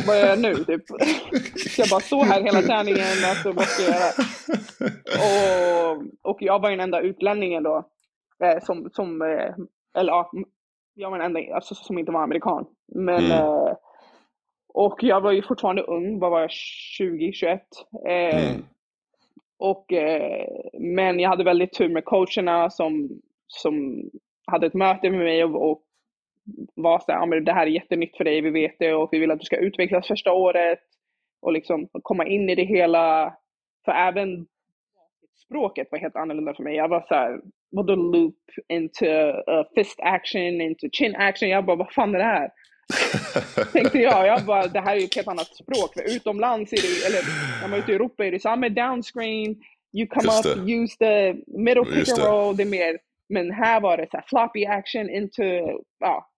vad 0.07 0.19
gör 0.19 0.27
jag 0.27 0.41
nu? 0.41 0.55
Typ. 0.55 0.83
Ska 1.57 1.83
jag 1.83 1.89
bara 1.91 2.01
stå 2.01 2.23
här 2.23 2.43
hela 2.43 2.63
träningen? 2.63 3.25
Alltså, 3.31 3.53
vad 3.53 3.65
ska 3.65 3.83
jag 3.83 3.93
göra? 3.93 4.13
Och, 5.27 6.03
och 6.31 6.43
jag 6.43 6.59
var 6.63 6.71
den 6.71 6.81
enda 6.81 7.01
utlänningen 7.01 7.63
då, 7.63 7.85
eh, 8.45 8.63
som, 8.63 8.91
som 8.93 9.23
eh, 9.23 9.55
eller 9.99 10.13
ja, 10.13 10.31
jag 10.95 11.11
var 11.11 11.19
den 11.19 11.37
enda 11.37 11.55
alltså, 11.55 11.75
som 11.75 11.99
inte 11.99 12.13
var 12.13 12.23
amerikan. 12.23 12.67
Men, 12.95 13.25
Mm. 13.25 13.31
eh, 13.33 13.73
och 14.75 15.03
jag 15.03 15.21
var 15.21 15.33
ju 15.33 15.43
fortfarande 15.43 15.83
ung, 15.83 16.19
vad 16.19 16.31
var 16.31 16.41
jag, 16.41 16.51
20, 16.51 17.33
21? 17.33 17.63
Eh, 18.09 18.49
Mm. 18.49 18.65
och, 19.59 19.87
men 20.73 21.21
jag 21.21 21.31
hade 21.31 21.45
väldigt 21.45 21.73
tur 21.73 21.89
med 21.89 22.05
coacherna 22.05 22.71
som, 22.71 23.09
som 23.47 24.03
hade 24.47 24.67
ett 24.67 24.75
möte 24.75 25.11
med 25.11 25.19
mig 25.21 25.45
och, 25.45 25.71
och 25.71 25.83
var 26.75 26.99
så 26.99 27.13
här, 27.13 27.41
det 27.41 27.53
här 27.53 27.67
är 27.67 27.71
jättenytt 27.71 28.17
för 28.17 28.25
dig, 28.25 28.41
vi 28.41 28.51
vet 28.51 28.77
det 28.79 28.95
och 28.95 29.09
vi 29.13 29.19
vill 29.19 29.31
att 29.31 29.39
du 29.39 29.45
ska 29.45 29.57
utvecklas 29.57 30.07
första 30.07 30.33
året 30.33 30.79
och 31.43 31.53
liksom 31.53 31.89
komma 32.03 32.27
in 32.27 32.51
i 32.51 32.55
det 32.55 32.65
hela. 32.65 33.35
För 33.85 33.93
även 33.93 34.47
språket 35.45 35.89
var 35.91 35.99
helt 35.99 36.17
annorlunda 36.17 36.55
för 36.55 36.63
mig. 36.63 36.77
Jag 36.77 36.89
var 36.89 37.05
så 37.09 37.15
här, 37.15 37.41
vadå 37.71 37.95
loop 37.95 38.39
into 38.69 39.07
uh, 39.07 39.65
fist 39.75 40.01
action, 40.03 40.61
into 40.61 40.89
chin 40.93 41.17
action? 41.17 41.49
Jag 41.49 41.65
bara, 41.65 41.77
vad 41.77 41.93
fan 41.93 42.15
är 42.15 42.19
det 42.19 42.25
här? 42.25 42.51
Tänkte 43.73 43.99
jag. 43.99 44.27
Jag 44.27 44.45
bara, 44.45 44.67
det 44.67 44.81
här 44.81 44.97
är 44.97 45.01
ju 45.01 45.05
ett 45.05 45.17
helt 45.17 45.29
annat 45.29 45.57
språk. 45.57 45.95
För 45.95 46.17
utomlands 46.17 46.73
är 46.73 46.77
det, 46.77 47.07
eller 47.07 47.23
när 47.61 47.69
man 47.69 47.79
är 47.79 47.83
ute 47.83 47.93
i 47.93 47.95
Europa 47.95 48.27
är 48.27 48.31
det 48.31 48.57
med 48.57 48.73
downscreen, 48.73 49.57
you 49.93 50.07
come 50.07 50.25
Just 50.25 50.47
up, 50.47 50.67
det. 50.67 50.73
use 50.73 50.97
the 50.99 51.35
middle 51.47 51.85
pick 51.85 51.97
Just 51.97 52.13
and 52.13 52.23
det. 52.23 52.29
roll, 52.29 52.57
det 52.57 52.63
är 52.63 52.67
mer, 52.67 52.99
men 53.29 53.51
här 53.51 53.81
var 53.81 53.97
det 53.97 54.11
så 54.11 54.17
här 54.17 54.25
floppy 54.29 54.67
action 54.67 55.11
into, 55.11 55.43
ja, 55.99 56.31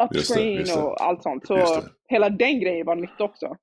Just 0.00 0.12
det, 0.12 0.18
upscreen 0.18 0.52
just 0.58 0.74
det. 0.76 0.82
och 0.82 1.02
allt 1.02 1.22
sånt. 1.22 1.46
Så 1.46 1.82
hela 2.08 2.28
den 2.30 2.60
grejen 2.60 2.86
var 2.86 2.96
nytt 2.96 3.20
också. 3.20 3.56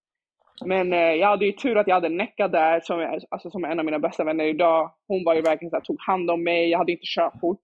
Men 0.66 0.94
eh, 0.94 1.00
jag 1.00 1.28
hade 1.28 1.46
ju 1.46 1.52
tur 1.52 1.78
att 1.78 1.88
jag 1.88 1.96
hade 1.96 2.10
Necka 2.10 2.48
där, 2.48 2.80
som 2.84 3.00
är, 3.00 3.20
alltså, 3.30 3.50
som 3.50 3.64
är 3.64 3.70
en 3.70 3.80
av 3.80 3.86
mina 3.86 4.00
bästa 4.00 4.24
vänner 4.24 4.46
idag. 4.46 4.92
Hon 5.08 5.24
var 5.24 5.36
ju 5.36 5.42
verkligen 5.42 5.70
så 5.70 5.76
här, 5.76 5.84
tog 5.84 5.98
hand 6.00 6.32
om 6.32 6.44
mig, 6.44 6.70
jag 6.70 6.78
hade 6.78 6.92
inte 6.92 7.06
körkort. 7.16 7.62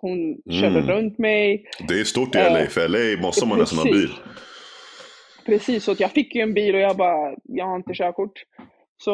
Hon 0.00 0.36
körde 0.50 0.78
Mm. 0.78 0.86
runt 0.90 1.18
mig. 1.18 1.64
Det 1.88 2.00
är 2.00 2.04
stort 2.04 2.34
i 2.34 2.38
Eh, 2.38 2.52
LA, 2.52 2.66
för 2.66 2.88
LA 2.88 3.22
måste 3.22 3.46
man 3.46 3.58
nästan 3.58 3.78
ha 3.78 3.84
bil. 3.84 4.10
precis. 5.46 5.84
Så 5.84 5.94
jag 5.98 6.10
fick 6.10 6.34
ju 6.34 6.40
en 6.40 6.54
bil 6.54 6.74
och 6.74 6.80
jag 6.80 6.96
bara, 6.96 7.34
jag 7.44 7.66
har 7.66 7.76
inte 7.76 7.94
körkort. 7.94 8.32
Så, 8.96 9.12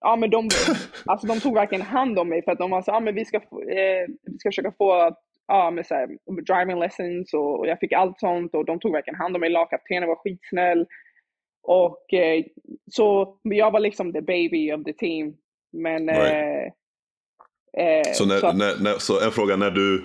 ja 0.00 0.16
men 0.16 0.30
de, 0.30 0.48
alltså 1.06 1.26
de 1.26 1.40
tog 1.40 1.54
verkligen 1.54 1.82
hand 1.82 2.18
om 2.18 2.28
mig 2.28 2.42
för 2.44 2.52
att 2.52 2.58
de 2.58 2.70
var 2.70 2.82
så, 2.82 2.90
ja 2.90 3.00
men 3.00 3.14
vi 3.14 3.24
ska, 3.24 3.36
eh, 3.36 4.06
vi 4.22 4.38
ska 4.38 4.48
försöka 4.48 4.72
få, 4.78 5.16
ja 5.50 5.70
men 5.70 5.84
så 5.84 5.94
här, 5.94 6.06
driving 6.46 6.78
lessons 6.78 7.34
och 7.34 7.66
jag 7.66 7.78
fick 7.78 7.92
allt 7.92 8.20
sånt 8.20 8.54
och 8.54 8.64
de 8.64 8.80
tog 8.80 8.92
verkligen 8.92 9.20
hand 9.20 9.34
om 9.36 9.40
mig. 9.40 9.50
Lagkaptenen 9.50 10.08
var 10.08 10.16
skitsnäll. 10.16 10.86
Och 11.62 12.14
eh, 12.14 12.44
så 12.90 13.36
jag 13.42 13.70
var 13.70 13.80
liksom 13.80 14.12
the 14.12 14.20
baby 14.20 14.72
of 14.72 14.84
the 14.84 14.92
team. 14.92 15.36
Men 15.72 16.08
Right. 16.08 16.66
eh, 16.66 16.72
eh, 17.78 18.12
Så, 18.14 18.24
när, 18.26 18.38
så 18.38 18.46
att- 18.46 18.56
när, 18.56 18.74
när, 18.82 18.94
så 18.98 19.20
en 19.20 19.30
fråga, 19.30 19.56
när 19.56 19.70
du, 19.70 20.04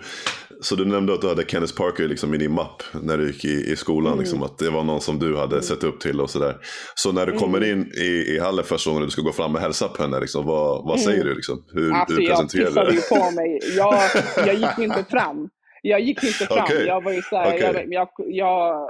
så 0.62 0.76
du 0.76 0.86
nämnde 0.86 1.14
att 1.14 1.22
du 1.22 1.28
hade 1.28 1.44
Kenneth 1.46 1.76
Parker 1.78 2.08
liksom 2.08 2.34
i 2.34 2.38
din 2.38 2.52
mapp 2.52 2.84
när 3.02 3.18
du 3.18 3.28
gick 3.28 3.46
i, 3.46 3.72
i 3.72 3.76
skolan, 3.76 4.08
Mm. 4.12 4.20
liksom, 4.20 4.44
att 4.44 4.58
det 4.58 4.70
var 4.70 4.84
någon 4.84 5.02
som 5.02 5.20
du 5.20 5.38
hade 5.38 5.62
sett 5.62 5.84
upp 5.84 6.00
till 6.00 6.22
och 6.22 6.30
sådär. 6.30 6.56
Så 6.96 7.12
när 7.12 7.26
du 7.26 7.32
kommer 7.32 7.58
Mm. 7.58 7.70
in 7.80 7.92
i, 8.02 8.08
i 8.36 8.40
hallen 8.40 8.66
första 8.66 8.90
gången 8.90 9.02
och 9.04 9.08
du 9.08 9.12
ska 9.12 9.22
gå 9.22 9.32
fram 9.32 9.56
och 9.56 9.62
hälsa 9.62 9.88
på 9.88 10.02
henne, 10.04 10.20
liksom, 10.20 10.46
vad, 10.46 10.84
vad 10.84 11.00
Mm. 11.00 11.06
säger 11.06 11.24
du? 11.24 11.36
Liksom? 11.36 11.64
Hur, 11.74 11.94
Alltså 11.94 12.16
hur 12.16 12.28
presenterar 12.28 12.86
du 12.86 12.92
ju 12.92 13.00
det? 13.00 13.10
på 13.16 13.32
mig. 13.32 13.60
Jag, 13.78 13.96
jag 14.48 14.56
gick 14.56 14.78
inte 14.80 15.04
fram. 15.10 15.50
Jag 15.82 16.00
gick 16.02 16.24
inte 16.24 16.46
fram. 16.46 16.64
Okej. 16.64 16.86
Jag 16.88 17.04
var 17.04 17.12
ju 17.12 17.22
såhär, 17.22 17.48
Okej. 17.56 17.88
jag, 17.90 18.08
jag, 18.28 18.90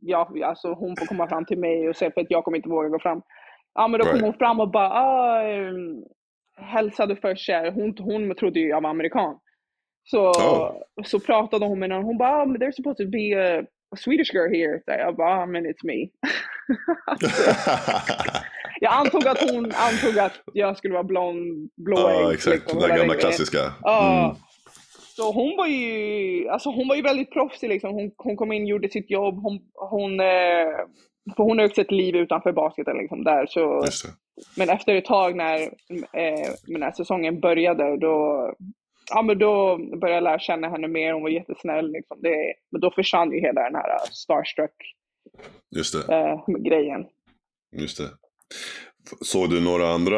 jag, 0.00 0.42
alltså 0.42 0.68
hon 0.72 0.96
får 0.98 1.06
komma 1.06 1.28
fram 1.28 1.44
till 1.44 1.58
mig 1.58 1.88
och 1.88 1.96
säga 1.96 2.10
för 2.14 2.20
att 2.20 2.26
jag 2.30 2.44
kommer 2.44 2.56
inte 2.56 2.68
våga 2.68 2.88
gå 2.88 2.98
fram. 2.98 3.20
Ja 3.74 3.88
men 3.88 3.98
då 4.00 4.04
kom 4.04 4.12
Right. 4.14 4.24
hon 4.24 4.34
fram 4.34 4.60
och 4.60 4.70
bara, 4.70 4.88
ah, 4.90 5.42
um, 5.70 6.04
hälsade 6.60 7.16
först 7.16 7.46
så 7.46 7.52
här. 7.52 7.70
Hon, 7.70 7.94
hon 7.98 8.34
trodde 8.34 8.60
ju 8.60 8.68
jag 8.68 8.80
var 8.80 8.90
amerikan. 8.90 9.38
Så, 10.04 10.30
Oh. 10.30 10.72
så 11.04 11.20
pratade 11.20 11.66
hon 11.66 11.78
med 11.78 11.88
någon, 11.88 12.04
hon 12.04 12.18
bara, 12.18 12.46
but 12.46 12.60
there's 12.60 12.72
supposed 12.72 13.06
to 13.06 13.10
be 13.10 13.58
a, 13.58 13.62
a 13.94 13.96
Swedish 13.96 14.34
girl 14.34 14.54
here. 14.54 14.78
Så 14.84 14.90
jag 14.90 15.16
bara, 15.16 15.42
ah, 15.42 15.46
men 15.46 15.66
it's 15.66 15.84
me. 15.84 16.08
jag 18.80 18.92
antog 18.92 19.26
att 19.28 19.50
hon 19.50 19.64
antog 19.64 20.18
att 20.18 20.40
jag 20.52 20.76
skulle 20.76 20.94
vara 20.94 21.04
blond, 21.04 21.70
blåögd. 21.76 22.20
Ja, 22.24 22.32
exakt. 22.32 22.56
liksom, 22.56 22.80
Den 22.80 22.90
hela 22.90 22.98
gamla 23.02 23.14
klassiska. 23.14 23.58
Ja. 23.82 24.24
Mm. 24.24 24.36
Så 25.16 25.32
hon 25.32 25.56
var 25.56 25.66
ju, 25.66 26.48
alltså 26.48 26.70
hon 26.70 26.88
var 26.88 26.96
ju 26.96 27.02
väldigt 27.02 27.32
proffsig 27.32 27.68
liksom. 27.68 27.92
Hon, 27.94 28.10
hon 28.16 28.36
kom 28.36 28.52
in, 28.52 28.66
gjorde 28.66 28.88
sitt 28.88 29.10
jobb. 29.10 29.42
Hon, 29.42 29.60
hon, 29.74 30.20
eh, 30.20 30.76
för 31.36 31.42
hon 31.42 31.58
har 31.58 31.66
också 31.66 31.80
ett 31.80 31.90
liv 31.90 32.16
utanför 32.16 32.52
basketen 32.52 32.96
liksom 32.98 33.24
där. 33.24 33.46
Så. 33.46 33.82
Men 34.56 34.68
efter 34.68 34.94
ett 34.94 35.04
tag 35.04 35.36
när, 35.36 35.60
eh, 36.12 36.50
när 36.66 36.92
säsongen 36.92 37.40
började, 37.40 37.96
då, 37.96 38.52
ja, 39.10 39.22
men 39.22 39.38
då 39.38 39.76
började 39.76 40.14
jag 40.14 40.24
lära 40.24 40.38
känna 40.38 40.68
henne 40.68 40.88
mer. 40.88 41.12
Hon 41.12 41.22
var 41.22 41.30
jättesnäll. 41.30 41.92
Liksom. 41.92 42.18
Det, 42.22 42.54
men 42.70 42.80
då 42.80 42.90
försvann 42.90 43.32
ju 43.32 43.40
hela 43.40 43.62
den 43.62 43.74
här 43.74 43.88
eh, 43.88 43.94
Just 45.70 45.92
det. 45.94 46.02
starstruck-grejen. 46.02 47.06
Just 47.72 47.98
det. 47.98 48.08
Såg 49.20 49.50
du 49.50 49.60
några 49.60 49.88
andra, 49.88 50.16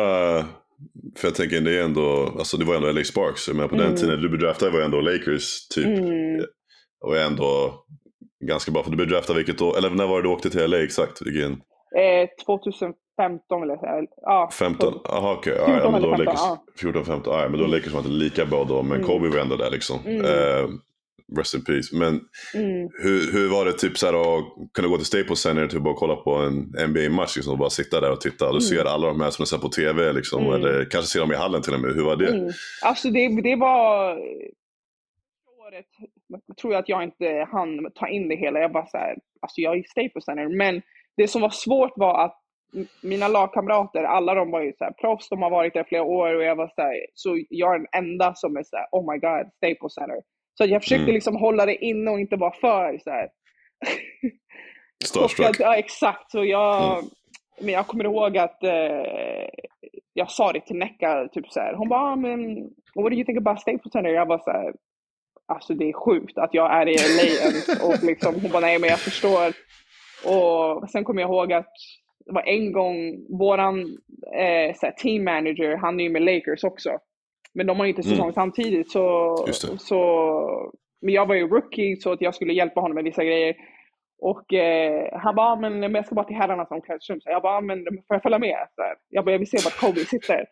för 1.17 1.29
jag 1.29 1.35
tänker 1.35 1.61
det 1.61 1.79
är 1.79 1.85
ändå, 1.85 2.35
alltså 2.39 2.57
det 2.57 2.65
var 2.65 2.75
ändå 2.77 2.93
LA 2.93 3.05
Sparks, 3.05 3.49
men 3.49 3.69
på 3.69 3.75
den 3.75 3.85
Mm. 3.87 3.97
tiden 3.97 4.21
du 4.23 4.29
blev 4.29 4.41
draftad 4.41 4.71
var 4.71 4.81
ändå 4.81 5.01
Lakers 5.01 5.69
typ. 5.69 5.87
Mm. 5.99 6.45
Och 7.01 7.17
ändå 7.19 7.75
ganska 8.45 8.73
bra, 8.73 8.83
för 8.83 8.91
du 8.91 8.97
blev 8.97 9.09
draftad 9.09 9.35
vilket 9.35 9.61
år, 9.61 9.79
eller 9.79 9.91
när 9.91 10.07
var 10.07 10.17
det 10.17 10.29
du 10.29 10.33
åkte 10.33 10.51
till 10.51 10.71
LA 10.71 10.83
exakt? 10.83 11.23
Vilken? 11.27 11.53
Eh, 11.97 12.29
2015 13.29 13.61
vill 13.61 13.71
jag 13.71 13.81
säga. 13.81 14.07
Ja, 14.23 14.51
15? 14.59 14.95
Jaha 15.05 15.33
okej, 15.33 15.53
okay. 15.53 15.67
14 15.67 15.83
ja, 15.85 15.91
men 15.91 16.03
då 16.03 16.15
eller 16.15 16.17
15, 16.17 16.25
Lakers, 16.27 16.41
ja. 16.41 16.65
14, 16.81 17.05
15, 17.05 17.39
ja, 17.41 17.49
men 17.49 17.61
då 17.61 17.67
Lakers 17.67 17.93
var 17.93 18.01
inte 18.01 18.11
lika 18.13 18.47
bra 18.47 18.65
då, 18.65 18.83
men 18.83 18.97
Mm. 18.97 19.07
Kobe 19.07 19.29
var 19.29 19.39
ändå 19.39 19.57
där 19.57 19.71
liksom. 19.71 19.99
Mm. 20.07 20.25
Eh, 20.25 20.69
rest 21.37 21.55
in 21.55 21.65
peace. 21.65 21.97
Men 21.97 22.21
Mm. 22.55 22.89
hur, 23.03 23.33
hur 23.33 23.49
var 23.51 23.65
det 23.65 23.73
typ 23.73 23.99
så 23.99 24.07
här 24.07 24.15
att 24.39 24.45
kunna 24.75 24.89
gå 24.89 24.97
till 24.97 25.07
Staples 25.07 25.39
Center 25.41 25.67
typ 25.67 25.87
och 25.87 25.97
kolla 25.97 26.17
på 26.17 26.35
en 26.35 26.55
NBA-match 26.89 27.37
liksom, 27.37 27.53
och 27.53 27.59
bara 27.59 27.71
sitta 27.71 28.01
där 28.01 28.13
och 28.13 28.21
titta 28.21 28.49
och 28.49 28.55
du 28.55 28.61
ser 28.61 28.85
alla 28.85 29.07
de 29.09 29.21
här 29.21 29.31
som 29.31 29.43
du 29.43 29.47
ser 29.47 29.59
på 29.59 29.69
TV 29.69 30.13
liksom, 30.13 30.43
Mm. 30.47 30.55
eller 30.55 30.85
kanske 30.91 31.11
ser 31.13 31.21
dem 31.21 31.33
i 31.33 31.37
hallen 31.37 31.63
till 31.63 31.75
och 31.75 31.81
med. 31.81 31.95
Hur 31.95 32.05
var 32.05 32.17
det? 32.17 32.29
Mm. 32.29 32.51
Alltså 32.85 33.11
det, 33.11 33.41
det 33.43 33.57
var... 33.57 34.13
Året 35.67 35.87
tror 36.61 36.73
jag 36.73 36.81
att 36.81 36.89
jag 36.89 37.03
inte 37.03 37.47
hann 37.53 37.91
ta 37.95 38.09
in 38.09 38.29
det 38.29 38.37
hela. 38.37 38.59
Jag 38.61 38.73
bara 38.73 38.87
så 38.87 38.97
här, 38.97 39.17
alltså 39.41 39.61
jag 39.61 39.75
är 39.75 39.79
i 39.81 39.85
Staples 39.85 40.25
Center. 40.25 40.49
Men 40.57 40.83
det 41.17 41.29
som 41.29 41.43
var 41.43 41.51
svårt 41.51 41.93
var 41.97 42.25
att 42.25 42.40
mina 43.03 43.29
lagkamrater, 43.29 44.03
alla 44.05 44.35
de 44.35 44.51
var 44.51 44.61
ju 44.61 44.73
så 44.79 44.85
här 44.85 44.93
proffs, 44.93 45.29
de 45.29 45.43
har 45.43 45.51
varit 45.51 45.75
där 45.75 45.85
flera 45.85 46.03
år 46.03 46.35
och 46.35 46.43
jag 46.43 46.57
var 46.57 46.69
så 46.75 46.83
här, 46.83 47.07
så 47.15 47.39
jag 47.49 47.75
är 47.75 47.79
den 47.79 47.87
enda 47.93 48.35
som 48.35 48.57
är 48.57 48.63
så 48.63 48.77
här, 48.77 48.87
oh 48.93 49.13
my 49.13 49.19
god, 49.19 49.53
Staples 49.57 49.95
Center. 49.95 50.23
Så 50.59 50.65
jag 50.67 50.83
försökte 50.83 51.03
Mm. 51.03 51.15
liksom 51.15 51.37
hålla 51.37 51.67
det 51.67 51.85
inne 51.85 52.11
och 52.11 52.21
inte 52.21 52.37
vara 52.37 52.53
för 52.61 52.99
så 53.05 53.11
här. 53.11 53.29
Starstruck? 55.05 55.57
Ja, 55.61 55.77
exakt. 55.77 56.31
Så 56.31 56.45
jag, 56.45 56.93
Mm. 56.99 57.11
men 57.61 57.69
jag 57.75 57.87
kommer 57.87 58.05
ihåg 58.05 58.39
att 58.39 58.63
eh, 58.65 59.49
jag 60.13 60.31
sa 60.31 60.53
det 60.53 60.61
till 60.61 60.77
Necka, 60.77 61.29
typ 61.33 61.49
så 61.49 61.61
här. 61.61 61.75
Hon 61.75 61.89
bara, 61.89 62.01
ah, 62.01 62.17
men 62.17 62.55
what 62.95 63.11
do 63.11 63.15
you 63.17 63.25
think 63.25 63.39
about 63.39 63.61
Staples 63.61 63.93
Center? 63.93 64.11
Jag 64.11 64.27
var 64.27 64.39
så 64.39 64.51
här, 64.51 64.73
alltså 65.47 65.75
det 65.75 65.89
är 65.89 65.93
sjukt 65.93 66.39
att 66.39 66.55
jag 66.55 66.73
är 66.75 66.89
i 66.89 66.95
LA 66.97 67.87
och 67.87 68.03
liksom, 68.03 68.35
hon 68.43 68.51
bara, 68.51 68.61
nej 68.61 68.79
men 68.79 68.91
jag 68.91 68.99
förstår. 68.99 69.53
Och 70.25 70.91
sen 70.91 71.05
kommer 71.05 71.21
jag 71.23 71.31
ihåg 71.31 71.53
att 71.53 71.73
det 72.27 72.33
var 72.33 72.43
en 72.43 72.73
gång, 72.73 73.27
våran 73.39 73.81
eh, 74.37 74.75
så 74.77 74.87
här, 74.87 74.93
team 74.97 75.25
manager, 75.25 75.77
han 75.77 76.01
är 76.01 76.05
ju 76.05 76.11
med 76.11 76.23
Lakers 76.23 76.65
också. 76.65 76.91
Men 77.55 77.67
de 77.67 77.79
har 77.79 77.85
ju 77.87 77.91
inte 77.91 78.03
Mm. 78.03 78.17
säsong 78.17 78.33
samtidigt 78.33 78.91
så, 78.91 79.37
så, 79.79 80.73
men 81.03 81.15
jag 81.15 81.27
var 81.27 81.35
ju 81.35 81.49
rookie 81.49 81.97
så 81.97 82.13
att 82.13 82.21
jag 82.21 82.35
skulle 82.35 82.53
hjälpa 82.53 82.81
honom 82.81 82.95
med 82.95 83.05
vissa 83.05 83.25
grejer. 83.25 83.57
Och 84.23 84.53
eh, 84.53 85.09
han 85.13 85.35
bara, 85.35 85.47
"Ah, 85.47 85.57
men, 85.57 85.81
men 85.81 85.95
jag 85.95 86.07
ska 86.07 86.15
bara 86.15 86.27
till 86.27 86.37
herrarnas 86.37 86.71
omklädningsrum. 86.71 87.21
Så 87.21 87.31
jag 87.31 87.43
bara, 87.43 87.57
"Ah, 87.57 87.61
men 87.61 87.85
får 87.85 88.15
jag 88.17 88.23
följa 88.23 88.39
med? 88.39 88.67
Så 88.75 88.83
här, 88.83 88.95
jag 89.09 89.25
bara, 89.25 89.31
jag 89.33 89.39
vill 89.39 89.51
se 89.51 89.59
vart 89.65 89.81
Kobe 89.81 90.01
sitter. 90.01 90.45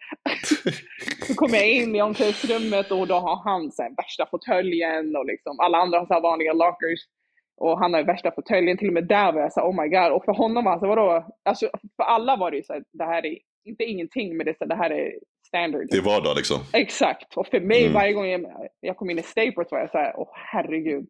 så 1.27 1.35
kommer 1.35 1.55
jag 1.57 1.71
in 1.71 1.97
i 1.97 2.03
omklädningsrummet 2.03 2.91
och 2.91 3.07
då 3.07 3.15
har 3.15 3.37
han 3.45 3.73
så 3.73 3.83
här, 3.83 3.91
värsta 3.97 4.27
fåtöljen 4.31 5.17
och 5.17 5.27
liksom, 5.27 5.61
alla 5.61 5.79
andra 5.79 5.99
har 5.99 6.07
så 6.07 6.15
här 6.15 6.21
vanliga 6.21 6.53
lockers. 6.53 7.01
Och 7.61 7.79
han 7.79 7.95
har 7.95 8.03
värsta 8.03 8.31
fåtöljen, 8.31 8.77
till 8.79 8.89
och 8.89 8.95
med 8.95 9.05
där 9.09 9.33
var 9.33 9.41
jag 9.41 9.53
så 9.53 9.61
här, 9.61 9.69
oh 9.69 9.83
my 9.83 9.89
god. 9.89 10.13
Och 10.13 10.25
för 10.25 10.33
honom, 10.33 10.67
alltså 10.67 10.87
vadå? 10.87 11.27
Alltså, 11.45 11.69
för 11.97 12.03
alla 12.03 12.37
var 12.37 12.51
det 12.51 12.57
ju 12.57 12.63
så 12.63 12.73
här, 12.73 12.83
det 12.93 13.05
här 13.05 13.27
är 13.27 13.39
inte 13.65 13.85
ingenting, 13.85 14.37
men 14.37 14.45
det, 14.47 14.51
är 14.51 14.55
så 14.55 14.65
här, 14.65 14.69
det 14.69 14.75
här 14.75 14.91
är 14.91 15.13
standard. 15.47 15.87
Det 15.91 15.97
är 15.97 16.03
vardag 16.03 16.37
liksom. 16.37 16.59
Exakt. 16.73 17.37
Och 17.37 17.47
för 17.47 17.61
mig, 17.61 17.81
Mm. 17.83 17.95
varje 17.95 18.13
gång 18.13 18.27
jag, 18.27 18.45
jag 18.81 18.97
kom 18.97 19.11
in 19.11 19.19
i 19.19 19.23
Staples 19.23 19.71
var 19.73 19.79
jag 19.79 19.91
så 19.91 19.99
här, 19.99 20.13
åh 20.17 20.29
herregud. 20.35 21.07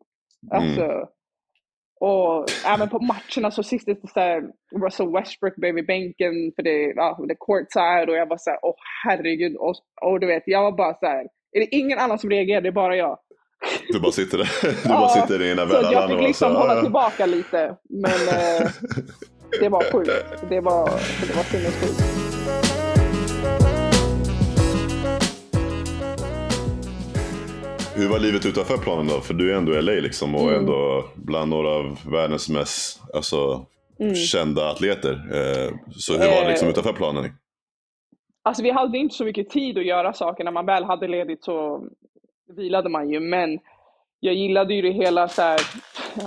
Mm. 0.52 0.62
Alltså, 0.62 1.08
och 2.00 2.46
även 2.66 2.88
på 2.88 2.98
matcherna 2.98 3.50
så 3.50 3.62
sist 3.62 3.86
det 3.86 4.08
så 4.08 4.20
här, 4.20 4.42
Russell 4.84 5.12
Westbrook 5.12 5.56
blev 5.56 5.74
vid 5.74 5.86
bänken 5.86 6.52
för 6.56 6.62
det, 6.62 6.92
ja, 6.96 7.18
det 7.28 7.34
courtside 7.46 8.08
och 8.08 8.16
jag 8.16 8.26
var 8.26 8.36
så 8.36 8.50
här, 8.50 8.58
åh 8.62 8.74
herregud. 9.04 9.56
Och, 9.56 9.74
och 10.02 10.20
du 10.20 10.26
vet, 10.26 10.42
jag 10.46 10.62
var 10.62 10.72
bara 10.72 10.94
så 10.94 11.06
här, 11.06 11.28
är 11.52 11.60
det 11.60 11.76
ingen 11.76 11.98
annan 11.98 12.18
som 12.18 12.30
reagerar, 12.30 12.60
det 12.60 12.68
är 12.68 12.72
bara 12.72 12.96
jag. 12.96 13.18
Du 13.92 14.00
bara 14.00 14.12
sitter 14.12 14.38
där. 14.38 14.50
Du 14.62 14.68
Ja, 14.84 14.88
bara 14.88 15.08
sitter 15.08 15.42
i 15.42 15.50
ena 15.50 15.56
Så 15.68 15.76
att 15.76 15.84
världen. 15.84 15.92
jag 15.92 16.08
fick 16.10 16.20
liksom 16.20 16.52
så, 16.52 16.58
hålla 16.58 16.82
tillbaka 16.82 17.26
lite. 17.26 17.74
Men 17.90 18.04
eh, 18.28 18.68
det 19.60 19.68
var 19.68 19.92
sjukt. 19.92 20.10
Det 20.48 20.60
var, 20.60 20.90
det 21.28 21.36
var 21.36 21.42
sinnessjukt. 21.42 22.02
Hur 27.96 28.08
var 28.08 28.18
livet 28.18 28.46
utanför 28.46 28.76
planen 28.76 29.06
då? 29.06 29.20
För 29.20 29.34
du 29.34 29.52
är 29.52 29.56
ändå 29.56 29.72
i 29.74 29.82
LA 29.82 29.92
liksom 29.92 30.34
och 30.34 30.42
Mm. 30.48 30.54
ändå 30.60 31.04
bland 31.14 31.50
några 31.50 31.68
av 31.68 31.98
världens 32.10 32.48
mest 32.48 33.00
alltså, 33.14 33.66
Mm. 34.00 34.14
kända 34.14 34.70
atleter. 34.70 35.12
Eh, 35.12 35.72
så 35.96 36.12
hur 36.12 36.18
var 36.30 36.42
det 36.44 36.48
liksom 36.48 36.66
Eh, 36.68 36.72
utanför 36.72 36.92
planen? 36.92 37.32
Alltså 38.44 38.62
vi 38.62 38.70
hade 38.70 38.98
inte 38.98 39.14
så 39.14 39.24
mycket 39.24 39.50
tid 39.50 39.78
att 39.78 39.84
göra 39.86 40.12
saker. 40.12 40.44
När 40.44 40.52
man 40.52 40.66
väl 40.66 40.84
hade 40.84 41.08
ledigt 41.08 41.44
så 41.44 41.82
vilade 42.48 42.88
man 42.88 43.10
ju. 43.10 43.20
Men 43.20 43.58
jag 44.20 44.34
gillade 44.34 44.74
ju 44.74 44.82
det 44.82 44.90
hela 44.90 45.28
så 45.28 45.42
här. 45.42 45.60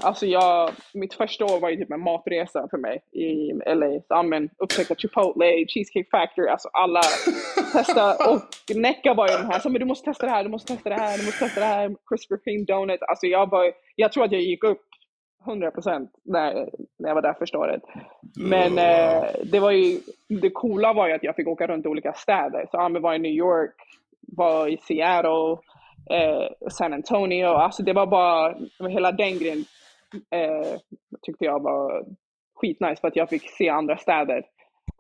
Alltså 0.01 0.26
jag, 0.26 0.72
mitt 0.93 1.13
första 1.13 1.45
år 1.45 1.59
var 1.59 1.69
ju 1.69 1.76
typ 1.76 1.91
en 1.91 2.03
matresa 2.03 2.67
för 2.69 2.78
mig 2.78 3.03
i 3.11 3.53
LA. 3.76 3.99
Så, 3.99 4.05
ja, 4.09 4.24
men, 4.24 4.49
upptäcka 4.57 4.95
Chipotle, 4.95 5.65
Cheesecake 5.67 6.09
Factory, 6.11 6.47
alltså 6.47 6.69
alla 6.74 7.01
testa. 7.74 8.32
Och 8.32 8.41
Necka 8.76 9.13
var 9.13 9.28
ju 9.28 9.38
den 9.38 9.51
här, 9.51 9.59
så, 9.59 9.69
men 9.69 9.80
du 9.80 9.86
måste 9.86 10.05
testa 10.05 10.26
det 10.26 10.32
här, 10.32 10.43
du 10.43 10.49
måste 10.49 10.74
testa 10.74 10.89
det 10.89 10.95
här, 10.95 11.17
du 11.17 11.26
måste 11.26 11.39
testa 11.39 11.59
det 11.59 11.65
här, 11.65 11.95
Krispy 12.09 12.38
Kreme 12.43 12.65
Donut. 12.65 13.01
Alltså 13.01 13.28
jag, 13.28 13.49
var, 13.49 13.72
jag 13.95 14.11
tror 14.11 14.24
att 14.24 14.32
jag 14.32 14.41
gick 14.41 14.63
upp 14.63 14.82
100% 15.45 16.07
när, 16.24 16.53
när 16.99 17.09
jag 17.09 17.15
var 17.15 17.22
där 17.22 17.34
första 17.34 17.57
året. 17.57 17.82
Men 18.39 18.78
eh, 18.78 19.24
det 19.43 19.59
var 19.59 19.72
ju, 19.72 19.99
det 20.41 20.49
coola 20.49 20.93
var 20.93 21.07
ju 21.07 21.13
att 21.13 21.24
jag 21.24 21.36
fick 21.36 21.47
åka 21.47 21.67
runt 21.67 21.86
i 21.86 21.89
olika 21.89 22.13
städer. 22.13 22.67
Så 22.72 22.78
jag 22.78 22.99
var 22.99 23.13
i 23.13 23.19
New 23.19 23.32
York, 23.32 23.76
var 24.28 24.67
i 24.67 24.78
Seattle, 24.78 25.57
eh, 26.10 26.70
San 26.70 26.93
Antonio. 26.93 27.47
Alltså 27.47 27.84
det 27.84 27.93
var 27.93 28.08
bara, 28.08 28.56
hela 28.89 29.12
den 29.12 29.39
grejen 29.39 29.66
eh, 30.30 30.80
tyckte 31.22 31.45
jag 31.45 31.64
var 31.64 32.06
skitnice 32.56 33.02
för 33.02 33.08
att 33.08 33.16
jag 33.16 33.30
fick 33.30 33.49
se 33.49 33.70
andra 33.70 33.97
städer 33.97 34.43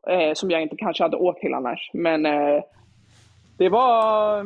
eh, 0.07 0.33
som 0.33 0.51
jag 0.51 0.61
inte 0.61 0.75
kanske 0.75 1.03
hade 1.03 1.17
åkt 1.17 1.41
till 1.41 1.53
annars. 1.53 1.89
Men 1.93 2.25
eh, 2.25 2.63
det 3.57 3.69
var 3.69 4.45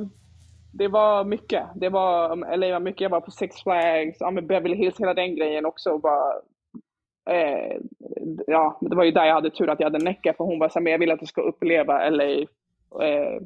det 0.78 0.88
var 0.88 1.24
mycket. 1.24 1.64
Det 1.76 1.90
var, 1.90 2.38
eh, 2.38 2.54
eller 2.54 2.72
var 2.72 2.80
mycket. 2.80 3.02
Jag 3.02 3.10
var 3.10 3.22
på 3.22 3.32
Six 3.32 3.64
Flags, 3.64 4.18
ja, 4.20 4.32
men 4.32 4.48
Beverly 4.48 4.76
Hills, 4.76 5.00
hela 5.00 5.14
den 5.14 5.36
grejen 5.36 5.66
också. 5.66 5.98
Var, 5.98 6.42
eh, 7.30 7.78
ja, 8.48 8.78
det 8.82 8.96
var 8.96 9.04
ju 9.04 9.12
där 9.12 9.26
jag 9.26 9.34
hade 9.34 9.50
tur 9.50 9.70
att 9.70 9.80
jag 9.80 9.92
hade 9.92 10.06
Necka, 10.06 10.34
för 10.34 10.44
hon 10.44 10.60
var 10.60 10.70
så 10.70 10.80
här, 10.80 10.84
men 10.84 10.92
jag 10.92 11.00
vill 11.00 11.12
att 11.12 11.20
du 11.20 11.26
ska 11.26 11.42
uppleva 11.42 12.10
LA, 12.10 12.24
eh, 12.24 13.40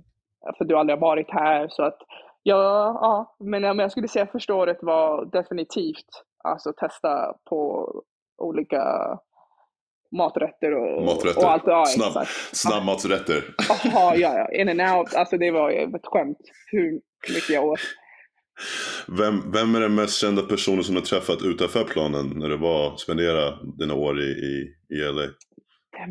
för 0.57 0.65
du 0.65 0.77
aldrig 0.77 0.97
har 0.97 1.01
varit 1.07 1.31
här. 1.31 1.67
Så 1.69 1.83
att, 1.83 1.97
ja, 2.43 2.99
ja, 3.01 3.35
men 3.39 3.63
om 3.63 3.79
jag 3.79 3.91
skulle 3.91 4.07
säga 4.07 4.27
första 4.27 4.53
året 4.55 4.77
var 4.81 5.25
definitivt 5.25 6.23
alltså 6.43 6.73
testa 6.73 7.33
på 7.49 7.91
olika 8.37 8.83
maträtter 10.17 10.71
och, 10.75 11.05
Maträtter. 11.05 11.43
och 11.45 11.51
allt. 11.51 11.63
Ja, 11.65 11.85
Snabb, 11.85 12.27
snabbmatsrätter. 12.51 13.55
Jaha, 13.69 14.15
ja, 14.15 14.33
ja. 14.37 14.61
In 14.61 14.69
and 14.81 14.97
out. 14.97 15.13
Alltså 15.13 15.37
det 15.37 15.51
var 15.51 15.71
ett 15.71 16.05
skämt 16.05 16.37
hur 16.71 17.01
mycket 17.33 17.49
jag 17.49 17.65
åt. 17.65 17.79
Vem, 19.07 19.51
vem 19.51 19.75
är 19.75 19.79
den 19.79 19.95
mest 19.95 20.21
kända 20.21 20.41
personen 20.41 20.83
som 20.83 20.95
du 20.95 21.01
träffat 21.01 21.41
utanför 21.41 21.83
planen 21.83 22.29
när 22.35 22.49
du 22.49 22.57
var 22.57 22.97
spendera 22.97 23.55
dina 23.77 23.93
år 23.93 24.19
i, 24.19 24.23
i, 24.23 24.73
i 24.95 25.11
LA? 25.11 25.23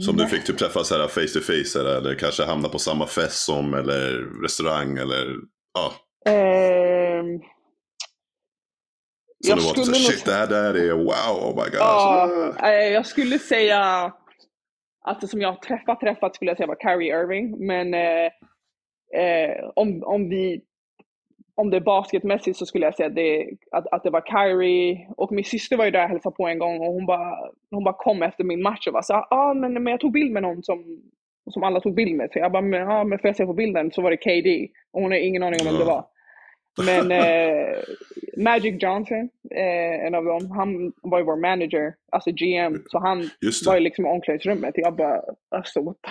Som 0.01 0.17
du 0.17 0.27
fick 0.27 0.45
typ 0.45 0.59
träffa 0.59 0.85
så 0.85 0.99
här 0.99 1.09
face 1.09 1.41
to 1.41 1.41
face 1.41 1.81
eller, 1.81 1.97
eller 1.97 2.15
kanske 2.15 2.45
hamna 2.45 2.69
på 2.69 2.79
samma 2.79 3.07
fest 3.07 3.45
som 3.45 3.75
eller 3.75 4.43
restaurang 4.43 4.99
eller 4.99 5.35
ja. 5.75 5.93
Ehm, 6.29 7.41
Så 9.45 9.51
jag 9.51 9.59
du 9.59 9.63
var 9.63 9.75
så 9.75 9.85
skulle 9.85 9.97
här, 9.97 10.05
nog- 10.05 10.13
shit 10.13 10.25
det 10.25 10.33
här 10.33 10.47
där 10.47 10.75
är 10.75 10.93
wow, 10.93 11.49
oh 11.49 11.55
my 11.57 11.71
god. 11.71 11.75
Ja, 11.75 12.29
Så, 12.59 12.65
eh, 12.67 12.89
jag 12.89 13.07
skulle 13.07 13.39
säga 13.39 14.13
det 15.21 15.29
som 15.29 15.41
jag 15.41 15.49
har 15.49 15.57
träffat, 15.57 16.01
träffat 16.01 16.35
skulle 16.35 16.51
jag 16.51 16.57
säga 16.57 16.67
var 16.67 16.77
Kyrie 16.83 17.21
Irving. 17.21 17.67
Men 17.67 17.95
eh, 17.95 18.31
eh, 19.23 19.71
om, 19.77 20.03
om 20.05 20.29
vi 20.29 20.61
om 21.55 21.71
det 21.71 21.77
är 21.77 21.81
basketmässigt 21.81 22.57
så 22.57 22.67
skulle 22.67 22.85
jag 22.85 22.95
säga 22.95 23.09
det, 23.09 23.51
att, 23.71 23.87
att 23.87 24.03
det 24.05 24.11
var 24.11 24.21
Kyrie. 24.21 25.09
Och 25.17 25.33
min 25.33 25.45
syster 25.45 25.77
var 25.77 25.85
ju 25.85 25.91
där 25.91 26.03
och 26.03 26.09
hälsade 26.09 26.37
på 26.37 26.49
en 26.49 26.59
gång 26.59 26.81
och 26.81 26.93
hon 26.93 27.07
bara, 27.07 27.35
hon 27.71 27.85
bara 27.85 27.95
kom 27.99 28.23
efter 28.23 28.45
min 28.45 28.63
match 28.63 28.87
och 28.87 29.05
så 29.05 29.13
ja 29.13 29.29
ah, 29.31 29.55
men, 29.55 29.73
men 29.73 29.87
jag 29.91 30.01
tog 30.01 30.13
bild 30.13 30.33
med 30.33 30.43
någon 30.43 30.63
som 30.63 30.85
som 31.51 31.63
alla 31.63 31.81
tog 31.81 31.95
bild 31.95 32.17
med. 32.17 32.31
Så 32.33 32.39
jag 32.39 32.53
bara, 32.53 32.63
men, 32.63 32.81
ja, 32.81 33.05
men 33.05 33.19
får 33.19 33.29
jag 33.29 33.37
se 33.37 33.47
på 33.47 33.53
bilden 33.53 33.91
så 33.91 34.03
var 34.03 34.11
det 34.11 34.17
KD. 34.17 34.69
Och 34.93 35.03
hon 35.03 35.11
har 35.11 35.19
ingen 35.19 35.43
aning 35.43 35.61
om 35.61 35.67
vem 35.67 35.79
det 35.79 35.85
var. 35.85 36.05
Men 36.87 37.13
eh, 37.21 37.79
Magic 38.37 38.83
Johnson, 38.83 39.29
eh, 39.51 40.07
en 40.07 40.15
av 40.15 40.25
dem, 40.25 40.51
han 40.51 40.93
var 41.03 41.19
ju 41.19 41.25
vår 41.25 41.37
manager, 41.37 41.95
alltså 42.13 42.31
GM. 42.31 42.83
Så 42.87 42.99
han 42.99 43.31
var 43.67 43.75
ju 43.75 43.81
liksom 43.81 44.07
i 44.07 44.09
omklädningsrummet. 44.09 44.75
Jag 44.77 44.97
bara, 44.97 45.23
alltså 45.51 45.83
what 45.83 45.97
the 46.03 46.11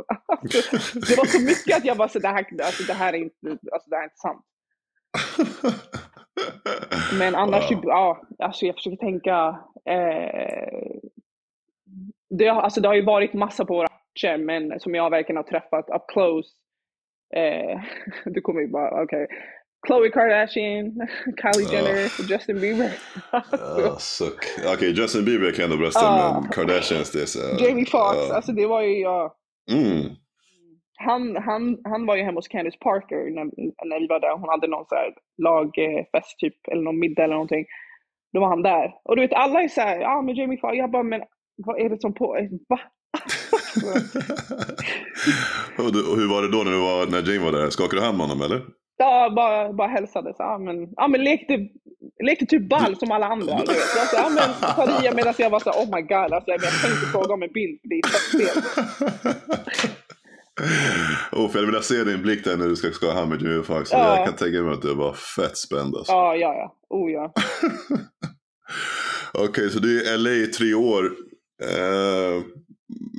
alltså, 0.26 0.98
Det 0.98 1.16
var 1.16 1.24
så 1.24 1.40
mycket 1.40 1.76
att 1.76 1.84
jag 1.84 1.96
bara, 1.96 2.08
så 2.08 2.18
det, 2.18 2.28
här, 2.28 2.46
alltså, 2.62 2.82
det 2.82 2.92
här 2.92 3.12
är 3.12 3.18
inte, 3.18 3.56
alltså, 3.72 3.90
det 3.90 3.96
här 3.96 4.02
är 4.02 4.04
inte 4.04 4.16
sant. 4.16 4.44
Men 7.18 7.34
annars, 7.34 7.70
wow. 7.70 7.84
ja, 7.84 8.22
alltså 8.38 8.66
jag 8.66 8.74
försöker 8.74 8.96
tänka. 8.96 9.58
Eh, 9.84 11.00
det, 12.30 12.46
har, 12.46 12.62
alltså 12.62 12.80
det 12.80 12.88
har 12.88 12.94
ju 12.94 13.04
varit 13.04 13.32
massa 13.32 13.64
på 13.64 13.74
våra 13.74 13.88
matcher, 13.88 14.38
men 14.38 14.80
som 14.80 14.94
jag 14.94 15.10
verkligen 15.10 15.36
har 15.36 15.42
träffat 15.42 15.90
up 15.90 16.02
close. 16.08 16.48
Eh, 17.34 17.80
du 18.24 18.40
kommer 18.40 18.60
ju 18.60 18.68
bara, 18.68 19.02
okej. 19.02 19.24
Okay. 19.24 19.36
Khloe 19.86 20.10
Kardashian, 20.10 21.08
Kylie 21.40 21.72
Jenner, 21.72 22.04
uh, 22.04 22.30
Justin 22.30 22.60
Bieber. 22.60 22.92
uh, 23.32 23.96
Okej, 24.20 24.74
okay, 24.74 24.90
Justin 24.90 25.24
Bieber 25.24 25.50
kan 25.50 25.62
jag 25.62 25.64
ändå 25.64 25.76
brösta, 25.76 26.06
uh, 26.06 26.40
men 26.40 26.50
Kardashians 26.50 27.12
det 27.12 27.22
är 27.22 27.26
så... 27.26 27.64
Jamie 27.64 27.86
Foxx, 27.86 28.30
uh, 28.30 28.36
alltså 28.36 28.52
det 28.52 28.66
var 28.66 28.82
ju, 28.82 29.00
ja. 29.00 29.36
Mm. 29.70 30.16
Han, 30.98 31.36
han, 31.36 31.78
han 31.84 32.06
var 32.06 32.16
ju 32.16 32.22
hemma 32.22 32.38
hos 32.38 32.48
Candice 32.48 32.78
Parker 32.80 33.30
när, 33.34 33.44
när 33.88 34.00
vi 34.00 34.06
var 34.06 34.20
där. 34.20 34.38
Hon 34.38 34.48
hade 34.48 34.66
någon 34.66 34.86
så 34.88 34.94
här 34.94 35.14
lagfest 35.42 36.38
typ, 36.38 36.54
eller 36.72 36.82
någon 36.82 36.98
middag 36.98 37.24
eller 37.24 37.34
någonting. 37.34 37.64
Då 38.32 38.40
var 38.40 38.48
han 38.48 38.62
där. 38.62 38.94
Och 39.04 39.16
du 39.16 39.22
vet, 39.22 39.32
alla 39.32 39.62
är 39.62 39.68
så 39.68 39.80
här, 39.80 40.00
ja 40.00 40.22
men 40.22 40.34
Jamie 40.34 40.60
Foxx, 40.60 40.76
jag 40.76 40.90
bara, 40.90 41.02
men 41.02 41.22
vad 41.56 41.80
är 41.80 41.88
det 41.88 42.00
som 42.00 42.14
på, 42.14 42.36
va? 42.68 42.80
och, 45.84 45.92
du, 45.92 46.10
och 46.10 46.16
hur 46.16 46.28
var 46.28 46.42
det 46.42 46.50
då 46.50 46.58
när, 46.58 46.70
du 46.70 46.80
var, 46.80 47.06
när 47.06 47.32
Jane 47.32 47.44
var 47.44 47.52
där? 47.52 47.70
Skakade 47.70 48.02
du 48.02 48.06
hand 48.06 48.18
med 48.18 48.26
honom 48.26 48.42
eller? 48.42 48.62
Ja, 49.02 49.32
bara, 49.36 49.72
bara 49.72 49.88
hälsade. 49.88 50.30
Så, 50.30 50.42
ja, 50.42 50.58
men, 50.58 50.88
ja, 50.96 51.08
men 51.08 51.24
lekte, 51.24 51.68
lekte 52.24 52.46
typ 52.46 52.68
ball 52.68 52.96
som 52.96 53.10
alla 53.10 53.26
andra. 53.26 53.54
Du 53.54 53.72
vet. 53.72 53.96
Jag 53.96 54.06
sa, 54.06 54.16
ja, 54.16 54.28
men, 54.28 54.74
Faria 54.74 55.14
medan 55.14 55.34
jag 55.38 55.50
var 55.50 55.60
så 55.60 55.70
oh 55.70 55.96
my 55.96 56.02
god, 56.02 56.32
alltså, 56.32 56.50
jag 56.50 56.60
tänkte 56.60 57.06
fråga 57.12 57.34
om 57.34 57.42
en 57.42 57.52
bild, 57.52 57.80
det 57.82 57.94
är 57.94 58.08
fett 58.08 58.64
oh, 61.32 61.50
för 61.50 61.58
jag 61.58 61.66
vill 61.66 61.82
se 61.82 62.04
din 62.04 62.22
blick 62.22 62.44
där 62.44 62.56
när 62.56 62.66
du 62.66 62.76
ska 62.76 62.90
skaka 62.90 63.14
hand 63.14 63.30
med 63.30 63.42
Jimmy 63.42 63.62
Fox. 63.62 63.92
Ja. 63.92 64.16
Jag 64.16 64.26
kan 64.26 64.36
tänka 64.36 64.62
mig 64.62 64.72
att 64.72 64.82
du 64.82 64.94
var 64.94 65.12
fett 65.12 65.56
spänd 65.56 65.96
alltså. 65.96 66.12
Ja, 66.12 66.36
ja, 66.36 66.54
ja. 66.54 66.76
Oh 66.88 67.10
ja. 67.10 67.32
Okej, 69.32 69.48
okay, 69.48 69.68
så 69.68 69.78
du 69.78 70.02
är 70.02 70.14
i 70.14 70.18
LA 70.18 70.30
i 70.30 70.46
tre 70.46 70.74
år. 70.74 71.04
Uh, 71.04 72.42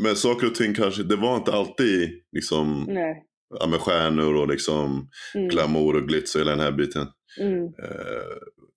men 0.03 0.15
saker 0.15 0.47
och 0.47 0.55
ting 0.55 0.73
kanske, 0.73 1.03
det 1.03 1.15
var 1.15 1.35
inte 1.35 1.53
alltid 1.53 2.09
liksom 2.31 2.85
Nej 2.89 3.25
ja, 3.59 3.67
med 3.67 3.79
stjärnor 3.79 4.35
och 4.35 4.47
liksom 4.47 5.09
mm. 5.35 5.47
glamour 5.47 5.95
och 5.95 6.07
glitz 6.07 6.35
och 6.35 6.41
hela 6.41 6.51
den 6.51 6.59
här 6.59 6.71
biten. 6.71 7.07
Mm. 7.39 7.63
Uh, 7.63 7.71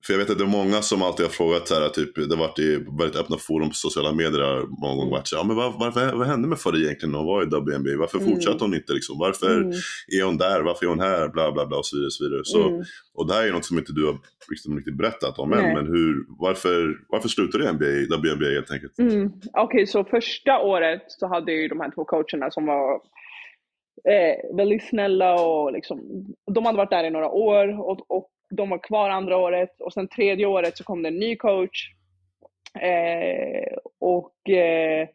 för 0.06 0.12
jag 0.12 0.18
vet 0.18 0.30
att 0.30 0.38
det 0.38 0.44
är 0.44 0.48
många 0.48 0.82
som 0.82 1.02
alltid 1.02 1.26
har 1.26 1.30
frågat 1.30 1.68
så 1.68 1.74
här, 1.74 1.88
typ, 1.88 2.14
det 2.14 2.34
har 2.34 2.36
varit 2.36 2.58
i 2.58 2.76
väldigt 2.98 3.16
öppna 3.16 3.36
forum 3.38 3.68
på 3.68 3.74
sociala 3.74 4.12
medier 4.12 4.80
många 4.82 4.94
gånger. 4.94 5.12
Mm. 5.12 5.22
ja, 5.32 5.44
men 5.44 5.56
vad, 5.56 5.78
vad, 5.78 6.14
vad 6.18 6.26
hände 6.26 6.48
med 6.48 6.58
Farid 6.58 6.82
egentligen 6.82 7.12
när 7.12 7.18
hon 7.18 7.26
var 7.26 7.42
i 7.42 7.46
WNB? 7.46 7.96
Varför 7.98 8.18
mm. 8.18 8.30
fortsatte 8.30 8.64
hon 8.64 8.74
inte? 8.74 8.92
Liksom? 8.92 9.18
Varför 9.18 9.56
mm. 9.56 9.70
är 10.18 10.24
hon 10.24 10.36
där? 10.36 10.60
Varför 10.60 10.86
är 10.86 10.90
hon 10.90 11.00
här? 11.00 11.28
Bla 11.28 11.52
bla 11.52 11.66
bla 11.66 11.78
och 11.78 11.86
så 11.86 11.96
vidare. 11.96 12.06
Och, 12.06 12.12
så 12.12 12.24
vidare. 12.24 12.44
Så, 12.44 12.68
mm. 12.68 12.82
och 13.14 13.26
det 13.26 13.34
här 13.34 13.46
är 13.46 13.52
något 13.52 13.64
som 13.64 13.78
inte 13.78 13.92
du 13.92 14.06
har 14.06 14.18
liksom 14.50 14.76
riktigt 14.76 14.98
berättat 14.98 15.38
om 15.38 15.52
än. 15.52 15.74
Men 15.74 15.86
hur, 15.86 16.24
varför, 16.38 16.96
varför 17.08 17.28
slutade 17.28 17.64
i 17.64 18.06
WNBA 18.06 18.50
helt 18.50 18.70
enkelt? 18.70 18.98
Mm. 18.98 19.26
Okej, 19.26 19.64
okay, 19.64 19.86
så 19.86 20.04
första 20.04 20.58
året 20.60 21.02
så 21.08 21.26
hade 21.26 21.52
ju 21.52 21.68
de 21.68 21.80
här 21.80 21.90
två 21.94 22.04
coacherna 22.04 22.50
som 22.50 22.66
var 22.66 23.00
eh, 24.08 24.56
väldigt 24.56 24.88
snälla 24.88 25.34
och 25.34 25.72
liksom, 25.72 26.00
de 26.54 26.64
hade 26.64 26.78
varit 26.78 26.90
där 26.90 27.04
i 27.04 27.10
några 27.10 27.30
år 27.30 27.80
och, 27.80 28.10
och 28.10 28.30
de 28.50 28.70
var 28.70 28.78
kvar 28.78 29.10
andra 29.10 29.36
året 29.36 29.80
och 29.80 29.92
sen 29.92 30.08
tredje 30.08 30.46
året 30.46 30.76
så 30.76 30.84
kom 30.84 31.02
det 31.02 31.08
en 31.08 31.18
ny 31.18 31.36
coach. 31.36 31.90
Eh, 32.80 33.76
och 34.00 34.50
eh, 34.50 35.08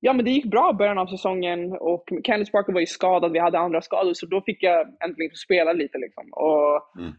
ja 0.00 0.12
men 0.12 0.24
det 0.24 0.30
gick 0.30 0.44
bra 0.44 0.70
i 0.70 0.76
början 0.76 0.98
av 0.98 1.06
säsongen 1.06 1.72
och 1.72 2.08
Candice 2.24 2.52
Parker 2.52 2.72
var 2.72 2.80
ju 2.80 2.86
skadad, 2.86 3.32
vi 3.32 3.38
hade 3.38 3.58
andra 3.58 3.80
skador 3.80 4.12
så 4.14 4.26
då 4.26 4.40
fick 4.40 4.62
jag 4.62 4.88
äntligen 5.04 5.34
spela 5.34 5.72
lite 5.72 5.98
liksom. 5.98 6.24
Och 6.32 6.98
mm. 6.98 7.12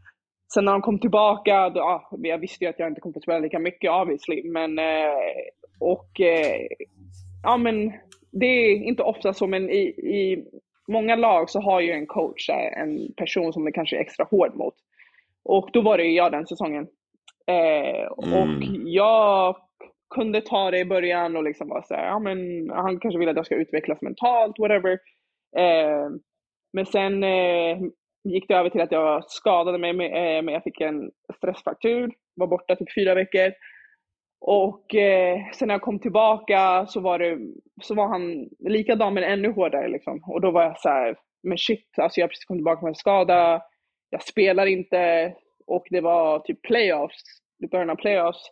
Sen 0.54 0.66
när 0.66 0.72
de 0.72 0.82
kom 0.82 1.00
tillbaka, 1.00 1.70
då, 1.70 1.80
ja, 1.80 2.10
jag 2.18 2.38
visste 2.38 2.64
ju 2.64 2.70
att 2.70 2.80
jag 2.80 2.88
inte 2.88 3.02
kommer 3.02 3.14
få 3.14 3.20
spela 3.20 3.40
lika 3.40 3.60
mycket 3.60 3.92
obviously, 3.92 4.44
men 4.44 4.80
eh, 4.80 5.14
och 5.80 6.22
eh, 6.22 6.68
ja 7.44 7.58
men 7.58 7.94
det 8.32 8.46
är 8.46 8.76
inte 8.76 9.04
ofta 9.04 9.34
så 9.34 9.48
men 9.48 9.70
i, 9.70 9.82
i 9.98 10.46
många 10.90 11.16
lag 11.16 11.50
så 11.50 11.60
har 11.60 11.82
ju 11.82 11.92
en 11.92 12.08
coach 12.08 12.50
en 12.50 13.14
person 13.18 13.54
som 13.54 13.68
är 13.68 13.72
kanske 13.72 13.98
är 13.98 14.02
extra 14.02 14.26
hård 14.32 14.56
mot. 14.56 14.76
Och 15.44 15.70
då 15.74 15.82
var 15.82 15.98
det 15.98 16.04
jag 16.04 16.32
den 16.32 16.48
säsongen. 16.48 16.88
Eh, 17.48 18.00
mm. 18.00 18.34
Och 18.34 18.64
jag 18.86 19.56
kunde 20.16 20.42
ta 20.42 20.72
det 20.72 20.80
i 20.80 20.86
början 20.86 21.36
och 21.36 21.44
liksom 21.44 21.70
vara 21.70 21.84
såhär, 21.84 22.06
ja 22.06 22.20
men 22.20 22.70
han 22.70 23.00
kanske 23.00 23.20
vill 23.20 23.30
att 23.30 23.36
jag 23.36 23.46
ska 23.46 23.56
utvecklas 23.56 24.02
mentalt, 24.02 24.60
whatever. 24.60 24.92
Eh, 25.58 26.10
men 26.74 26.86
sen 26.86 27.24
eh, 27.24 27.78
gick 28.24 28.48
det 28.48 28.56
över 28.56 28.70
till 28.70 28.82
att 28.82 28.92
jag 28.92 29.32
skadade 29.32 29.78
mig, 29.78 29.94
med, 29.94 30.06
eh, 30.06 30.44
men 30.44 30.54
jag 30.54 30.64
fick 30.64 30.82
en 30.82 31.12
stressfraktur, 31.38 32.12
var 32.36 32.48
borta 32.48 32.76
typ 32.76 32.94
fyra 32.96 33.16
veckor. 33.16 33.52
Och 34.42 34.96
eh, 34.96 35.40
sen 35.54 35.68
när 35.68 35.76
jag 35.76 35.82
kom 35.82 36.00
tillbaka 36.00 36.86
så 36.86 37.00
var, 37.00 37.20
det, 37.20 37.38
så 37.82 37.96
var 37.96 38.08
han 38.08 38.50
likadan 38.60 39.14
men 39.14 39.24
ännu 39.24 39.52
hårdare. 39.52 39.88
Liksom. 39.88 40.24
Och 40.28 40.42
då 40.42 40.52
var 40.52 40.64
jag 40.64 40.80
så 40.80 40.90
här, 40.90 41.16
men 41.44 41.58
shit, 41.58 41.88
alltså 41.98 42.20
jag 42.20 42.30
precis 42.30 42.46
kom 42.46 42.58
tillbaka 42.58 42.82
med 42.82 42.90
en 42.90 42.96
skada, 42.96 43.62
jag 44.10 44.24
spelar 44.24 44.66
inte 44.66 45.34
och 45.68 45.88
det 45.90 46.02
var 46.02 46.40
typ 46.40 46.62
playoffs, 46.62 47.24
i 47.64 47.68
början 47.68 47.90
av 47.90 47.96
playoffs. 47.96 48.52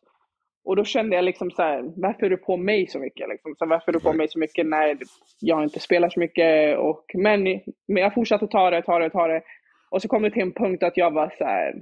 Och 0.64 0.76
då 0.76 0.84
kände 0.84 1.16
jag 1.16 1.26
liksom 1.26 1.52
så 1.52 1.62
här, 1.62 1.84
varför 1.96 2.26
är 2.26 2.30
du 2.30 2.38
på 2.38 2.58
mig 2.58 2.88
så 2.88 3.00
mycket? 3.00 3.30
Liksom? 3.30 3.56
Så 3.56 3.66
varför 3.66 3.92
är 3.92 3.94
du 3.94 4.00
på 4.00 4.14
mig 4.14 4.28
så 4.30 4.40
mycket 4.40 4.66
när 4.66 4.98
jag 5.40 5.64
inte 5.64 5.80
spelar 5.80 6.10
så 6.10 6.20
mycket? 6.20 6.78
Och, 6.78 7.06
men, 7.14 7.44
men 7.88 8.04
jag 8.04 8.14
fortsatte 8.14 8.48
ta 8.48 8.70
det, 8.70 8.82
ta 8.82 9.00
det, 9.00 9.10
ta 9.10 9.28
det. 9.28 9.42
Och 9.92 10.02
så 10.02 10.08
kom 10.08 10.22
det 10.22 10.32
till 10.32 10.42
en 10.42 10.54
punkt 10.54 10.84
att 10.84 10.98
jag 10.98 11.12
var 11.12 11.34
så 11.38 11.44
här, 11.44 11.74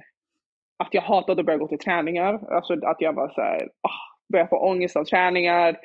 att 0.78 0.93
jag 0.93 1.01
hatade 1.01 1.39
att 1.39 1.45
börja 1.45 1.59
gå 1.59 1.67
till 1.67 1.80
träningar. 1.80 2.53
Alltså 2.53 2.73
att 2.73 3.01
jag 3.01 3.13
var 3.13 3.30
så 3.30 3.41
här, 3.41 3.69
ah, 3.82 3.88
oh, 3.88 4.32
började 4.32 4.49
få 4.49 4.57
ångest 4.57 4.95
av 4.95 5.03
träningar 5.03 5.78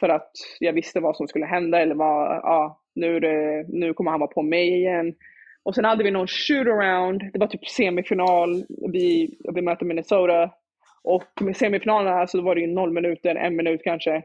för 0.00 0.08
att 0.08 0.30
jag 0.60 0.72
visste 0.72 1.00
vad 1.00 1.16
som 1.16 1.28
skulle 1.28 1.46
hända 1.46 1.80
eller 1.80 1.94
vad, 1.94 2.40
ja, 2.42 2.80
nu, 2.94 3.20
det, 3.20 3.64
nu 3.68 3.94
kommer 3.94 4.10
han 4.10 4.20
vara 4.20 4.30
på 4.30 4.42
mig 4.42 4.68
igen. 4.68 5.14
Och 5.62 5.74
sen 5.74 5.84
hade 5.84 6.04
vi 6.04 6.10
någon 6.10 6.26
shootaround, 6.28 7.30
det 7.32 7.38
var 7.38 7.46
typ 7.46 7.68
semifinal, 7.68 8.64
vi, 8.92 9.38
vi 9.54 9.62
mötte 9.62 9.84
Minnesota. 9.84 10.50
Och 11.02 11.24
med 11.40 11.56
semifinalerna 11.56 12.26
så 12.26 12.42
var 12.42 12.54
det 12.54 12.60
ju 12.60 12.66
noll 12.66 12.92
minuter, 12.92 13.34
en 13.34 13.56
minut 13.56 13.80
kanske. 13.84 14.22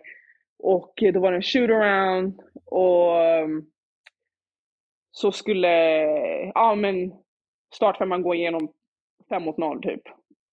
Och 0.64 0.94
då 1.14 1.20
var 1.20 1.32
det 1.32 1.38
en 1.38 1.42
shootaround 1.42 2.40
och 2.66 3.24
ehm, 3.24 3.62
så 5.12 5.32
skulle, 5.32 5.68
ja 6.54 6.76
men 6.76 7.14
startfemman 7.74 8.22
gå 8.22 8.36
igenom 8.36 8.74
fem 9.30 9.44
mot 9.44 9.58
noll 9.58 9.82
typ. 9.82 10.02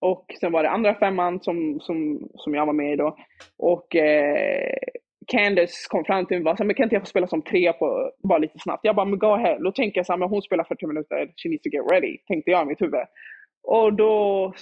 Och 0.01 0.25
sen 0.41 0.53
var 0.53 0.63
det 0.63 0.71
andra 0.71 0.95
femman 0.95 1.41
som, 1.41 1.81
som, 1.81 2.29
som 2.35 2.55
jag 2.55 2.67
var 2.67 2.73
med 2.73 2.93
i 2.93 2.97
då. 2.97 3.17
Och 3.59 3.97
eh, 3.97 4.77
Candice 5.27 5.87
kom 5.89 6.05
fram 6.05 6.27
till 6.27 6.37
mig 6.37 6.51
och 6.51 6.57
bara, 6.57 6.65
men 6.65 6.75
kan 6.75 6.85
inte 6.85 6.95
jag 6.95 7.03
få 7.03 7.07
spela 7.07 7.27
som 7.27 7.43
tre 7.43 7.73
på, 7.73 8.13
bara 8.23 8.39
lite 8.39 8.59
snabbt? 8.59 8.85
Jag 8.85 8.97
bara, 8.97 9.07
men 9.07 9.19
go 9.19 9.27
ahead. 9.27 9.59
Då 9.59 9.73
tänker 9.73 9.99
jag 9.99 10.07
så 10.07 10.13
här, 10.13 10.19
men 10.19 10.29
hon 10.29 10.43
spelar 10.43 10.65
40 10.65 10.87
minuter, 10.87 11.33
she 11.37 11.49
needs 11.49 11.63
to 11.63 11.69
get 11.69 11.91
ready, 11.93 12.19
tänkte 12.27 12.51
jag 12.51 12.63
i 12.63 12.69
mitt 12.69 12.81
huvud. 12.81 13.07
Och 13.63 13.93
då 13.93 14.53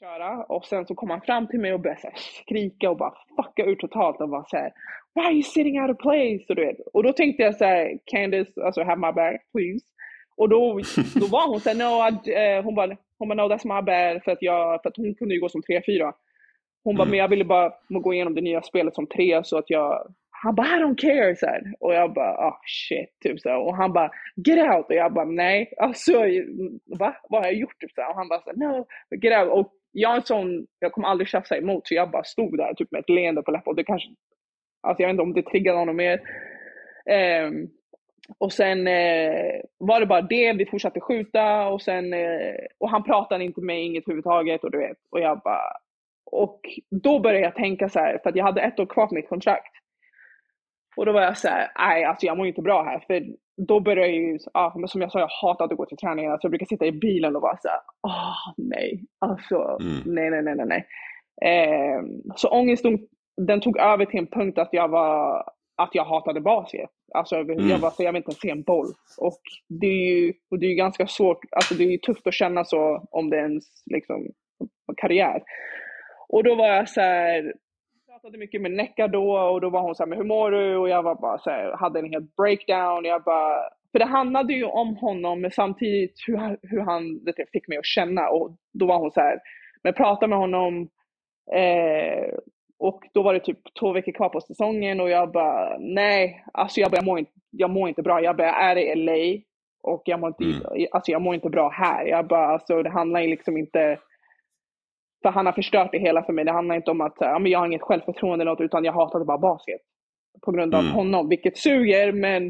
köra 0.00 0.44
och 0.44 0.64
sen 0.64 0.86
så 0.86 0.94
kom 0.94 1.10
han 1.10 1.20
fram 1.20 1.46
till 1.46 1.60
mig 1.60 1.74
och 1.74 1.80
började 1.80 2.00
så 2.00 2.06
här, 2.06 2.16
skrika 2.16 2.90
och 2.90 2.96
bara 2.96 3.14
fucka 3.36 3.64
ur 3.64 3.76
totalt 3.76 4.20
och 4.20 4.28
var 4.28 4.44
så 4.48 4.56
här, 4.56 4.72
Why 5.14 5.22
are 5.22 5.32
you 5.32 5.42
sitting 5.42 5.80
out 5.80 5.90
of 5.90 5.98
place? 5.98 6.44
Och, 6.48 6.56
du 6.56 6.66
vet. 6.66 6.76
och 6.92 7.02
då 7.02 7.12
tänkte 7.12 7.42
jag 7.42 7.56
så 7.56 7.64
här, 7.64 7.98
Candice, 8.06 8.52
alltså 8.64 8.82
have 8.82 9.00
my 9.06 9.12
back 9.12 9.40
please. 9.52 9.84
Och 10.42 10.48
då, 10.48 10.80
då 11.20 11.26
var 11.26 11.48
hon 11.48 11.60
såhär, 11.60 11.76
no, 11.76 11.90
uh, 12.58 12.64
hon 12.64 12.74
bara, 12.74 12.96
hon 13.18 13.28
bara, 13.28 13.34
no 13.34 13.52
that's 13.52 13.66
my 13.74 13.82
bad, 13.82 14.24
för 14.24 14.32
att, 14.32 14.42
jag, 14.42 14.82
för 14.82 14.88
att 14.88 14.96
hon 14.96 15.14
kunde 15.14 15.34
ju 15.34 15.40
gå 15.40 15.48
som 15.48 15.62
3-4. 15.62 16.12
Hon 16.84 16.96
bara, 16.96 17.02
mm. 17.02 17.10
men 17.10 17.18
jag 17.18 17.28
ville 17.28 17.44
bara 17.44 17.72
gå 17.88 18.14
igenom 18.14 18.34
det 18.34 18.40
nya 18.40 18.62
spelet 18.62 18.94
som 18.94 19.06
3 19.06 19.44
så 19.44 19.58
att 19.58 19.70
jag, 19.70 20.14
han 20.30 20.54
bara, 20.54 20.66
I 20.66 20.80
don't 20.82 20.96
care, 20.96 21.36
så 21.36 21.46
här. 21.46 21.62
Och 21.80 21.94
jag 21.94 22.12
bara, 22.12 22.48
oh 22.48 22.56
shit, 22.66 23.10
typ 23.20 23.40
så 23.40 23.48
här. 23.48 23.58
Och 23.58 23.76
han 23.76 23.92
bara, 23.92 24.10
get 24.46 24.74
out! 24.74 24.86
Och 24.86 24.94
jag 24.94 25.12
bara, 25.12 25.24
nej, 25.24 25.74
alltså, 25.78 26.12
va? 26.98 27.16
Vad 27.28 27.40
har 27.40 27.50
jag 27.50 27.58
gjort? 27.58 27.80
Typ 27.80 27.92
så 27.92 28.00
här. 28.00 28.10
Och 28.10 28.16
han 28.16 28.28
bara, 28.28 28.42
no, 28.54 28.86
get 29.22 29.42
out! 29.42 29.52
Och 29.52 29.72
jag 29.92 30.12
är 30.12 30.16
en 30.16 30.22
sån, 30.22 30.66
jag 30.78 30.92
kommer 30.92 31.08
aldrig 31.08 31.28
tjafsa 31.28 31.56
emot, 31.56 31.86
så 31.86 31.94
jag 31.94 32.10
bara 32.10 32.24
stod 32.24 32.56
där 32.56 32.74
typ 32.74 32.90
med 32.90 33.00
ett 33.00 33.10
leende 33.10 33.42
på. 33.42 33.60
Och 33.64 33.76
det 33.76 33.84
kanske, 33.84 34.08
alltså 34.82 35.02
jag 35.02 35.08
vet 35.08 35.14
inte 35.14 35.22
om 35.22 35.34
det 35.34 35.42
triggade 35.42 35.78
honom 35.78 35.96
mer. 35.96 36.20
Um, 37.46 37.68
och 38.38 38.52
sen 38.52 38.86
eh, 38.88 39.60
var 39.78 40.00
det 40.00 40.06
bara 40.06 40.22
det, 40.22 40.52
vi 40.52 40.66
fortsatte 40.66 41.00
skjuta 41.00 41.68
och 41.68 41.82
sen, 41.82 42.12
eh, 42.12 42.54
och 42.78 42.90
han 42.90 43.02
pratade 43.02 43.44
inte 43.44 43.60
med 43.60 43.66
mig 43.66 43.82
inget 43.84 44.04
överhuvudtaget 44.04 44.64
och 44.64 44.70
du 44.70 44.78
vet, 44.78 44.98
och 45.10 45.20
jag 45.20 45.40
bara, 45.40 45.72
och 46.30 46.60
då 46.90 47.18
började 47.20 47.44
jag 47.44 47.54
tänka 47.54 47.88
så 47.88 47.98
här, 47.98 48.18
för 48.22 48.30
att 48.30 48.36
jag 48.36 48.44
hade 48.44 48.60
ett 48.60 48.80
år 48.80 48.86
kvar 48.86 49.06
på 49.06 49.14
mitt 49.14 49.28
kontrakt. 49.28 49.72
Och 50.96 51.06
då 51.06 51.12
var 51.12 51.22
jag 51.22 51.38
så 51.38 51.48
här, 51.48 51.70
nej 51.78 52.04
alltså 52.04 52.26
jag 52.26 52.36
mår 52.36 52.46
inte 52.46 52.62
bra 52.62 52.82
här. 52.82 53.04
För 53.06 53.22
då 53.68 53.80
började 53.80 54.00
jag 54.00 54.16
ju, 54.16 54.38
ja, 54.54 54.74
som 54.86 55.00
jag 55.00 55.12
sa, 55.12 55.18
jag 55.20 55.28
hatade 55.42 55.72
att 55.74 55.78
gå 55.78 55.86
till 55.86 55.96
träningen. 55.96 56.32
Alltså 56.32 56.44
jag 56.46 56.50
brukar 56.50 56.66
sitta 56.66 56.86
i 56.86 56.92
bilen 56.92 57.36
och 57.36 57.42
vara 57.42 57.56
så 57.62 57.68
här, 57.68 57.80
åh 58.02 58.52
nej, 58.56 59.02
alltså 59.18 59.78
Mm. 59.80 60.02
nej, 60.14 60.30
nej, 60.30 60.42
nej, 60.42 60.54
nej, 60.56 60.66
nej. 60.66 60.86
Eh, 61.44 62.02
så 62.36 62.48
ångesten, 62.48 62.98
den 63.36 63.60
tog 63.60 63.78
över 63.78 64.04
till 64.04 64.18
en 64.18 64.26
punkt 64.26 64.58
att 64.58 64.68
jag 64.72 64.88
var, 64.88 65.44
att 65.76 65.94
jag 65.94 66.04
hatade 66.04 66.40
basket. 66.40 66.90
Alltså 67.14 67.36
Mm. 67.36 67.68
jag 67.68 67.78
var 67.78 67.92
jag 67.98 68.12
vill 68.12 68.16
inte 68.26 68.32
se 68.40 68.50
en 68.50 68.62
boll. 68.62 68.86
Och 69.18 69.40
det 69.68 69.86
är 69.86 70.16
ju, 70.16 70.32
och 70.50 70.58
det 70.58 70.66
är 70.66 70.74
ganska 70.74 71.06
svårt, 71.06 71.38
alltså 71.50 71.74
det 71.74 71.84
är 71.84 71.90
ju 71.90 71.98
tufft 71.98 72.26
att 72.26 72.34
känna 72.34 72.64
så 72.64 73.06
om 73.10 73.30
det 73.30 73.36
är 73.36 73.42
ens 73.42 73.64
liksom, 73.86 74.26
karriär. 74.96 75.42
Och 76.28 76.44
då 76.44 76.54
var 76.54 76.66
jag 76.66 76.88
så 76.88 77.00
här, 77.00 77.52
pratade 78.10 78.38
mycket 78.38 78.60
med 78.62 78.70
Necka 78.72 79.08
då 79.08 79.38
och 79.38 79.60
då 79.60 79.70
var 79.70 79.82
hon 79.82 79.94
så 79.94 80.02
här, 80.02 80.08
men 80.08 80.18
hur 80.18 80.24
mår 80.24 80.50
du? 80.50 80.76
Och 80.76 80.88
jag 80.88 81.02
var 81.02 81.14
bara 81.14 81.38
så 81.38 81.50
här, 81.50 81.72
hade 81.76 81.98
en 81.98 82.10
helt 82.12 82.36
breakdown. 82.36 83.04
Jag 83.04 83.22
bara, 83.22 83.58
för 83.92 83.98
det 83.98 84.04
handlade 84.04 84.52
ju 84.52 84.64
om 84.64 84.96
honom, 84.96 85.40
men 85.40 85.50
samtidigt 85.50 86.14
hur, 86.26 86.36
han- 86.36 86.58
hur 86.62 86.80
han 86.80 87.24
det 87.24 87.34
fick 87.52 87.68
mig 87.68 87.78
att 87.78 87.86
känna. 87.86 88.28
Och 88.28 88.56
då 88.72 88.86
var 88.86 88.98
hon 88.98 89.10
så 89.10 89.20
här, 89.20 89.38
men 89.82 89.94
prata 89.94 90.26
med 90.26 90.38
honom. 90.38 90.88
Eh, 91.54 92.34
och 92.82 93.00
då 93.14 93.22
var 93.22 93.34
det 93.34 93.40
typ 93.40 93.58
två 93.80 93.92
veckor 93.92 94.12
kvar 94.12 94.28
på 94.28 94.40
säsongen 94.40 95.00
och 95.00 95.10
jag 95.10 95.32
bara, 95.32 95.76
nej, 95.78 96.44
alltså 96.52 96.80
jag, 96.80 96.90
bara, 96.90 96.96
jag, 96.96 97.04
mår, 97.04 97.18
inte, 97.18 97.32
jag 97.50 97.70
mår 97.70 97.88
inte 97.88 98.02
bra. 98.02 98.20
Jag 98.22 98.36
bara, 98.36 98.46
jag 98.46 98.70
är 98.70 98.76
i 98.76 98.94
LA 98.96 99.42
och 99.82 100.02
jag 100.04 100.20
mår 100.20 100.28
inte, 100.28 100.60
alltså 100.92 101.12
jag 101.12 101.22
mår 101.22 101.34
inte 101.34 101.50
bra 101.50 101.68
här. 101.68 102.06
Jag 102.06 102.26
bara, 102.26 102.46
alltså 102.46 102.82
det 102.82 102.90
handlar 102.90 103.20
ju 103.20 103.28
liksom 103.28 103.56
inte 103.56 103.98
för 105.22 105.30
han 105.30 105.46
har 105.46 105.52
förstört 105.52 105.92
det 105.92 105.98
hela 105.98 106.22
för 106.22 106.32
mig. 106.32 106.44
Det 106.44 106.52
handlar 106.52 106.76
inte 106.76 106.90
om 106.90 107.00
att 107.00 107.16
ja, 107.20 107.38
men 107.38 107.52
jag 107.52 107.58
har 107.58 107.66
inget 107.66 107.82
självförtroende 107.82 108.42
eller 108.42 108.52
något, 108.52 108.60
utan 108.60 108.84
jag 108.84 108.92
hatade 108.92 109.24
bara 109.24 109.38
basket. 109.38 109.80
På 110.42 110.52
grund 110.52 110.74
av 110.74 110.80
Mm. 110.80 110.92
honom, 110.92 111.28
vilket 111.28 111.58
suger. 111.58 112.12
Men, 112.12 112.46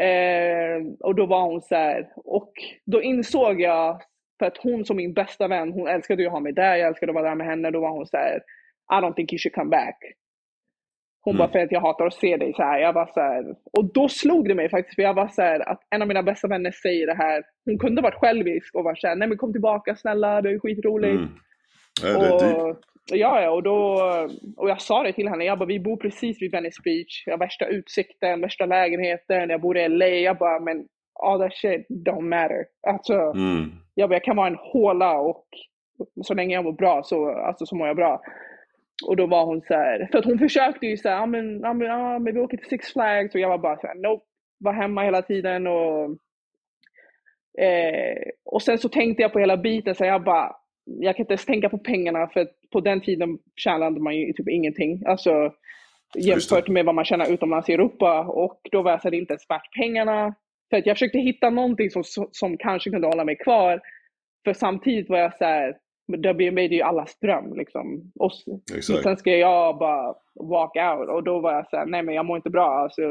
eh, 0.00 0.92
och 1.00 1.14
då 1.14 1.26
var 1.26 1.42
hon 1.42 1.62
så 1.62 1.74
här, 1.74 2.08
och 2.16 2.52
då 2.86 3.02
insåg 3.02 3.60
jag, 3.60 4.02
för 4.38 4.46
att 4.46 4.56
hon 4.56 4.84
som 4.84 4.96
min 4.96 5.14
bästa 5.14 5.48
vän, 5.48 5.72
hon 5.72 5.88
älskade 5.88 6.22
ju 6.22 6.26
att 6.28 6.32
ha 6.32 6.40
mig 6.40 6.52
där, 6.52 6.76
jag 6.76 6.88
älskade 6.88 7.10
att 7.10 7.14
vara 7.14 7.28
där 7.28 7.34
med 7.34 7.46
henne. 7.46 7.70
Då 7.70 7.80
var 7.80 7.90
hon 7.90 8.06
så 8.06 8.16
här, 8.16 8.40
I 8.92 9.00
don't 9.00 9.14
think 9.14 9.32
you 9.32 9.38
should 9.38 9.54
come 9.54 9.70
back. 9.70 9.96
Hon 11.20 11.34
Mm. 11.34 11.38
bara, 11.38 11.52
för 11.52 11.58
att 11.58 11.72
jag 11.72 11.80
hatar 11.80 12.06
att 12.06 12.14
se 12.14 12.36
dig 12.36 12.52
så 12.54 12.62
här. 12.62 12.78
Jag 12.78 12.92
var 12.92 13.06
så 13.14 13.20
här. 13.20 13.44
Och 13.72 13.84
då 13.84 14.08
slog 14.08 14.48
det 14.48 14.54
mig 14.54 14.70
faktiskt, 14.70 14.94
för 14.94 15.02
jag 15.02 15.14
var 15.14 15.28
så 15.28 15.42
här, 15.42 15.68
att 15.68 15.80
en 15.90 16.02
av 16.02 16.08
mina 16.08 16.22
bästa 16.22 16.48
vänner 16.48 16.70
säger 16.70 17.06
det 17.06 17.14
här. 17.14 17.42
Hon 17.64 17.78
kunde 17.78 18.02
varit 18.02 18.14
självisk 18.14 18.74
och 18.74 18.84
varit 18.84 19.00
så 19.00 19.06
här, 19.08 19.16
nej 19.16 19.28
men 19.28 19.38
kom 19.38 19.52
tillbaka 19.52 19.96
snälla, 19.96 20.42
det 20.42 20.50
är 20.50 20.58
skitroligt. 20.58 21.20
Mm. 21.20 21.28
Ja. 22.02 22.34
Och, 22.34 22.76
ja, 23.12 23.40
ja, 23.42 23.50
och, 23.50 23.62
då, 23.62 24.02
och 24.56 24.68
jag 24.70 24.80
sa 24.80 25.02
det 25.02 25.12
till 25.12 25.28
henne. 25.28 25.44
Jag 25.44 25.58
bara, 25.58 25.66
vi 25.66 25.80
bor 25.80 25.96
precis 25.96 26.42
vid 26.42 26.50
Venice 26.52 26.80
Beach. 26.84 27.22
Jag 27.26 27.32
har 27.32 27.38
värsta 27.38 27.66
utsikten, 27.66 28.40
värsta 28.40 28.66
lägenheten. 28.66 29.50
Jag 29.50 29.60
bor 29.60 29.76
i 29.78 29.88
LA. 29.88 30.06
Jag 30.06 30.38
bara, 30.38 30.60
men 30.60 30.84
all 31.22 31.38
that 31.40 31.54
shit 31.54 31.86
don't 31.88 32.20
matter. 32.20 32.64
Alltså, 32.88 33.14
Mm. 33.14 33.70
jag, 33.94 34.08
bara, 34.08 34.14
jag 34.14 34.24
kan 34.24 34.36
vara 34.36 34.46
en 34.46 34.56
håla 34.60 35.18
och 35.18 35.44
så 36.22 36.34
länge 36.34 36.54
jag 36.54 36.64
mår 36.64 36.72
bra 36.72 37.02
så, 37.02 37.30
alltså, 37.30 37.66
så 37.66 37.76
mår 37.76 37.86
jag 37.86 37.96
bra. 37.96 38.20
Och 39.06 39.16
då 39.16 39.26
var 39.26 39.44
hon 39.44 39.62
så 39.62 39.74
här, 39.74 40.08
för 40.12 40.18
att 40.18 40.24
hon 40.24 40.38
försökte 40.38 40.86
ju 40.86 40.96
säga, 40.96 41.14
ja 41.14 41.26
men, 41.26 41.60
ja, 41.60 41.74
men, 42.18 42.34
vi 42.34 42.40
åker 42.40 42.56
till 42.56 42.68
Six 42.68 42.92
Flags. 42.92 43.34
Och 43.34 43.40
jag 43.40 43.48
var 43.48 43.58
bara 43.58 43.76
så 43.76 43.86
här, 43.86 43.94
nope. 43.94 44.24
Var 44.60 44.72
hemma 44.72 45.02
hela 45.02 45.22
tiden 45.22 45.66
och 45.66 46.16
Eh, 47.60 48.22
och 48.44 48.62
sen 48.62 48.78
så 48.78 48.88
tänkte 48.88 49.22
jag 49.22 49.32
på 49.32 49.38
hela 49.38 49.56
biten, 49.56 49.94
så 49.94 50.04
jag 50.04 50.24
bara, 50.24 50.56
jag 50.84 51.16
kan 51.16 51.22
inte 51.22 51.32
ens 51.32 51.46
tänka 51.46 51.68
på 51.68 51.78
pengarna 51.78 52.28
för 52.28 52.48
på 52.72 52.80
den 52.80 53.00
tiden 53.00 53.38
tjänade 53.56 54.00
man 54.00 54.16
ju 54.16 54.32
typ 54.32 54.48
ingenting. 54.48 55.02
Alltså 55.06 55.52
jämfört 56.14 56.68
med 56.68 56.84
vad 56.84 56.94
man 56.94 57.04
tjänar 57.04 57.32
utomlands 57.32 57.68
i 57.68 57.72
Europa. 57.72 58.20
Och 58.20 58.60
då 58.72 58.82
var 58.82 58.90
jag 58.90 59.02
så 59.02 59.08
här, 59.08 59.14
inte 59.14 59.32
ens 59.32 59.50
värt 59.50 59.74
pengarna. 59.78 60.34
För 60.70 60.76
att 60.76 60.86
jag 60.86 60.96
försökte 60.96 61.18
hitta 61.18 61.50
någonting 61.50 61.90
som, 61.90 62.02
som 62.30 62.56
kanske 62.56 62.90
kunde 62.90 63.06
hålla 63.06 63.24
mig 63.24 63.36
kvar. 63.36 63.80
För 64.44 64.52
samtidigt 64.52 65.08
var 65.08 65.18
jag 65.18 65.36
så 65.36 65.44
här, 65.44 65.76
WNBA 66.08 66.62
är 66.62 66.68
ju 66.68 66.82
allas 66.82 67.18
dröm 67.18 67.56
liksom. 67.56 68.12
Och 68.14 68.32
Exakt. 68.76 69.02
sen 69.02 69.16
ska 69.16 69.30
jag 69.30 69.78
bara 69.78 70.14
walk 70.34 70.76
out. 70.76 71.08
Och 71.08 71.24
då 71.24 71.40
var 71.40 71.52
jag 71.52 71.68
så 71.70 71.76
här, 71.76 71.86
nej 71.86 72.02
men 72.02 72.14
jag 72.14 72.26
mår 72.26 72.36
inte 72.36 72.50
bra. 72.50 72.78
Alltså, 72.78 73.02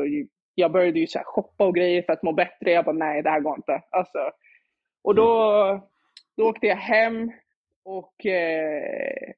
jag 0.56 0.72
började 0.72 1.00
ju 1.00 1.08
så 1.08 1.18
här 1.18 1.26
shoppa 1.26 1.66
och 1.66 1.76
grejer 1.76 2.02
för 2.02 2.14
att 2.14 2.24
må 2.24 2.34
bättre. 2.34 2.72
Jag 2.72 2.86
bara, 2.86 2.96
nej 2.96 3.22
det 3.22 3.30
här 3.30 3.40
går 3.40 3.56
inte. 3.56 3.82
Alltså, 3.90 4.20
och 5.04 5.16
då, 5.16 5.88
då 6.38 6.50
åkte 6.50 6.68
jag 6.68 6.76
hem 6.76 7.32
och 7.86 8.26
eh, 8.26 9.34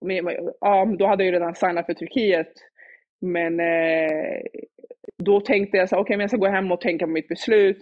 med, 0.00 0.24
med, 0.24 0.52
ja, 0.60 0.84
då 0.98 1.06
hade 1.06 1.24
jag 1.24 1.26
ju 1.26 1.38
redan 1.38 1.54
signat 1.54 1.86
för 1.86 1.94
Turkiet. 1.94 2.52
Men 3.20 3.60
eh, 3.60 4.42
då 5.18 5.40
tänkte 5.40 5.76
jag 5.76 5.88
så 5.88 5.96
okej, 5.96 6.16
men 6.16 6.20
jag 6.20 6.30
ska 6.30 6.36
gå 6.36 6.46
hem 6.46 6.72
och 6.72 6.80
tänka 6.80 7.06
på 7.06 7.12
mitt 7.12 7.28
beslut. 7.28 7.78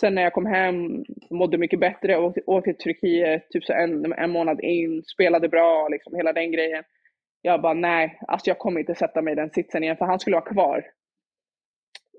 Sen 0.00 0.14
när 0.14 0.22
jag 0.22 0.32
kom 0.32 0.46
hem, 0.46 1.04
mådde 1.30 1.58
mycket 1.58 1.80
bättre, 1.80 2.18
åkte, 2.18 2.40
åkte 2.46 2.72
till 2.72 2.82
Turkiet 2.82 3.48
typ 3.50 3.64
så 3.64 3.72
en, 3.72 4.12
en 4.12 4.30
månad 4.30 4.60
in, 4.60 5.02
spelade 5.02 5.48
bra, 5.48 5.88
liksom 5.88 6.14
hela 6.14 6.32
den 6.32 6.52
grejen. 6.52 6.84
Jag 7.42 7.62
bara, 7.62 7.74
nej, 7.74 8.18
alltså 8.28 8.50
jag 8.50 8.58
kommer 8.58 8.80
inte 8.80 8.94
sätta 8.94 9.22
mig 9.22 9.32
i 9.32 9.36
den 9.36 9.50
sitsen 9.50 9.84
igen, 9.84 9.96
för 9.96 10.04
han 10.04 10.20
skulle 10.20 10.36
vara 10.36 10.52
kvar. 10.52 10.84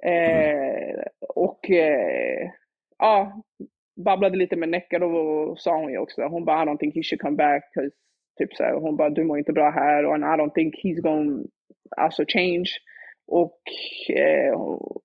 Eh, 0.03 1.03
och 1.35 1.69
eh, 1.69 2.49
ja, 2.97 3.41
babblade 4.05 4.37
lite 4.37 4.55
med 4.55 4.69
Necka 4.69 4.99
då 4.99 5.55
sa 5.57 5.77
hon 5.77 5.91
ju 5.91 5.97
också, 5.97 6.21
hon 6.21 6.45
bara 6.45 6.63
I 6.63 6.65
don't 6.65 6.77
think 6.77 6.95
he 6.95 7.03
should 7.03 7.21
come 7.21 7.37
back. 7.37 7.63
Typ 8.37 8.53
så 8.53 8.63
här, 8.63 8.73
hon 8.73 8.97
bara 8.97 9.09
du 9.09 9.23
mår 9.23 9.37
inte 9.37 9.53
bra 9.53 9.69
här 9.69 10.05
och 10.05 10.17
I 10.17 10.19
don't 10.19 10.53
think 10.53 10.75
he's 10.83 11.01
going 11.01 11.47
alltså 11.97 12.23
change. 12.27 12.69
Och 13.27 13.61
eh, 14.09 14.53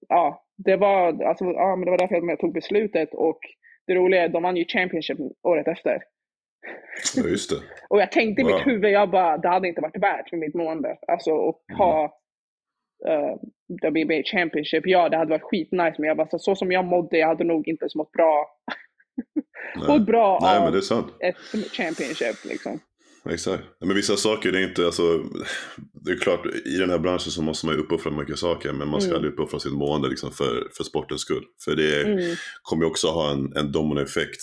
ja, 0.08 0.44
det 0.56 0.76
var, 0.76 1.24
alltså, 1.24 1.44
ja, 1.44 1.76
men 1.76 1.84
det 1.84 1.90
var 1.90 1.98
därför 1.98 2.28
jag 2.28 2.38
tog 2.38 2.52
beslutet 2.54 3.14
och 3.14 3.38
det 3.86 3.94
roliga 3.94 4.24
är 4.24 4.28
de 4.28 4.42
vann 4.42 4.56
ju 4.56 4.64
Championship 4.64 5.18
året 5.42 5.68
efter. 5.68 6.02
Ja, 7.16 7.22
just 7.22 7.50
det. 7.50 7.56
Och 7.88 8.00
jag 8.00 8.12
tänkte 8.12 8.42
i 8.42 8.44
Wow. 8.44 8.52
mitt 8.54 8.66
huvud, 8.66 8.90
jag 8.90 9.10
bara, 9.10 9.38
det 9.38 9.48
hade 9.48 9.68
inte 9.68 9.80
varit 9.80 10.02
värt 10.02 10.28
för 10.30 10.36
mitt 10.36 10.54
mående. 10.54 10.98
Alltså 11.08 11.48
att 11.48 11.78
ha 11.78 12.04
uh, 13.08 13.36
WBA 13.90 14.22
Championship. 14.24 14.86
Ja, 14.86 15.08
det 15.08 15.16
hade 15.16 15.30
varit 15.30 15.42
skitnice, 15.42 15.94
men 15.98 16.08
jag 16.08 16.16
bara, 16.16 16.28
så, 16.28 16.38
så 16.38 16.56
som 16.56 16.72
jag 16.72 16.84
mådde, 16.84 17.18
jag 17.18 17.26
hade 17.26 17.44
nog 17.44 17.68
inte 17.68 17.82
ens 17.82 17.94
mått 17.94 18.12
bra, 18.12 18.46
mått 19.88 20.06
bra 20.06 20.38
Nej, 20.42 20.58
av 20.58 20.76
ett 21.20 21.36
Championship 21.72 22.44
liksom. 22.44 22.80
Exakt. 23.30 23.62
Men 23.80 23.94
vissa 23.96 24.16
saker, 24.16 24.52
det 24.52 24.58
är 24.58 24.68
inte, 24.68 24.86
alltså, 24.86 25.02
det 26.04 26.10
är 26.12 26.16
klart, 26.16 26.46
i 26.46 26.76
den 26.76 26.90
här 26.90 26.98
branschen 26.98 27.30
så 27.32 27.42
måste 27.42 27.66
man 27.66 27.74
ju 27.74 27.80
uppoffra 27.80 28.10
mycket 28.10 28.38
saker, 28.38 28.72
men 28.72 28.88
man 28.88 29.00
ska 29.00 29.08
Mm. 29.10 29.16
aldrig 29.16 29.32
uppoffra 29.32 29.58
sitt 29.60 29.72
mående 29.72 30.08
liksom 30.08 30.30
för, 30.32 30.68
för 30.76 30.84
sportens 30.84 31.20
skull. 31.20 31.44
För 31.64 31.76
det 31.76 32.02
Mm, 32.02 32.36
kommer 32.62 32.84
ju 32.84 32.90
också 32.90 33.08
ha 33.08 33.30
en, 33.32 33.56
en 33.56 33.72
dominoeffekt 33.72 34.40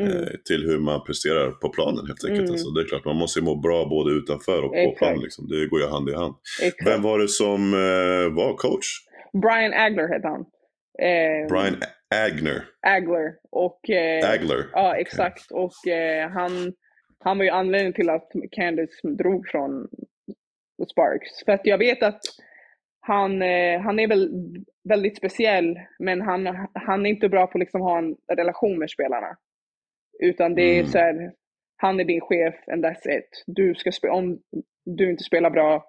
mm. 0.00 0.12
eh, 0.16 0.28
till 0.48 0.62
hur 0.66 0.78
man 0.78 1.04
presterar 1.04 1.50
på 1.50 1.68
planen 1.68 2.06
helt 2.06 2.24
enkelt. 2.24 2.40
Mm. 2.40 2.50
Alltså, 2.50 2.70
det 2.70 2.80
är 2.80 2.84
klart, 2.84 3.04
man 3.04 3.16
måste 3.16 3.38
ju 3.38 3.44
må 3.44 3.60
bra 3.60 3.84
både 3.88 4.10
utanför 4.14 4.62
och 4.64 4.70
på 4.72 4.76
Exakt. 4.78 4.98
plan. 4.98 5.20
Liksom. 5.22 5.48
Det 5.48 5.66
går 5.66 5.80
ju 5.80 5.86
hand 5.86 6.08
i 6.08 6.14
hand. 6.14 6.34
Exakt. 6.62 6.86
Vem 6.88 7.02
var 7.02 7.18
det 7.18 7.28
som 7.28 7.74
eh, 7.74 8.34
var 8.36 8.56
coach? 8.56 8.86
Brian 9.42 9.72
Agler 9.72 10.08
hette 10.08 10.28
han. 10.28 10.40
Eh, 11.08 11.48
Brian 11.48 11.76
Agner. 12.14 12.64
Agler. 12.86 13.32
Och, 13.50 13.90
eh, 13.90 14.30
Agler. 14.30 14.66
Ja, 14.72 14.96
exakt. 14.96 15.50
Och 15.50 15.88
eh, 15.88 16.30
han, 16.30 16.72
han 17.24 17.38
var 17.38 17.44
ju 17.44 17.50
anledningen 17.50 17.92
till 17.92 18.10
att 18.10 18.30
Candice 18.50 19.00
drog 19.02 19.48
från 19.48 19.88
Sparks. 20.92 21.44
För 21.44 21.52
att 21.52 21.66
jag 21.66 21.78
vet 21.78 22.02
att 22.02 22.20
han, 23.00 23.42
eh, 23.42 23.80
han 23.80 23.98
är 24.00 24.08
väl 24.08 24.30
väldigt 24.88 25.16
speciell, 25.16 25.78
men 25.98 26.20
han, 26.20 26.68
han 26.74 27.06
är 27.06 27.10
inte 27.10 27.28
bra 27.28 27.46
på 27.46 27.58
att 27.58 27.60
liksom 27.60 27.80
ha 27.80 27.98
en 27.98 28.16
relation 28.32 28.78
med 28.78 28.90
spelarna. 28.90 29.36
Utan 30.22 30.54
det 30.54 30.62
är 30.62 30.74
Mm. 30.74 30.86
så 30.86 30.98
här, 30.98 31.32
han 31.76 32.00
är 32.00 32.04
din 32.04 32.20
chef 32.20 32.54
and 32.72 32.84
that's 32.84 33.08
it. 33.18 33.44
Du 33.46 33.74
ska 33.74 33.90
spe- 33.90 34.08
om 34.08 34.38
du 34.84 35.10
inte 35.10 35.24
spelar 35.24 35.50
bra, 35.50 35.84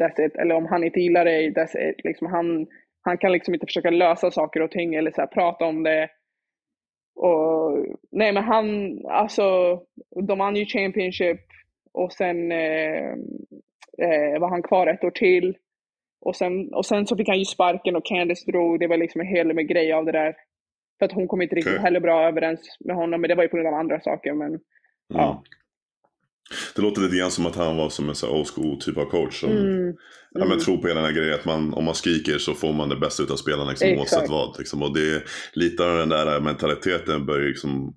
that's 0.00 0.26
it. 0.26 0.36
Eller 0.36 0.54
om 0.54 0.66
han 0.66 0.84
inte 0.84 1.00
gillar 1.00 1.24
dig, 1.24 1.52
that's 1.54 1.78
it. 1.90 2.04
Liksom 2.04 2.26
han, 2.26 2.66
han 3.02 3.18
kan 3.18 3.32
liksom 3.32 3.54
inte 3.54 3.66
försöka 3.66 3.90
lösa 3.90 4.30
saker 4.30 4.62
och 4.62 4.70
ting 4.70 4.94
eller 4.94 5.10
så 5.10 5.20
här, 5.20 5.28
prata 5.28 5.64
om 5.64 5.82
det. 5.82 6.08
Och, 7.20 7.86
nej 8.10 8.32
men 8.32 8.44
han, 8.44 8.98
alltså, 9.06 9.78
de 10.26 10.38
vann 10.38 10.56
ju 10.56 10.66
Championship 10.66 11.40
och 11.92 12.12
sen 12.12 12.52
eh, 12.52 13.10
eh, 13.98 14.40
var 14.40 14.50
han 14.50 14.62
kvar 14.62 14.86
ett 14.86 15.04
år 15.04 15.10
till. 15.10 15.56
Och 16.20 16.36
sen, 16.36 16.74
och 16.74 16.86
sen 16.86 17.06
så 17.06 17.16
fick 17.16 17.28
han 17.28 17.38
ju 17.38 17.44
sparken 17.44 17.96
och 17.96 18.04
Candice 18.04 18.50
drog. 18.50 18.80
Det 18.80 18.86
var 18.86 18.96
liksom 18.96 19.20
en 19.20 19.26
hel 19.26 19.54
med 19.54 19.68
grej 19.68 19.92
av 19.92 20.04
det 20.04 20.12
där. 20.12 20.34
För 20.98 21.06
att 21.06 21.12
hon 21.12 21.28
kom 21.28 21.42
inte 21.42 21.54
riktigt 21.54 21.72
Okej. 21.72 21.82
heller 21.82 22.00
bra 22.00 22.28
överens 22.28 22.76
med 22.80 22.96
honom, 22.96 23.20
men 23.20 23.28
det 23.28 23.34
var 23.34 23.42
ju 23.42 23.48
på 23.48 23.56
grund 23.56 23.68
av 23.68 23.74
andra 23.74 24.00
saker. 24.00 24.34
Men 24.34 24.60
Ja. 25.08 25.42
Det 26.76 26.82
låter 26.82 27.02
lite 27.02 27.16
grann 27.16 27.30
som 27.30 27.46
att 27.46 27.56
han 27.56 27.76
var 27.76 27.88
som 27.88 28.08
en 28.08 28.14
old 28.30 28.48
school 28.48 28.80
typ 28.80 28.96
av 28.98 29.04
coach 29.04 29.40
som 29.40 29.50
mm, 29.50 29.86
ja, 30.30 30.38
men 30.38 30.42
mm. 30.46 30.58
tror 30.58 30.76
på 30.76 30.88
hela 30.88 31.00
den 31.00 31.08
här 31.14 31.16
grejen 31.20 31.34
att 31.34 31.44
man, 31.44 31.74
om 31.74 31.84
man 31.84 31.94
skriker 31.94 32.38
så 32.38 32.54
får 32.54 32.72
man 32.72 32.88
det 32.88 32.96
bästa 32.96 33.22
utav 33.22 33.36
spelarna 33.36 33.70
liksom, 33.70 33.88
Exakt. 33.88 34.00
oavsett 34.12 34.30
vad. 34.30 34.58
Liksom. 34.58 34.82
Och 34.82 34.94
det, 34.94 35.22
lite 35.52 35.84
av 35.84 35.98
den 35.98 36.08
där 36.08 36.40
mentaliteten 36.40 37.26
börjar 37.26 37.48
liksom 37.48 37.94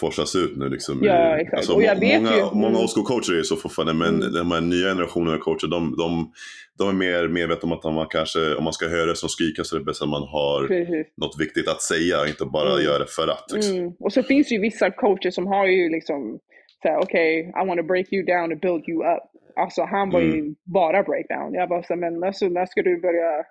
forsas 0.00 0.36
ut 0.36 0.56
nu. 0.56 0.68
Liksom. 0.68 1.00
Ja, 1.04 1.36
exakt. 1.38 1.56
Alltså, 1.56 1.72
Och 1.72 1.82
jag 1.82 2.00
vet 2.00 2.22
många, 2.22 2.36
ju- 2.36 2.42
många 2.54 2.66
mm. 2.68 2.80
old 2.80 2.90
school 2.90 3.04
coacher 3.06 3.38
är 3.38 3.42
så 3.42 3.56
fortfarande, 3.56 3.94
men 3.94 4.14
Mm. 4.22 4.32
de 4.32 4.50
här 4.52 4.60
nya 4.60 4.88
generationerna 4.88 5.36
av 5.36 5.40
coacher, 5.40 5.66
de, 5.68 5.96
de, 5.96 6.32
de 6.78 6.88
är 6.88 6.92
mer 6.92 7.28
medvetna 7.28 7.66
om 7.66 7.72
att 7.72 7.84
man 7.84 8.06
kanske, 8.10 8.54
om 8.54 8.64
man 8.64 8.72
ska 8.72 8.88
höra 8.88 9.14
som 9.14 9.28
skrika 9.28 9.64
så 9.64 9.76
är 9.76 9.78
det 9.78 9.84
bäst 9.84 10.02
att 10.02 10.08
man 10.08 10.22
har 10.22 10.66
Precis. 10.66 11.06
något 11.16 11.40
viktigt 11.40 11.68
att 11.68 11.82
säga, 11.82 12.26
inte 12.26 12.44
bara 12.44 12.72
Mm. 12.72 12.84
göra 12.84 12.98
det 12.98 13.06
för 13.10 13.28
att. 13.28 13.44
Liksom. 13.54 13.76
Mm. 13.76 13.92
Och 14.00 14.12
så 14.12 14.22
finns 14.22 14.48
det 14.48 14.54
ju 14.54 14.60
vissa 14.60 14.90
coacher 14.90 15.30
som 15.30 15.46
har 15.46 15.66
ju 15.66 15.88
liksom 15.90 16.38
såhär, 16.82 16.98
okej, 16.98 17.40
I 17.62 17.66
want 17.66 17.80
to 17.80 17.86
break 17.86 18.12
you 18.12 18.22
down 18.24 18.52
and 18.52 18.60
build 18.60 18.88
you 18.88 19.04
up. 19.14 19.22
Alltså 19.56 19.82
han 19.82 20.10
var 20.10 20.20
ju 20.20 20.54
bara 20.64 21.02
breakdown. 21.02 21.54
Jag 21.54 21.68
bara, 21.68 21.82
så, 21.82 21.96
men 21.96 22.24
alltså, 22.24 22.48
när 22.48 22.66
ska 22.66 22.82
du 22.82 23.00
börja? 23.00 23.44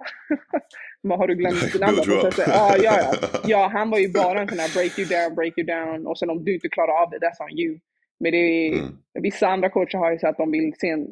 Men 1.04 1.18
har 1.20 1.28
du 1.28 1.36
glömt 1.36 1.74
din 1.74 1.84
andra 1.84 2.04
process? 2.04 2.46
Ja, 2.48 2.76
ja, 2.84 3.00
ja. 3.02 3.28
ja, 3.48 3.70
han 3.74 3.90
var 3.90 3.98
ju 4.00 4.12
bara 4.14 4.42
en 4.42 4.48
sån 4.48 4.60
här 4.60 4.74
break 4.76 5.00
you 5.00 5.08
down, 5.08 5.36
break 5.36 5.54
you 5.58 5.66
down. 5.68 6.08
Och 6.08 6.18
sen 6.20 6.30
om 6.30 6.44
du 6.44 6.54
inte 6.54 6.70
klarar 6.70 7.04
av 7.04 7.10
det, 7.10 7.18
that's 7.18 7.44
on 7.52 7.60
you. 7.60 7.80
Men 8.20 8.32
det 8.32 8.38
är, 8.38 8.74
Mm. 8.74 8.98
vissa 9.22 9.48
andra 9.48 9.70
coacher 9.70 9.98
har 9.98 10.12
ju 10.12 10.20
så 10.20 10.28
att 10.28 10.38
de 10.38 10.52
vill 10.52 10.74
se 10.78 10.90
en 10.90 11.08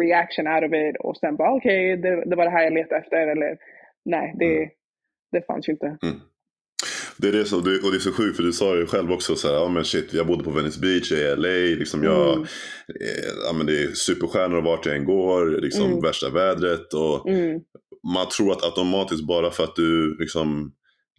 reaction 0.00 0.46
out 0.46 0.64
of 0.64 0.72
it 0.74 0.96
och 1.00 1.16
sen 1.16 1.36
bara 1.36 1.52
okej, 1.54 1.96
det, 1.96 2.24
det 2.30 2.36
var 2.36 2.44
det 2.44 2.50
här 2.50 2.62
jag 2.64 2.72
letade 2.72 3.00
efter. 3.00 3.26
Eller 3.26 3.58
nej, 4.04 4.34
det, 4.36 4.56
Mm. 4.56 4.68
det 5.32 5.46
fanns 5.46 5.68
ju 5.68 5.72
inte. 5.72 5.96
Det 7.16 7.28
är 7.28 7.32
det 7.32 7.44
som, 7.44 7.58
och 7.58 7.64
det 7.64 7.96
är 7.96 7.98
så 7.98 8.12
sjukt 8.12 8.36
för 8.36 8.42
du 8.42 8.52
sa 8.52 8.76
ju 8.76 8.86
själv 8.86 9.12
också 9.12 9.36
så 9.36 9.48
här, 9.48 9.54
ja 9.54 9.68
men 9.68 9.84
shit 9.84 10.12
jag 10.12 10.26
bodde 10.26 10.44
på 10.44 10.50
Venice 10.50 10.80
Beach 10.80 11.12
i 11.12 11.34
LA, 11.36 11.76
liksom 11.78 12.02
jag, 12.02 12.32
Mm. 12.32 12.42
eh, 13.00 13.32
ja 13.46 13.52
men 13.52 13.66
det 13.66 13.82
är 13.82 13.92
superstjärnor 13.94 14.62
vart 14.62 14.86
jag 14.86 14.96
än 14.96 15.04
går, 15.04 15.60
liksom 15.60 15.84
Mm. 15.90 16.02
värsta 16.02 16.30
vädret 16.30 16.94
och 16.94 17.28
Mm. 17.28 17.60
man 18.14 18.28
tror 18.28 18.52
att 18.52 18.64
automatiskt 18.64 19.26
bara 19.26 19.50
för 19.50 19.64
att 19.64 19.76
du 19.76 20.16
liksom 20.18 20.72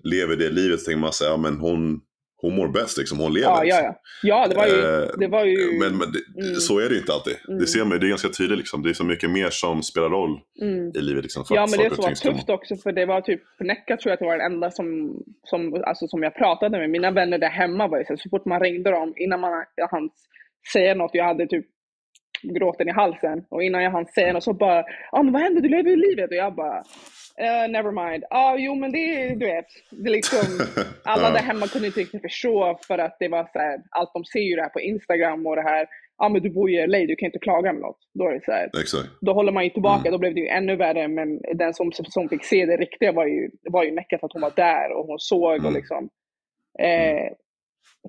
lever 0.03 0.35
det 0.35 0.49
livet 0.49 0.79
så 0.79 0.85
tänker 0.85 0.99
man 1.01 1.13
säga, 1.13 1.29
ja 1.31 1.37
men 1.37 1.57
hon, 1.57 1.99
hon 2.45 2.55
mår 2.55 2.67
bäst 2.67 2.97
liksom, 2.97 3.19
hon 3.19 3.33
lever. 3.33 3.47
Ja, 3.47 3.63
ja, 3.65 3.75
liksom. 3.75 3.93
ja. 4.23 4.41
Ja, 4.41 4.47
det 4.47 4.55
var 4.55 4.67
ju... 4.67 5.03
Eh, 5.03 5.09
Det 5.17 5.27
var 5.27 5.45
ju 5.45 5.79
Men, 5.79 5.97
men 5.97 6.07
det, 6.11 6.19
Mm. 6.47 6.55
så 6.55 6.79
är 6.79 6.89
det 6.89 6.97
inte 6.97 7.13
alltid. 7.13 7.35
Mm. 7.47 7.59
Det 7.59 7.67
ser 7.67 7.85
man, 7.85 7.99
det 7.99 8.07
är 8.07 8.09
ganska 8.09 8.29
tydligt 8.29 8.57
liksom. 8.57 8.83
Det 8.83 8.89
är 8.89 8.93
så 8.93 9.03
mycket 9.03 9.29
mer 9.29 9.49
som 9.49 9.83
spelar 9.83 10.09
roll 10.09 10.39
mm. 10.61 10.91
i 10.95 11.01
livet 11.01 11.23
liksom. 11.23 11.43
Ja, 11.49 11.67
men 11.69 11.79
det 11.79 11.95
saker 11.95 12.15
som 12.15 12.31
var 12.31 12.37
tufft 12.37 12.49
också, 12.49 12.75
för 12.75 12.91
det 12.91 13.05
var 13.05 13.21
typ, 13.21 13.41
Necka 13.59 13.97
tror 13.97 14.09
jag 14.09 14.13
att 14.13 14.19
det 14.19 14.25
var 14.25 14.37
den 14.37 14.51
enda 14.53 14.71
som, 14.71 14.87
som, 15.43 15.83
alltså, 15.85 16.07
som 16.07 16.23
jag 16.23 16.35
pratade 16.35 16.77
med. 16.79 16.89
Mina 16.89 17.11
vänner 17.11 17.37
där 17.37 17.49
hemma 17.49 17.87
var 17.87 17.97
ju 17.97 18.05
så, 18.05 18.17
så 18.17 18.29
fort 18.29 18.45
man 18.45 18.59
ringde 18.59 18.91
dem, 18.91 19.13
innan 19.17 19.39
man 19.39 19.51
hann 19.91 20.09
säga 20.73 20.93
något, 20.95 21.11
jag 21.13 21.25
hade 21.25 21.47
typ 21.47 21.65
gråten 22.57 22.87
i 22.87 22.91
halsen. 22.91 23.45
Och 23.49 23.63
innan 23.63 23.83
jag 23.83 23.91
hann 23.91 24.05
säga 24.05 24.33
något 24.33 24.43
så 24.43 24.53
bara, 24.53 24.83
ja 25.11 25.23
men 25.23 25.33
vad 25.33 25.41
hände, 25.41 25.61
du 25.61 25.69
lever 25.69 25.89
ju 25.89 25.95
livet. 25.95 26.29
Och 26.29 26.35
jag 26.35 26.55
bara, 26.55 26.83
uh, 27.41 27.71
never 27.71 27.91
mind. 27.91 28.23
Ja, 28.29 28.55
jo 28.57 28.75
men 28.75 28.91
det 28.91 28.97
är, 28.97 29.35
du 29.35 29.45
vet, 29.45 29.65
det 29.91 30.09
är 30.09 30.13
liksom, 30.13 30.39
alla 31.03 31.31
där 31.31 31.39
hemma 31.39 31.67
kunde 31.67 31.87
inte 31.87 31.99
riktigt 31.99 32.21
förstå 32.21 32.79
för 32.87 32.97
att 32.97 33.17
det 33.19 33.27
var 33.27 33.43
så 33.53 33.59
här, 33.59 33.79
allt 33.89 34.13
de 34.13 34.23
ser 34.25 34.39
ju 34.39 34.55
det 34.55 34.61
här 34.61 34.69
på 34.69 34.79
Instagram 34.81 35.47
och 35.47 35.55
det 35.55 35.61
här, 35.61 35.87
ja 36.17 36.29
men 36.29 36.41
du 36.41 36.49
bor 36.49 36.69
i 36.69 36.87
LA, 36.87 36.97
du 36.97 37.15
kan 37.15 37.25
inte 37.25 37.39
klaga 37.39 37.73
med 37.73 37.81
något. 37.81 37.99
Då 38.13 38.27
är 38.27 38.33
det 38.33 38.45
så 38.45 38.51
här, 38.51 38.69
Exakt. 38.81 39.09
då 39.21 39.33
håller 39.33 39.51
man 39.51 39.63
ju 39.63 39.69
tillbaka, 39.69 39.99
Mm. 39.99 40.11
då 40.11 40.17
blev 40.17 40.33
det 40.33 40.39
ju 40.41 40.47
ännu 40.47 40.75
värre. 40.75 41.07
Men 41.07 41.41
den 41.53 41.73
som, 41.73 41.91
som 41.93 42.29
fick 42.29 42.45
se 42.45 42.65
det 42.65 42.77
riktiga 42.77 43.11
var 43.11 43.25
ju, 43.25 43.49
var 43.69 43.83
ju 43.83 43.91
Necka 43.91 44.17
för 44.17 44.25
att 44.27 44.33
hon 44.33 44.41
var 44.41 44.53
där 44.55 44.91
och 44.91 45.05
hon 45.07 45.19
såg 45.19 45.51
och 45.53 45.59
Mm. 45.59 45.73
liksom 45.73 46.09
eh, 46.79 47.31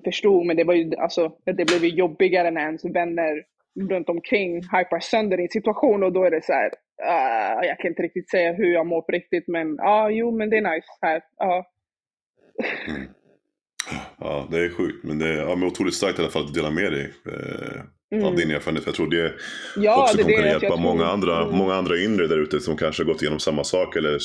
förstod. 0.03 0.45
Men 0.45 0.55
det 0.57 0.63
var 0.63 0.73
ju, 0.73 0.95
alltså, 0.95 1.31
det 1.45 1.65
blev 1.65 1.83
ju 1.83 1.89
jobbigare 1.89 2.51
när 2.51 2.61
ens 2.61 2.85
vänner 2.85 3.43
runt 3.89 4.09
omkring 4.09 4.55
hypar 4.55 4.99
sönder 4.99 5.37
din 5.37 5.49
situation 5.49 6.03
och 6.03 6.13
då 6.13 6.23
är 6.23 6.31
det 6.31 6.45
så 6.45 6.53
här, 6.53 6.69
ah, 7.03 7.63
jag 7.63 7.77
kan 7.79 7.87
inte 7.91 8.01
riktigt 8.01 8.29
säga 8.29 8.53
hur 8.53 8.73
jag 8.73 8.87
mår 8.87 9.01
på 9.01 9.11
riktigt 9.11 9.47
men 9.47 9.75
ja, 9.75 9.83
ah, 9.89 10.09
jo 10.09 10.37
men 10.37 10.49
det 10.49 10.57
är 10.57 10.61
nice 10.75 10.87
här. 11.01 11.21
Ja. 11.37 11.65
Mm. 12.87 13.07
Ja, 14.19 14.47
det 14.51 14.57
är 14.57 14.69
sjukt. 14.69 15.03
Men 15.03 15.19
det 15.19 15.27
är 15.27 15.37
ja, 15.37 15.55
men 15.55 15.67
otroligt 15.67 15.93
starkt 15.93 16.19
i 16.19 16.21
alla 16.21 16.31
fall 16.31 16.45
att 16.45 16.53
dela 16.53 16.71
med 16.71 16.91
dig 16.91 17.13
eh, 17.25 17.81
av 18.13 18.31
Mm. 18.33 18.35
din 18.35 18.51
erfarenhet. 18.51 18.85
Jag 18.85 18.95
tror 18.95 19.09
det 19.09 19.33
Ja, 19.75 20.01
också 20.01 20.17
det 20.17 20.23
kommer 20.23 20.35
kunna 20.35 20.47
att 20.47 20.61
hjälpa 20.61 20.75
tror- 20.75 20.83
många, 20.89 21.05
andra, 21.05 21.41
mm. 21.43 21.57
många 21.57 21.73
andra 21.73 21.97
inre 21.97 22.27
där 22.27 22.37
ute 22.37 22.59
som 22.59 22.77
kanske 22.77 23.03
har 23.03 23.07
gått 23.11 23.21
igenom 23.21 23.39
samma 23.39 23.63
sak. 23.63 23.95
Eller 23.95 24.17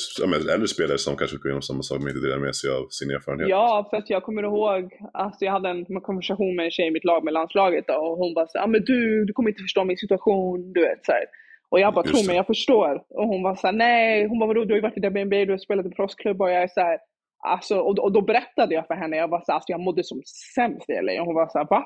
äldre 0.54 0.68
spelare 0.68 0.98
som 0.98 1.16
kanske 1.16 1.36
går 1.36 1.46
igenom 1.46 1.62
samma 1.62 1.82
sak 1.82 1.98
men 2.00 2.08
inte 2.08 2.26
delar 2.26 2.38
med 2.38 2.54
sig 2.56 2.70
av 2.70 2.86
sin 2.90 3.10
erfarenhet. 3.10 3.48
Ja, 3.48 3.86
för 3.90 3.96
att 3.96 4.10
jag 4.10 4.22
kommer 4.22 4.42
ihåg, 4.42 4.82
alltså 5.12 5.44
jag 5.44 5.52
hade 5.52 5.68
en 5.68 5.84
konversation 6.00 6.56
med 6.56 6.64
en 6.64 6.70
tjej 6.70 6.86
i 6.86 6.90
mitt 6.90 7.04
lag 7.04 7.24
med 7.24 7.32
landslaget 7.34 7.84
då, 7.86 7.94
och 7.94 8.16
hon 8.18 8.34
bara 8.34 8.46
så 8.46 8.58
ah, 8.58 8.66
men 8.66 8.84
du, 8.84 9.24
du 9.24 9.32
kommer 9.32 9.50
inte 9.50 9.62
förstå 9.62 9.84
min 9.84 9.96
situation, 9.96 10.72
du 10.72 10.80
vet 10.80 11.04
så 11.06 11.12
här. 11.12 11.24
Och 11.72 11.80
jag 11.80 11.94
bara, 11.94 12.04
tro 12.04 12.26
mig, 12.26 12.36
jag 12.36 12.46
förstår. 12.46 13.04
Och 13.08 13.26
hon 13.28 13.42
var 13.42 13.54
så 13.54 13.66
här, 13.66 13.74
nej, 13.74 14.26
hon 14.28 14.38
bara, 14.38 14.46
vadå, 14.46 14.64
du 14.64 14.72
har 14.74 14.76
ju 14.76 14.82
varit 14.82 14.96
i 14.96 15.08
WNBA, 15.08 15.44
du 15.44 15.50
har 15.50 15.58
spelat 15.58 15.86
i 15.86 15.90
proffsklubb 15.90 16.40
och 16.42 16.50
jag 16.50 16.62
är 16.62 16.68
så 16.68 16.80
här, 16.80 16.98
alltså, 17.46 17.78
och, 17.78 17.98
och 17.98 18.12
då 18.12 18.20
berättade 18.20 18.74
jag 18.74 18.86
för 18.86 18.94
henne, 18.94 19.16
jag 19.16 19.28
var 19.28 19.38
så 19.40 19.44
här, 19.52 19.54
alltså 19.54 19.72
jag 19.72 19.80
mådde 19.80 20.04
som 20.04 20.22
sämst 20.54 20.90
i 20.90 21.02
LA. 21.02 21.20
Och 21.20 21.26
hon 21.26 21.34
var 21.34 21.48
så 21.48 21.58
här, 21.58 21.66
va? 21.70 21.84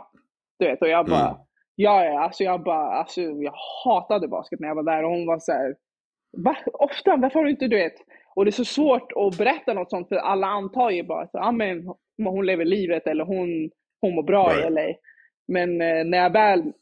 Du 0.59 0.67
vet, 0.67 0.83
och 0.83 0.89
jag 0.89 1.07
bara, 1.07 1.21
Mm. 1.29 1.37
ja, 1.77 2.05
ja, 2.05 2.21
alltså 2.21 2.45
jag 2.45 2.63
bara, 2.63 2.87
alltså 2.93 3.21
jag 3.21 3.55
hatade 3.85 4.29
basket 4.29 4.61
när 4.61 4.69
jag 4.69 4.75
var 4.75 4.83
där 4.83 5.05
och 5.05 5.11
hon 5.11 5.27
var 5.27 5.39
så 5.39 5.53
här, 5.53 5.75
va? 6.37 6.57
Ofta, 6.73 7.17
varför 7.17 7.39
har 7.39 7.45
du 7.45 7.51
inte, 7.51 7.69
du 7.69 7.77
vet? 7.77 7.95
Och 8.35 8.45
det 8.45 8.49
är 8.49 8.53
så 8.53 8.65
svårt 8.65 9.13
att 9.13 9.39
berätta 9.39 9.73
något 9.73 9.91
sånt 9.91 10.09
för 10.09 10.17
alla 10.17 10.47
antar 10.47 10.91
ju 10.91 11.03
bara 11.03 11.23
att 11.23 11.35
ah, 11.35 11.53
men, 11.53 11.95
hon 12.25 12.47
lever 12.47 12.65
livet 12.65 13.07
eller 13.07 13.25
hon, 13.25 13.71
hon 14.01 14.15
mår 14.15 14.23
bra 14.23 14.49
Right. 14.49 14.67
i 14.67 14.71
LA. 14.71 14.95
Men 15.49 15.81
eh, 15.81 16.05
när 16.05 16.19
jag 16.19 16.31
väl 16.33 16.73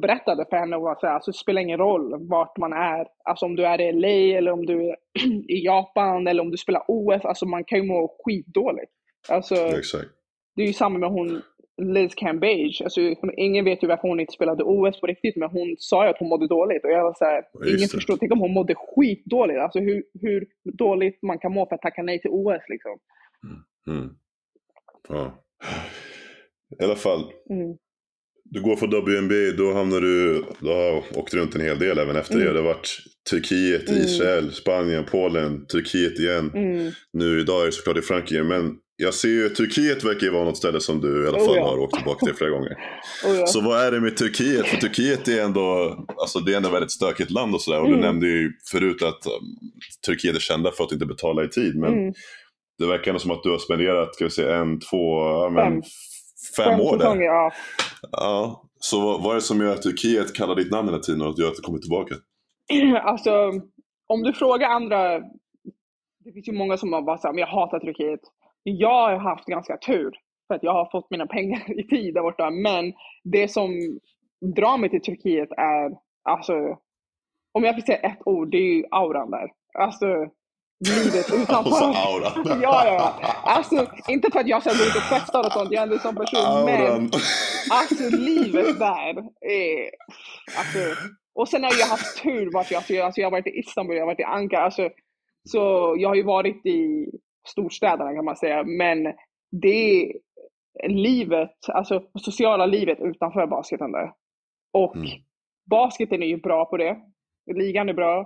berättade 0.00 0.46
för 0.50 0.56
henne 0.56 0.76
och 0.76 0.82
var 0.82 0.94
så 1.00 1.06
här, 1.06 1.14
alltså, 1.14 1.30
det 1.30 1.36
spelar 1.36 1.62
ingen 1.62 1.78
roll 1.78 2.28
vart 2.28 2.58
man 2.58 2.72
är. 2.72 3.06
Alltså 3.24 3.46
om 3.46 3.56
du 3.56 3.66
är 3.66 3.80
i 3.80 3.92
LA 3.92 4.38
eller 4.38 4.52
om 4.52 4.66
du 4.66 4.88
är 4.90 4.96
i 5.48 5.64
Japan 5.64 6.26
eller 6.26 6.42
om 6.42 6.50
du 6.50 6.56
spelar 6.56 6.82
OS. 6.88 7.24
Alltså 7.24 7.46
man 7.46 7.64
kan 7.64 7.78
ju 7.78 7.84
må 7.84 8.16
skitdåligt. 8.24 8.92
Alltså, 9.28 9.54
Exakt. 9.54 10.08
det 10.56 10.62
är 10.62 10.66
ju 10.66 10.72
samma 10.72 10.98
med 10.98 11.10
hon 11.10 11.42
Liz 11.82 12.14
Cambage. 12.14 12.80
Alltså, 12.84 13.00
ingen 13.36 13.64
vet 13.64 13.82
ju 13.82 13.86
varför 13.86 14.08
hon 14.08 14.20
inte 14.20 14.32
spelade 14.32 14.64
OS 14.64 15.00
på 15.00 15.06
riktigt, 15.06 15.36
men 15.36 15.50
hon 15.50 15.76
sa 15.78 16.04
ju 16.04 16.10
att 16.10 16.18
hon 16.18 16.28
mådde 16.28 16.46
dåligt. 16.48 16.84
Och 16.84 16.90
jag 16.90 17.02
var 17.02 17.14
så 17.14 17.24
här, 17.24 17.44
ingen 17.76 17.88
förstår. 17.88 18.16
Tänk 18.16 18.32
om 18.32 18.40
hon 18.40 18.54
mådde 18.54 18.74
skitdåligt. 18.74 19.60
Alltså 19.60 19.78
hur, 19.78 20.04
hur 20.20 20.46
dåligt 20.72 21.22
man 21.22 21.38
kan 21.38 21.52
må 21.52 21.66
för 21.66 21.74
att 21.74 21.82
tacka 21.82 22.02
nej 22.02 22.20
till 22.20 22.30
OS 22.30 22.62
liksom. 22.68 22.98
Mm. 23.86 24.10
Ja. 25.08 25.32
I 26.80 26.84
alla 26.84 26.96
fall, 26.96 27.32
Mm. 27.50 27.76
Du 28.54 28.60
går 28.62 28.76
från 28.76 28.90
WNBA, 28.90 29.56
då 29.56 29.72
hamnar 29.72 30.00
du, 30.00 30.44
du 30.60 30.68
har 30.68 31.18
åkt 31.18 31.34
runt 31.34 31.54
en 31.54 31.60
hel 31.60 31.78
del 31.78 31.98
även 31.98 32.16
efter 32.16 32.34
Mm. 32.34 32.46
det. 32.46 32.52
Det 32.52 32.58
har 32.58 32.66
varit 32.66 32.98
Turkiet, 33.30 33.88
Mm. 33.88 34.00
Israel, 34.02 34.52
Spanien, 34.52 35.04
Polen, 35.10 35.66
Turkiet 35.66 36.18
igen. 36.18 36.50
Mm. 36.54 36.92
Nu 37.12 37.40
idag 37.40 37.62
är 37.62 37.66
det 37.66 37.72
såklart 37.72 37.96
i 37.98 38.02
Frankrike, 38.02 38.42
men 38.42 38.72
jag 38.96 39.14
ser 39.14 39.28
ju 39.28 39.48
Turkiet 39.48 40.04
verkar 40.04 40.26
ju 40.26 40.32
vara 40.32 40.44
något 40.44 40.56
ställe 40.56 40.80
som 40.80 41.00
du 41.00 41.24
i 41.24 41.28
alla 41.28 41.38
Oh, 41.38 41.46
fall 41.46 41.56
ja. 41.56 41.64
har 41.68 41.78
åkt 41.78 41.94
tillbaka 41.94 42.26
till 42.26 42.34
flera 42.34 42.50
gånger. 42.50 42.70
Och 43.26 43.34
jag, 43.36 43.48
Så 43.48 43.60
vad 43.60 43.80
är 43.86 43.92
det 43.92 44.00
med 44.00 44.16
Turkiet? 44.16 44.66
För 44.66 44.76
Turkiet 44.76 45.28
är 45.28 45.42
ändå, 45.42 45.96
alltså 46.16 46.38
det 46.40 46.52
är 46.52 46.56
ändå 46.56 46.68
ett 46.68 46.74
väldigt 46.74 46.90
stökigt 46.92 47.30
land 47.30 47.54
och 47.54 47.60
sådär. 47.62 47.80
Och 47.80 47.86
du 47.88 47.94
Mm. 47.94 48.00
nämnde 48.06 48.26
ju 48.26 48.52
förut 48.70 49.02
att 49.02 49.26
um, 49.26 49.32
Turkiet 50.06 50.36
är 50.36 50.40
kända 50.40 50.70
för 50.70 50.84
att 50.84 50.92
inte 50.92 51.06
betala 51.06 51.44
i 51.44 51.48
tid. 51.48 51.76
Men 51.76 51.92
mm. 51.92 52.14
det 52.78 52.86
verkar 52.86 53.10
ändå 53.10 53.18
som 53.20 53.30
att 53.30 53.42
du 53.42 53.50
har 53.50 53.58
spenderat, 53.58 54.14
ska 54.14 54.24
vi 54.24 54.30
säga, 54.30 54.56
en, 54.56 54.80
två, 54.80 55.20
ja, 55.20 55.50
men, 55.54 55.72
Fem. 55.72 55.82
Fem, 56.56 56.80
år 56.80 56.98
där. 56.98 57.22
ja. 57.22 57.52
Ja. 58.12 58.64
Så 58.78 59.18
vad, 59.18 59.30
är 59.30 59.34
det 59.34 59.40
som 59.40 59.60
gör 59.60 59.72
att 59.72 59.82
Turkiet 59.82 60.34
kallar 60.34 60.54
ditt 60.54 60.70
namn 60.70 60.88
hela 60.88 61.00
tiden 61.00 61.22
och 61.22 61.28
att 61.28 61.38
gör 61.38 61.48
att 61.48 61.56
du 61.56 61.62
kommer 61.62 61.78
tillbaka? 61.78 62.14
Alltså, 63.02 63.52
om 64.06 64.22
du 64.22 64.32
frågar 64.32 64.68
andra, 64.68 65.18
det 66.24 66.32
finns 66.34 66.48
ju 66.48 66.52
många 66.52 66.76
som 66.76 66.92
har 66.92 67.16
såhär, 67.16 67.32
men 67.32 67.40
jag 67.40 67.46
hatar 67.46 67.80
Turkiet. 67.80 68.20
Jag 68.62 69.10
har 69.10 69.16
haft 69.16 69.44
ganska 69.44 69.76
tur, 69.76 70.10
för 70.48 70.54
att 70.54 70.62
jag 70.62 70.72
har 70.72 70.90
fått 70.90 71.10
mina 71.10 71.26
pengar 71.26 71.72
i 71.80 71.86
tid 71.88 72.14
där 72.14 72.22
borta. 72.22 72.50
Men 72.50 72.92
det 73.24 73.48
som 73.48 73.70
drar 74.56 74.78
mig 74.78 74.90
till 74.90 75.02
Turkiet 75.02 75.48
är, 75.56 75.90
alltså, 76.22 76.78
om 77.52 77.64
jag 77.64 77.74
fick 77.74 77.86
säga 77.86 77.98
ett 77.98 78.20
ord, 78.24 78.50
det 78.50 78.58
är 78.58 78.74
ju 78.74 78.84
auran 78.90 79.30
där. 79.30 79.48
Alltså, 79.78 80.06
livet 80.84 81.26
utanför. 81.42 81.70
Och 81.70 81.76
så 81.76 81.84
auran. 81.84 82.60
ja, 82.62 82.84
ja. 82.86 83.32
Alltså, 83.44 83.86
inte 84.08 84.30
för 84.32 84.40
att 84.40 84.46
jag 84.48 84.62
gå 84.62 84.70
ut 84.70 84.96
och 84.96 85.02
festa 85.02 85.40
och 85.40 85.52
sånt, 85.52 85.72
jag 85.72 85.80
är 85.80 85.84
inte 85.84 85.96
en 85.96 86.00
sån 86.00 86.16
person. 86.16 86.64
Men 86.64 86.80
Auran. 86.86 87.10
Alltså 87.70 88.16
livet 88.16 88.78
där 88.78 89.16
är... 89.40 89.90
Alltså, 90.58 90.78
och 91.34 91.48
sen 91.48 91.64
har 91.64 91.72
jag 91.80 91.86
haft 91.86 92.22
tur 92.22 92.50
vart 92.52 92.70
jag, 92.70 92.78
alltså, 92.78 92.92
jag, 92.92 93.04
alltså, 93.06 93.20
jag 93.20 93.26
har 93.26 93.30
varit 93.32 93.46
i 93.46 93.58
Istanbul, 93.58 93.96
jag 93.96 94.02
har 94.02 94.06
varit 94.06 94.20
i 94.20 94.24
Ankara. 94.24 94.64
Alltså, 94.64 94.90
så 95.48 95.94
jag 95.98 96.08
har 96.08 96.16
ju 96.16 96.22
varit 96.22 96.66
i 96.66 97.06
storstäderna 97.48 98.14
kan 98.14 98.24
man 98.24 98.36
säga. 98.36 98.64
Men 98.64 99.04
det 99.62 100.12
livet, 100.88 101.50
alltså 101.68 102.02
sociala 102.20 102.66
livet 102.66 102.98
utanför 103.00 103.46
basketen 103.46 103.92
där. 103.92 104.12
Och 104.72 104.96
Mm. 104.96 105.08
basketen 105.70 106.22
är 106.22 106.26
ju 106.26 106.36
bra 106.36 106.64
på 106.64 106.76
det. 106.76 106.96
Ligan 107.54 107.88
är 107.88 107.92
bra. 107.94 108.20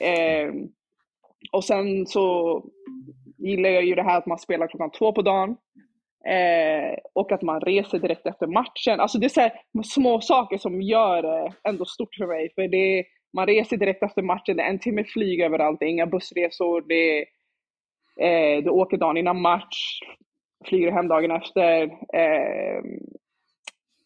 Eh, 0.00 0.52
och 1.52 1.64
sen 1.64 2.06
så 2.06 2.62
gillar 3.38 3.70
jag 3.70 3.84
ju 3.84 3.94
det 3.94 4.02
här 4.02 4.18
att 4.18 4.26
man 4.26 4.38
spelar 4.38 4.66
klockan 4.66 4.90
två 4.90 5.12
på 5.12 5.22
dagen. 5.22 5.56
Eh, 6.26 6.98
och 7.12 7.32
att 7.32 7.42
man 7.42 7.60
reser 7.60 7.98
direkt 7.98 8.26
efter 8.26 8.46
matchen. 8.46 9.00
Alltså 9.00 9.18
det 9.18 9.26
är 9.26 9.28
så 9.28 9.40
här 9.40 9.52
små 9.84 10.20
saker 10.20 10.58
som 10.58 10.82
gör 10.82 11.22
det 11.22 11.52
ändå 11.68 11.84
stort 11.84 12.14
för 12.14 12.26
mig. 12.26 12.52
För 12.54 12.68
det 12.68 12.98
är, 12.98 13.04
man 13.32 13.46
reser 13.46 13.76
direkt 13.76 14.02
efter 14.02 14.22
matchen, 14.22 14.56
det 14.56 14.62
är 14.62 14.70
en 14.70 14.78
timme 14.78 15.04
flyg 15.04 15.40
överallt, 15.40 15.80
det 15.80 15.86
är 15.86 15.90
inga 15.90 16.06
bussresor, 16.06 16.84
det 16.88 17.18
är, 17.18 17.26
eh, 18.56 18.62
du 18.62 18.70
åker 18.70 18.96
dagen 18.96 19.16
innan 19.16 19.40
match, 19.40 20.00
flyger 20.64 20.92
hem 20.92 21.08
dagen 21.08 21.30
efter. 21.30 21.82
Eh, 22.14 22.82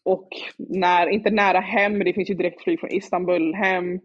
och 0.03 0.27
när, 0.57 1.07
inte 1.07 1.29
nära 1.31 1.59
hem, 1.59 1.99
det 1.99 2.13
finns 2.13 2.29
ju 2.29 2.33
direktflyg 2.33 2.79
från 2.79 2.91
Istanbul 2.91 3.53
hem. 3.53 3.99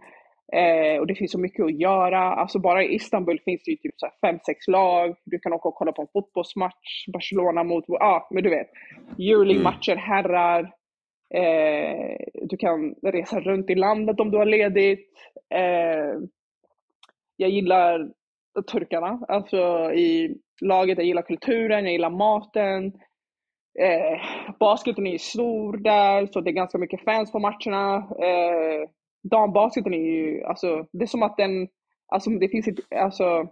Eh, 0.54 1.00
och 1.00 1.06
det 1.06 1.14
finns 1.14 1.32
så 1.32 1.38
mycket 1.38 1.64
att 1.64 1.80
göra. 1.80 2.18
Alltså 2.18 2.58
bara 2.58 2.84
i 2.84 2.94
Istanbul 2.94 3.40
finns 3.44 3.62
det 3.64 3.70
ju 3.70 3.76
typ 3.76 3.94
så 3.96 4.08
fem, 4.20 4.38
sex 4.46 4.68
lag. 4.68 5.16
Du 5.24 5.38
kan 5.38 5.52
åka 5.52 5.68
och 5.68 5.74
kolla 5.74 5.92
på 5.92 6.02
en 6.02 6.08
fotbollsmatch. 6.12 7.06
Barcelona 7.12 7.64
mot, 7.64 7.84
ja 7.86 8.06
ah, 8.06 8.28
men 8.30 8.42
du 8.42 8.50
vet. 8.50 8.70
Euroleague-matcher, 9.18 9.96
herrar. 9.96 10.60
Eh, 11.34 12.16
du 12.48 12.56
kan 12.56 12.94
resa 13.02 13.40
runt 13.40 13.70
i 13.70 13.74
landet 13.74 14.20
om 14.20 14.30
du 14.30 14.38
har 14.38 14.46
ledigt. 14.46 15.10
Eh, 15.54 16.14
jag 17.36 17.50
gillar 17.50 18.10
turkarna, 18.72 19.20
alltså 19.28 19.92
i 19.92 20.36
laget. 20.60 20.98
Jag 20.98 21.06
gillar 21.06 21.22
kulturen, 21.22 21.84
jag 21.84 21.92
gillar 21.92 22.10
maten. 22.10 22.86
Eh, 23.80 24.20
basketen 24.60 25.06
är 25.06 25.18
stor 25.18 25.76
där, 25.76 26.26
så 26.26 26.40
det 26.40 26.50
är 26.50 26.52
ganska 26.52 26.78
mycket 26.78 27.04
fans 27.04 27.32
på 27.32 27.38
matcherna. 27.38 27.96
Eh, 27.96 28.88
dambasketen 29.30 29.94
är 29.94 29.98
ju, 29.98 30.44
alltså, 30.44 30.86
det 30.92 31.04
är 31.04 31.06
som 31.06 31.22
att 31.22 31.36
den, 31.36 31.68
alltså 32.08 32.30
det 32.30 32.48
finns 32.48 32.68
ett, 32.68 32.78
alltså, 32.96 33.48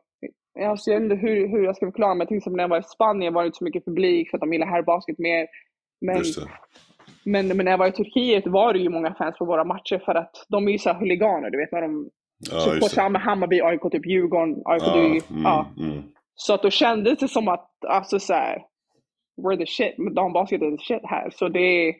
alltså 0.61 0.91
jag 0.91 1.01
vet 1.01 1.05
inte 1.05 1.27
hur, 1.27 1.49
hur 1.49 1.65
jag 1.65 1.77
ska 1.77 1.87
förklara, 1.87 2.15
men 2.15 2.27
till 2.27 2.37
exempel 2.37 2.57
när 2.57 2.65
jag 2.65 2.69
var 2.69 2.81
i 2.81 2.83
Spanien 2.83 3.35
var 3.35 3.43
det 3.43 3.47
inte 3.47 3.59
så 3.59 3.65
mycket 3.65 3.85
publik 3.85 4.31
för 4.31 4.37
att 4.37 4.41
de 4.41 4.53
gillar 4.53 4.67
herrbasket 4.67 5.19
mer. 5.19 5.47
Men, 6.01 6.23
men, 7.25 7.57
men 7.57 7.65
när 7.65 7.71
jag 7.71 7.79
var 7.79 7.87
i 7.87 7.93
Turkiet 7.93 8.47
var 8.47 8.73
det 8.73 8.79
ju 8.79 8.89
många 8.89 9.15
fans 9.15 9.39
på 9.39 9.45
våra 9.45 9.65
matcher 9.65 10.03
för 10.05 10.15
att 10.15 10.47
de 10.49 10.69
är 10.69 10.73
ju 10.73 10.79
såhär 10.79 11.01
huliganer, 11.01 11.51
du 11.51 11.59
vet 11.59 11.73
när 11.73 11.81
de 11.81 12.11
ja, 12.51 12.61
supportar 12.61 13.09
med 13.09 13.23
Hammarby, 13.23 13.61
AIK, 13.61 13.83
typ 13.93 14.07
Djurgården, 14.07 14.63
AIK, 14.65 14.83
ja, 14.83 15.05
mm, 15.05 15.43
ja. 15.45 15.67
Mm. 15.79 16.03
Så 16.35 16.55
att 16.55 16.63
då 16.63 16.71
kändes 16.71 17.19
det 17.19 17.29
som 17.29 17.49
att, 17.49 17.85
alltså 17.89 18.19
såhär, 18.19 18.63
we're 19.43 19.57
the 19.57 19.67
shit, 19.67 19.95
dambasket 20.15 20.63
är 20.63 20.71
the 20.71 20.85
shit 20.85 21.03
här. 21.05 21.31
Så 21.31 21.49
det, 21.49 21.95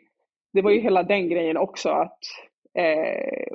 det 0.53 0.61
var 0.61 0.71
ju 0.71 0.79
hela 0.79 1.03
den 1.03 1.29
grejen 1.29 1.57
också 1.57 1.89
att 1.89 2.19
eh, 2.79 3.53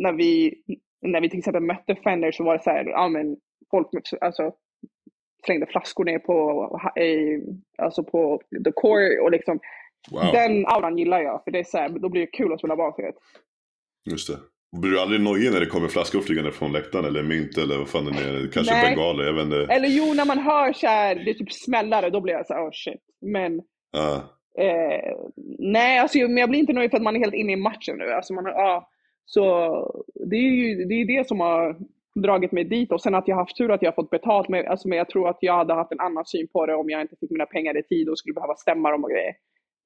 när, 0.00 0.12
vi, 0.12 0.54
när 1.02 1.20
vi 1.20 1.30
till 1.30 1.38
exempel 1.38 1.62
mötte 1.62 1.94
Fender 1.94 2.32
så 2.32 2.44
var 2.44 2.56
det 2.56 2.62
så 2.62 2.70
här, 2.70 2.84
ja 2.84 3.08
men 3.08 3.36
folk 3.70 3.88
alltså, 4.20 4.52
slängde 5.44 5.66
flaskor 5.66 6.04
ner 6.04 6.18
på, 6.18 6.80
i, 7.00 7.40
alltså 7.78 8.04
på 8.04 8.42
the 8.64 8.72
core 8.72 9.18
och 9.20 9.30
liksom 9.30 9.60
wow. 10.10 10.32
den 10.32 10.66
auran 10.66 10.98
gillar 10.98 11.20
jag 11.20 11.44
för 11.44 11.50
det 11.50 11.58
är 11.58 11.64
så 11.64 11.78
här, 11.78 11.88
då 11.88 12.08
blir 12.08 12.20
det 12.20 12.26
kul 12.26 12.52
att 12.52 12.58
spela 12.58 12.76
basket. 12.76 13.14
Just 14.10 14.28
det. 14.28 14.38
Blir 14.80 14.90
du 14.90 15.00
aldrig 15.00 15.20
nojig 15.20 15.52
när 15.52 15.60
det 15.60 15.66
kommer 15.66 15.88
flaskor 15.88 16.20
flygande 16.20 16.52
från 16.52 16.72
läktaren 16.72 17.04
eller 17.04 17.22
mynt 17.22 17.58
eller 17.58 17.78
vad 17.78 17.88
fan 17.88 18.04
det 18.04 18.10
är? 18.10 18.50
Kanske 18.52 18.74
Nej. 18.74 18.84
bengaler, 18.84 19.24
jag 19.24 19.32
vet 19.32 19.44
inte. 19.44 19.74
Eller 19.74 19.88
jo, 19.88 20.14
när 20.14 20.24
man 20.24 20.38
hör 20.38 20.72
så 20.72 20.86
här, 20.86 21.14
det 21.14 21.30
är 21.30 21.34
typ 21.34 21.52
smällare, 21.52 22.10
då 22.10 22.20
blir 22.20 22.34
jag 22.34 22.46
så 22.46 22.54
här, 22.54 22.68
oh 22.68 22.70
shit. 22.72 23.00
Men 23.20 23.60
ah. 23.92 24.14
eh, 24.62 25.16
nej, 25.58 25.98
alltså, 25.98 26.18
men 26.18 26.36
jag 26.36 26.48
blir 26.48 26.60
inte 26.60 26.72
nöjd 26.72 26.90
för 26.90 26.96
att 26.96 27.02
man 27.02 27.16
är 27.16 27.20
helt 27.20 27.34
inne 27.34 27.52
i 27.52 27.56
matchen 27.56 27.96
nu. 27.98 28.10
Alltså, 28.10 28.34
man, 28.34 28.46
ah, 28.46 28.88
så 29.32 29.42
det 30.30 30.36
är 30.36 30.50
ju 30.50 30.84
det, 30.84 30.94
är 30.94 31.18
det 31.18 31.28
som 31.28 31.40
har 31.40 31.76
dragit 32.14 32.52
mig 32.52 32.64
dit 32.64 32.92
och 32.92 33.00
sen 33.00 33.14
att 33.14 33.28
jag 33.28 33.36
haft 33.36 33.56
tur 33.56 33.70
att 33.70 33.82
jag 33.82 33.94
fått 33.94 34.10
betalt. 34.10 34.48
Med, 34.48 34.66
alltså, 34.66 34.88
men 34.88 34.98
jag 34.98 35.08
tror 35.08 35.28
att 35.28 35.38
jag 35.40 35.56
hade 35.56 35.74
haft 35.74 35.92
en 35.92 36.00
annan 36.00 36.24
syn 36.26 36.48
på 36.48 36.66
det 36.66 36.74
om 36.74 36.90
jag 36.90 37.00
inte 37.00 37.16
fick 37.20 37.30
mina 37.30 37.46
pengar 37.46 37.78
i 37.78 37.82
tid 37.82 38.08
och 38.08 38.18
skulle 38.18 38.34
behöva 38.34 38.54
stämma 38.54 38.90
dem 38.90 39.04
och 39.04 39.10
grejer. 39.10 39.34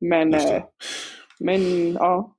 Men, 0.00 0.34
eh, 0.34 0.62
men 1.40 1.92
ja. 1.92 2.36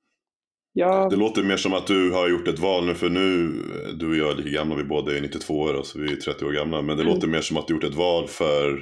Ja. 0.78 1.08
Det 1.10 1.16
låter 1.16 1.44
mer 1.44 1.58
som 1.58 1.74
att 1.74 1.88
du 1.88 2.12
har 2.12 2.30
gjort 2.30 2.48
ett 2.48 2.60
val 2.60 2.86
nu 2.86 2.96
för 2.96 3.10
nu, 3.10 3.52
du 4.00 4.10
och 4.10 4.16
jag 4.16 4.32
är 4.32 4.36
lika 4.36 4.50
gamla, 4.50 4.76
vi 4.76 4.84
båda 4.84 5.18
är 5.18 5.22
92 5.22 5.60
år 5.60 5.84
så 5.84 6.00
vi 6.00 6.12
är 6.12 6.16
30 6.16 6.46
år 6.46 6.52
gamla. 6.52 6.82
Men 6.82 6.98
det 6.98 7.04
mm. 7.04 7.14
låter 7.14 7.28
mer 7.28 7.42
som 7.42 7.58
att 7.58 7.68
du 7.68 7.74
gjort 7.74 7.84
ett 7.84 7.96
val 7.96 8.28
för, 8.28 8.80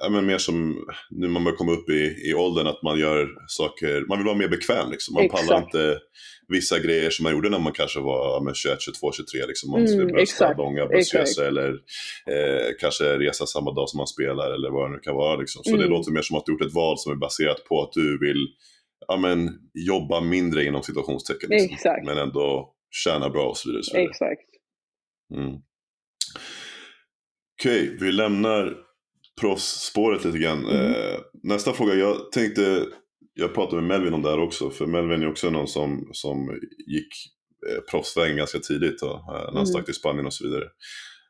ja, 0.00 0.08
men 0.10 0.26
mer 0.26 0.38
som 0.38 0.84
nu 1.10 1.28
man 1.28 1.44
börjar 1.44 1.56
komma 1.56 1.72
upp 1.72 1.90
i, 1.90 2.30
i 2.30 2.34
åldern 2.34 2.66
att 2.66 2.82
man 2.82 2.98
gör 2.98 3.28
saker, 3.46 4.04
man 4.08 4.18
vill 4.18 4.26
vara 4.26 4.36
mer 4.36 4.48
bekväm 4.48 4.90
liksom. 4.90 5.14
Man 5.14 5.24
Exakt. 5.24 5.48
pallar 5.48 5.62
inte 5.62 5.98
vissa 6.48 6.78
grejer 6.78 7.10
som 7.10 7.22
man 7.22 7.32
gjorde 7.32 7.50
när 7.50 7.58
man 7.58 7.72
kanske 7.72 8.00
var 8.00 8.46
ja, 8.46 8.54
21, 8.54 8.80
22, 8.80 9.12
23. 9.12 9.46
Liksom. 9.46 9.70
Man 9.70 9.88
skulle 9.88 10.02
mm, 10.02 10.14
brösta 10.14 10.52
långa 10.52 10.86
bussresor 10.86 11.44
eller 11.44 11.68
eh, 12.26 12.72
kanske 12.80 13.04
resa 13.04 13.46
samma 13.46 13.72
dag 13.72 13.88
som 13.88 13.98
man 13.98 14.06
spelar 14.06 14.54
eller 14.54 14.70
vad 14.70 14.90
det 14.90 14.94
nu 14.94 15.00
kan 15.00 15.14
vara. 15.14 15.36
Liksom. 15.36 15.64
Så 15.64 15.70
mm. 15.70 15.80
det 15.80 15.88
låter 15.88 16.12
mer 16.12 16.22
som 16.22 16.36
att 16.36 16.46
du 16.46 16.52
gjort 16.52 16.64
ett 16.64 16.74
val 16.74 16.98
som 16.98 17.12
är 17.12 17.16
baserat 17.16 17.64
på 17.64 17.82
att 17.82 17.92
du 17.92 18.18
vill 18.18 18.46
ja, 19.08 19.16
men, 19.16 19.58
jobba 19.74 20.20
mindre 20.20 20.64
inom 20.64 20.82
situationstecken. 20.82 21.50
Liksom. 21.50 21.96
Men 22.04 22.18
ändå 22.18 22.74
tjäna 22.90 23.30
bra 23.30 23.48
och 23.48 23.56
så 23.56 23.68
vidare. 23.68 23.82
Så 23.82 23.96
vidare. 23.96 24.10
Exakt. 24.10 24.48
Mm. 25.34 25.54
Okej, 27.60 27.82
okay, 27.82 27.96
vi 28.00 28.12
lämnar 28.12 28.76
proffsspåret 29.40 30.24
lite 30.24 30.38
grann. 30.38 30.64
Mm. 30.64 30.92
Eh, 30.92 31.18
nästa 31.42 31.72
fråga, 31.72 31.94
jag 31.94 32.32
tänkte, 32.32 32.86
jag 33.40 33.54
pratade 33.54 33.82
med 33.82 33.88
Melvin 33.88 34.14
om 34.14 34.22
det 34.22 34.30
här 34.30 34.40
också, 34.40 34.70
för 34.70 34.86
Melvin 34.86 35.22
är 35.22 35.30
också 35.30 35.50
någon 35.50 35.68
som, 35.68 36.08
som 36.12 36.60
gick 36.86 37.08
eh, 37.68 37.80
proffsvägen 37.90 38.36
ganska 38.36 38.58
tidigt 38.58 39.00
då, 39.00 39.06
eh, 39.06 39.32
när 39.32 39.44
han 39.44 39.54
mm. 39.54 39.66
stack 39.66 39.84
till 39.84 39.94
Spanien 39.94 40.26
och 40.26 40.32
så 40.32 40.44
vidare. 40.44 40.64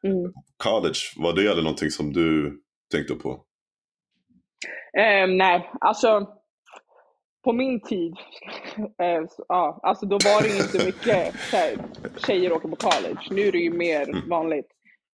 Mm. 0.03 0.33
College, 0.57 0.99
var 1.17 1.33
det 1.33 1.49
aldrig 1.49 1.65
någonting 1.65 1.91
som 1.91 2.13
du 2.13 2.61
tänkte 2.93 3.15
på? 3.15 3.31
Um, 4.99 5.37
nej, 5.37 5.71
alltså 5.81 6.27
på 7.45 7.53
min 7.53 7.81
tid, 7.81 8.17
äh, 9.03 9.25
ja, 9.49 9.81
alltså 9.83 10.07
då 10.07 10.19
var 10.25 10.43
det 10.43 10.57
inte 10.57 10.87
mycket 10.87 11.35
här, 11.53 11.77
tjejer 12.27 12.53
åker 12.53 12.69
på 12.69 12.77
college. 12.77 13.21
Nu 13.31 13.43
är 13.43 13.53
det 13.53 13.59
ju 13.59 13.73
mer 13.73 14.09
mm. 14.09 14.29
vanligt. 14.29 14.69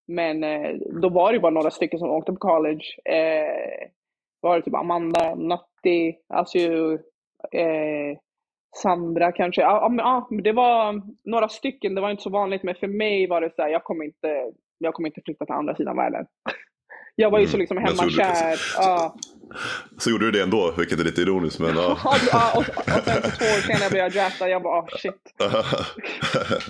Men 0.08 0.44
eh, 0.44 0.70
då 1.02 1.08
var 1.08 1.32
det 1.32 1.40
bara 1.40 1.52
några 1.52 1.70
stycken 1.70 1.98
som 1.98 2.10
åkte 2.10 2.32
på 2.32 2.38
college. 2.38 2.84
Eh, 3.04 3.88
var 4.40 4.56
det 4.56 4.62
typ 4.62 4.74
Amanda, 4.74 5.34
Natti, 5.84 6.16
alltså 6.28 6.58
eh, 7.52 8.18
Sandra 8.82 9.32
kanske. 9.32 9.60
Ja, 9.60 9.88
men, 9.88 9.98
ja, 9.98 10.28
det 10.42 10.52
var 10.52 11.02
några 11.24 11.48
stycken, 11.48 11.94
det 11.94 12.00
var 12.00 12.10
inte 12.10 12.22
så 12.22 12.30
vanligt. 12.30 12.62
Men 12.62 12.74
för 12.74 12.86
mig 12.86 13.26
var 13.26 13.40
det 13.40 13.54
så 13.56 13.62
här, 13.62 13.68
jag 13.68 13.84
kommer 13.84 14.04
inte, 14.04 14.52
jag 14.78 14.94
kommer 14.94 15.08
inte 15.08 15.20
flytta 15.24 15.44
till 15.44 15.54
andra 15.54 15.76
sidan 15.76 15.96
världen. 15.96 16.26
Jag 17.16 17.30
var 17.30 17.38
ju 17.38 17.46
så 17.46 17.56
mm. 17.56 17.60
liksom 17.60 17.76
hemmakär. 17.76 18.58
Ja. 18.78 19.16
Så 19.98 20.10
gjorde 20.10 20.24
du 20.24 20.30
det 20.30 20.42
ändå, 20.42 20.74
vilket 20.78 21.00
är 21.00 21.04
lite 21.04 21.20
ironiskt. 21.20 21.60
Men, 21.60 21.76
ja. 21.76 21.98
ja, 22.32 22.52
och, 22.54 22.58
och 22.58 23.04
sen 23.04 23.22
två 23.22 23.44
år 23.44 23.60
senare 23.60 23.90
blev 23.90 24.02
jag 24.02 24.12
draftad. 24.12 24.48
Jag 24.48 24.62
bara, 24.62 24.80
oh, 24.80 24.86
shit. 24.98 25.34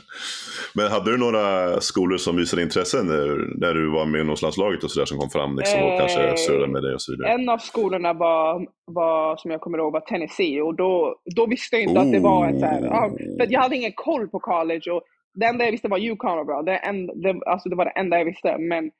men 0.75 0.91
hade 0.91 1.11
du 1.11 1.19
några 1.19 1.81
skolor 1.81 2.17
som 2.17 2.37
visade 2.37 2.63
intresse 2.63 3.03
när, 3.03 3.59
när 3.61 3.75
du 3.75 3.91
var 3.91 4.07
med 4.07 4.19
i 4.19 4.21
ungdomslandslaget 4.21 4.85
och 4.85 4.91
sådär 4.91 5.07
som 5.07 5.19
kom 5.19 5.31
fram 5.31 5.57
liksom, 5.57 5.83
och 5.83 5.93
eh, 5.93 5.99
kanske 5.99 6.37
surrade 6.37 6.73
med 6.73 6.83
dig 6.83 6.95
och 6.95 7.03
så 7.03 7.13
vidare? 7.13 7.33
En 7.33 7.49
av 7.49 7.59
skolorna 7.59 8.13
var, 8.13 8.67
var, 8.85 9.37
som 9.37 9.51
jag 9.51 9.61
kommer 9.61 9.79
ihåg, 9.79 9.93
var 9.93 10.01
Tennessee. 10.01 10.63
Och 10.63 10.77
då, 10.77 11.17
då 11.37 11.47
visste 11.47 11.77
jag 11.77 11.83
inte 11.83 12.01
oh. 12.01 12.07
att 12.07 12.13
det 12.13 12.21
var 12.21 12.47
en 12.47 12.61
så 12.61 12.67
här, 12.67 12.81
ja, 12.83 13.11
för 13.39 13.53
jag 13.53 13.61
hade 13.61 13.77
ingen 13.77 13.93
koll 13.95 14.29
på 14.29 14.41
college. 14.41 14.91
Och 14.91 15.03
det 15.35 15.47
enda 15.47 15.65
jag 15.65 15.73
visste 15.73 15.89
var 15.89 15.99
UConn 15.99 16.37
var 16.37 16.45
bra. 16.45 16.63
Det, 16.63 16.77
en, 16.77 17.07
det, 17.07 17.41
alltså, 17.47 17.69
det 17.69 17.77
var 17.77 17.85
det 17.85 17.91
enda 17.91 18.19
jag 18.19 18.25
visste. 18.25 18.59
Men 18.59 18.91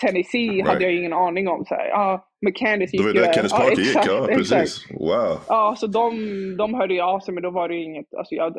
Tennessee 0.00 0.50
right. 0.50 0.68
hade 0.68 0.84
jag 0.84 0.94
ingen 0.94 1.12
aning 1.12 1.48
om. 1.48 1.64
Så 1.64 1.74
här, 1.74 1.88
ja, 1.88 2.28
med 2.40 2.56
Candice 2.56 2.96
gick 2.96 3.06
ju... 3.06 3.12
Det 3.12 3.20
var 3.20 3.26
där 3.26 3.34
Candice 3.34 3.56
Park 3.56 3.72
ja, 3.76 3.82
gick, 3.82 3.96
ja 4.06 4.26
precis. 4.26 4.90
Wow. 4.90 5.38
Ja, 5.48 5.74
så 5.78 5.86
de, 5.86 6.10
de 6.56 6.74
hörde 6.74 6.94
ju 6.94 7.00
av 7.00 7.20
sig 7.20 7.34
men 7.34 7.42
då 7.42 7.50
var 7.50 7.68
det 7.68 7.74
ju 7.74 7.82
inget, 7.82 8.14
alltså 8.14 8.34
jag, 8.34 8.54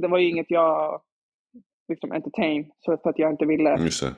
det 0.00 0.08
var 0.08 0.18
ju 0.18 0.28
inget 0.28 0.50
jag 0.50 1.00
liksom 1.88 2.12
entertain. 2.12 2.70
Så 2.78 2.98
för 3.02 3.10
att 3.10 3.18
jag 3.18 3.30
inte 3.32 3.46
ville. 3.46 3.76
Just 3.78 4.02
det. 4.02 4.14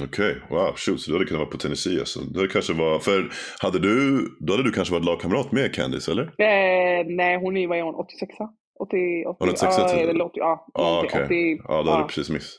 Okej, 0.00 0.30
okay. 0.30 0.58
wow, 0.58 0.72
shoot, 0.76 1.00
så 1.00 1.10
du 1.10 1.16
hade 1.16 1.26
kunnat 1.26 1.40
vara 1.40 1.50
på 1.50 1.58
Tennessee 1.58 1.98
alltså. 1.98 2.20
Det 2.20 2.48
kanske 2.48 2.72
var, 2.72 2.98
för 2.98 3.30
hade 3.60 3.78
du, 3.78 4.20
då 4.40 4.52
hade 4.52 4.62
du 4.62 4.72
kanske 4.72 4.94
varit 4.94 5.04
lagkamrat 5.04 5.52
med 5.52 5.74
Candice 5.74 6.10
eller? 6.10 6.22
Eh, 6.22 7.06
nej, 7.06 7.38
hon 7.40 7.56
är, 7.56 7.66
vad 7.66 7.78
är 7.78 7.82
hon, 7.82 7.94
86 7.94 8.34
80, 8.80 9.26
80, 9.26 9.44
86 9.44 9.74
ja, 9.78 9.88
eller 9.88 10.24
80, 10.24 10.38
ja, 10.38 10.66
ah, 10.74 11.04
okay. 11.04 11.24
80, 11.24 11.60
ja, 11.68 11.82
då 11.82 11.90
hade 11.90 12.02
du 12.02 12.06
precis 12.06 12.30
miss, 12.30 12.58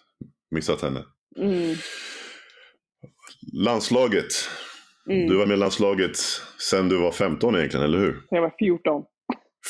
missat 0.51 0.81
henne. 0.81 0.99
Mm. 1.37 1.75
Landslaget. 3.53 4.31
Mm. 5.09 5.27
Du 5.27 5.37
var 5.37 5.45
med 5.45 5.55
i 5.55 5.59
landslaget 5.59 6.17
sen 6.69 6.89
du 6.89 7.01
var 7.01 7.11
15 7.11 7.55
egentligen, 7.55 7.85
eller 7.85 7.97
hur? 7.97 8.21
Jag 8.29 8.41
var 8.41 8.53
14. 8.59 9.03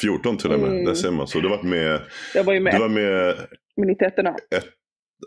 14 0.01 0.38
till 0.38 0.51
och 0.51 0.59
med, 0.59 0.70
mm. 0.70 0.86
där 0.86 0.93
ser 0.93 1.11
man. 1.11 1.28
Så 1.28 1.39
du 1.39 1.49
var 1.49 1.63
med... 1.63 2.01
Jag 2.34 2.43
var 2.43 2.53
ju 2.53 2.59
med. 2.59 2.74
Du 2.74 2.80
var 2.80 2.89
med... 2.89 3.36
Med 3.78 3.88
91 3.88 4.13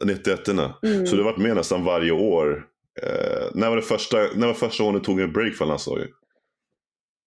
91 0.06 0.48
mm. 0.48 1.06
Så 1.06 1.16
du 1.16 1.22
har 1.22 1.30
varit 1.30 1.42
med 1.42 1.56
nästan 1.56 1.84
varje 1.84 2.12
år. 2.12 2.66
Eh, 3.02 3.46
när, 3.54 3.68
var 3.68 3.76
det 3.76 3.82
första, 3.82 4.16
när 4.36 4.46
var 4.46 4.54
första 4.54 4.84
gången 4.84 4.98
du 4.98 5.04
tog 5.04 5.20
en 5.20 5.32
break 5.32 5.54
från 5.54 5.68
landslaget? 5.68 6.10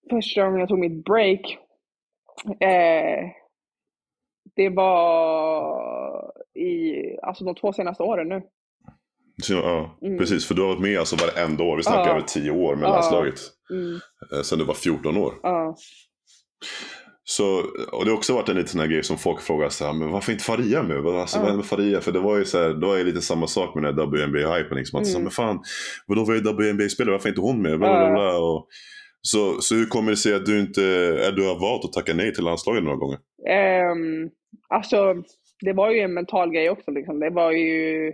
Första 0.09 0.43
gången 0.43 0.59
jag 0.59 0.69
tog 0.69 0.79
mitt 0.79 1.05
break? 1.05 1.57
Eh, 2.59 3.29
det 4.55 4.69
var 4.69 6.33
i 6.55 6.93
alltså 7.21 7.45
de 7.45 7.55
två 7.55 7.73
senaste 7.73 8.03
åren 8.03 8.29
nu. 8.29 8.41
Ja, 9.49 9.97
mm. 10.01 10.17
precis. 10.17 10.47
För 10.47 10.55
du 10.55 10.61
har 10.61 10.69
varit 10.69 10.81
med 10.81 10.99
alltså 10.99 11.15
varenda 11.15 11.63
år. 11.63 11.77
Vi 11.77 11.83
snackar 11.83 12.05
ja. 12.05 12.11
över 12.11 12.21
tio 12.21 12.51
år 12.51 12.75
med 12.75 12.85
ja. 12.85 12.91
landslaget. 12.93 13.39
Mm. 13.69 13.99
Eh, 14.31 14.41
sen 14.41 14.59
du 14.59 14.65
var 14.65 14.73
14 14.73 15.17
år. 15.17 15.33
Ja. 15.43 15.75
Så, 17.25 17.57
och 17.91 18.05
det 18.05 18.11
har 18.11 18.17
också 18.17 18.33
varit 18.33 18.49
en 18.49 18.55
liten 18.55 18.69
sån 18.69 18.79
här 18.79 18.87
grej 18.87 19.03
som 19.03 19.17
folk 19.17 19.41
frågar 19.41 19.69
så 19.69 19.85
här, 19.85 19.93
men 19.93 20.11
varför 20.11 20.31
inte 20.31 20.43
Faria 20.43 20.83
med? 20.83 20.97
Alltså, 20.97 21.39
ja. 21.39 21.55
med 21.55 21.65
Faria? 21.65 22.01
För 22.01 22.11
det 22.11 22.19
var 22.19 22.37
ju 22.37 22.45
så 22.45 22.57
här, 22.57 22.73
då 22.73 22.93
är 22.93 22.97
det 22.97 23.03
lite 23.03 23.21
samma 23.21 23.47
sak 23.47 23.75
med 23.75 23.83
den 23.83 23.95
här 23.95 24.05
WNBA-hypen. 24.05 24.75
Liksom. 24.75 24.99
mm. 24.99 25.21
men 25.21 25.31
fan, 25.31 25.59
vadå 26.07 26.25
var 26.25 26.33
ju 26.33 26.39
WNBA-spelare, 26.39 27.11
varför 27.11 27.29
är 27.29 27.31
inte 27.31 27.41
hon 27.41 27.61
med? 27.61 27.79
Bla, 27.79 27.99
bla, 27.99 28.11
bla, 28.11 28.37
och, 28.37 28.67
Så, 29.21 29.61
så 29.61 29.75
hur 29.75 29.85
kommer 29.85 30.11
det 30.11 30.17
sig 30.17 30.33
att 30.33 30.45
du 30.45 30.59
inte 30.59 30.83
är 31.27 31.31
du 31.31 31.47
har 31.47 31.59
valt 31.59 31.85
att 31.85 31.93
tacka 31.93 32.13
nej 32.13 32.33
till 32.33 32.43
landslaget 32.43 32.83
några 32.83 32.97
gånger? 32.97 33.17
Um, 33.91 34.29
alltså, 34.69 35.15
det 35.61 35.73
var 35.73 35.91
ju 35.91 35.99
en 35.99 36.13
mental 36.13 36.51
grej 36.51 36.69
också. 36.69 36.91
Liksom. 36.91 37.19
Det 37.19 37.29
var 37.29 37.51
ju, 37.51 38.13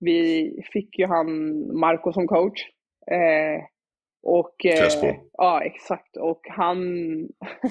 vi 0.00 0.50
fick 0.72 0.98
ju 0.98 1.06
han 1.06 1.26
Marco 1.80 2.12
som 2.12 2.26
coach. 2.26 2.60
Eh, 3.10 3.64
och, 4.22 4.66
eh, 4.66 5.16
ja, 5.32 5.62
exakt. 5.62 6.16
Och 6.16 6.40
han, 6.48 6.78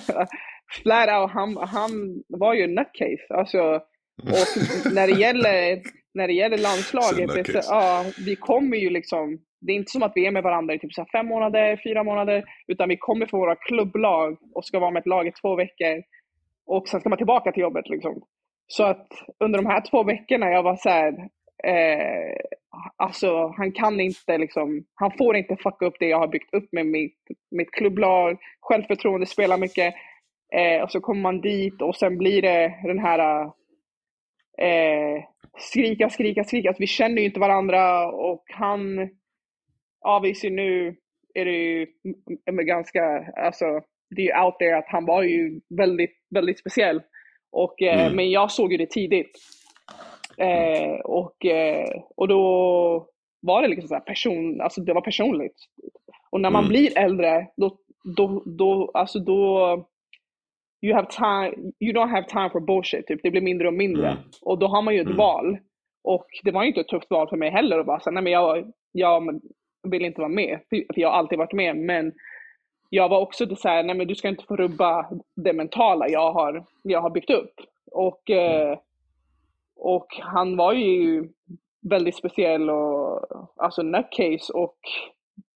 flat 0.81 1.21
out, 1.21 1.31
han, 1.31 1.57
han 1.57 2.23
var 2.27 2.53
ju 2.53 2.63
en 2.63 2.75
nutcase. 2.75 3.27
Alltså, 3.29 3.81
och 4.21 4.93
när 4.93 5.07
det 5.07 5.19
gäller, 5.19 5.81
när 6.13 6.27
det 6.27 6.33
gäller 6.33 6.57
landslaget, 6.57 7.33
det, 7.33 7.65
ja, 7.69 8.05
vi 8.25 8.35
kommer 8.35 8.77
ju 8.77 8.89
liksom, 8.89 9.39
det 9.61 9.71
är 9.71 9.75
inte 9.75 9.91
som 9.91 10.03
att 10.03 10.11
vi 10.15 10.25
är 10.25 10.31
med 10.31 10.43
varandra 10.43 10.73
i 10.73 10.79
typ 10.79 10.93
så 10.93 11.05
fem 11.11 11.27
månader, 11.27 11.81
fyra 11.83 12.03
månader, 12.03 12.43
utan 12.67 12.89
vi 12.89 12.97
kommer 12.97 13.25
för 13.25 13.37
våra 13.37 13.55
klubblag 13.55 14.37
och 14.55 14.65
ska 14.65 14.79
vara 14.79 14.91
med 14.91 14.99
ett 14.99 15.07
lag 15.07 15.27
i 15.27 15.31
två 15.41 15.55
veckor. 15.55 16.03
Och 16.65 16.87
sen 16.87 16.99
ska 16.99 17.09
man 17.09 17.17
tillbaka 17.17 17.51
till 17.51 17.61
jobbet. 17.61 17.89
Liksom. 17.89 18.21
Så 18.67 18.83
att 18.83 19.07
under 19.39 19.59
de 19.61 19.65
här 19.65 19.83
två 19.89 20.03
veckorna, 20.03 20.49
jag 20.49 20.63
var 20.63 20.75
så 20.75 20.89
här, 20.89 21.13
eh, 21.67 22.35
alltså 22.95 23.53
han 23.57 23.71
kan 23.71 23.99
inte 23.99 24.37
liksom, 24.37 24.85
han 24.95 25.11
får 25.17 25.35
inte 25.35 25.55
fucka 25.55 25.85
upp 25.85 25.95
det 25.99 26.07
jag 26.07 26.19
har 26.19 26.27
byggt 26.27 26.53
upp 26.53 26.67
med 26.71 26.85
mitt, 26.85 27.17
mitt 27.51 27.71
klubblag, 27.71 28.37
självförtroende, 28.61 29.25
spelar 29.25 29.57
mycket. 29.57 29.93
Eh, 30.53 30.83
och 30.83 30.91
så 30.91 30.99
kommer 30.99 31.21
man 31.21 31.41
dit 31.41 31.81
och 31.81 31.95
sen 31.95 32.17
blir 32.17 32.41
det 32.41 32.73
den 32.83 32.99
här 32.99 33.43
eh, 34.57 35.23
skrika, 35.57 36.09
skrika, 36.09 36.43
skrika. 36.43 36.69
Alltså, 36.69 36.81
vi 36.81 36.87
känner 36.87 37.21
ju 37.21 37.25
inte 37.25 37.39
varandra 37.39 38.11
och 38.11 38.43
han, 38.47 39.09
obviously 40.05 40.49
nu 40.49 40.95
är 41.33 41.45
det 41.45 41.51
ju 41.51 41.87
ganska, 42.45 43.33
alltså 43.35 43.65
det 44.15 44.21
är 44.21 44.25
ju 44.25 44.45
out 44.45 44.59
there 44.59 44.77
att 44.77 44.87
han 44.87 45.05
var 45.05 45.23
ju 45.23 45.61
väldigt, 45.77 46.17
väldigt 46.29 46.59
speciell. 46.59 47.01
Och, 47.51 47.81
eh, 47.81 48.05
mm. 48.05 48.15
Men 48.15 48.31
jag 48.31 48.51
såg 48.51 48.71
ju 48.71 48.77
det 48.77 48.89
tidigt. 48.89 49.31
Eh, 50.37 50.99
och, 50.99 51.45
eh, 51.45 52.01
och 52.15 52.27
då 52.27 53.07
var 53.41 53.61
det 53.61 53.67
liksom 53.67 53.87
så 53.87 53.99
person, 53.99 54.61
alltså 54.61 54.81
det 54.81 54.93
var 54.93 55.01
personligt. 55.01 55.55
Och 56.29 56.41
när 56.41 56.49
man 56.49 56.63
mm. 56.63 56.69
blir 56.69 56.97
äldre, 56.97 57.47
då, 57.57 57.77
då, 58.15 58.43
då, 58.45 58.91
alltså 58.93 59.19
då, 59.19 59.69
you 60.81 60.95
have 60.95 61.07
time, 61.07 61.71
you 61.79 61.93
don't 61.93 62.09
have 62.09 62.27
time 62.27 62.49
for 62.49 62.59
bullshit, 62.59 63.07
typ. 63.07 63.19
det 63.23 63.31
blir 63.31 63.41
mindre 63.41 63.67
och 63.67 63.73
mindre. 63.73 64.07
Mm. 64.07 64.23
Och 64.41 64.59
då 64.59 64.67
har 64.67 64.81
man 64.81 64.93
ju 64.93 64.99
ett 64.99 65.05
mm. 65.05 65.17
val. 65.17 65.57
Och 66.03 66.27
det 66.43 66.51
var 66.51 66.63
ju 66.63 66.67
inte 66.67 66.81
ett 66.81 66.87
tufft 66.87 67.09
val 67.09 67.29
för 67.29 67.37
mig 67.37 67.49
heller 67.49 67.79
att 67.79 67.85
bara 67.85 67.99
säga, 67.99 68.11
nej 68.11 68.23
men 68.23 68.33
jag, 68.33 68.71
jag 68.91 69.41
vill 69.83 70.05
inte 70.05 70.21
vara 70.21 70.29
med, 70.29 70.59
för 70.69 70.99
jag 70.99 71.09
har 71.09 71.17
alltid 71.17 71.37
varit 71.37 71.53
med. 71.53 71.77
Men 71.77 72.13
jag 72.89 73.09
var 73.09 73.19
också 73.19 73.55
så 73.55 73.69
här, 73.69 73.83
nej 73.83 73.95
men 73.95 74.07
du 74.07 74.15
ska 74.15 74.27
inte 74.27 74.45
få 74.45 74.55
rubba 74.55 75.09
det 75.35 75.53
mentala 75.53 76.09
jag 76.09 76.31
har, 76.31 76.65
jag 76.81 77.01
har 77.01 77.09
byggt 77.09 77.29
upp. 77.29 77.53
Och, 77.91 78.29
eh, 78.29 78.77
och 79.83 80.07
han 80.19 80.57
var 80.57 80.73
ju 80.73 81.29
väldigt 81.89 82.15
speciell 82.15 82.69
och 82.69 83.21
alltså 83.57 83.81
nutcase 83.81 84.53
och 84.53 84.77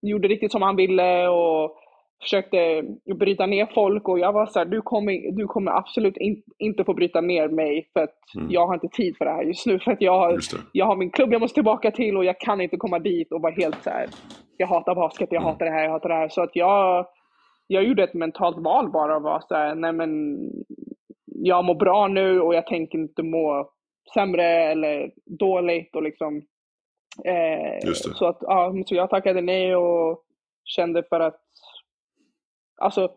gjorde 0.01 0.28
riktigt 0.28 0.51
som 0.51 0.61
han 0.61 0.75
ville 0.75 1.28
och 1.28 1.78
försökte 2.21 2.84
bryta 3.19 3.45
ner 3.45 3.69
folk 3.73 4.09
och 4.09 4.19
jag 4.19 4.34
var 4.34 4.45
så 4.45 4.59
här, 4.59 4.65
du 4.65 4.82
kommer, 4.82 5.32
du 5.32 5.47
kommer 5.47 5.71
absolut 5.71 6.17
in, 6.17 6.43
inte 6.57 6.84
få 6.84 6.93
bryta 6.93 7.21
ner 7.21 7.47
mig 7.47 7.89
för 7.93 8.03
att 8.03 8.36
mm. 8.38 8.51
jag 8.51 8.67
har 8.67 8.73
inte 8.73 8.88
tid 8.88 9.17
för 9.17 9.25
det 9.25 9.32
här 9.32 9.43
just 9.43 9.65
nu. 9.65 9.80
För 9.80 9.91
att 9.91 10.01
jag 10.01 10.19
har, 10.19 10.39
jag 10.71 10.86
har 10.86 10.95
min 10.95 11.11
klubb 11.11 11.34
jag 11.34 11.41
måste 11.41 11.53
tillbaka 11.53 11.91
till 11.91 12.17
och 12.17 12.25
jag 12.25 12.39
kan 12.39 12.61
inte 12.61 12.78
komma 12.78 12.99
dit 12.99 13.32
och 13.32 13.41
vara 13.41 13.53
helt 13.53 13.84
så 13.84 13.89
här, 13.89 14.07
jag 14.57 14.67
hatar 14.67 14.95
basket, 14.95 15.30
jag 15.32 15.41
mm. 15.41 15.51
hatar 15.51 15.65
det 15.65 15.71
här, 15.71 15.84
jag 15.84 15.91
hatar 15.91 16.09
det 16.09 16.15
här. 16.15 16.30
Så 16.30 16.41
att 16.41 16.55
jag, 16.55 17.05
jag 17.67 17.84
gjorde 17.84 18.03
ett 18.03 18.13
mentalt 18.13 18.57
val 18.57 18.91
bara 18.91 19.15
och 19.15 19.23
var 19.23 19.43
så 19.47 19.55
här, 19.55 19.75
nej 19.75 19.93
men 19.93 20.39
jag 21.25 21.65
mår 21.65 21.75
bra 21.75 22.07
nu 22.07 22.41
och 22.41 22.55
jag 22.55 22.67
tänker 22.67 22.97
inte 22.97 23.23
må 23.23 23.69
sämre 24.13 24.43
eller 24.43 25.11
dåligt 25.25 25.95
och 25.95 26.03
liksom 26.03 26.37
eh, 27.25 27.91
så 27.93 28.25
att 28.25 28.37
ja, 28.41 28.73
så 28.85 28.95
jag 28.95 29.09
tackade 29.09 29.41
nej 29.41 29.75
och 29.75 30.23
kände 30.63 31.03
för 31.03 31.19
att 31.19 31.41
alltså 32.77 33.11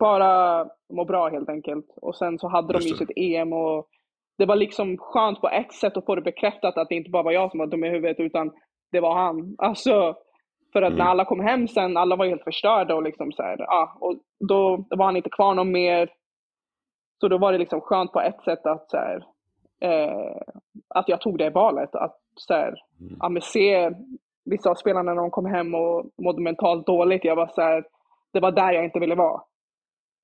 bara 0.00 0.66
må 0.92 1.04
bra 1.04 1.28
helt 1.28 1.48
enkelt. 1.48 1.86
Och 1.96 2.16
sen 2.16 2.38
så 2.38 2.48
hade 2.48 2.72
de 2.72 2.84
ju 2.84 2.94
sitt 2.94 3.12
EM 3.16 3.52
och 3.52 3.88
det 4.38 4.46
var 4.46 4.56
liksom 4.56 4.98
skönt 4.98 5.40
på 5.40 5.48
ett 5.48 5.72
sätt 5.72 5.96
att 5.96 6.04
få 6.04 6.14
det 6.14 6.22
bekräftat 6.22 6.78
att 6.78 6.88
det 6.88 6.94
inte 6.94 7.10
bara 7.10 7.22
var 7.22 7.32
jag 7.32 7.50
som 7.50 7.58
var 7.58 7.66
dum 7.66 7.84
i 7.84 7.88
huvudet 7.88 8.20
utan 8.20 8.52
det 8.92 9.00
var 9.00 9.14
han. 9.14 9.54
Alltså 9.58 10.16
för 10.72 10.82
att 10.82 10.92
mm. 10.92 10.98
när 10.98 11.04
alla 11.04 11.24
kom 11.24 11.40
hem 11.40 11.68
sen, 11.68 11.96
alla 11.96 12.16
var 12.16 12.26
helt 12.26 12.44
förstörda 12.44 12.94
och 12.94 13.02
liksom 13.02 13.32
så 13.32 13.42
här, 13.42 13.56
ja, 13.58 13.96
och 14.00 14.14
då 14.48 14.84
var 14.90 15.04
han 15.04 15.16
inte 15.16 15.30
kvar 15.30 15.54
någon 15.54 15.72
mer. 15.72 16.12
Så 17.20 17.28
då 17.28 17.38
var 17.38 17.52
det 17.52 17.58
liksom 17.58 17.80
skönt 17.80 18.12
på 18.12 18.20
ett 18.20 18.42
sätt 18.44 18.66
att 18.66 18.90
så 18.90 18.96
här, 18.96 19.24
eh, 19.80 20.42
att 20.88 21.08
jag 21.08 21.20
tog 21.20 21.38
det 21.38 21.50
valet. 21.50 21.94
Att 21.94 22.16
så 22.36 22.54
här, 22.54 22.74
mm. 23.00 23.16
ja, 23.20 23.28
men 23.28 23.42
se 23.42 23.90
vissa 24.44 24.70
av 24.70 24.74
spelarna 24.74 25.14
när 25.14 25.22
de 25.22 25.30
kom 25.30 25.46
hem 25.46 25.74
och 25.74 26.10
mådde 26.22 26.42
mentalt 26.42 26.86
dåligt. 26.86 27.24
Jag 27.24 27.36
var 27.36 27.50
så 27.54 27.60
här, 27.60 27.84
det 28.32 28.40
var 28.40 28.52
där 28.52 28.72
jag 28.72 28.84
inte 28.84 28.98
ville 28.98 29.14
vara. 29.14 29.40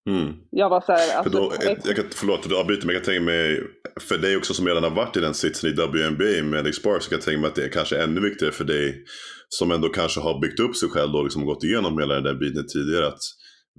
Mm. 0.08 0.34
Jag 0.50 0.68
var 0.68 0.80
så 0.80 0.92
här, 0.92 1.16
alltså, 1.16 1.38
då, 1.38 1.52
jag 1.84 1.96
kan, 1.96 2.04
förlåt 2.14 2.40
att 2.40 2.48
du 2.48 2.60
avbryter 2.60 2.86
men 2.86 2.94
jag 2.94 3.04
kan 3.04 3.12
tänka 3.12 3.24
mig, 3.24 3.62
för 4.00 4.18
dig 4.18 4.36
också 4.36 4.54
som 4.54 4.66
redan 4.66 4.82
har 4.82 4.90
varit 4.90 5.16
i 5.16 5.20
den 5.20 5.34
sitsen 5.34 5.70
i 5.70 5.72
WNBA 5.72 6.42
med 6.50 6.60
Alex 6.60 6.82
Barr 6.82 7.00
så 7.00 7.08
kan 7.10 7.16
jag 7.16 7.24
tänka 7.24 7.40
mig 7.40 7.48
att 7.48 7.54
det 7.54 7.64
är 7.64 7.68
kanske 7.68 8.02
ännu 8.02 8.20
viktigare 8.20 8.52
för 8.52 8.64
dig 8.64 9.04
som 9.48 9.70
ändå 9.70 9.88
kanske 9.88 10.20
har 10.20 10.40
byggt 10.40 10.60
upp 10.60 10.76
sig 10.76 10.88
själv 10.88 11.14
och 11.14 11.24
liksom 11.24 11.46
gått 11.46 11.64
igenom 11.64 11.98
hela 11.98 12.14
den 12.14 12.24
där 12.24 12.34
biten 12.34 12.66
tidigare. 12.66 13.06
Att 13.06 13.20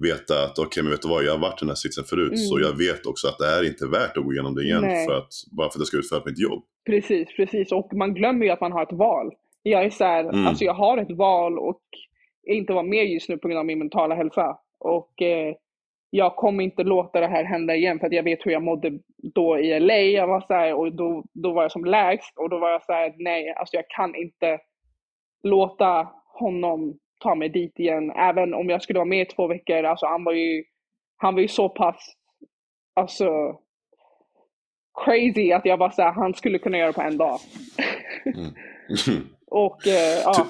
veta 0.02 0.44
att 0.44 0.60
okej, 0.60 0.66
okay, 0.66 0.84
men 0.84 0.92
vet 0.92 1.02
du 1.02 1.10
vad, 1.10 1.24
jag 1.24 1.32
har 1.32 1.40
varit 1.40 1.62
i 1.62 1.64
den 1.66 1.70
här 1.70 1.76
sitsen 1.76 2.04
förut. 2.04 2.28
Mm. 2.28 2.38
Så 2.38 2.60
jag 2.60 2.78
vet 2.78 3.06
också 3.06 3.28
att 3.28 3.38
det 3.38 3.46
är 3.46 3.68
inte 3.68 3.86
värt 3.88 4.18
att 4.18 4.24
gå 4.24 4.34
igenom 4.34 4.56
det 4.56 4.64
igen 4.64 4.82
för 5.08 5.18
att, 5.18 5.32
bara 5.58 5.70
för 5.70 5.78
att 5.78 5.84
jag 5.84 5.88
ska 5.88 5.98
utföra 5.98 6.22
mitt 6.26 6.40
jobb. 6.40 6.64
Precis, 6.86 7.28
precis. 7.36 7.72
Och 7.72 7.94
man 7.94 8.14
glömmer 8.14 8.46
ju 8.46 8.52
att 8.52 8.62
man 8.62 8.72
har 8.72 8.84
ett 8.84 8.94
val. 8.94 9.32
Jag 9.64 9.86
är 9.86 9.90
så 9.90 10.04
här, 10.04 10.24
mm. 10.24 10.48
alltså 10.48 10.64
jag 10.64 10.74
har 10.74 10.98
ett 10.98 11.12
val 11.12 11.60
och 11.60 11.84
inte 12.48 12.74
vara 12.74 12.84
med 12.84 13.06
just 13.06 13.30
nu 13.30 13.38
på 13.38 13.48
grund 13.48 13.60
av 13.60 13.66
min 13.66 13.80
mentala 13.80 14.16
hälsa. 14.16 14.58
Och 14.80 15.22
eh, 15.22 15.56
jag 16.10 16.36
kommer 16.36 16.64
inte 16.64 16.84
låta 16.84 17.20
det 17.20 17.28
här 17.28 17.44
hända 17.44 17.76
igen 17.76 18.00
för 18.00 18.08
att 18.08 18.14
jag 18.14 18.24
vet 18.24 18.46
hur 18.46 18.52
jag 18.52 18.64
mådde 18.64 19.00
då 19.18 19.60
i 19.60 19.80
LA. 19.80 19.98
Jag 19.98 20.28
var 20.28 20.42
så 20.42 20.54
här, 20.54 20.74
och 20.74 20.96
då, 20.96 21.24
då 21.34 21.54
var 21.54 21.62
jag 21.62 21.72
som 21.72 21.86
lägst 21.86 22.38
och 22.38 22.50
då 22.50 22.60
var 22.60 22.70
jag 22.70 22.86
så 22.86 22.94
här, 22.94 23.14
nej, 23.18 23.54
alltså 23.54 23.76
jag 23.76 23.86
kan 23.90 24.16
inte 24.16 24.60
låta 25.44 26.08
honom 26.40 27.00
ta 27.20 27.36
mig 27.36 27.50
dit 27.50 27.80
igen. 27.80 28.12
Även 28.12 28.54
om 28.54 28.70
jag 28.70 28.82
skulle 28.82 29.00
vara 29.00 29.10
med 29.10 29.22
i 29.22 29.36
två 29.36 29.48
veckor. 29.48 29.84
Alltså 29.84 30.06
han 30.06 30.24
var 30.24 30.34
ju, 30.34 30.64
han 31.18 31.34
var 31.34 31.42
ju 31.42 31.48
så 31.48 31.70
pass, 31.70 32.14
alltså 32.96 33.30
crazy 35.06 35.52
att 35.52 35.66
jag 35.66 35.78
var 35.78 35.90
så 35.90 36.02
här, 36.02 36.12
han 36.12 36.34
skulle 36.34 36.60
kunna 36.60 36.78
göra 36.78 36.88
det 36.88 36.94
på 36.94 37.02
en 37.02 37.18
dag. 37.18 37.40
Mm. 38.26 38.54
och 39.48 39.88
eh, 39.88 40.22
ja. 40.24 40.48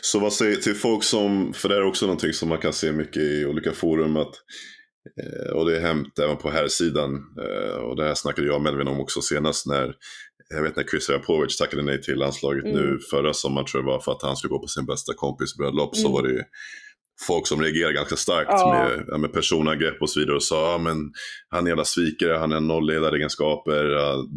Så 0.00 0.18
vad 0.18 0.32
säger 0.32 0.56
till 0.56 0.74
folk 0.74 1.04
som, 1.04 1.52
för 1.52 1.68
det 1.68 1.76
är 1.76 1.86
också 1.86 2.06
någonting 2.06 2.32
som 2.32 2.48
man 2.48 2.58
kan 2.58 2.72
se 2.72 2.92
mycket 2.92 3.22
i 3.22 3.44
olika 3.46 3.72
forum 3.72 4.16
att 4.16 4.34
eh, 5.22 5.56
och 5.56 5.70
det 5.70 5.76
är 5.76 5.80
hänt 5.80 6.18
även 6.18 6.36
på 6.36 6.50
här 6.50 6.68
sidan 6.68 7.14
eh, 7.14 7.76
och 7.76 7.96
det 7.96 8.04
här 8.04 8.14
snackade 8.14 8.46
jag 8.46 8.56
och 8.56 8.62
Melvin 8.62 8.88
om 8.88 9.00
också 9.00 9.20
senast 9.20 9.66
när 9.66 9.94
jag 10.54 10.62
vet 10.62 10.76
när 10.76 10.84
Chris 10.84 11.10
Rapovic 11.10 11.56
tackade 11.56 11.82
nej 11.82 12.02
till 12.02 12.16
landslaget 12.16 12.64
mm. 12.64 12.76
nu 12.76 12.98
förra 13.10 13.34
sommaren 13.34 13.66
tror 13.66 13.82
jag 13.82 13.92
var 13.92 14.00
för 14.00 14.12
att 14.12 14.22
han 14.22 14.36
skulle 14.36 14.50
gå 14.50 14.58
på 14.58 14.66
sin 14.66 14.86
bästa 14.86 15.14
kompis 15.14 15.56
bröllop 15.56 15.94
mm. 15.94 16.02
så 16.02 16.12
var 16.12 16.22
det 16.22 16.44
folk 17.26 17.46
som 17.46 17.62
reagerade 17.62 17.94
ganska 17.94 18.16
starkt 18.16 18.50
ja. 18.50 18.90
med, 19.08 19.20
med 19.20 19.32
personangrepp 19.32 20.02
och 20.02 20.10
så 20.10 20.20
vidare 20.20 20.36
och 20.36 20.42
sa 20.42 20.72
ja, 20.72 20.78
men 20.78 21.12
han 21.48 21.58
är 21.58 21.60
en 21.60 21.66
jävla 21.66 21.84
svikare, 21.84 22.36
han 22.36 22.52
har 22.52 22.60
nollledaregenskaper, 22.60 23.86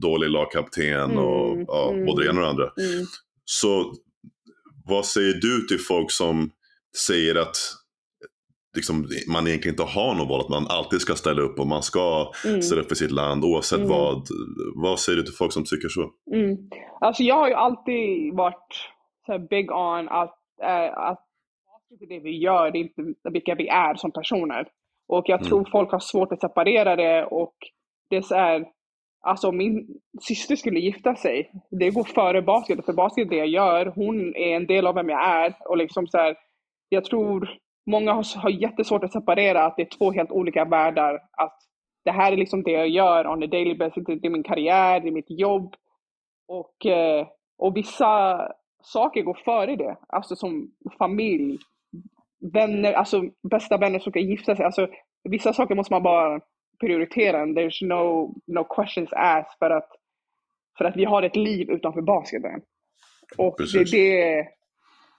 dålig 0.01 0.29
lagkapten 0.29 0.93
mm. 0.93 1.17
och 1.17 1.63
ja, 1.67 1.91
mm. 1.91 2.05
både 2.05 2.23
det 2.23 2.29
ena 2.29 2.39
och 2.39 2.45
det 2.45 2.49
andra. 2.49 2.71
Mm. 2.77 3.05
Så 3.45 3.93
vad 4.85 5.05
säger 5.05 5.33
du 5.33 5.61
till 5.61 5.79
folk 5.79 6.11
som 6.11 6.51
säger 6.97 7.35
att 7.35 7.57
liksom, 8.75 9.07
man 9.27 9.47
egentligen 9.47 9.73
inte 9.73 9.83
har 9.99 10.15
något 10.15 10.29
val, 10.29 10.41
att 10.41 10.49
man 10.49 10.67
alltid 10.69 11.01
ska 11.01 11.15
ställa 11.15 11.41
upp 11.41 11.59
och 11.59 11.67
man 11.67 11.83
ska 11.83 12.31
mm. 12.45 12.61
ställa 12.61 12.81
upp 12.81 12.87
för 12.87 12.95
sitt 12.95 13.11
land 13.11 13.43
oavsett 13.43 13.79
mm. 13.79 13.89
vad. 13.89 14.27
Vad 14.75 14.99
säger 14.99 15.17
du 15.17 15.23
till 15.23 15.33
folk 15.33 15.53
som 15.53 15.63
tycker 15.63 15.89
så? 15.89 16.11
Mm. 16.35 16.57
Alltså 16.99 17.23
jag 17.23 17.35
har 17.35 17.47
ju 17.47 17.53
alltid 17.53 18.33
varit 18.33 18.89
så 19.25 19.39
big 19.39 19.71
on 19.71 20.09
att, 20.09 20.37
äh, 20.63 20.97
att 20.97 21.25
det 22.09 22.19
vi 22.19 22.37
gör, 22.37 22.71
det 22.71 22.77
är 22.77 22.81
inte 22.81 23.29
vilka 23.31 23.55
vi 23.55 23.67
är 23.67 23.95
som 23.95 24.11
personer. 24.11 24.67
Och 25.07 25.25
jag 25.27 25.43
tror 25.43 25.59
mm. 25.59 25.71
folk 25.71 25.91
har 25.91 25.99
svårt 25.99 26.31
att 26.31 26.41
separera 26.41 26.95
det 26.95 27.25
och 27.25 27.55
det 28.09 28.31
är 28.31 28.65
Alltså 29.23 29.49
om 29.49 29.57
min 29.57 29.87
syster 30.21 30.55
skulle 30.55 30.79
gifta 30.79 31.15
sig, 31.15 31.51
det 31.71 31.89
går 31.89 32.03
före 32.03 32.41
basket. 32.41 32.85
För 32.85 32.93
basket 32.93 33.25
är 33.25 33.29
det 33.29 33.35
jag 33.35 33.47
gör. 33.47 33.85
Hon 33.85 34.35
är 34.35 34.55
en 34.55 34.67
del 34.67 34.87
av 34.87 34.95
vem 34.95 35.09
jag 35.09 35.25
är. 35.25 35.55
Och 35.69 35.77
liksom 35.77 36.07
så 36.07 36.17
här, 36.17 36.35
jag 36.89 37.05
tror 37.05 37.49
många 37.85 38.13
har, 38.13 38.39
har 38.39 38.49
jättesvårt 38.49 39.03
att 39.03 39.13
separera 39.13 39.65
att 39.65 39.75
det 39.75 39.81
är 39.81 39.97
två 39.97 40.11
helt 40.11 40.31
olika 40.31 40.65
världar. 40.65 41.19
Att 41.31 41.57
det 42.05 42.11
här 42.11 42.31
är 42.31 42.37
liksom 42.37 42.63
det 42.63 42.71
jag 42.71 42.89
gör 42.89 43.27
on 43.27 43.43
a 43.43 43.47
daily 43.47 43.75
basis. 43.75 44.03
Det 44.05 44.27
är 44.27 44.29
min 44.29 44.43
karriär, 44.43 44.99
det 44.99 45.07
är 45.07 45.11
mitt 45.11 45.29
jobb. 45.39 45.75
Och, 46.47 46.85
eh, 46.85 47.27
och 47.57 47.77
vissa 47.77 48.41
saker 48.83 49.21
går 49.21 49.37
före 49.45 49.75
det. 49.75 49.97
Alltså 50.07 50.35
som 50.35 50.71
familj, 50.97 51.57
vänner, 52.53 52.93
alltså 52.93 53.21
bästa 53.49 53.77
vänner 53.77 53.99
som 53.99 54.11
ska 54.11 54.19
gifta 54.19 54.55
sig. 54.55 54.65
Alltså, 54.65 54.87
vissa 55.23 55.53
saker 55.53 55.75
måste 55.75 55.93
man 55.93 56.03
bara 56.03 56.41
prioritera. 56.79 57.45
There's 57.45 57.85
no, 57.85 58.33
no 58.47 58.63
questions 58.63 59.13
asked 59.13 59.57
för 59.59 59.69
att, 59.69 59.89
för 60.77 60.85
att 60.85 60.95
vi 60.95 61.05
har 61.05 61.23
ett 61.23 61.35
liv 61.35 61.69
utanför 61.69 62.01
basketen. 62.01 62.61
Och 63.37 63.55
det 63.73 63.79
är 63.79 63.91
det, 63.91 64.47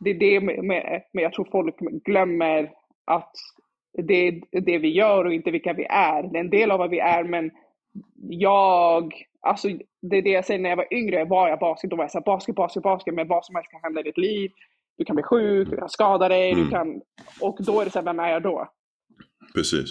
det, 0.05 0.11
är 0.11 0.15
det 0.15 0.41
med, 0.41 0.65
med, 0.65 1.03
med, 1.13 1.25
jag 1.25 1.33
tror 1.33 1.49
folk 1.53 1.79
glömmer 2.05 2.73
att 3.05 3.33
det 3.99 4.29
är 4.29 4.61
det 4.61 4.79
vi 4.79 4.89
gör 4.89 5.25
och 5.25 5.33
inte 5.33 5.51
vilka 5.51 5.73
vi 5.73 5.85
är. 5.85 6.23
Det 6.23 6.39
är 6.39 6.41
en 6.41 6.51
del 6.51 6.71
av 6.71 6.79
vad 6.79 6.91
vi 6.91 6.99
är, 6.99 7.25
men 7.25 7.51
jag, 8.29 9.15
alltså 9.41 9.69
det 10.03 10.17
är 10.17 10.23
det 10.23 10.31
jag 10.31 10.45
säger 10.45 10.61
när 10.61 10.71
jag 10.71 10.77
var 10.77 10.95
yngre, 10.95 11.25
var 11.25 11.49
jag 11.49 11.59
basket, 11.59 11.91
då 11.91 11.97
var 11.97 12.05
jag 12.05 12.11
såhär 12.11 12.25
basket, 12.25 12.55
basket, 12.55 12.83
basket, 12.83 13.15
men 13.15 13.29
vad 13.29 13.45
som 13.45 13.55
helst 13.55 13.71
kan 13.71 13.83
hända 13.83 14.01
i 14.01 14.05
ditt 14.05 14.19
liv. 14.19 14.51
Du 14.99 15.05
kan 15.05 15.17
bli 15.17 15.23
sjuk, 15.23 15.71
du 15.71 15.77
kan 15.77 15.89
skada 15.89 16.29
dig, 16.29 16.53
mm. 16.53 16.65
du 16.65 16.71
kan, 16.71 17.01
och 17.41 17.59
då 17.61 17.81
är 17.81 17.85
det 17.85 17.91
såhär, 17.91 18.05
vem 18.05 18.19
är 18.19 18.31
jag 18.31 18.43
då? 18.43 18.69
Precis. 19.55 19.89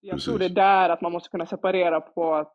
Jag 0.00 0.12
Precis. 0.12 0.24
tror 0.24 0.38
det 0.38 0.44
är 0.44 0.48
där 0.48 0.88
att 0.88 1.00
man 1.00 1.12
måste 1.12 1.30
kunna 1.30 1.46
separera 1.46 2.00
på 2.00 2.34
att 2.34 2.52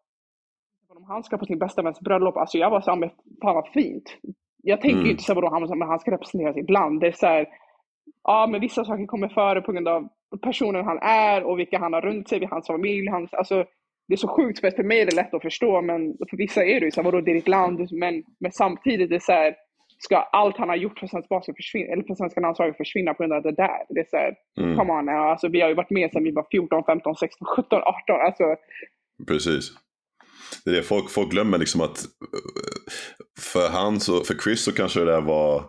om 0.89 1.03
han 1.03 1.23
ska 1.23 1.37
på 1.37 1.45
sin 1.45 1.59
bästa 1.59 1.81
väns 1.81 1.99
bröllop, 1.99 2.37
alltså 2.37 2.57
jag 2.57 2.69
var 2.69 2.81
såhär, 2.81 3.13
fan 3.41 3.55
vad 3.55 3.67
fint. 3.67 4.17
Jag 4.67 4.81
tänker 4.81 4.97
mm. 4.97 5.11
inte 5.11 5.23
så 5.23 5.33
vadå, 5.33 5.49
han, 5.49 5.81
han 5.81 5.99
ska 5.99 6.11
representera 6.11 6.53
sitt 6.53 6.69
land. 6.69 7.01
Det 7.01 7.07
är 7.07 7.11
såhär, 7.11 7.47
ja 8.23 8.47
men 8.51 8.61
vissa 8.61 8.85
saker 8.85 9.05
kommer 9.05 9.27
före 9.27 9.61
på 9.61 9.71
grund 9.71 9.87
av 9.87 10.07
personen 10.41 10.85
han 10.85 10.99
är 11.01 11.43
och 11.43 11.59
vilka 11.59 11.79
han 11.79 11.93
har 11.93 12.01
runt 12.01 12.29
sig, 12.29 12.45
hans 12.45 12.67
familj, 12.67 13.07
hans, 13.07 13.33
alltså 13.33 13.65
det 14.07 14.13
är 14.13 14.17
så 14.17 14.27
sjukt 14.27 14.59
för, 14.59 14.83
mig 14.83 15.01
är 15.01 15.05
det 15.05 15.15
lätt 15.15 15.33
att 15.33 15.41
förstå 15.41 15.81
men 15.81 16.17
för 16.29 16.37
vissa 16.37 16.65
är 16.65 16.79
det 16.79 16.85
ju 16.85 16.91
så 16.91 17.01
vadå 17.01 17.21
det 17.21 17.31
är 17.31 17.35
ditt 17.35 17.47
land 17.47 17.91
men, 17.91 18.23
men 18.39 18.51
samtidigt 18.51 19.11
är 19.11 19.13
det 19.13 19.23
så 19.23 19.31
här, 19.31 19.55
ska 19.99 20.17
allt 20.17 20.57
han 20.57 20.69
har 20.69 20.75
gjort 20.75 20.99
för 20.99 21.07
svensk 21.07 21.29
basket 21.29 21.55
försvinna, 21.55 21.93
eller 21.93 22.03
för 22.03 22.15
svenska 22.15 22.41
landslaget 22.41 22.77
försvinna 22.77 23.13
på 23.13 23.23
grund 23.23 23.33
av 23.33 23.43
det 23.43 23.51
där? 23.51 23.85
Det 23.89 23.99
är 23.99 24.07
så 24.09 24.17
här, 24.17 24.35
mm. 24.59 24.77
come 24.77 24.93
on 24.93 25.09
alltså 25.09 25.47
vi 25.47 25.61
har 25.61 25.69
ju 25.69 25.75
varit 25.75 25.89
med 25.89 26.11
sedan 26.11 26.23
vi 26.23 26.31
var 26.31 26.45
14, 26.51 26.83
15, 26.83 27.15
16, 27.15 27.47
17, 27.55 27.81
18, 27.81 27.93
alltså. 28.25 28.55
Precis. 29.27 29.86
Det 30.65 30.69
är 30.69 30.75
det, 30.75 30.83
folk, 30.83 31.09
folk 31.09 31.31
glömmer 31.31 31.57
liksom 31.57 31.81
att 31.81 32.05
för 33.39 33.69
han 33.69 33.99
så, 33.99 34.23
för 34.23 34.37
Chris 34.43 34.63
så 34.63 34.71
kanske 34.71 34.99
det 34.99 35.05
där 35.05 35.21
var 35.21 35.65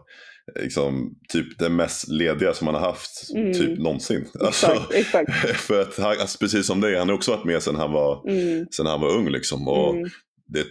liksom, 0.54 1.14
typ 1.28 1.58
det 1.58 1.68
mest 1.68 2.08
lediga 2.08 2.54
som 2.54 2.66
han 2.66 2.74
har 2.74 2.82
haft 2.82 3.30
mm. 3.34 3.52
typ 3.52 3.78
någonsin. 3.78 4.24
Alltså, 4.40 4.66
exakt, 4.66 4.94
exakt. 4.94 5.60
För 5.60 5.82
att 5.82 5.98
han, 5.98 6.10
alltså, 6.20 6.38
precis 6.38 6.66
som 6.66 6.80
dig, 6.80 6.98
han 6.98 7.08
har 7.08 7.16
också 7.16 7.30
varit 7.30 7.44
med 7.44 7.62
sedan 7.62 7.76
han 7.76 7.92
var, 7.92 8.30
mm. 8.30 8.66
sedan 8.70 8.86
han 8.86 9.00
var 9.00 9.16
ung. 9.16 9.28
Liksom, 9.28 9.68
och 9.68 9.96
mm. 9.96 10.08
det, 10.46 10.66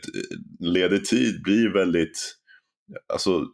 ledig 0.60 1.06
tid 1.06 1.44
blir 1.44 1.74
väldigt, 1.74 2.36
alltså, 3.14 3.46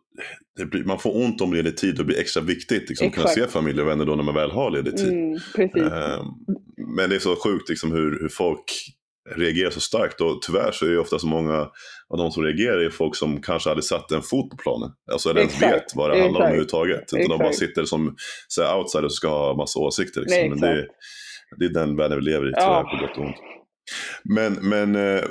blir, 0.72 0.84
man 0.84 1.00
får 1.00 1.16
ont 1.16 1.42
om 1.42 1.54
ledig 1.54 1.78
tid 1.78 1.92
och 1.92 1.98
det 1.98 2.04
blir 2.04 2.20
extra 2.20 2.44
viktigt 2.44 2.90
liksom, 2.90 3.08
att 3.08 3.14
kunna 3.14 3.28
se 3.28 3.48
familj 3.48 3.82
och 3.82 3.88
vänner 3.88 4.06
då 4.06 4.16
när 4.16 4.24
man 4.24 4.36
väl 4.36 4.52
har 4.52 4.72
ledig 4.72 4.98
tid. 4.98 5.14
Mm, 5.14 5.34
um, 5.64 6.26
men 6.98 7.10
det 7.10 7.16
är 7.16 7.20
så 7.20 7.36
sjukt 7.36 7.70
liksom, 7.70 7.92
hur, 7.92 8.20
hur 8.22 8.30
folk 8.30 8.66
reagerar 9.36 9.70
så 9.70 9.82
starkt 9.82 10.22
och 10.22 10.42
tyvärr 10.42 10.72
så 10.72 10.86
är 10.86 10.90
det 10.90 11.00
ofta 11.00 11.20
så 11.20 11.28
många 11.28 11.70
av 12.10 12.18
de 12.18 12.32
som 12.32 12.44
reagerar 12.44 12.78
är 12.78 12.90
folk 12.90 13.16
som 13.16 13.42
kanske 13.42 13.70
aldrig 13.70 13.84
satt 13.84 14.12
en 14.12 14.22
fot 14.22 14.50
på 14.50 14.58
planen. 14.58 14.92
Alltså 15.12 15.30
eller 15.30 15.40
ens 15.40 15.62
vet 15.62 15.96
vad 15.96 16.12
det 16.12 16.22
handlar 16.22 16.40
om 16.40 16.46
överhuvudtaget. 16.46 17.14
Utan 17.14 17.30
de 17.30 17.38
bara 17.38 17.54
sitter 17.54 17.86
som 17.86 18.16
så 18.48 18.78
outsiders 18.78 19.06
och 19.06 19.14
ska 19.14 19.28
ha 19.28 19.56
massa 19.56 19.80
åsikter. 19.80 20.22
Liksom. 20.22 20.40
Nej, 20.40 20.50
men 20.50 20.60
det, 20.60 20.88
det, 21.60 21.66
är 21.66 21.70
den 21.70 21.96
världen 21.96 22.18
vi 22.18 22.24
lever 22.24 22.50
i 22.50 22.54
tyvärr 22.54 22.68
ja. 22.68 22.98
på 23.00 23.06
gott 23.06 23.18
och 23.18 23.24
ont. 23.24 23.36
Men, 24.24 24.54
men 24.54 24.96
eh, 24.96 25.24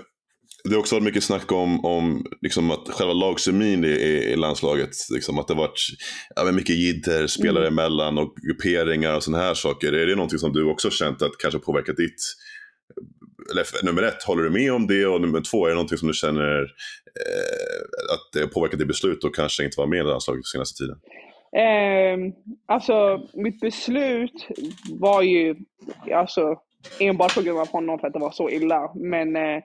det 0.65 0.75
har 0.75 0.79
också 0.79 0.95
varit 0.95 1.05
mycket 1.05 1.25
snack 1.25 1.53
om, 1.53 1.85
om 1.85 2.27
liksom 2.41 2.71
att 2.71 2.89
själva 2.89 3.13
lagkemin 3.13 3.85
i, 3.85 3.89
i, 3.89 4.37
landslaget. 4.37 4.91
Liksom 5.11 5.39
att 5.39 5.49
det 5.49 5.55
har 5.55 5.61
varit 5.61 5.81
ja, 6.37 6.53
mycket 6.53 6.77
jidder, 6.77 7.27
spelare 7.27 7.67
mm. 7.67 7.79
emellan 7.79 8.19
och 8.19 8.35
grupperingar 8.47 9.17
och 9.17 9.23
sådana 9.23 9.45
här 9.45 9.55
saker. 9.55 9.93
Är 9.93 10.07
det 10.07 10.15
någonting 10.15 10.39
som 10.39 10.53
du 10.53 10.65
också 10.65 10.91
känt 10.91 11.23
att 11.23 11.39
kanske 11.39 11.59
påverkat 11.59 11.97
ditt 11.97 12.23
eller 13.51 13.85
nummer 13.85 14.03
ett, 14.03 14.23
håller 14.23 14.43
du 14.43 14.51
med 14.51 14.73
om 14.73 14.87
det? 14.87 15.07
Och 15.07 15.21
nummer 15.21 15.41
två, 15.51 15.67
är 15.67 15.69
det 15.69 15.75
någonting 15.75 15.99
som 15.99 16.09
du 16.09 16.15
känner 16.15 16.61
eh, 16.63 18.15
att 18.15 18.33
det 18.33 18.41
har 18.41 18.47
påverkat 18.47 18.79
ditt 18.79 18.89
beslut 18.89 19.25
och 19.25 19.35
kanske 19.35 19.65
inte 19.65 19.75
vara 19.77 19.89
med 19.89 19.99
i 19.99 20.03
landslaget 20.03 20.47
senaste 20.47 20.85
tiden? 20.85 20.99
Eh, 21.57 22.35
alltså, 22.67 23.29
mitt 23.35 23.61
beslut 23.61 24.49
var 25.01 25.23
ju 25.23 25.57
alltså, 26.13 26.57
enbart 27.01 27.35
på 27.35 27.43
grund 27.43 27.59
av 27.59 27.69
honom 27.69 27.99
för 27.99 28.07
att 28.07 28.13
det 28.13 28.19
var 28.19 28.31
så 28.31 28.51
illa. 28.51 28.93
Men 28.95 29.37
eh, 29.37 29.63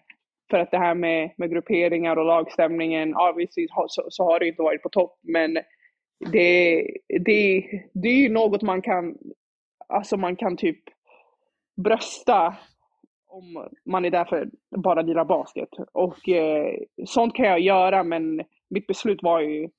för 0.49 0.59
att 0.59 0.71
det 0.71 0.77
här 0.77 0.95
med, 0.95 1.31
med 1.37 1.51
grupperingar 1.51 2.17
och 2.17 2.25
lagstämningen, 2.25 3.15
obviously 3.15 3.67
så, 3.87 4.07
så 4.09 4.23
har 4.23 4.39
det 4.39 4.47
inte 4.47 4.61
varit 4.61 4.83
på 4.83 4.89
topp. 4.89 5.19
Men 5.23 5.53
det, 6.31 6.87
det, 7.25 7.63
det 7.93 8.09
är 8.09 8.21
ju 8.21 8.29
något 8.29 8.61
man 8.61 8.81
kan, 8.81 9.15
alltså 9.87 10.17
man 10.17 10.35
kan 10.35 10.57
typ 10.57 10.79
brösta 11.83 12.55
om 13.37 13.69
man 13.85 14.05
är 14.05 14.11
där 14.11 14.25
för 14.25 14.49
bara 14.77 15.01
lira 15.01 15.25
basket. 15.25 15.69
Och 15.91 16.29
eh, 16.29 16.73
sånt 17.05 17.35
kan 17.35 17.45
jag 17.45 17.59
göra, 17.59 18.03
men 18.03 18.41
mitt 18.69 18.87
beslut 18.87 19.23
var 19.23 19.39
ju 19.39 19.69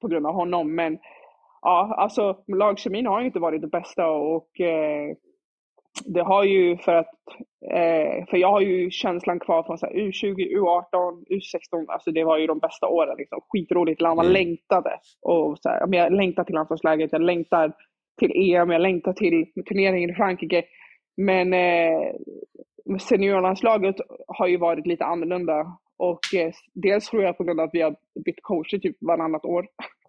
på 0.00 0.08
grund 0.08 0.26
av 0.26 0.34
honom. 0.34 0.74
Men 0.74 0.98
ja, 1.62 1.94
alltså 1.96 2.36
lagkemin 2.46 3.06
har 3.06 3.20
ju 3.20 3.26
inte 3.26 3.38
varit 3.38 3.60
det 3.60 3.68
bästa 3.68 4.06
och 4.10 4.60
eh, 4.60 5.16
det 6.04 6.22
har 6.22 6.44
ju 6.44 6.76
för 6.76 6.94
att, 6.94 7.14
eh, 7.72 8.26
för 8.30 8.36
jag 8.36 8.50
har 8.50 8.60
ju 8.60 8.90
känslan 8.90 9.40
kvar 9.40 9.62
från 9.62 9.78
så 9.78 9.86
här, 9.86 9.92
U20, 9.92 10.34
U18, 10.34 11.24
U16, 11.30 11.84
alltså 11.88 12.10
det 12.10 12.24
var 12.24 12.38
ju 12.38 12.46
de 12.46 12.58
bästa 12.58 12.88
åren 12.88 13.14
liksom. 13.18 13.40
Skitroligt, 13.48 14.00
man 14.00 14.18
mm. 14.18 14.32
längtade. 14.32 14.98
Och 15.22 15.58
så 15.58 15.68
här, 15.68 15.94
jag 15.94 16.12
längtar 16.12 16.44
till 16.44 16.54
landslagsläget, 16.54 17.12
jag 17.12 17.22
längtar 17.22 17.72
till 18.18 18.32
EM, 18.34 18.70
jag 18.70 18.80
längtar 18.80 19.12
till 19.12 19.46
turneringen 19.68 20.10
i 20.10 20.14
Frankrike. 20.14 20.64
Men 21.16 21.54
eh, 21.54 22.12
seniorlandslaget 23.00 23.96
har 24.26 24.46
ju 24.46 24.56
varit 24.56 24.86
lite 24.86 25.04
annorlunda. 25.04 25.78
Och 25.96 26.34
eh, 26.34 26.52
dels 26.74 27.06
tror 27.06 27.22
jag 27.22 27.36
på 27.36 27.44
grund 27.44 27.60
av 27.60 27.66
att 27.66 27.74
vi 27.74 27.80
har 27.80 27.96
bytt 28.24 28.42
coacher 28.42 28.78
typ 28.78 28.96
varannat 29.00 29.44
år. 29.44 29.66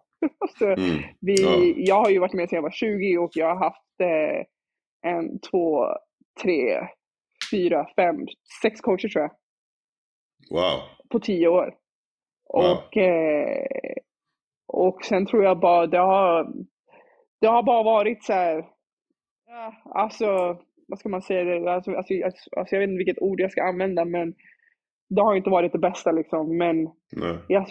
så 0.58 0.66
mm. 0.66 1.02
vi, 1.20 1.34
ja. 1.42 1.72
Jag 1.76 2.04
har 2.04 2.10
ju 2.10 2.18
varit 2.18 2.32
med 2.32 2.48
sedan 2.48 2.56
jag 2.56 2.62
var 2.62 2.70
20 2.70 3.18
och 3.18 3.30
jag 3.34 3.54
har 3.54 3.56
haft 3.56 4.00
eh, 4.00 4.44
en, 5.10 5.40
två, 5.40 5.86
tre, 6.42 6.88
fyra, 7.50 7.86
fem, 7.96 8.16
sex 8.62 8.80
coacher 8.80 9.08
tror 9.08 9.22
jag. 9.22 9.32
Wow. 10.50 10.80
På 11.08 11.20
tio 11.20 11.48
år. 11.48 11.74
Wow. 12.52 12.64
Och, 12.64 12.96
eh, 12.96 13.66
och 14.66 15.04
sen 15.04 15.26
tror 15.26 15.44
jag 15.44 15.60
bara 15.60 15.86
det 15.86 15.98
har, 15.98 16.52
det 17.40 17.46
har 17.46 17.62
bara 17.62 17.82
varit 17.82 18.24
så 18.24 18.32
här, 18.32 18.66
ja, 19.46 19.74
alltså 19.84 20.58
vad 20.90 20.98
ska 20.98 21.08
man 21.08 21.22
säga, 21.22 21.70
alltså, 21.70 21.90
alltså, 21.90 22.14
alltså, 22.56 22.74
jag 22.74 22.80
vet 22.80 22.88
inte 22.88 23.04
vilket 23.04 23.22
ord 23.22 23.40
jag 23.40 23.52
ska 23.52 23.62
använda 23.62 24.04
men 24.04 24.34
det 25.10 25.22
har 25.22 25.34
inte 25.34 25.50
varit 25.50 25.72
det 25.72 25.78
bästa 25.78 26.12
liksom. 26.12 26.58
Men, 26.58 26.88
jag, 27.48 27.66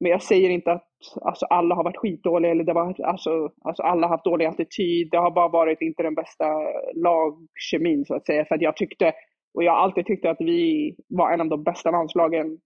men 0.00 0.10
jag 0.10 0.22
säger 0.22 0.50
inte 0.50 0.72
att 0.72 0.88
alltså, 1.20 1.46
alla 1.46 1.74
har 1.74 1.84
varit 1.84 1.96
skitdåliga 1.96 2.50
eller 2.50 2.64
det 2.64 2.72
var, 2.72 2.94
alltså, 3.02 3.50
alltså, 3.64 3.82
alla 3.82 4.06
har 4.06 4.14
haft 4.14 4.24
dålig 4.24 4.46
attityd. 4.46 5.08
Det 5.10 5.16
har 5.18 5.30
bara 5.30 5.48
varit 5.48 5.80
inte 5.80 6.02
den 6.02 6.14
bästa 6.14 6.44
lagkemin 6.94 8.04
så 8.04 8.14
att 8.14 8.26
säga. 8.26 8.44
För 8.44 8.54
att 8.54 8.62
jag 8.62 8.76
tyckte, 8.76 9.12
och 9.54 9.64
jag 9.64 9.72
har 9.72 9.78
alltid 9.78 10.06
tyckt 10.06 10.26
att 10.26 10.40
vi 10.40 10.94
var 11.08 11.32
en 11.32 11.40
av 11.40 11.48
de 11.48 11.64
bästa 11.64 11.90
landslagen 11.90 12.58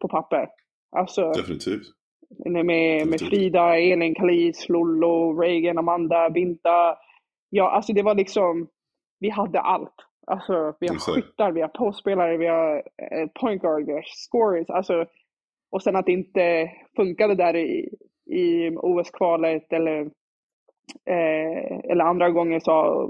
på 0.00 0.08
papper. 0.08 0.48
Alltså, 0.96 1.32
Definitivt. 1.32 1.86
Med, 2.44 2.64
med 3.06 3.20
Frida, 3.20 3.78
Elin, 3.78 4.14
Kalis, 4.14 4.68
Lollo, 4.68 5.40
Reagan, 5.40 5.78
Amanda, 5.78 6.30
Binta. 6.30 6.96
Ja, 7.50 7.70
alltså 7.70 7.92
det 7.92 8.02
var 8.02 8.14
liksom 8.14 8.68
vi 9.20 9.28
hade 9.28 9.60
allt. 9.60 9.94
Alltså, 10.26 10.74
vi 10.80 10.88
har 10.88 10.94
Exakt. 10.94 11.14
skyttar, 11.14 11.52
vi 11.52 11.60
har 11.60 11.68
postspelare, 11.68 12.36
vi 12.36 12.46
har 12.46 12.76
eh, 13.12 13.28
point 13.40 13.62
guard, 13.62 13.86
vi 13.86 13.92
har 13.92 14.02
scorers. 14.02 14.70
Alltså, 14.70 15.06
och 15.70 15.82
sen 15.82 15.96
att 15.96 16.06
det 16.06 16.12
inte 16.12 16.70
funkade 16.96 17.34
där 17.34 17.56
i, 17.56 17.88
i 18.26 18.70
OS-kvalet 18.76 19.72
eller, 19.72 20.00
eh, 21.06 21.78
eller 21.90 22.04
andra 22.04 22.30
gånger 22.30 22.60
så, 22.60 23.08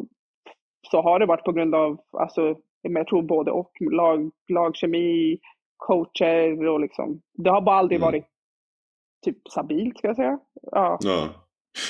så 0.91 1.03
har 1.03 1.19
det 1.19 1.27
varit 1.27 1.45
på 1.45 1.53
grund 1.53 1.75
av, 1.75 2.01
alltså, 2.13 2.57
jag 2.83 3.07
tror 3.07 3.23
både 3.23 3.51
och, 3.51 3.73
lag, 3.81 4.31
lagkemi, 4.49 5.39
coacher 5.77 6.69
och 6.69 6.81
liksom. 6.81 7.21
Det 7.35 7.51
har 7.51 7.61
bara 7.61 7.77
aldrig 7.77 7.97
mm. 7.97 8.07
varit 8.07 8.25
typ 9.25 9.49
stabilt 9.49 9.99
ska 9.99 10.07
jag 10.07 10.17
säga. 10.17 10.39
Ja. 10.63 10.99
ja. 11.01 11.29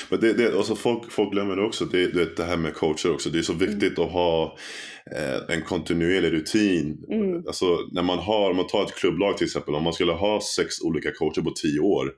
Men 0.09 0.19
det, 0.19 0.33
det, 0.33 0.57
alltså 0.57 0.75
folk, 0.75 1.11
folk 1.11 1.31
glömmer 1.31 1.55
det 1.55 1.61
också, 1.61 1.85
det, 1.85 2.07
det, 2.07 2.35
det 2.35 2.43
här 2.43 2.57
med 2.57 2.73
coacher 2.73 3.13
också. 3.13 3.29
Det 3.29 3.39
är 3.39 3.43
så 3.43 3.53
mm. 3.53 3.65
viktigt 3.65 3.97
mm. 3.97 4.07
att 4.07 4.13
ha 4.13 4.57
eh, 5.15 5.55
en 5.55 5.61
kontinuerlig 5.61 6.33
rutin. 6.33 6.97
Mm. 7.11 7.47
Alltså 7.47 7.65
när 7.91 8.03
man 8.03 8.19
har, 8.19 8.49
om 8.49 8.57
man 8.57 8.67
tar 8.67 8.83
ett 8.83 8.95
klubblag 8.95 9.37
till 9.37 9.45
exempel, 9.45 9.75
om 9.75 9.83
man 9.83 9.93
skulle 9.93 10.11
ha 10.11 10.41
sex 10.55 10.81
olika 10.81 11.11
coacher 11.11 11.41
på 11.41 11.51
tio 11.51 11.79
år. 11.79 12.11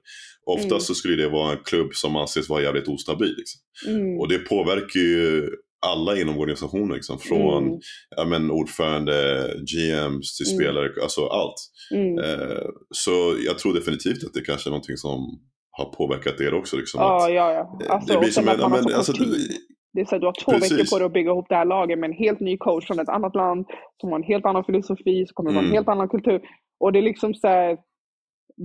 Oftast 0.45 0.71
mm. 0.71 0.79
så 0.79 0.95
skulle 0.95 1.23
det 1.23 1.29
vara 1.29 1.51
en 1.51 1.63
klubb 1.63 1.93
som 1.93 2.15
anses 2.15 2.49
vara 2.49 2.61
jävligt 2.61 2.87
ostabil. 2.87 3.35
Liksom. 3.37 3.61
Mm. 3.87 4.19
Och 4.19 4.27
det 4.27 4.37
påverkar 4.37 4.99
ju 4.99 5.49
alla 5.85 6.19
inom 6.19 6.37
organisationen. 6.37 6.95
Liksom, 6.95 7.19
från 7.19 7.67
mm. 7.67 7.79
ja, 8.15 8.25
men, 8.25 8.51
ordförande, 8.51 9.47
GMs 9.57 10.37
till 10.37 10.47
mm. 10.47 10.57
spelare, 10.57 10.89
alltså 11.01 11.25
allt. 11.25 11.55
Mm. 11.91 12.19
Eh, 12.19 12.65
så 12.95 13.35
jag 13.45 13.59
tror 13.59 13.73
definitivt 13.73 14.23
att 14.23 14.33
det 14.33 14.41
kanske 14.41 14.69
är 14.69 14.71
någonting 14.71 14.97
som 14.97 15.39
har 15.71 15.85
påverkat 15.85 16.41
er 16.41 16.53
också. 16.53 16.77
Liksom, 16.77 17.01
ja, 17.01 17.25
att, 17.27 17.33
ja, 17.33 17.53
ja. 17.53 17.93
Alltså, 17.93 18.13
det 18.13 18.19
blir 18.19 18.29
som 18.29 18.47
en, 18.47 18.57
men, 18.59 18.93
alltså, 18.93 19.13
Det 19.93 20.01
är 20.01 20.05
så 20.05 20.11
här, 20.11 20.19
du 20.19 20.25
har 20.25 20.35
två 20.45 20.51
Precis. 20.51 20.71
veckor 20.71 20.85
på 20.91 20.97
dig 20.99 21.05
att 21.05 21.13
bygga 21.13 21.31
ihop 21.31 21.45
det 21.49 21.55
här 21.55 21.65
laget 21.65 21.99
med 21.99 22.07
en 22.09 22.15
helt 22.17 22.39
ny 22.39 22.57
coach 22.57 22.87
från 22.87 22.99
ett 22.99 23.09
annat 23.09 23.35
land 23.35 23.65
som 24.01 24.09
har 24.09 24.19
en 24.19 24.23
helt 24.23 24.45
annan 24.45 24.63
filosofi, 24.63 25.25
som 25.25 25.33
kommer 25.33 25.49
från 25.51 25.57
en 25.59 25.65
Mm. 25.65 25.75
helt 25.75 25.87
annan 25.87 26.09
kultur. 26.09 26.41
Och 26.79 26.91
det 26.93 26.99
är 26.99 27.03
liksom 27.03 27.33
så 27.33 27.47
här, 27.47 27.77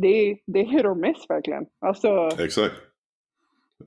det, 0.03 0.09
är- 0.09 0.37
det 0.47 0.61
är 0.61 0.65
hit 0.67 0.85
or 0.85 0.95
miss 0.95 1.25
verkligen. 1.29 1.65
Alltså, 1.87 2.29
Exakt. 2.45 2.75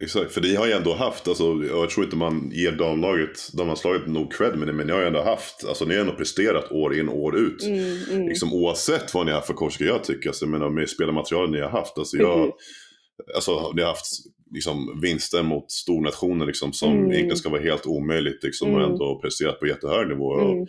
Exakt, 0.01 0.31
för 0.31 0.41
det 0.41 0.55
har 0.55 0.65
ju 0.67 0.71
ändå 0.73 0.93
haft, 0.93 1.27
alltså, 1.27 1.43
jag 1.69 1.89
tror 1.89 2.05
inte 2.05 2.17
man 2.17 2.49
ger 2.53 2.71
damlaget, 2.71 3.53
damlandslaget 3.57 4.07
nog 4.07 4.33
cred 4.33 4.57
med 4.57 4.67
det, 4.67 4.73
men 4.73 4.87
ni 4.87 4.93
har 4.93 4.99
ju 4.99 5.07
ändå 5.07 5.21
haft, 5.21 5.65
alltså 5.67 5.85
ni 5.85 5.93
har 5.93 6.01
ändå 6.01 6.13
presterat 6.13 6.71
år 6.71 6.99
in 6.99 7.09
år 7.09 7.37
ut. 7.37 7.63
mm, 7.63 7.79
mm, 8.11 8.27
Liksom 8.27 8.53
oavsett 8.53 9.13
vad 9.13 9.25
ni 9.25 9.31
har 9.31 9.41
för 9.41 9.53
coach, 9.53 9.81
jag 9.81 10.03
tycka, 10.03 10.29
alltså, 10.29 10.45
jag 10.45 10.51
menar 10.51 10.69
med 10.69 10.89
spelarmaterialet 10.89 11.51
ni 11.51 11.59
har 11.61 11.69
haft. 11.69 11.97
Alltså, 11.97 12.17
jag, 12.17 12.35
precis. 12.45 12.88
Alltså, 13.35 13.71
ni 13.75 13.81
har 13.81 13.89
haft 13.89 14.05
liksom, 14.51 14.99
vinster 15.01 15.43
mot 15.43 15.71
stornationer 15.71 16.45
liksom, 16.45 16.73
som 16.73 16.91
Mm. 16.91 17.05
egentligen 17.11 17.37
ska 17.37 17.49
vara 17.49 17.61
helt 17.61 17.85
omöjligt 17.85 18.43
liksom, 18.43 18.73
och 18.73 18.79
Mm. 18.79 18.91
ändå 18.91 19.19
presterat 19.21 19.59
på 19.59 19.67
jättehög 19.67 20.07
nivå. 20.07 20.25
Och 20.25 20.51
Mm, 20.51 20.67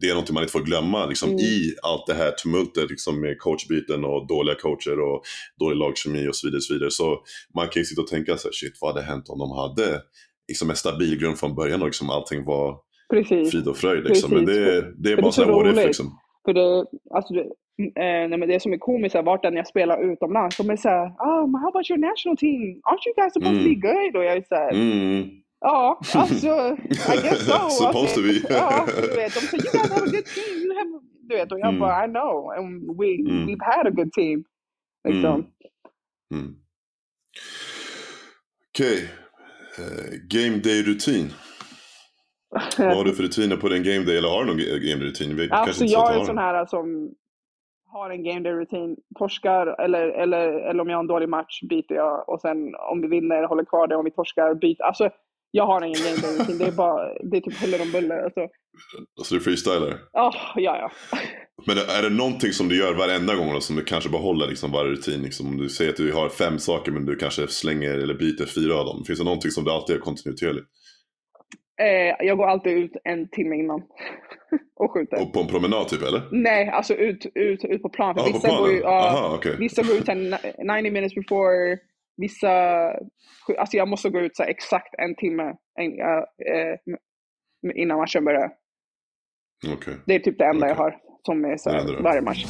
det 0.00 0.06
är 0.06 0.10
någonting 0.14 0.34
man 0.34 0.42
inte 0.42 0.52
får 0.52 0.60
glömma 0.64 1.06
liksom, 1.06 1.28
Mm. 1.28 1.40
i 1.40 1.74
allt 1.82 2.06
det 2.06 2.14
här 2.14 2.30
tumultet 2.30 2.90
liksom, 2.90 3.20
med 3.20 3.38
coachbyten 3.38 4.04
och 4.04 4.26
dåliga 4.26 4.54
coacher 4.54 5.00
och 5.00 5.22
dålig 5.60 5.76
lagkemi 5.76 6.28
och 6.28 6.36
så 6.36 6.46
vidare. 6.46 6.60
Så, 6.60 6.74
vidare. 6.74 6.90
så 6.90 7.18
man 7.54 7.68
kan 7.68 7.80
ju 7.80 7.84
sitta 7.84 8.00
och 8.02 8.08
tänka 8.08 8.36
så 8.36 8.48
här, 8.48 8.52
shit 8.52 8.78
vad 8.80 8.94
hade 8.94 9.06
hänt 9.06 9.28
om 9.28 9.38
de 9.38 9.50
hade 9.50 10.02
liksom, 10.48 10.70
en 10.70 10.76
stabil 10.76 11.18
grund 11.18 11.38
från 11.38 11.54
början 11.54 11.80
och 11.82 11.86
liksom, 11.88 12.10
allting 12.10 12.44
var 12.44 12.76
precis. 13.10 13.50
frid 13.50 13.68
och 13.68 13.76
fröjd. 13.76 14.04
Liksom. 14.04 14.30
Men 14.34 14.46
Precis. 14.46 14.64
det, 14.64 14.76
är- 14.76 14.92
det 15.02 15.12
är 15.12 15.16
bara 15.16 15.22
det 15.22 15.28
är 15.28 15.30
så 15.30 15.42
så 15.42 15.52
what 15.52 15.66
if 15.66 15.72
roligt. 15.72 15.86
liksom. 15.86 16.18
För 16.44 16.52
det, 16.52 16.84
alltså 17.14 17.34
det, 17.34 17.44
eh, 17.84 18.28
nej, 18.28 18.38
men 18.38 18.48
det 18.48 18.62
som 18.62 18.72
är 18.72 18.78
komiskt 18.78 19.14
är 19.16 19.22
vart 19.22 19.44
än 19.44 19.56
jag 19.56 19.66
spelar 19.66 20.12
utomlands, 20.12 20.56
de 20.56 20.70
är 20.70 20.76
såhär, 20.76 21.06
oh, 21.06 21.60
how 21.60 21.68
about 21.68 21.90
your 21.90 21.98
national 22.00 22.36
team? 22.36 22.62
Aren't 22.62 23.06
you 23.06 23.14
guys 23.16 23.32
supposed 23.32 23.58
to 23.58 23.64
be 23.64 23.74
Mm. 23.76 23.80
good? 23.80 24.16
Och 24.16 24.24
jag 24.24 24.36
är 24.36 24.42
såhär, 24.48 24.70
Mm. 24.72 25.28
ja, 25.60 26.00
alltså, 26.14 26.76
I 27.14 27.16
guess 27.22 27.46
so. 27.46 27.68
Supposed 27.86 28.14
to 28.14 28.22
be. 28.22 28.54
ja, 28.54 28.86
du 29.02 29.16
vet, 29.16 29.34
de 29.34 29.40
säger, 29.40 29.64
you 29.64 29.72
guys 29.72 29.90
have 29.92 30.02
a 30.02 30.10
good 30.14 30.24
team. 30.24 30.56
You 30.64 30.74
have, 30.78 30.90
du 31.28 31.36
vet, 31.36 31.52
och 31.52 31.58
jag 31.60 31.68
Mm. 31.68 31.80
bara, 31.80 32.04
I 32.04 32.08
know. 32.08 32.50
And 32.58 32.98
we, 33.00 33.06
Mm. 33.06 33.46
we've 33.48 33.64
had 33.64 33.86
a 33.86 33.90
good 33.90 34.12
team. 34.12 34.44
Liksom. 35.08 35.46
Mm. 36.34 36.54
Okej. 38.74 39.10
Eh, 39.78 40.10
game 40.28 40.56
day-rutin. 40.58 41.32
Vad 42.78 42.96
har 42.96 43.04
du 43.04 43.14
för 43.14 43.22
rutiner 43.22 43.56
på 43.56 43.68
din 43.68 43.82
game 43.82 44.04
day? 44.04 44.16
Eller 44.18 44.28
har 44.28 44.44
du 44.44 44.46
någon 44.46 44.60
ga- 44.60 44.78
game 44.90 45.04
day-rutin? 45.04 45.48
Alltså 45.52 45.84
jag 45.84 46.14
är 46.14 46.18
en 46.20 46.26
sån 46.26 46.38
här 46.38 46.66
som 46.66 47.10
har 47.92 48.10
en 48.10 48.24
game 48.24 48.40
day 48.40 48.52
rutin, 48.52 48.96
torskar 49.18 49.80
eller, 49.84 50.08
eller, 50.08 50.48
eller 50.48 50.80
om 50.82 50.88
jag 50.88 50.96
har 50.96 51.02
en 51.02 51.06
dålig 51.06 51.28
match 51.28 51.62
byter 51.62 51.92
jag 51.94 52.28
och 52.28 52.40
sen 52.40 52.74
om 52.92 53.00
vi 53.02 53.08
vinner 53.08 53.42
håller 53.48 53.64
kvar 53.64 53.86
det, 53.86 53.96
om 53.96 54.04
vi 54.04 54.10
torskar 54.10 54.54
byter. 54.54 54.82
Alltså 54.82 55.10
jag 55.50 55.66
har 55.66 55.84
ingen 55.84 56.02
game 56.04 56.16
day 56.16 56.38
rutin, 56.38 56.58
det 56.58 56.64
är 56.66 56.72
bara, 56.72 57.14
det 57.30 57.36
är 57.36 57.40
typ 57.40 57.60
huller 57.60 57.82
om 57.82 57.92
buller. 57.92 58.22
Alltså, 58.24 58.40
Alltså 59.18 59.34
du 59.34 59.40
freestylar? 59.40 59.92
oh, 60.12 60.34
ja, 60.56 60.76
ja. 60.76 60.90
Men 61.66 61.76
är 61.78 62.02
det 62.02 62.16
någonting 62.16 62.52
som 62.52 62.68
du 62.68 62.78
gör 62.78 62.94
varenda 62.94 63.34
gång 63.34 63.52
då, 63.52 63.60
som 63.60 63.76
du 63.76 63.84
kanske 63.84 64.10
behåller 64.10 64.46
liksom 64.46 64.72
varje 64.72 64.90
rutin? 64.90 65.22
Liksom, 65.22 65.46
om 65.46 65.56
du 65.56 65.68
säger 65.68 65.90
att 65.90 65.96
du 65.96 66.12
har 66.12 66.28
fem 66.28 66.58
saker 66.58 66.92
men 66.92 67.06
du 67.06 67.16
kanske 67.16 67.46
slänger 67.48 67.98
eller 67.98 68.14
byter 68.14 68.46
fyra 68.46 68.74
av 68.80 68.86
dem. 68.86 69.04
Finns 69.06 69.18
det 69.18 69.24
någonting 69.24 69.50
som 69.50 69.64
du 69.64 69.70
alltid 69.70 69.96
gör 69.96 70.02
kontinuerligt? 70.02 70.66
Eh, 71.80 72.14
jag 72.26 72.38
går 72.38 72.46
alltid 72.46 72.72
ut 72.78 72.96
en 73.04 73.28
timme 73.28 73.56
innan 73.56 73.82
och 74.76 74.90
skjuter. 74.92 75.22
Och 75.22 75.32
på 75.32 75.40
en 75.40 75.46
promenad 75.46 75.88
typ 75.88 76.02
eller? 76.02 76.22
Nej, 76.32 76.68
alltså 76.68 76.94
ut, 76.94 77.26
ut, 77.34 77.64
ut 77.64 77.82
på 77.82 77.88
plan. 77.88 78.14
För 78.14 78.20
Ja, 78.20 78.26
på 78.26 78.32
vissa, 78.32 78.58
går 78.58 78.70
ju, 78.72 78.80
planen? 78.80 78.96
ja, 78.98 79.08
Aha, 79.08 79.34
okej. 79.36 79.56
vissa 79.58 79.82
går 79.82 79.96
ut 79.96 80.06
så 80.06 80.12
här 80.12 80.78
90 80.82 80.92
minutes 80.92 81.14
before, 81.14 81.78
vissa... 82.16 82.50
Alltså 83.58 83.76
jag 83.76 83.88
måste 83.88 84.10
gå 84.10 84.20
ut 84.20 84.36
så 84.36 84.42
exakt 84.42 84.94
en 84.98 85.14
timme 85.14 85.54
en, 85.74 86.00
eh, 86.00 86.76
innan 87.74 87.98
matchen 87.98 88.24
börjar. 88.24 88.50
Okej. 89.74 89.94
Det 90.06 90.14
är 90.14 90.18
typ 90.18 90.38
det 90.38 90.44
enda 90.44 90.68
jag 90.68 90.80
Okej. 90.80 90.84
har 90.84 91.00
som 91.26 91.44
är 91.44 91.56
så 91.56 91.70
varje 92.02 92.20
match. 92.20 92.44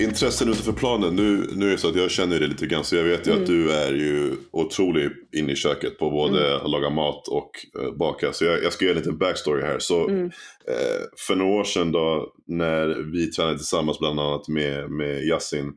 Intressen 0.00 0.48
utanför 0.48 0.72
planen. 0.72 1.16
Nu, 1.16 1.46
nu 1.54 1.66
är 1.66 1.70
det 1.70 1.78
så 1.78 1.88
att 1.88 1.96
jag 1.96 2.10
känner 2.10 2.40
dig 2.40 2.48
lite 2.48 2.66
grann 2.66 2.84
så 2.84 2.96
jag 2.96 3.04
vet 3.04 3.26
ju 3.26 3.30
Mm. 3.30 3.42
att 3.42 3.46
du 3.48 3.72
är 3.72 3.92
ju 3.92 4.36
otroligt 4.50 5.12
inne 5.36 5.52
i 5.52 5.56
köket 5.56 5.98
på 5.98 6.10
både 6.10 6.46
Mm. 6.50 6.64
att 6.64 6.70
laga 6.70 6.90
mat 6.90 7.28
och 7.28 7.50
uh, 7.82 7.96
baka. 7.96 8.32
Så 8.32 8.44
jag, 8.44 8.64
jag 8.64 8.72
ska 8.72 8.84
ge 8.84 8.90
en 8.90 8.96
liten 8.96 9.18
backstory 9.18 9.62
här. 9.62 9.78
Så 9.78 10.08
Mm. 10.08 10.26
eh, 10.26 11.00
för 11.26 11.34
några 11.36 11.52
år 11.60 11.64
sedan 11.64 11.92
då 11.92 12.32
när 12.46 13.12
vi 13.12 13.30
tränade 13.30 13.56
tillsammans 13.58 13.98
bland 13.98 14.20
annat 14.20 14.48
med, 14.48 14.90
med 14.90 15.24
Yasin, 15.24 15.72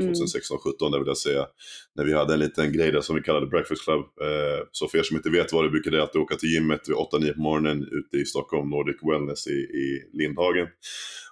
Mm. 0.00 0.12
2016-17 0.14 0.90
där 0.92 0.98
vill 0.98 1.08
jag 1.08 1.16
säga. 1.18 1.46
När 1.96 2.04
vi 2.04 2.12
hade 2.12 2.34
en 2.34 2.40
liten 2.40 2.72
grej 2.72 2.92
där 2.92 3.00
som 3.00 3.16
vi 3.16 3.22
kallade 3.22 3.46
Breakfast 3.46 3.84
Club. 3.84 4.00
Eh, 4.00 4.64
så 4.72 4.88
för 4.88 4.98
er 4.98 5.02
som 5.02 5.16
inte 5.16 5.30
vet 5.30 5.52
vad 5.52 5.64
det 5.64 5.70
brukade 5.70 6.02
alltid 6.02 6.20
åka 6.20 6.36
till 6.36 6.48
gymmet 6.48 6.80
vid 6.88 6.96
8-9 6.96 7.32
på 7.32 7.40
morgonen 7.40 7.82
ute 7.92 8.16
i 8.16 8.24
Stockholm, 8.24 8.70
Nordic 8.70 8.96
Wellness 9.02 9.46
i, 9.46 9.50
i 9.50 10.10
Lindhagen. 10.12 10.66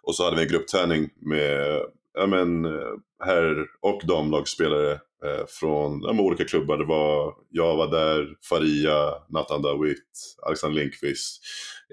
Och 0.07 0.15
så 0.15 0.25
hade 0.25 0.37
vi 0.37 0.43
en 0.43 0.49
gruppträning 0.49 1.11
med 1.21 1.81
ja, 2.15 2.27
men, 2.27 2.65
eh, 2.65 2.93
herr 3.25 3.67
och 3.81 4.01
damlagsspelare 4.07 4.93
eh, 5.25 5.47
från 5.49 6.03
ja, 6.03 6.23
olika 6.23 6.45
klubbar. 6.45 6.79
Det 6.79 6.85
var, 6.85 7.35
jag 7.51 7.77
var 7.77 7.91
där, 7.91 8.29
Faria, 8.49 9.11
Nathan 9.29 9.63
Dawit, 9.63 10.37
Alexander 10.47 10.81
Lindqvist. 10.81 11.43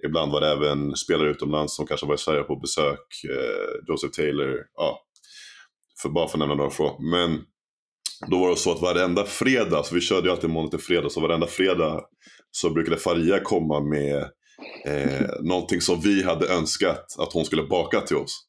Ibland 0.06 0.32
var 0.32 0.42
det 0.42 0.48
även 0.48 0.96
spelare 0.96 1.30
utomlands 1.30 1.76
som 1.76 1.88
kanske 1.88 2.08
var 2.08 2.16
i 2.16 2.18
Sverige 2.18 2.44
på 2.44 2.56
besök. 2.56 3.24
Eh, 3.30 3.88
Joseph 3.88 4.14
Taylor, 4.14 4.58
ja. 4.76 5.02
För, 6.02 6.10
bara 6.10 6.28
för 6.28 6.36
att 6.36 6.40
nämna 6.40 6.56
några 6.56 6.70
få. 6.70 7.00
Men 7.00 7.42
då 8.28 8.40
var 8.40 8.50
det 8.50 8.56
så 8.56 8.72
att 8.72 8.82
varenda 8.82 9.24
fredag, 9.24 9.84
så 9.84 9.96
vi 9.96 10.02
körde 10.02 10.28
ju 10.28 10.32
alltid 10.32 10.50
måndag 10.50 10.70
till 10.70 10.80
fredag, 10.80 11.10
så 11.10 11.22
varenda 11.22 11.48
fredag 11.48 12.02
så 12.52 12.70
brukade 12.70 12.98
Faria 12.98 13.40
komma 13.40 13.80
med 13.80 14.30
eh, 14.86 15.30
någonting 15.42 15.82
som 15.82 16.02
vi 16.02 16.24
hade 16.24 16.48
önskat 16.48 17.16
att 17.20 17.34
hon 17.34 17.46
skulle 17.46 17.64
baka 17.64 18.02
till 18.02 18.18
oss. 18.18 18.46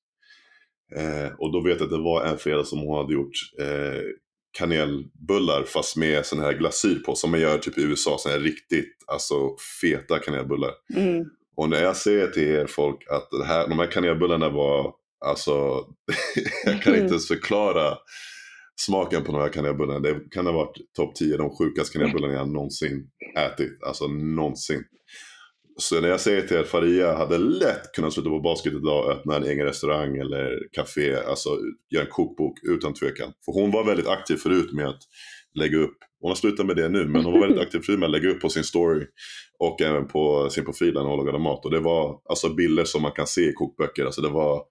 Eh, 0.96 1.32
och 1.38 1.52
då 1.52 1.60
vet 1.60 1.80
jag 1.80 1.84
att 1.84 1.90
det 1.90 2.02
var 2.02 2.24
en 2.24 2.38
fredag 2.38 2.64
som 2.64 2.78
hon 2.78 2.96
hade 2.96 3.14
gjort 3.14 3.32
eh, 3.60 4.02
kanelbullar 4.58 5.62
fast 5.62 5.96
med 5.96 6.26
sån 6.26 6.40
här 6.40 6.52
glasyr 6.52 7.02
på 7.06 7.14
som 7.14 7.30
man 7.30 7.40
gör 7.40 7.58
typ 7.58 7.78
i 7.78 7.82
USA, 7.82 8.16
sån 8.18 8.32
här 8.32 8.40
riktigt 8.40 9.04
alltså 9.06 9.56
feta 9.80 10.18
kanelbullar. 10.18 10.70
Mm. 10.94 11.24
Och 11.56 11.68
när 11.68 11.82
jag 11.82 11.96
säger 11.96 12.26
till 12.26 12.42
er 12.42 12.66
folk 12.66 13.10
att 13.10 13.30
det 13.30 13.44
här, 13.44 13.68
de 13.68 13.78
här 13.78 13.90
kanelbullarna 13.90 14.48
var, 14.48 14.94
alltså, 15.24 15.52
jag 16.64 16.82
kan 16.82 16.94
inte 16.94 17.10
ens 17.10 17.28
förklara 17.28 17.98
smaken 18.80 19.24
på 19.24 19.32
de 19.32 19.40
här 19.40 19.48
kanelbullarna. 19.48 20.00
Det 20.00 20.20
kan 20.30 20.46
ha 20.46 20.52
varit 20.52 20.76
topp 20.96 21.14
10 21.14 21.36
de 21.36 21.56
sjukaste 21.56 21.98
kanelbullarna 21.98 22.34
jag 22.34 22.48
någonsin 22.48 23.06
ätit. 23.38 23.82
Alltså 23.82 24.06
någonsin. 24.06 24.84
Så 25.76 26.00
när 26.00 26.08
jag 26.08 26.20
säger 26.20 26.42
till 26.42 26.56
er 26.56 26.60
att 26.60 26.68
Faria 26.68 27.14
hade 27.16 27.38
lätt 27.38 27.92
kunnat 27.92 28.12
sluta 28.12 28.28
på 28.28 28.40
basket 28.40 28.72
idag 28.72 29.04
och 29.04 29.12
öppna 29.12 29.36
en 29.36 29.44
egen 29.44 29.66
restaurang 29.66 30.16
eller 30.16 30.58
café, 30.72 31.14
alltså 31.16 31.48
göra 31.90 32.04
en 32.04 32.10
kokbok 32.10 32.58
utan 32.62 32.94
tvekan. 32.94 33.32
För 33.44 33.52
hon 33.52 33.70
var 33.70 33.84
väldigt 33.84 34.08
aktiv 34.08 34.36
förut 34.36 34.72
med 34.72 34.88
att 34.88 35.00
lägga 35.54 35.78
upp, 35.78 35.96
hon 36.20 36.30
har 36.30 36.36
slutat 36.36 36.66
med 36.66 36.76
det 36.76 36.88
nu, 36.88 37.04
men 37.04 37.24
hon 37.24 37.32
var 37.32 37.40
väldigt 37.40 37.60
aktiv 37.66 37.80
förut 37.80 37.98
med 37.98 38.06
att 38.06 38.12
lägga 38.12 38.28
upp 38.30 38.40
på 38.40 38.48
sin 38.48 38.64
story 38.64 39.06
och 39.58 39.80
även 39.82 40.08
på 40.08 40.50
sin 40.50 40.64
profil 40.64 40.94
när 40.94 41.00
hon 41.00 41.18
lagade 41.18 41.38
mat. 41.38 41.64
Och 41.64 41.70
det 41.70 41.80
var 41.80 42.20
alltså 42.28 42.48
bilder 42.54 42.84
som 42.84 43.02
man 43.02 43.12
kan 43.12 43.26
se 43.26 43.40
i 43.40 43.52
kokböcker. 43.52 44.04
Alltså 44.04 44.20
det 44.20 44.28
var, 44.28 44.62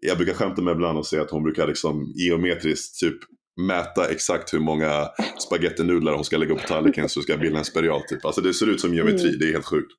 jag 0.00 0.16
brukar 0.16 0.34
skämta 0.34 0.62
med 0.62 0.72
ibland 0.72 0.98
och 0.98 1.06
säga 1.06 1.22
att 1.22 1.30
hon 1.30 1.42
brukar 1.42 1.66
liksom 1.66 2.12
geometriskt 2.16 3.00
typ 3.00 3.16
mäta 3.60 4.08
exakt 4.08 4.54
hur 4.54 4.58
många 4.58 5.08
spagettinudlar 5.46 6.14
hon 6.14 6.24
ska 6.24 6.36
lägga 6.36 6.54
upp 6.54 6.60
på 6.60 6.66
tallriken 6.68 7.08
så 7.08 7.20
ska 7.22 7.36
bilden 7.36 7.58
en 7.58 7.64
spiral 7.64 8.02
typ. 8.08 8.24
Alltså 8.24 8.40
det 8.40 8.54
ser 8.54 8.66
ut 8.66 8.80
som 8.80 8.94
geometri, 8.94 9.28
Mm. 9.28 9.38
det 9.38 9.48
är 9.48 9.52
helt 9.52 9.64
sjukt. 9.66 9.92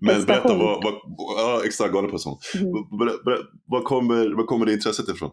Men 0.00 0.24
berätta, 0.26 0.54
vad, 0.56 0.84
vad, 0.84 0.94
ja 1.36 1.60
exakt, 1.66 1.92
galen 1.92 2.10
prestation. 2.10 2.38
Mm. 2.60 2.72
Ber- 2.98 3.24
ber- 3.24 3.46
Vad 3.66 3.84
kommer, 3.84 4.36
vad 4.36 4.46
kommer 4.46 4.66
det 4.66 4.72
intresset 4.72 5.08
ifrån? 5.08 5.30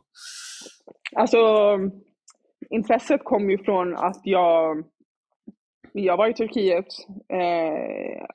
Alltså, 1.16 1.40
intresset 2.70 3.24
kom 3.24 3.50
ju 3.50 3.58
från 3.58 3.96
att 3.98 4.22
jag, 4.24 4.84
jag 5.94 6.18
var 6.18 6.28
i 6.28 6.34
Turkiet 6.34 6.88
eh, 7.34 8.26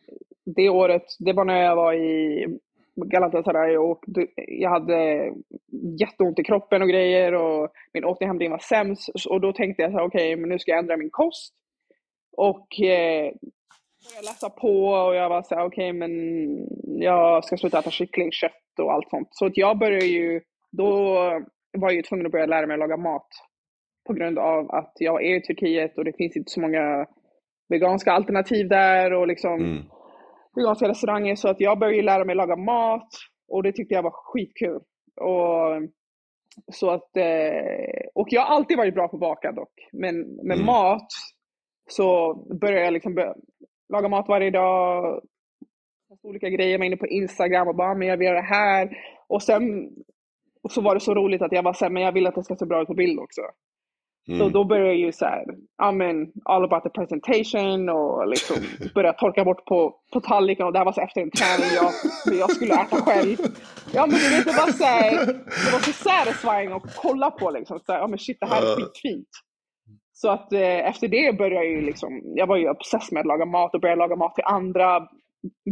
det 0.56 0.68
året, 0.68 1.04
det 1.18 1.32
var 1.32 1.44
när 1.44 1.62
jag 1.62 1.76
var 1.76 1.94
i 1.94 2.46
Galatasaray 2.94 3.76
och 3.76 4.04
jag 4.36 4.70
hade 4.70 5.30
jätteont 6.00 6.38
i 6.38 6.44
kroppen 6.44 6.82
och 6.82 6.88
grejer 6.88 7.34
och 7.34 7.68
min 7.94 8.04
återhämtning 8.04 8.50
var 8.50 8.58
sämst 8.58 9.08
och 9.28 9.40
då 9.40 9.52
tänkte 9.52 9.82
jag 9.82 9.92
så 9.92 9.98
här, 9.98 10.06
okej, 10.06 10.36
men 10.36 10.48
nu 10.48 10.58
ska 10.58 10.70
jag 10.70 10.78
ändra 10.78 10.96
min 10.96 11.10
kost. 11.10 11.54
Och 12.36 12.80
eh, 12.80 13.32
började 14.04 14.26
läsa 14.26 14.50
på 14.50 14.86
och 14.86 15.14
jag 15.14 15.28
var 15.28 15.42
så 15.42 15.54
här, 15.54 15.64
okej, 15.64 15.92
men 15.92 16.12
jag 17.02 17.44
ska 17.44 17.56
sluta 17.56 17.78
äta 17.78 17.90
kyckling, 17.90 18.32
kött 18.32 18.78
och 18.82 18.92
allt 18.92 19.10
sånt. 19.10 19.28
Så 19.30 19.46
att 19.46 19.56
jag 19.56 19.78
började 19.78 20.06
ju, 20.06 20.40
då 20.72 20.92
var 21.78 21.88
jag 21.90 21.94
ju 21.94 22.02
tvungen 22.02 22.26
att 22.26 22.32
börja 22.32 22.46
lära 22.46 22.66
mig 22.66 22.74
att 22.74 22.80
laga 22.80 22.96
mat. 22.96 23.28
På 24.06 24.12
grund 24.12 24.38
av 24.38 24.70
att 24.70 24.92
jag 24.98 25.24
är 25.24 25.36
i 25.36 25.40
Turkiet 25.40 25.98
och 25.98 26.04
det 26.04 26.16
finns 26.16 26.36
inte 26.36 26.50
så 26.50 26.60
många 26.60 27.06
veganska 27.68 28.12
alternativ 28.12 28.68
där 28.68 29.12
och 29.12 29.26
liksom 29.26 29.54
Mm. 29.54 29.82
veganska 30.56 30.88
restauranger. 30.88 31.34
Så 31.36 31.48
att 31.48 31.60
jag 31.60 31.78
började 31.78 31.96
ju 31.96 32.02
lära 32.02 32.24
mig 32.24 32.34
laga 32.36 32.56
mat 32.56 33.08
och 33.48 33.62
det 33.62 33.72
tyckte 33.72 33.94
jag 33.94 34.02
var 34.02 34.10
skitkul. 34.14 34.80
Och 35.20 35.88
så 36.72 36.90
att, 36.90 37.16
eh, 37.16 38.06
och 38.14 38.26
jag 38.30 38.42
har 38.42 38.54
alltid 38.56 38.76
varit 38.78 38.94
bra 38.94 39.08
på 39.08 39.16
att 39.16 39.20
baka 39.20 39.52
dock. 39.52 39.88
Men 39.92 40.20
med 40.20 40.54
Mm. 40.56 40.66
mat 40.66 41.06
så 41.90 42.34
började 42.60 42.84
jag 42.84 42.92
liksom 42.92 43.14
bör- 43.88 43.92
laga 43.96 44.08
mat 44.08 44.28
varje 44.28 44.50
dag. 44.50 45.20
Olika 46.22 46.48
grejer, 46.48 46.78
var 46.78 46.84
inne 46.84 46.96
på 46.96 47.06
Instagram 47.06 47.68
och 47.68 47.74
bara, 47.76 47.90
"Ah, 47.90 47.94
men 47.94 48.08
jag 48.08 48.16
vill 48.16 48.26
göra 48.26 48.40
det 48.40 48.46
här. 48.46 48.90
Och 49.28 49.42
sen 49.42 49.88
och 50.62 50.72
så 50.72 50.80
var 50.80 50.94
det 50.94 51.00
så 51.00 51.14
roligt 51.14 51.42
att 51.42 51.52
jag 51.52 51.62
var 51.62 51.72
såhär, 51.72 51.90
men 51.92 52.02
jag 52.02 52.12
vill 52.12 52.26
att 52.26 52.34
det 52.34 52.44
ska 52.44 52.56
se 52.56 52.66
bra 52.66 52.82
ut 52.82 52.88
på 52.88 52.94
bild 52.94 53.18
också. 53.20 53.40
Så 54.26 54.32
Mm. 54.34 54.52
då 54.52 54.64
började 54.64 54.88
jag 54.88 54.96
ju 54.98 55.12
såhär, 55.12 55.44
ja 55.78 55.92
men 55.92 56.32
all 56.44 56.64
about 56.64 56.82
the 56.82 56.90
presentation 56.90 57.88
och 57.88 58.28
liksom 58.28 58.56
börja 58.94 59.12
torka 59.12 59.44
bort 59.44 59.64
på, 59.64 59.94
på 60.12 60.20
tallriken 60.20 60.66
och 60.66 60.72
det 60.72 60.78
här 60.78 60.84
var 60.84 60.92
så 60.92 61.00
efter 61.00 61.20
en 61.20 61.30
träning 61.30 61.70
jag, 61.74 61.92
jag 62.40 62.50
skulle 62.50 62.74
äta 62.74 62.96
själv. 62.96 63.36
Ja 63.94 64.06
men 64.06 64.16
du 64.16 64.30
vet 64.36 64.44
det 64.44 64.52
var 64.52 64.72
såhär, 64.72 65.26
det 65.66 65.72
var 65.72 65.78
så 65.80 65.92
satisfying 65.92 66.72
att 66.72 66.96
kolla 66.96 67.30
på 67.30 67.50
liksom. 67.50 67.80
Så 67.86 67.92
här, 67.92 67.98
ja 67.98 68.06
men 68.06 68.18
shit 68.18 68.36
det 68.40 68.46
här 68.46 68.62
är 68.62 68.76
skitfint. 68.76 69.28
Så 70.22 70.30
att 70.30 70.52
eh, 70.52 70.88
efter 70.88 71.08
det 71.08 71.38
började 71.38 71.54
jag 71.64 71.66
ju 71.66 71.80
liksom, 71.80 72.22
jag 72.24 72.46
var 72.46 72.56
ju 72.56 72.70
obsess 72.70 73.12
med 73.12 73.20
att 73.20 73.26
laga 73.26 73.44
mat 73.44 73.74
och 73.74 73.80
började 73.80 73.98
laga 73.98 74.16
mat 74.16 74.34
till 74.34 74.44
andra. 74.44 75.08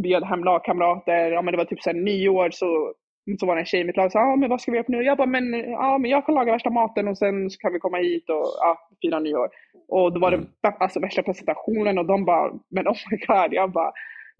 Bjöd 0.03 0.23
hem 0.23 0.43
lagkamrater, 0.43 1.31
ja 1.31 1.41
men 1.41 1.51
det 1.51 1.57
var 1.57 1.65
typ 1.65 1.81
såhär 1.81 1.97
nyår 1.97 2.49
så 2.51 2.93
så 3.39 3.45
var 3.45 3.55
det 3.55 3.61
en 3.61 3.65
tjej 3.65 3.81
i 3.81 3.83
mitt 3.83 3.97
lag 3.97 4.11
som 4.11 4.19
sa, 4.19 4.25
ah, 4.25 4.35
men 4.35 4.49
vad 4.49 4.61
ska 4.61 4.71
vi 4.71 4.77
göra 4.77 4.85
på 4.85 4.91
nu? 4.91 5.03
Jag 5.03 5.17
bara, 5.17 5.27
men, 5.27 5.53
ja, 5.53 5.97
men 5.97 6.11
jag 6.11 6.25
kan 6.25 6.35
laga 6.35 6.51
värsta 6.51 6.69
maten 6.69 7.07
och 7.07 7.17
sen 7.17 7.49
så 7.49 7.57
kan 7.57 7.73
vi 7.73 7.79
komma 7.79 7.97
hit 7.97 8.29
och 8.29 8.45
ja, 8.59 8.77
fira 9.01 9.19
nyår. 9.19 9.49
Och 9.87 10.13
då 10.13 10.19
var 10.19 10.31
det 10.31 10.37
Mm. 10.37 10.49
alltså, 10.79 10.99
värsta 10.99 11.23
presentationen 11.23 11.97
och 11.97 12.05
de 12.05 12.25
bara, 12.25 12.51
men 12.69 12.87
oh 12.87 12.97
my 13.11 13.17
god, 13.27 13.53
jag 13.53 13.71
bara, 13.71 13.91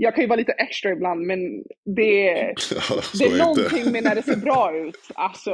jag 0.04 0.16
kan 0.16 0.24
ju 0.24 0.28
vara 0.28 0.38
lite 0.38 0.52
extra 0.52 0.92
ibland 0.92 1.22
men 1.22 1.40
det, 1.96 2.24
Ja, 2.76 3.02
det 3.20 3.26
är 3.26 3.38
någonting 3.38 3.92
med 3.92 4.04
när 4.04 4.16
det 4.16 4.24
ser 4.24 4.36
bra 4.36 4.76
ut. 4.86 4.98
Alltså, 5.14 5.54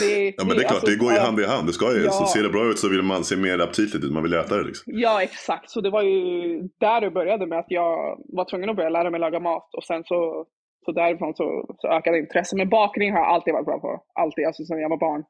det, 0.00 0.34
Ja 0.36 0.44
men 0.44 0.48
det 0.48 0.54
är 0.54 0.58
klart, 0.58 0.70
alltså, 0.70 0.86
det 0.86 0.96
går 0.96 1.12
ju 1.12 1.18
hand 1.18 1.40
i 1.40 1.44
hand. 1.44 1.66
Det 1.68 1.72
ska 1.72 1.92
ju. 1.96 2.04
Ja. 2.04 2.10
Så 2.10 2.26
ser 2.26 2.42
det 2.42 2.48
bra 2.48 2.70
ut 2.70 2.78
så 2.78 2.88
vill 2.88 3.02
man 3.02 3.24
se 3.24 3.36
mer 3.36 3.58
aptitligt 3.58 4.04
ut. 4.04 4.12
Man 4.12 4.22
vill 4.22 4.34
äta 4.34 4.56
det 4.56 4.62
liksom. 4.62 4.84
Ja, 4.86 5.22
exakt. 5.22 5.70
Så 5.70 5.80
det 5.80 5.90
var 5.90 6.02
ju 6.02 6.18
där 6.80 7.00
det 7.00 7.10
började 7.10 7.46
med 7.46 7.58
att 7.58 7.70
jag 7.80 8.18
var 8.38 8.50
tvungen 8.50 8.70
att 8.70 8.76
börja 8.76 8.88
lära 8.88 9.10
mig 9.10 9.20
laga 9.20 9.40
mat 9.40 9.74
och 9.76 9.84
sen 9.84 10.02
så, 10.04 10.46
så 10.84 10.92
därifrån 10.92 11.34
så, 11.34 11.74
så 11.78 11.88
ökade 11.88 12.18
intresset. 12.18 12.58
Men 12.58 12.68
bakning 12.68 13.12
har 13.12 13.18
jag 13.18 13.28
alltid 13.28 13.52
varit 13.54 13.66
bra 13.66 13.78
på. 13.80 14.02
Alltid, 14.14 14.46
alltså 14.46 14.64
sedan 14.64 14.80
jag 14.80 14.88
var 14.88 15.00
barn. 15.08 15.22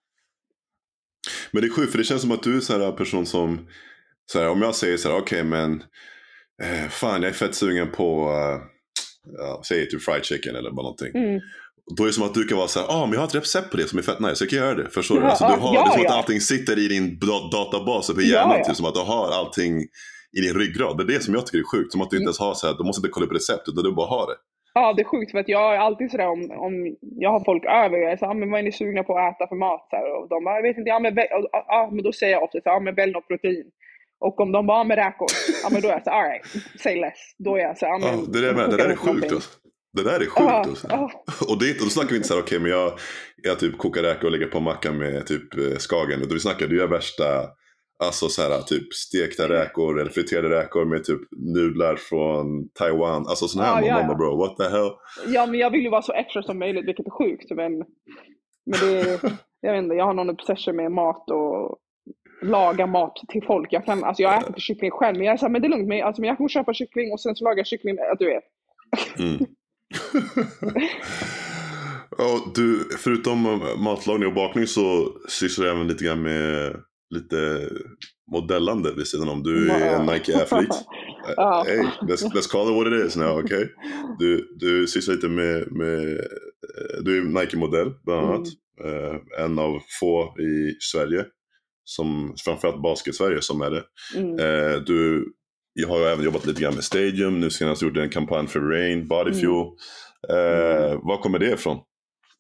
Men 1.53 1.63
det 1.63 1.69
är 1.69 1.73
sjukt 1.77 1.91
för 1.93 1.99
det 1.99 2.05
känns 2.05 2.23
som 2.23 2.33
att 2.33 2.43
du 2.43 2.57
är 2.57 2.79
här 2.79 2.87
en 2.87 2.97
person 2.97 3.27
som, 3.27 3.67
så 4.27 4.39
här, 4.39 4.49
om 4.51 4.63
jag 4.63 4.75
säger 4.75 4.97
så 4.97 5.09
här, 5.09 5.19
okej 5.19 5.45
men, 5.45 5.83
eh, 6.63 6.89
fan 6.89 7.23
jag 7.23 7.29
är 7.31 7.35
fett 7.35 7.55
sugen 7.55 7.91
på, 7.91 8.29
eh, 8.31 8.61
ja, 9.39 9.63
säg 9.69 9.89
typ 9.89 10.03
fried 10.03 10.25
chicken 10.25 10.57
eller 10.57 10.71
bara 10.71 10.83
någonting. 10.83 11.13
Mm. 11.15 11.41
Då 11.97 12.03
är 12.03 12.07
det 12.07 12.13
som 12.13 12.25
att 12.25 12.35
du 12.35 12.45
kan 12.45 12.59
vara 12.59 12.69
så 12.69 12.81
här, 12.81 12.87
ah 12.91 13.07
men 13.07 13.13
jag 13.13 13.21
har 13.21 13.27
ett 13.27 13.35
recept 13.35 13.71
på 13.71 13.77
det 13.77 13.89
som 13.89 13.99
är 13.99 14.03
fett 14.03 14.21
nice, 14.21 14.37
så 14.37 14.45
jag 14.45 14.51
kan 14.51 14.59
göra 14.59 14.75
det. 14.75 14.91
Förstår 14.91 15.15
du? 15.15 15.21
Ja, 15.21 15.29
Alltså, 15.29 15.45
du 15.47 15.53
har, 15.53 15.75
ja, 15.75 15.83
det 15.85 15.89
är 15.89 15.93
som 15.93 16.01
att 16.01 16.05
ja. 16.11 16.17
allting 16.19 16.41
sitter 16.41 16.79
i 16.79 16.89
din 16.89 17.19
da- 17.19 17.49
databas 17.53 18.11
uppe 18.11 18.21
i 18.23 18.31
Ja, 18.31 18.35
hjärnan. 18.39 18.59
ja. 18.59 18.65
Typ, 18.65 18.77
som 18.77 18.87
att 18.87 18.95
du 18.95 19.01
har 19.01 19.31
allting 19.41 19.81
i 20.39 20.41
din 20.41 20.55
ryggrad. 20.55 20.97
Det 20.99 21.03
är 21.05 21.07
det 21.07 21.23
som 21.25 21.35
jag 21.35 21.47
tycker 21.47 21.59
är 21.59 21.71
sjukt. 21.73 21.93
Som 21.93 22.01
att 22.03 22.11
du 22.11 22.17
inte 22.17 22.25
ens 22.31 22.39
har 22.39 22.55
så 22.55 22.67
här, 22.67 22.75
du 22.79 22.85
måste 22.85 23.01
inte 23.01 23.09
kolla 23.15 23.27
upp 23.27 23.33
recept 23.35 23.69
utan 23.69 23.85
du 23.85 23.93
bara 23.93 24.07
har 24.17 24.27
det. 24.31 24.37
Ja, 24.75 24.93
det 24.97 25.03
är 25.03 25.05
sjukt 25.13 25.31
för 25.33 25.39
att 25.39 25.49
jag 25.49 25.75
är 25.75 25.79
alltid 25.79 26.11
sådär 26.11 26.29
om, 26.29 26.51
om 26.67 26.73
jag 27.01 27.31
har 27.31 27.45
folk 27.45 27.65
över, 27.65 27.97
jag 27.99 28.13
är 28.13 28.17
såhär, 28.17 28.33
ah, 28.33 28.35
men 28.35 28.51
vad 28.51 28.61
är 28.61 28.65
ni 28.65 28.73
sugna 28.73 29.03
på 29.03 29.19
att 29.19 29.35
äta 29.35 29.47
för 29.49 29.57
mat? 29.57 29.87
Så 29.91 29.97
här, 29.97 30.07
och 30.17 30.29
de 30.29 30.45
bara, 30.45 30.55
jag 30.55 30.63
vet 30.63 30.77
inte, 30.79 30.89
ja 30.95 30.99
men, 30.99 31.13
ja, 31.69 31.91
men 31.93 32.03
då 32.05 32.13
säger 32.13 32.33
jag 32.33 32.43
ofta 32.43 32.59
så 32.61 32.69
här, 32.69 32.77
ja 32.77 32.81
men 32.81 32.95
välj 32.95 33.13
något 33.13 33.29
protein. 33.29 33.67
Och 34.21 34.41
om 34.41 34.53
de 34.53 34.67
bara, 34.67 34.79
ja 34.79 34.85
men 34.85 34.97
räkor, 34.97 35.29
ja 35.63 35.69
men 35.73 35.83
då 35.83 35.89
är 35.89 35.93
jag 35.93 36.05
såhär, 36.05 36.23
alright, 36.23 36.47
say 36.83 37.01
less. 37.01 37.19
Då 37.39 37.57
är 37.57 37.61
jag 37.61 37.79
såhär, 37.79 37.93
ja 37.93 37.99
Ja, 38.09 38.17
men. 38.17 38.33
det, 38.33 38.41
där, 38.41 38.55
med, 38.55 38.71
det 38.71 38.77
där 38.77 38.89
är 38.89 38.97
sjukt 38.97 39.33
alltså. 39.33 39.51
Det 39.93 40.03
där 40.03 40.15
är 40.15 40.19
sjukt 40.19 40.33
Ja, 40.37 40.51
alltså. 40.65 40.87
ja. 40.91 41.11
Och 41.49 41.59
det, 41.59 41.71
och 41.71 41.85
då 41.85 41.91
snackar 41.91 42.11
vi 42.11 42.17
inte 42.17 42.29
så 42.29 42.35
här, 42.35 42.43
okej 42.43 42.59
men 42.61 42.71
jag, 42.71 42.93
jag 43.43 43.59
typ 43.59 43.79
kokar 43.79 44.03
räkor 44.03 44.25
och 44.25 44.33
lägger 44.33 44.47
på 44.47 44.61
mackan 44.61 44.99
med 44.99 45.27
typ 45.27 45.55
eh, 45.59 45.77
skagen. 45.79 46.21
Utan 46.21 46.35
vi 46.35 46.41
snackar, 46.41 46.67
du 46.67 46.77
gör 46.77 46.87
värsta, 46.89 47.25
alltså 48.05 48.29
så 48.29 48.43
här 48.43 48.63
typ 48.63 48.95
stekta 48.95 49.49
räkor 49.49 50.01
eller 50.01 50.11
friterade 50.11 50.49
räkor 50.61 50.85
med 50.85 51.05
typ 51.05 51.21
nudlar 51.55 51.97
från 51.97 52.69
Taiwan. 52.79 53.27
Alltså 53.29 53.49
sån 53.49 53.63
här, 53.63 53.69
Ja, 53.69 53.75
man, 53.75 54.01
ja, 54.01 54.07
man 54.07 54.17
bro, 54.17 54.37
what 54.39 54.57
the 54.57 54.65
hell? 54.77 54.91
Ja, 55.27 55.47
men 55.47 55.61
jag 55.61 55.71
vill 55.71 55.83
ju 55.83 55.91
vara 55.91 56.03
så 56.03 56.13
extra 56.13 56.43
som 56.43 56.59
möjligt, 56.59 56.89
vilket 56.89 57.07
är 57.07 57.11
sjukt. 57.11 57.51
Men, 57.51 57.73
men 58.67 58.81
det, 58.81 59.21
jag 59.61 59.73
vet 59.73 59.83
inte, 59.83 59.95
jag 59.95 60.05
har 60.05 60.15
någon 60.15 60.31
obsession 60.31 60.77
med 60.77 60.93
mat 60.93 61.31
och 61.31 61.79
laga 62.43 62.87
mat 62.87 63.17
till 63.29 63.43
folk. 63.43 63.73
Jag, 63.73 63.85
kan, 63.85 64.05
alltså 64.05 64.23
jag 64.23 64.37
äter 64.37 64.49
inte 64.49 64.61
kyckling 64.61 64.91
själv, 64.91 65.17
men 65.17 65.27
jag 65.27 65.33
är 65.33 65.37
så 65.37 65.45
här, 65.45 65.53
men 65.53 65.63
det 65.63 65.67
är 65.67 65.71
lugnt. 65.71 65.89
Men, 65.89 66.03
alltså, 66.03 66.23
men 66.23 66.29
jag 66.29 66.39
kan 66.39 66.49
köpa 66.49 66.75
kyckling 66.75 67.13
och 67.13 67.21
sen 67.21 67.37
så 67.37 67.45
lagar 67.45 67.57
jag 67.57 67.67
kyckling, 67.67 67.97
att 68.13 68.19
du 68.19 68.27
vet. 68.27 68.45
Mm. 69.19 69.39
och 72.19 72.55
du, 72.55 72.89
förutom 72.99 73.63
matlagning 73.79 74.29
och 74.29 74.35
bakning 74.35 74.67
så 74.67 75.13
sysslar 75.29 75.65
du 75.65 75.71
även 75.71 75.89
lite 75.89 76.05
grann 76.05 76.23
med 76.23 76.77
lite 77.15 77.69
modellande 78.33 78.93
vid 78.95 79.07
sidan 79.07 79.29
om. 79.29 79.43
Du 79.43 79.71
är 79.71 79.95
en 79.95 80.07
Nike-athlete. 80.07 80.77
Ja. 81.37 81.65
Hey, 81.67 81.79
let's, 82.09 82.35
let's 82.35 82.51
call 82.51 82.69
it 82.69 82.77
what 82.77 82.87
it 82.87 83.07
is 83.07 83.17
now, 83.17 83.39
okay? 83.39 83.69
Du, 84.19 84.57
du 84.61 84.87
sysslar 84.87 85.15
lite 85.15 85.29
med, 85.29 85.73
med 85.73 86.19
eh, 86.19 87.03
du 87.03 87.19
är 87.19 87.23
Nike-modell 87.23 87.93
bland 88.05 88.27
annat. 88.27 88.47
Eh, 88.85 89.45
en 89.45 89.59
av 89.59 89.81
få 90.01 90.35
i 90.39 90.77
Sverige, 90.81 91.25
som, 91.89 92.35
framförallt 92.45 92.83
basket-Sverige 92.83 93.43
som 93.43 93.63
är 93.63 93.71
det. 93.71 93.83
Mm. 94.17 94.39
Eh, 94.39 94.77
du 94.81 95.27
jag 95.75 95.89
har 95.89 95.99
ju 95.99 96.05
även 96.05 96.25
jobbat 96.25 96.47
lite 96.47 96.63
grann 96.63 96.75
med 96.75 96.85
Stadium, 96.85 97.41
nu 97.41 97.51
senast 97.51 97.83
gjorde 97.83 98.01
jag 98.01 98.05
en 98.05 98.13
kampanj 98.13 98.47
för 98.47 98.61
Rain, 98.61 99.09
Body 99.09 99.31
Mm. 99.31 99.41
Fuel. 99.41 99.67
Eh, 100.29 100.99
Var 101.03 101.23
kommer 101.23 101.39
det 101.39 101.53
ifrån? 101.53 101.79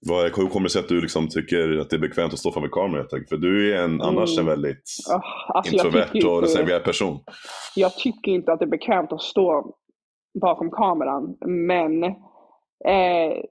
Vad, 0.07 0.37
hur 0.37 0.47
kommer 0.47 0.65
det 0.65 0.71
sig 0.71 0.81
att 0.81 0.89
du 0.89 1.01
liksom 1.01 1.29
tycker 1.29 1.79
att 1.79 1.91
det 1.91 1.97
är 1.97 2.01
bekvämt 2.01 2.33
att 2.33 2.39
stå 2.39 2.53
framför 2.53 2.69
kameran? 2.71 3.07
För 3.29 3.37
du 3.37 3.75
är 3.75 3.83
en, 3.85 4.03
annars 4.03 4.31
en 4.31 4.39
Mm. 4.39 4.47
väldigt 4.47 4.83
Ah, 5.11 5.53
alltså 5.55 5.75
introvert 5.75 6.25
och 6.27 6.43
reserverad 6.43 6.85
person. 6.85 7.19
jag 7.77 7.95
tycker 7.97 8.31
inte 8.33 8.53
att 8.53 8.59
det 8.59 8.65
är 8.65 8.71
bekvämt 8.71 9.13
att 9.13 9.23
stå 9.23 9.75
bakom 10.41 10.71
kameran, 10.71 11.37
men 11.69 12.15
eh, 12.85 13.43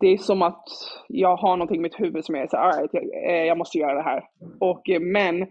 det 0.00 0.06
är 0.06 0.18
som 0.18 0.42
att 0.42 0.64
jag 1.08 1.36
har 1.36 1.56
någonting 1.56 1.76
i 1.76 1.82
mitt 1.82 2.00
huvud 2.00 2.24
som 2.24 2.34
är 2.34 2.46
så 2.46 2.56
här, 2.56 2.64
"All 2.64 2.78
right, 2.78 2.90
jag, 2.92 3.04
eh, 3.30 3.44
jag 3.44 3.58
måste 3.58 3.78
göra 3.78 3.94
det 3.94 4.02
här. 4.02 4.24
Och, 4.60 4.88
eh, 4.90 5.00
men 5.00 5.46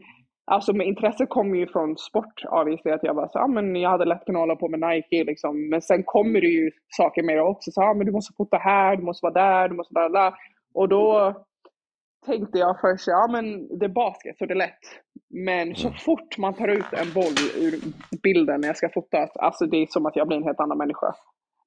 alltså 0.51 0.73
med 0.73 0.87
intresset 0.87 1.29
kommer 1.29 1.57
ju 1.57 1.67
från 1.67 1.97
sport, 1.97 2.43
obviously, 2.51 2.91
att 2.91 3.03
jag 3.03 3.15
bara 3.15 3.29
så, 3.29 3.39
ah, 3.39 3.47
men 3.47 3.75
jag 3.75 3.89
hade 3.89 4.05
lätt 4.05 4.25
kunnat 4.25 4.39
hålla 4.39 4.55
på 4.55 4.67
med 4.69 4.79
Nike 4.79 5.23
liksom. 5.23 5.69
Men 5.69 5.81
sen 5.81 6.03
kommer 6.03 6.41
det 6.41 6.47
ju 6.47 6.71
saker 6.89 7.23
med 7.23 7.37
det 7.37 7.41
också, 7.41 7.71
så, 7.71 7.81
ah, 7.81 7.93
men 7.93 8.05
du 8.05 8.11
måste 8.11 8.33
fota 8.37 8.57
här, 8.57 8.95
du 8.97 9.03
måste 9.03 9.25
vara 9.25 9.33
där, 9.33 9.69
du 9.69 9.75
måste 9.75 9.93
vara 9.93 10.09
där. 10.09 10.33
Och 10.73 10.89
då 10.89 11.33
tänkte 12.25 12.57
jag 12.59 12.79
först, 12.81 13.07
ja 13.07 13.27
men 13.31 13.77
det 13.79 13.85
är 13.85 13.89
basket 13.89 14.37
så 14.37 14.45
det 14.45 14.53
är 14.53 14.55
lätt. 14.55 14.83
Men 15.29 15.75
så 15.75 15.91
fort 15.91 16.37
man 16.37 16.53
tar 16.53 16.67
ut 16.67 16.93
en 16.93 17.13
boll 17.13 17.37
ur 17.57 17.73
bilden 18.23 18.61
när 18.61 18.67
jag 18.67 18.77
ska 18.77 18.89
fotas, 18.89 19.37
alltså 19.37 19.65
det 19.65 19.77
är 19.77 19.87
som 19.89 20.05
att 20.05 20.15
jag 20.15 20.27
blir 20.27 20.37
en 20.37 20.43
helt 20.43 20.59
annan 20.59 20.77
människa. 20.77 21.15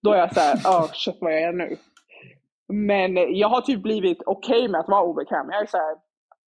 Då 0.02 0.12
är 0.12 0.18
jag 0.18 0.34
såhär, 0.34 0.54
oh 0.54 0.86
shit 0.92 1.16
vad 1.20 1.32
jag 1.32 1.40
är 1.42 1.52
nu. 1.52 1.76
Men 2.72 3.36
jag 3.38 3.48
har 3.48 3.60
typ 3.60 3.82
blivit 3.82 4.22
okej 4.26 4.68
med 4.68 4.80
att 4.80 4.88
vara 4.88 5.02
obekväm. 5.02 5.46
Jag 5.50 5.62
är 5.62 5.66
såhär, 5.66 5.96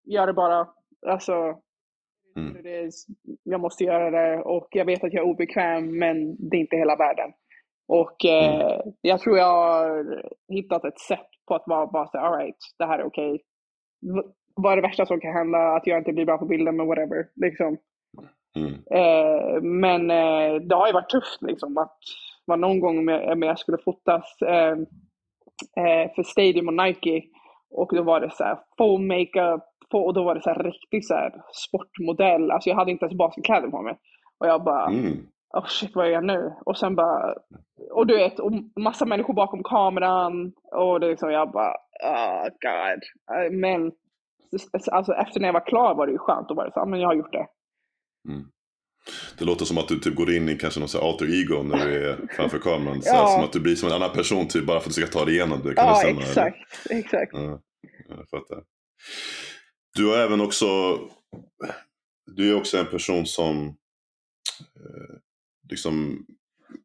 gör 0.04 0.26
det 0.26 0.32
bara. 0.32 0.68
Alltså, 1.06 1.58
Mm. 2.36 2.62
det 2.62 2.76
är, 2.76 2.90
jag 3.42 3.60
måste 3.60 3.84
göra 3.84 4.10
det 4.10 4.42
och 4.42 4.68
jag 4.70 4.84
vet 4.84 5.04
att 5.04 5.12
jag 5.12 5.24
är 5.24 5.30
obekväm 5.30 5.98
men 5.98 6.36
det 6.50 6.56
är 6.56 6.60
inte 6.60 6.76
hela 6.76 6.96
världen. 6.96 7.30
Och 7.88 8.24
eh, 8.24 8.80
jag 9.00 9.20
tror 9.20 9.38
jag 9.38 9.46
har 9.46 10.22
hittat 10.48 10.84
ett 10.84 10.98
sätt 11.00 11.26
på 11.48 11.54
att 11.54 11.62
vara 11.66 11.86
bara 11.86 12.08
säga, 12.08 12.22
alright, 12.22 12.56
det 12.78 12.84
här 12.86 12.98
är 12.98 13.04
okej. 13.04 13.32
V- 14.00 14.32
Vad 14.54 14.72
är 14.72 14.76
det 14.76 14.82
värsta 14.82 15.06
som 15.06 15.20
kan 15.20 15.32
hända? 15.32 15.58
Att 15.58 15.86
jag 15.86 15.98
inte 15.98 16.12
blir 16.12 16.24
bra 16.26 16.38
på 16.38 16.44
bilden, 16.46 16.76
men 16.76 16.86
whatever. 16.86 17.26
Liksom. 17.34 17.76
Mm. 18.56 18.72
Eh, 18.90 19.62
men 19.62 20.10
eh, 20.10 20.54
det 20.60 20.74
har 20.74 20.86
ju 20.86 20.92
varit 20.92 21.10
tufft 21.10 21.42
liksom. 21.42 21.78
Att 21.78 21.98
var 22.46 22.56
någon 22.56 22.80
gång 22.80 23.04
med, 23.04 23.38
med 23.38 23.48
jag 23.48 23.58
skulle 23.58 23.78
fotas 23.84 24.24
eh, 24.42 24.72
eh, 25.84 26.14
för 26.14 26.22
Stadium 26.22 26.68
och 26.68 26.74
Nike. 26.86 27.22
Och 27.70 27.96
då 27.96 28.02
var 28.02 28.20
det 28.20 28.30
så 28.30 28.44
här 28.44 28.58
full 28.78 29.00
makeup. 29.02 29.62
Och 29.94 30.14
då 30.14 30.24
var 30.24 30.34
det 30.34 30.42
så 30.42 30.50
här 30.50 30.62
riktigt 30.62 31.06
så 31.06 31.14
här 31.14 31.32
sportmodell. 31.66 32.50
Alltså 32.50 32.68
jag 32.70 32.76
hade 32.76 32.90
inte 32.90 33.04
ens 33.04 33.18
basketkläder 33.18 33.68
på 33.68 33.82
mig. 33.82 33.98
Och 34.40 34.46
jag 34.46 34.64
bara, 34.64 34.86
Mm. 34.86 35.26
oh 35.56 35.66
shit 35.66 35.94
vad 35.94 36.06
är 36.06 36.10
jag 36.10 36.24
nu? 36.24 36.52
Och 36.66 36.78
sen 36.78 36.94
bara, 36.94 37.34
och 37.92 38.06
du 38.06 38.16
vet, 38.16 38.38
och 38.40 38.52
massa 38.80 39.06
människor 39.06 39.34
bakom 39.34 39.62
kameran. 39.62 40.52
Och 40.72 41.00
det 41.00 41.08
liksom, 41.08 41.30
jag 41.30 41.52
bara, 41.52 41.74
oh 42.04 42.42
god. 42.44 43.02
Eh, 43.36 43.50
Men 43.52 43.92
alltså, 44.92 45.12
efter 45.12 45.40
när 45.40 45.48
jag 45.48 45.52
var 45.52 45.66
klar 45.66 45.94
var 45.94 46.06
det 46.06 46.12
ju 46.12 46.18
skönt. 46.18 46.48
Då 46.48 46.54
var 46.54 46.64
det 46.64 46.72
så, 46.72 46.80
ah, 46.80 46.86
men 46.86 47.00
jag 47.00 47.08
har 47.08 47.14
gjort 47.14 47.32
det. 47.32 47.46
Mm. 48.28 48.42
Det 49.38 49.44
låter 49.44 49.64
som 49.64 49.78
att 49.78 49.88
du 49.88 49.98
typ 49.98 50.14
går 50.14 50.32
in 50.34 50.48
i 50.48 50.58
kanske 50.58 50.80
någon 50.80 50.88
alter 51.02 51.34
ego 51.40 51.62
när 51.62 51.86
du 51.86 52.08
är 52.10 52.18
framför 52.36 52.58
kameran. 52.58 53.02
Så 53.02 53.08
Ja. 53.08 53.28
Som 53.28 53.44
att 53.44 53.52
du 53.52 53.60
blir 53.60 53.76
som 53.76 53.88
en 53.88 53.94
annan 53.94 54.12
person 54.12 54.48
typ 54.48 54.64
bara 54.66 54.80
för 54.80 54.88
att 54.90 54.94
du 54.96 55.02
ska 55.02 55.12
ta 55.18 55.24
dig 55.24 55.34
igenom 55.34 55.60
det. 55.64 55.74
Kan 55.74 55.84
Ja, 55.86 55.92
det 55.94 55.98
stämma? 56.00 56.20
eller? 56.20 56.28
exakt. 56.28 56.90
exakt. 56.90 57.32
Ja, 57.34 57.60
jag 58.08 58.28
fattar. 58.30 58.62
Du 59.94 60.06
har 60.06 60.16
även 60.18 60.40
också, 60.40 60.98
du 62.36 62.50
är 62.50 62.54
också 62.56 62.78
en 62.78 62.86
person 62.86 63.26
som, 63.26 63.66
eh, 64.76 65.16
liksom, 65.70 66.26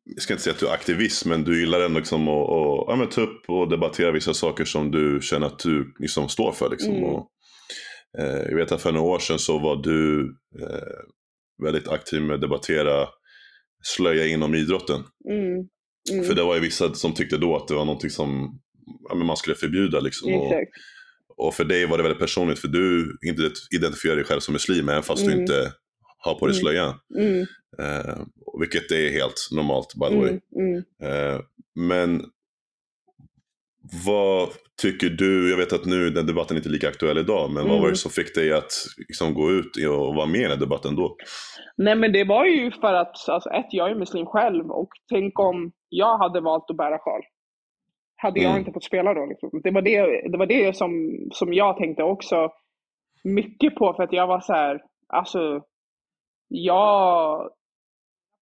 jag 0.04 0.22
ska 0.22 0.34
inte 0.34 0.44
säga 0.44 0.54
att 0.54 0.60
du 0.60 0.68
är 0.68 0.74
aktivist, 0.74 1.26
men 1.26 1.44
du 1.44 1.60
gillar 1.60 1.82
ändå 1.82 2.00
liksom 2.00 2.28
att, 2.28 2.50
att 2.50 2.86
ja, 2.88 2.96
men 3.00 3.10
ta 3.10 3.22
upp 3.22 3.50
och 3.50 3.70
debattera 3.70 4.12
vissa 4.12 4.34
saker 4.34 4.66
som 4.66 4.92
du 4.92 5.20
känner 5.22 5.48
att 5.48 5.60
du 5.60 5.94
liksom 6.00 6.30
står 6.30 6.52
för. 6.52 6.70
Liksom, 6.70 6.92
Mm. 6.92 7.04
och, 7.04 7.32
Eh, 8.20 8.26
jag 8.50 8.56
vet 8.56 8.72
att 8.72 8.82
för 8.82 8.92
några 8.92 9.08
år 9.08 9.20
sedan 9.20 9.40
så 9.40 9.60
var 9.60 9.76
du 9.76 10.22
eh, 10.62 11.00
väldigt 11.64 11.88
aktiv 11.88 12.22
med 12.22 12.36
att 12.36 12.42
debattera 12.42 13.08
slöja 13.84 14.26
inom 14.28 14.56
idrotten. 14.56 15.04
Mm. 15.30 15.68
Mm. 16.12 16.24
För 16.26 16.36
det 16.36 16.44
var 16.44 16.56
ju 16.56 16.62
vissa 16.62 16.94
som 16.94 17.14
tyckte 17.14 17.38
då 17.38 17.56
att 17.56 17.68
det 17.68 17.74
var 17.74 17.86
någonting 17.86 18.10
som 18.10 18.60
ja, 19.10 19.16
man 19.16 19.38
skulle 19.38 19.56
förbjuda. 19.56 20.00
Liksom, 20.00 20.34
och, 20.34 20.54
och 21.38 21.54
för 21.54 21.64
dig 21.66 21.86
var 21.86 21.98
det 21.98 22.04
väldigt 22.04 22.20
personligt 22.22 22.60
för 22.60 22.68
du 22.68 23.18
inte 23.26 23.52
identifierar 23.76 24.16
dig 24.16 24.26
själv 24.26 24.40
som 24.40 24.54
muslim 24.54 24.90
även 24.90 25.04
fast 25.04 25.26
du 25.26 25.32
Mm. 25.32 25.42
inte 25.42 25.74
har 26.18 26.36
på 26.40 26.48
dig 26.48 26.54
Mm. 26.54 26.62
slöjan. 26.62 26.96
Mm. 27.20 27.46
Eh, 27.80 28.18
vilket 28.60 28.92
är 28.92 29.10
helt 29.12 29.48
normalt 29.52 29.94
by 29.96 30.10
the 30.10 30.16
way. 30.16 30.40
Mm. 30.60 30.84
Mm. 31.02 31.34
Eh, 31.34 31.42
men 31.76 32.22
vad 34.06 34.50
tycker 34.82 35.10
du, 35.10 35.50
jag 35.50 35.58
vet 35.58 35.74
att 35.74 35.86
nu 35.86 36.10
den 36.10 36.26
debatten 36.26 36.58
inte 36.58 36.70
är 36.70 36.72
lika 36.72 36.88
aktuell 36.88 37.18
idag, 37.18 37.52
men 37.52 37.64
vad 37.64 37.72
var 37.72 37.78
Mm. 37.78 37.90
det 37.90 37.96
som 37.96 38.12
fick 38.12 38.36
dig 38.36 38.54
att 38.54 38.72
liksom, 38.98 39.34
gå 39.34 39.52
ut 39.52 39.72
och 39.90 40.16
vara 40.16 40.26
med 40.26 40.42
i 40.42 40.48
den 40.48 40.60
debatten 40.60 40.96
då? 40.96 41.16
Nej 41.78 41.96
men 41.96 42.12
det 42.14 42.24
var 42.24 42.46
ju 42.46 42.72
för 42.72 42.94
att, 42.94 43.30
alltså 43.30 43.50
ett, 43.50 43.66
jag 43.70 43.92
är 43.92 43.96
muslim 43.96 44.26
själv 44.26 44.72
och 44.72 44.90
tänk 45.10 45.40
om 45.40 45.72
jag 45.90 46.18
hade 46.18 46.42
valt 46.42 46.70
att 46.70 46.78
bära 46.78 47.00
sjal. 47.00 47.22
Hade 48.16 48.40
jag 48.40 48.50
Mm. 48.50 48.60
inte 48.60 48.72
fått 48.72 48.84
spela 48.84 49.14
då? 49.14 49.26
Liksom. 49.26 49.62
Det 49.64 49.72
var 49.72 49.82
det, 49.82 50.30
det, 50.32 50.38
var 50.38 50.46
det 50.46 50.76
som, 50.78 51.18
som 51.32 51.54
jag 51.54 51.78
tänkte 51.78 52.04
också 52.04 52.52
mycket 53.24 53.76
på 53.76 53.94
för 53.94 54.04
att 54.04 54.14
jag 54.14 54.28
var 54.28 54.40
så 54.40 54.54
här, 54.54 54.82
alltså 55.08 55.62
jag 56.48 57.50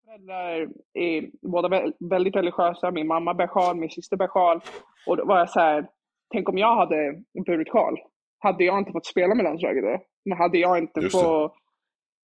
föräldrar 0.06 0.68
är 0.94 1.30
båda 1.52 1.68
vä- 1.68 1.94
väldigt 2.10 2.36
religiösa, 2.36 2.92
min 2.92 3.08
mamma 3.08 3.34
bär 3.34 3.48
sjal, 3.48 3.76
min 3.76 3.90
syster 3.90 4.18
bär 4.18 4.28
sjal 4.28 4.62
och 5.08 5.18
då 5.18 5.26
var 5.26 5.38
jag 5.38 5.50
så 5.50 5.60
här, 5.60 5.88
tänk 6.34 6.50
om 6.50 6.58
jag 6.58 6.76
hade 6.76 7.22
burit 7.46 7.72
sjal, 7.72 7.98
hade 8.40 8.64
jag 8.64 8.78
inte 8.78 8.92
fått 8.92 9.06
spela 9.06 9.36
med 9.36 9.44
landslaget 9.44 9.84
då? 9.84 9.98
Men 10.26 10.38
hade 10.38 10.58
jag 10.58 10.78
inte 10.78 11.00
Just 11.00 11.18
det. 11.18 11.24
fått 11.24 11.54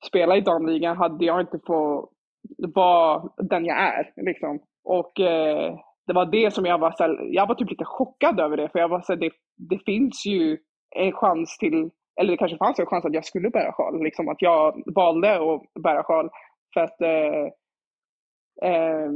spela 0.07 0.37
i 0.37 0.41
damligan 0.41 0.97
hade 0.97 1.25
jag 1.25 1.41
inte 1.41 1.59
fått 1.67 2.09
vara 2.57 3.29
den 3.37 3.65
jag 3.65 3.77
är. 3.77 4.13
Liksom. 4.15 4.59
Och 4.83 5.19
eh, 5.19 5.79
det 6.07 6.13
var 6.13 6.25
det 6.25 6.53
som 6.53 6.65
jag 6.65 6.77
var, 6.77 6.91
så 6.91 7.03
här, 7.03 7.19
jag 7.31 7.47
var 7.47 7.55
typ 7.55 7.69
lite 7.69 7.85
chockad 7.85 8.39
över 8.39 8.57
det. 8.57 8.69
För 8.69 8.79
jag 8.79 8.89
var 8.89 9.01
så 9.01 9.13
här, 9.13 9.19
det, 9.19 9.31
det 9.57 9.79
finns 9.85 10.25
ju 10.25 10.57
en 10.95 11.11
chans 11.11 11.57
till, 11.57 11.89
eller 12.21 12.31
det 12.31 12.37
kanske 12.37 12.57
fanns 12.57 12.79
en 12.79 12.85
chans 12.85 13.05
att 13.05 13.13
jag 13.13 13.25
skulle 13.25 13.49
bära 13.49 13.71
sjal. 13.71 14.03
Liksom, 14.03 14.29
att 14.29 14.41
jag 14.41 14.83
valde 14.95 15.35
att 15.35 15.83
bära 15.83 16.03
sjal. 16.03 16.29
För 16.73 16.81
att 16.81 17.01
eh, 17.01 17.45
eh, 18.69 19.11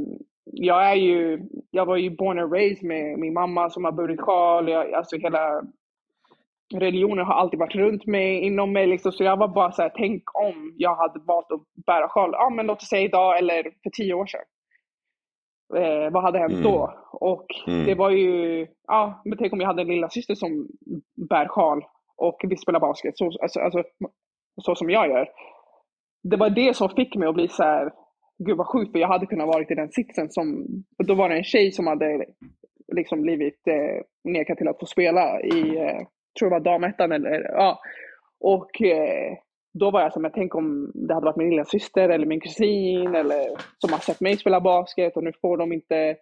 jag 0.52 0.90
är 0.90 0.94
ju, 0.94 1.40
jag 1.70 1.86
var 1.86 1.96
ju 1.96 2.10
born 2.16 2.38
and 2.38 2.52
raised 2.52 2.84
med 2.88 3.18
min 3.18 3.32
mamma 3.34 3.70
som 3.70 3.84
har 3.84 3.92
burit 3.92 4.20
sjal. 4.20 4.68
Jag, 4.68 4.92
alltså 4.92 5.16
hela 5.16 5.62
religionen 6.74 7.26
har 7.26 7.34
alltid 7.34 7.60
varit 7.60 7.74
runt 7.74 8.06
mig, 8.06 8.40
inom 8.40 8.72
mig. 8.72 8.86
Liksom. 8.86 9.12
Så 9.12 9.24
jag 9.24 9.36
var 9.36 9.48
bara 9.48 9.72
så 9.72 9.82
här, 9.82 9.92
tänk 9.96 10.22
om 10.34 10.74
jag 10.76 10.96
hade 10.96 11.20
valt 11.26 11.52
att 11.52 11.84
bära 11.86 12.08
sjal. 12.08 12.30
Ja, 12.32 12.50
men 12.50 12.66
låt 12.66 12.82
oss 12.82 12.88
säga 12.88 13.02
idag 13.02 13.38
eller 13.38 13.62
för 13.62 13.90
tio 13.90 14.14
år 14.14 14.26
sedan. 14.26 14.40
Eh, 15.76 16.10
vad 16.12 16.22
hade 16.22 16.38
hänt 16.38 16.52
Mm. 16.52 16.64
då? 16.64 16.94
Och 17.12 17.46
Mm. 17.66 17.86
det 17.86 17.94
var 17.94 18.10
ju, 18.10 18.66
ja, 18.86 19.22
men 19.24 19.38
tänk 19.38 19.52
om 19.52 19.60
jag 19.60 19.66
hade 19.66 19.82
en 19.82 19.88
lilla 19.88 20.08
syster 20.08 20.34
som 20.34 20.68
bär 21.28 21.48
sjal 21.48 21.84
och 22.16 22.40
vill 22.48 22.58
spela 22.58 22.80
basket, 22.80 23.18
så, 23.18 23.30
alltså, 23.42 23.60
alltså, 23.60 23.82
så 24.62 24.74
som 24.74 24.90
jag 24.90 25.08
gör. 25.08 25.28
Det 26.22 26.36
var 26.36 26.50
det 26.50 26.76
som 26.76 26.88
fick 26.88 27.16
mig 27.16 27.28
att 27.28 27.34
bli 27.34 27.48
så 27.48 27.62
här, 27.62 27.92
gud 28.38 28.56
vad 28.56 28.66
sjukt, 28.66 28.92
för 28.92 28.98
jag 28.98 29.08
hade 29.08 29.26
kunnat 29.26 29.46
varit 29.46 29.70
i 29.70 29.74
den 29.74 29.90
sitsen 29.90 30.30
som, 30.30 30.66
då 30.98 31.14
var 31.14 31.28
det 31.28 31.36
en 31.36 31.44
tjej 31.44 31.72
som 31.72 31.86
hade 31.86 32.26
liksom 32.92 33.22
blivit 33.22 33.66
eh, 33.68 34.02
nekad 34.24 34.58
till 34.58 34.68
att 34.68 34.80
få 34.80 34.86
spela 34.86 35.40
i, 35.40 35.76
eh, 35.76 36.06
tror 36.38 36.50
det 36.50 36.56
var 36.56 36.60
damettan 36.60 37.12
eller, 37.12 37.50
ja. 37.52 37.78
Och 38.40 38.82
eh, 38.82 39.36
då 39.74 39.90
var 39.90 40.00
jag 40.00 40.10
här, 40.10 40.20
men 40.20 40.30
tänk 40.34 40.54
om 40.54 40.92
det 40.94 41.14
hade 41.14 41.24
varit 41.24 41.36
min 41.36 41.50
lilla 41.50 41.64
syster 41.64 42.08
eller 42.08 42.26
min 42.26 42.40
kusin 42.40 43.14
eller 43.14 43.46
som 43.78 43.92
har 43.92 43.98
sett 43.98 44.20
mig 44.20 44.36
spela 44.36 44.60
basket 44.60 45.16
och 45.16 45.24
nu 45.24 45.32
får 45.40 45.56
de 45.56 45.72
inte 45.72 46.16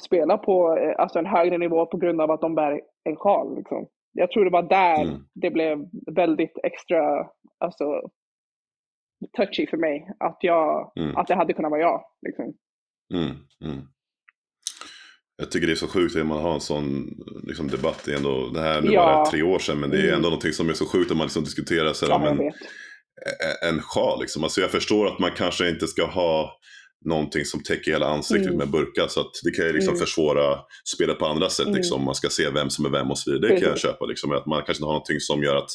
spela 0.00 0.38
på 0.38 0.76
eh, 0.76 0.94
alltså 0.98 1.18
en 1.18 1.26
högre 1.26 1.58
nivå 1.58 1.86
på 1.86 1.96
grund 1.96 2.20
av 2.20 2.30
att 2.30 2.40
de 2.40 2.54
bär 2.54 2.80
en 3.04 3.16
sjal. 3.16 3.56
Liksom. 3.56 3.86
Jag 4.12 4.30
tror 4.30 4.44
det 4.44 4.50
var 4.50 4.62
där 4.62 5.02
Mm. 5.02 5.20
det 5.34 5.50
blev 5.50 5.78
väldigt 6.06 6.58
extra 6.62 7.26
alltså, 7.58 8.10
touchy 9.36 9.66
för 9.66 9.76
mig. 9.76 10.06
Att, 10.20 10.38
jag, 10.40 10.92
Mm. 10.96 11.16
att 11.16 11.26
det 11.26 11.34
hade 11.34 11.52
kunnat 11.52 11.70
vara 11.70 11.80
jag. 11.80 12.00
Liksom. 12.26 12.44
Mm, 13.14 13.36
mm. 13.64 13.84
Jag 15.36 15.50
tycker 15.50 15.66
det 15.66 15.72
är 15.72 15.76
så 15.76 15.88
sjukt 15.88 16.16
att 16.16 16.26
man 16.26 16.42
har 16.42 16.54
en 16.54 16.60
sån 16.60 17.08
liksom, 17.46 17.68
debatt. 17.68 18.02
Det, 18.04 18.14
ändå, 18.14 18.48
det 18.48 18.60
här 18.60 18.82
nu 18.82 18.92
Ja. 18.92 19.04
var 19.06 19.24
det 19.24 19.30
tre 19.30 19.42
år 19.42 19.58
sedan 19.58 19.80
men 19.80 19.90
det 19.90 19.96
är 19.96 20.02
Mm. 20.02 20.14
ändå 20.14 20.28
någonting 20.28 20.52
som 20.52 20.68
är 20.68 20.72
så 20.74 20.86
sjukt 20.86 21.10
att 21.10 21.16
man 21.16 21.26
liksom 21.26 21.44
diskuterar 21.44 21.92
så 21.92 22.06
här, 22.06 22.12
Ja, 22.12 22.50
ä- 23.64 23.68
en 23.68 23.80
sjal. 23.82 24.20
Liksom. 24.20 24.44
Alltså, 24.44 24.60
jag 24.60 24.70
förstår 24.70 25.06
att 25.06 25.18
man 25.18 25.30
kanske 25.36 25.68
inte 25.68 25.86
ska 25.86 26.06
ha 26.06 26.58
någonting 27.04 27.44
som 27.44 27.62
täcker 27.62 27.90
hela 27.92 28.06
ansiktet 28.06 28.46
Mm. 28.46 28.58
med 28.58 28.70
burkar. 28.70 29.06
Så 29.08 29.20
att 29.20 29.30
det 29.44 29.50
kan 29.50 29.66
ju 29.66 29.72
liksom 29.72 29.94
Mm. 29.94 30.00
försvåra 30.06 30.58
spelet 30.94 31.18
på 31.18 31.26
andra 31.26 31.48
sätt. 31.50 31.66
Mm. 31.66 31.76
Liksom. 31.76 32.04
Man 32.04 32.14
ska 32.14 32.28
se 32.28 32.50
vem 32.50 32.70
som 32.70 32.84
är 32.84 32.90
vem 32.90 33.10
och 33.10 33.18
så 33.18 33.32
vidare. 33.32 33.54
Det 33.54 33.60
kan 33.60 33.68
jag 33.68 33.78
köpa. 33.78 34.06
Liksom. 34.06 34.32
Att 34.32 34.46
man 34.46 34.56
kanske 34.58 34.72
inte 34.72 34.84
har 34.86 34.92
någonting 34.92 35.20
som 35.20 35.42
gör 35.42 35.56
att 35.56 35.70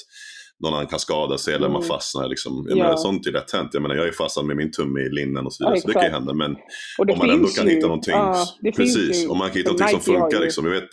någon 0.63 0.73
annan 0.73 0.87
kan 0.87 0.99
skada 0.99 1.37
sig 1.37 1.53
eller 1.53 1.67
man 1.67 1.75
Mm. 1.81 1.87
fastnar. 1.87 2.27
Liksom. 2.29 2.65
Jag 2.69 2.77
Ja. 2.77 2.83
menar, 2.83 2.97
sånt 2.97 3.27
är 3.27 3.31
lätt 3.31 3.51
hänt. 3.51 3.69
Jag 3.73 3.81
menar, 3.81 3.95
jag 3.95 4.07
är 4.07 4.11
fastnad 4.11 4.45
med 4.45 4.57
min 4.57 4.71
tumme 4.71 4.99
i 5.01 5.09
linnen 5.09 5.45
och 5.45 5.53
så 5.53 5.63
vidare. 5.63 5.75
Ja, 5.75 5.81
så 5.81 5.87
det 5.87 5.93
kan 5.93 6.03
ju 6.03 6.09
hända. 6.09 6.33
Men 6.33 6.51
om 6.97 7.17
man 7.17 7.29
ändå 7.29 7.47
kan 7.47 7.67
ju, 7.67 7.73
hitta 7.75 7.87
någonting. 7.87 8.13
ja, 8.13 8.45
precis, 8.75 9.29
om 9.29 9.37
man 9.37 9.47
kan 9.49 9.57
hitta 9.57 9.71
någonting 9.71 9.99
som 10.01 10.13
Nike 10.13 10.19
funkar. 10.21 10.39
Liksom. 10.39 10.65
Jag 10.65 10.71
vet. 10.73 10.89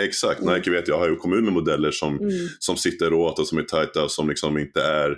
Exakt, 0.00 0.40
Mm. 0.42 0.54
Nike 0.54 0.70
vet 0.70 0.88
jag 0.88 0.98
har 0.98 1.08
ju 1.08 1.16
kommit 1.16 1.44
med 1.44 1.52
modeller 1.52 1.90
som, 1.90 2.18
Mm. 2.18 2.30
som 2.58 2.76
sitter 2.76 3.12
åt 3.14 3.38
och 3.38 3.46
som 3.46 3.58
är 3.58 3.62
tajta 3.62 4.04
och 4.04 4.10
som 4.10 4.28
liksom 4.28 4.58
inte 4.58 4.82
är 4.82 5.16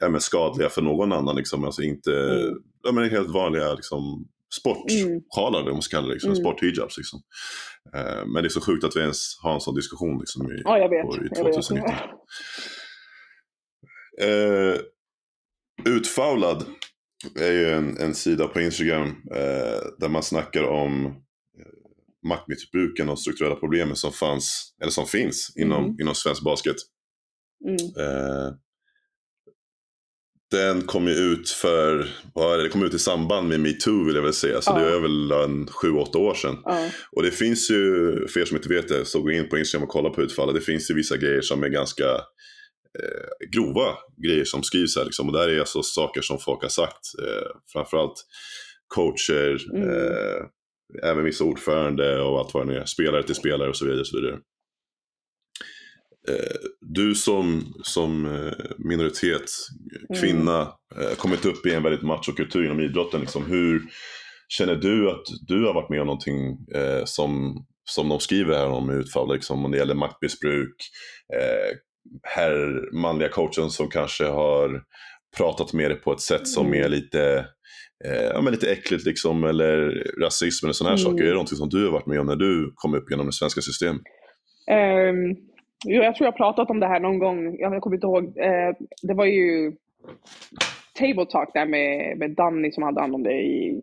ja, 0.00 0.20
skadliga 0.20 0.68
för 0.68 0.82
någon 0.82 1.12
annan. 1.12 1.36
Liksom. 1.36 1.64
Alltså 1.64 1.82
inte, 1.82 2.12
Mm. 2.12 2.54
ja, 2.82 2.92
men 2.92 3.10
helt 3.10 3.28
vanliga 3.30 3.74
liksom, 3.74 4.26
sportsjalar, 4.60 5.62
vad 5.62 5.72
man 5.72 5.82
ska 5.82 5.96
kalla 5.96 6.06
det, 6.08 6.12
liksom. 6.12 6.30
Mm. 6.30 6.40
sporthijabs. 6.42 6.96
Liksom. 6.96 7.20
Eh, 7.94 8.26
men 8.26 8.42
det 8.42 8.46
är 8.46 8.48
så 8.48 8.60
sjukt 8.60 8.84
att 8.84 8.96
vi 8.96 9.00
ens 9.00 9.38
har 9.42 9.54
en 9.54 9.60
sån 9.60 9.74
diskussion 9.74 10.18
liksom, 10.18 10.52
i, 10.52 10.62
Ja, 10.64 10.78
jag 10.78 10.88
vet. 10.88 11.02
på- 11.02 11.16
i 11.16 11.28
jag 11.36 11.44
vet. 11.44 11.94
2019. 14.20 14.74
Eh, 14.74 14.80
Utfaulad 15.84 16.64
är 17.40 17.52
ju 17.52 17.70
en, 17.70 17.96
en 17.96 18.14
sida 18.14 18.46
på 18.48 18.60
Instagram 18.60 19.08
eh, 19.34 19.80
där 19.98 20.08
man 20.08 20.22
snackar 20.22 20.62
om 20.62 21.06
eh, 21.06 21.12
maktmissbruken 22.28 23.08
och 23.08 23.20
strukturella 23.20 23.54
problemen 23.56 23.96
som 23.96 24.12
fanns, 24.12 24.74
eller 24.82 24.90
som 24.92 25.06
finns 25.06 25.52
inom, 25.56 25.84
Mm. 25.84 25.96
inom 26.00 26.14
svensk 26.14 26.42
basket. 26.44 26.76
Mm. 27.64 27.76
Eh, 27.76 28.52
den 30.50 30.82
kom 30.82 31.06
ju 31.08 31.14
ut 31.14 31.50
för, 31.50 32.08
vad 32.34 32.58
det, 32.60 32.68
kom 32.68 32.82
ut 32.82 32.94
i 32.94 32.98
samband 32.98 33.48
med 33.48 33.60
metoo 33.60 34.04
vill 34.04 34.14
jag 34.14 34.22
väl 34.22 34.32
säga. 34.32 34.60
Så 34.60 34.70
Ja. 34.70 34.78
det 34.78 34.96
är 34.96 35.00
väl 35.00 35.30
en 35.32 35.66
sju, 35.66 35.92
åtta 35.92 36.18
år 36.18 36.34
sedan. 36.34 36.56
Ja. 36.64 36.90
Och 37.16 37.22
det 37.22 37.30
finns 37.30 37.70
ju, 37.70 38.12
för 38.28 38.40
er 38.40 38.44
som 38.44 38.56
inte 38.56 38.68
vet 38.68 38.88
det, 38.88 39.04
så 39.04 39.22
gå 39.22 39.30
in 39.30 39.48
på 39.48 39.58
Instagram 39.58 39.84
och 39.84 39.92
kolla 39.92 40.10
på 40.10 40.22
utfallet. 40.22 40.54
Det 40.54 40.60
finns 40.60 40.90
ju 40.90 40.94
vissa 40.94 41.16
grejer 41.16 41.40
som 41.40 41.62
är 41.64 41.68
ganska 41.68 42.04
eh, 43.02 43.48
grova 43.52 43.94
grejer 44.26 44.44
som 44.44 44.62
skrivs 44.62 44.96
här. 44.96 45.04
Liksom. 45.04 45.26
Och 45.28 45.32
där 45.32 45.48
är 45.48 45.60
alltså 45.60 45.82
saker 45.82 46.20
som 46.20 46.38
folk 46.38 46.62
har 46.62 46.68
sagt. 46.68 47.04
Eh, 47.22 47.50
framförallt 47.72 48.24
coacher, 48.94 49.58
Mm. 49.74 49.88
eh, 49.88 50.44
även 51.10 51.24
vissa 51.24 51.44
ordförande 51.44 52.22
och 52.22 52.38
allt 52.38 52.54
vad 52.54 52.66
det 52.66 52.72
nu 52.72 52.78
är. 52.78 52.84
Spelare 52.84 53.22
till 53.22 53.34
spelare 53.34 53.68
och 53.68 53.76
så 53.76 53.84
vidare. 53.84 54.00
Och 54.00 54.06
så 54.06 54.16
vidare. 54.20 54.38
Eh, 56.28 56.56
du 56.80 57.14
som, 57.14 57.74
som 57.82 58.24
eh, 58.26 58.52
minoritet, 58.78 59.50
Mm. 60.10 60.20
kvinna, 60.20 60.60
eh, 60.96 61.16
kommit 61.16 61.44
upp 61.46 61.66
i 61.66 61.74
en 61.74 61.82
väldigt 61.82 62.02
machokultur 62.02 62.64
inom 62.64 62.80
idrotten. 62.80 63.20
Liksom. 63.20 63.44
Hur 63.46 63.82
känner 64.48 64.74
du 64.76 65.10
att 65.10 65.24
du 65.46 65.64
har 65.66 65.74
varit 65.74 65.90
med 65.90 66.00
om 66.00 66.06
någonting 66.06 66.56
som, 67.04 67.56
som 67.90 68.08
de 68.08 68.20
skriver 68.20 68.54
här 68.54 68.66
om 68.66 68.90
utfall, 68.90 69.34
liksom, 69.34 69.64
om 69.64 69.70
det 69.70 69.78
gäller 69.78 69.94
maktmissbruk, 69.94 70.74
eh, 71.34 71.76
här 72.22 72.82
manliga 73.02 73.28
coachen 73.28 73.70
som 73.70 73.88
kanske 73.88 74.24
har 74.24 74.82
pratat 75.36 75.72
med 75.72 75.90
det 75.90 75.94
på 75.94 76.12
ett 76.12 76.20
sätt 76.20 76.48
som 76.48 76.66
Mm. 76.66 76.84
är 76.84 76.88
lite 76.88 77.46
Eh, 78.04 78.22
ja, 78.24 78.40
men 78.40 78.52
lite 78.52 78.72
äckligt 78.72 79.04
liksom, 79.06 79.44
eller 79.44 80.04
rasism 80.22 80.66
eller 80.66 80.72
sådana 80.72 80.96
här 80.96 81.02
Mm. 81.02 81.12
saker. 81.12 81.24
Är 81.24 81.28
det 81.28 81.34
någonting 81.34 81.56
som 81.56 81.68
du 81.68 81.84
har 81.84 81.92
varit 81.92 82.06
med 82.06 82.20
om 82.20 82.26
när 82.26 82.36
du 82.36 82.72
kom 82.74 82.94
upp 82.94 83.10
genom 83.10 83.26
det 83.26 83.32
svenska 83.32 83.60
systemet? 83.60 84.02
Ehm, 84.70 85.30
jo, 85.86 86.02
jag 86.02 86.14
tror 86.14 86.26
jag 86.26 86.32
har 86.32 86.36
pratat 86.36 86.70
om 86.70 86.80
det 86.80 86.86
här 86.86 87.00
någon 87.00 87.18
gång. 87.18 87.56
Jag 87.58 87.82
kommer 87.82 87.96
inte 87.96 88.06
ihåg. 88.06 88.24
Eh, 88.24 88.70
det 89.02 89.14
var 89.14 89.24
ju 89.24 89.72
Table 90.98 91.26
Talk 91.26 91.48
där 91.54 91.66
med, 91.66 92.18
med 92.18 92.30
Danny 92.30 92.72
som 92.72 92.82
hade 92.82 93.00
hand 93.00 93.14
om 93.14 93.22
det 93.22 93.32
i 93.32 93.80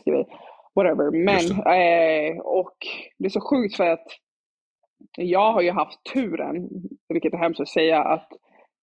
skrev- 0.00 0.26
Whatever. 0.74 1.10
Men, 1.24 1.34
Just 1.34 1.50
eh, 1.52 2.40
och 2.44 2.76
det 3.18 3.24
är 3.24 3.30
så 3.30 3.40
sjukt 3.40 3.76
för 3.76 3.86
att 3.86 4.06
jag 5.16 5.52
har 5.52 5.62
ju 5.62 5.70
haft 5.70 6.04
turen, 6.14 6.68
vilket 7.08 7.34
är 7.34 7.38
hemskt 7.38 7.60
att 7.60 7.68
säga, 7.68 8.02
att 8.04 8.28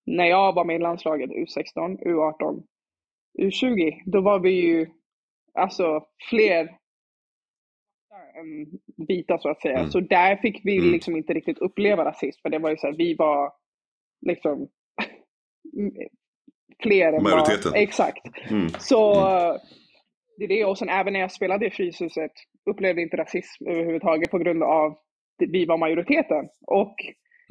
när 0.05 0.25
jag 0.25 0.55
var 0.55 0.65
med 0.65 0.75
i 0.75 0.79
landslaget 0.79 1.29
U16, 1.29 1.99
U18, 2.05 2.63
U20, 3.39 4.01
då 4.05 4.21
var 4.21 4.39
vi 4.39 4.51
ju 4.51 4.87
alltså 5.53 6.05
fler 6.29 6.79
än 8.35 8.67
vita 9.07 9.37
så 9.37 9.49
att 9.49 9.61
säga. 9.61 9.77
Mm. 9.79 9.91
Så 9.91 9.99
där 9.99 10.35
fick 10.35 10.61
vi 10.65 10.77
Mm. 10.77 10.91
liksom 10.91 11.15
inte 11.15 11.33
riktigt 11.33 11.57
uppleva 11.57 12.05
rasism. 12.05 12.41
För 12.41 12.49
det 12.49 12.59
var 12.59 12.69
ju 12.69 12.77
så 12.77 12.87
här, 12.87 12.93
vi 12.97 13.15
var 13.15 13.53
liksom 14.25 14.67
fler 16.83 17.13
än 17.13 17.23
Majoriteten. 17.23 17.71
Vad, 17.71 17.81
exakt. 17.81 18.27
Mm. 18.49 18.69
Så 18.69 19.13
det 20.37 20.43
är 20.43 20.47
det. 20.47 20.65
Och 20.65 20.77
sen 20.77 20.89
även 20.89 21.13
när 21.13 21.19
jag 21.19 21.31
spelade 21.31 21.67
i 21.67 21.71
Fryshuset 21.71 22.31
upplevde 22.69 23.01
inte 23.01 23.17
rasism 23.17 23.67
överhuvudtaget 23.67 24.31
på 24.31 24.37
grund 24.37 24.63
av 24.63 24.97
vi 25.39 25.65
var 25.65 25.77
majoriteten. 25.77 26.49
Och, 26.67 26.95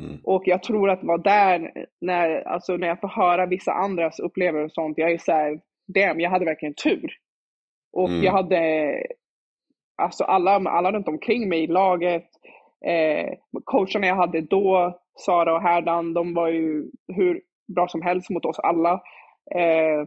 Mm. 0.00 0.20
och 0.24 0.42
jag 0.46 0.62
tror 0.62 0.90
att 0.90 1.02
var 1.04 1.18
där, 1.18 1.72
när, 2.00 2.48
alltså 2.48 2.76
när 2.76 2.88
jag 2.88 3.00
får 3.00 3.08
höra 3.08 3.46
vissa 3.46 3.72
andras 3.72 4.18
upplevelser 4.20 4.64
och 4.64 4.72
sånt, 4.72 4.98
jag 4.98 5.10
är 5.12 5.18
såhär, 5.18 5.60
damn, 5.94 6.20
jag 6.20 6.30
hade 6.30 6.44
verkligen 6.44 6.74
tur. 6.74 7.12
Och 7.92 8.08
Mm. 8.08 8.22
jag 8.22 8.32
hade, 8.32 8.92
alltså 10.02 10.24
alla, 10.24 10.50
alla 10.70 10.92
runt 10.92 11.08
omkring 11.08 11.48
mig 11.48 11.62
i 11.64 11.66
laget, 11.66 12.26
eh, 12.86 13.32
coacherna 13.64 14.06
jag 14.06 14.16
hade 14.16 14.40
då, 14.40 14.98
Sara 15.18 15.54
och 15.54 15.62
Herdan, 15.62 16.14
de 16.14 16.34
var 16.34 16.48
ju 16.48 16.84
hur 17.14 17.40
bra 17.74 17.88
som 17.88 18.02
helst 18.02 18.30
mot 18.30 18.44
oss 18.44 18.58
alla. 18.58 18.92
Eh, 19.54 20.06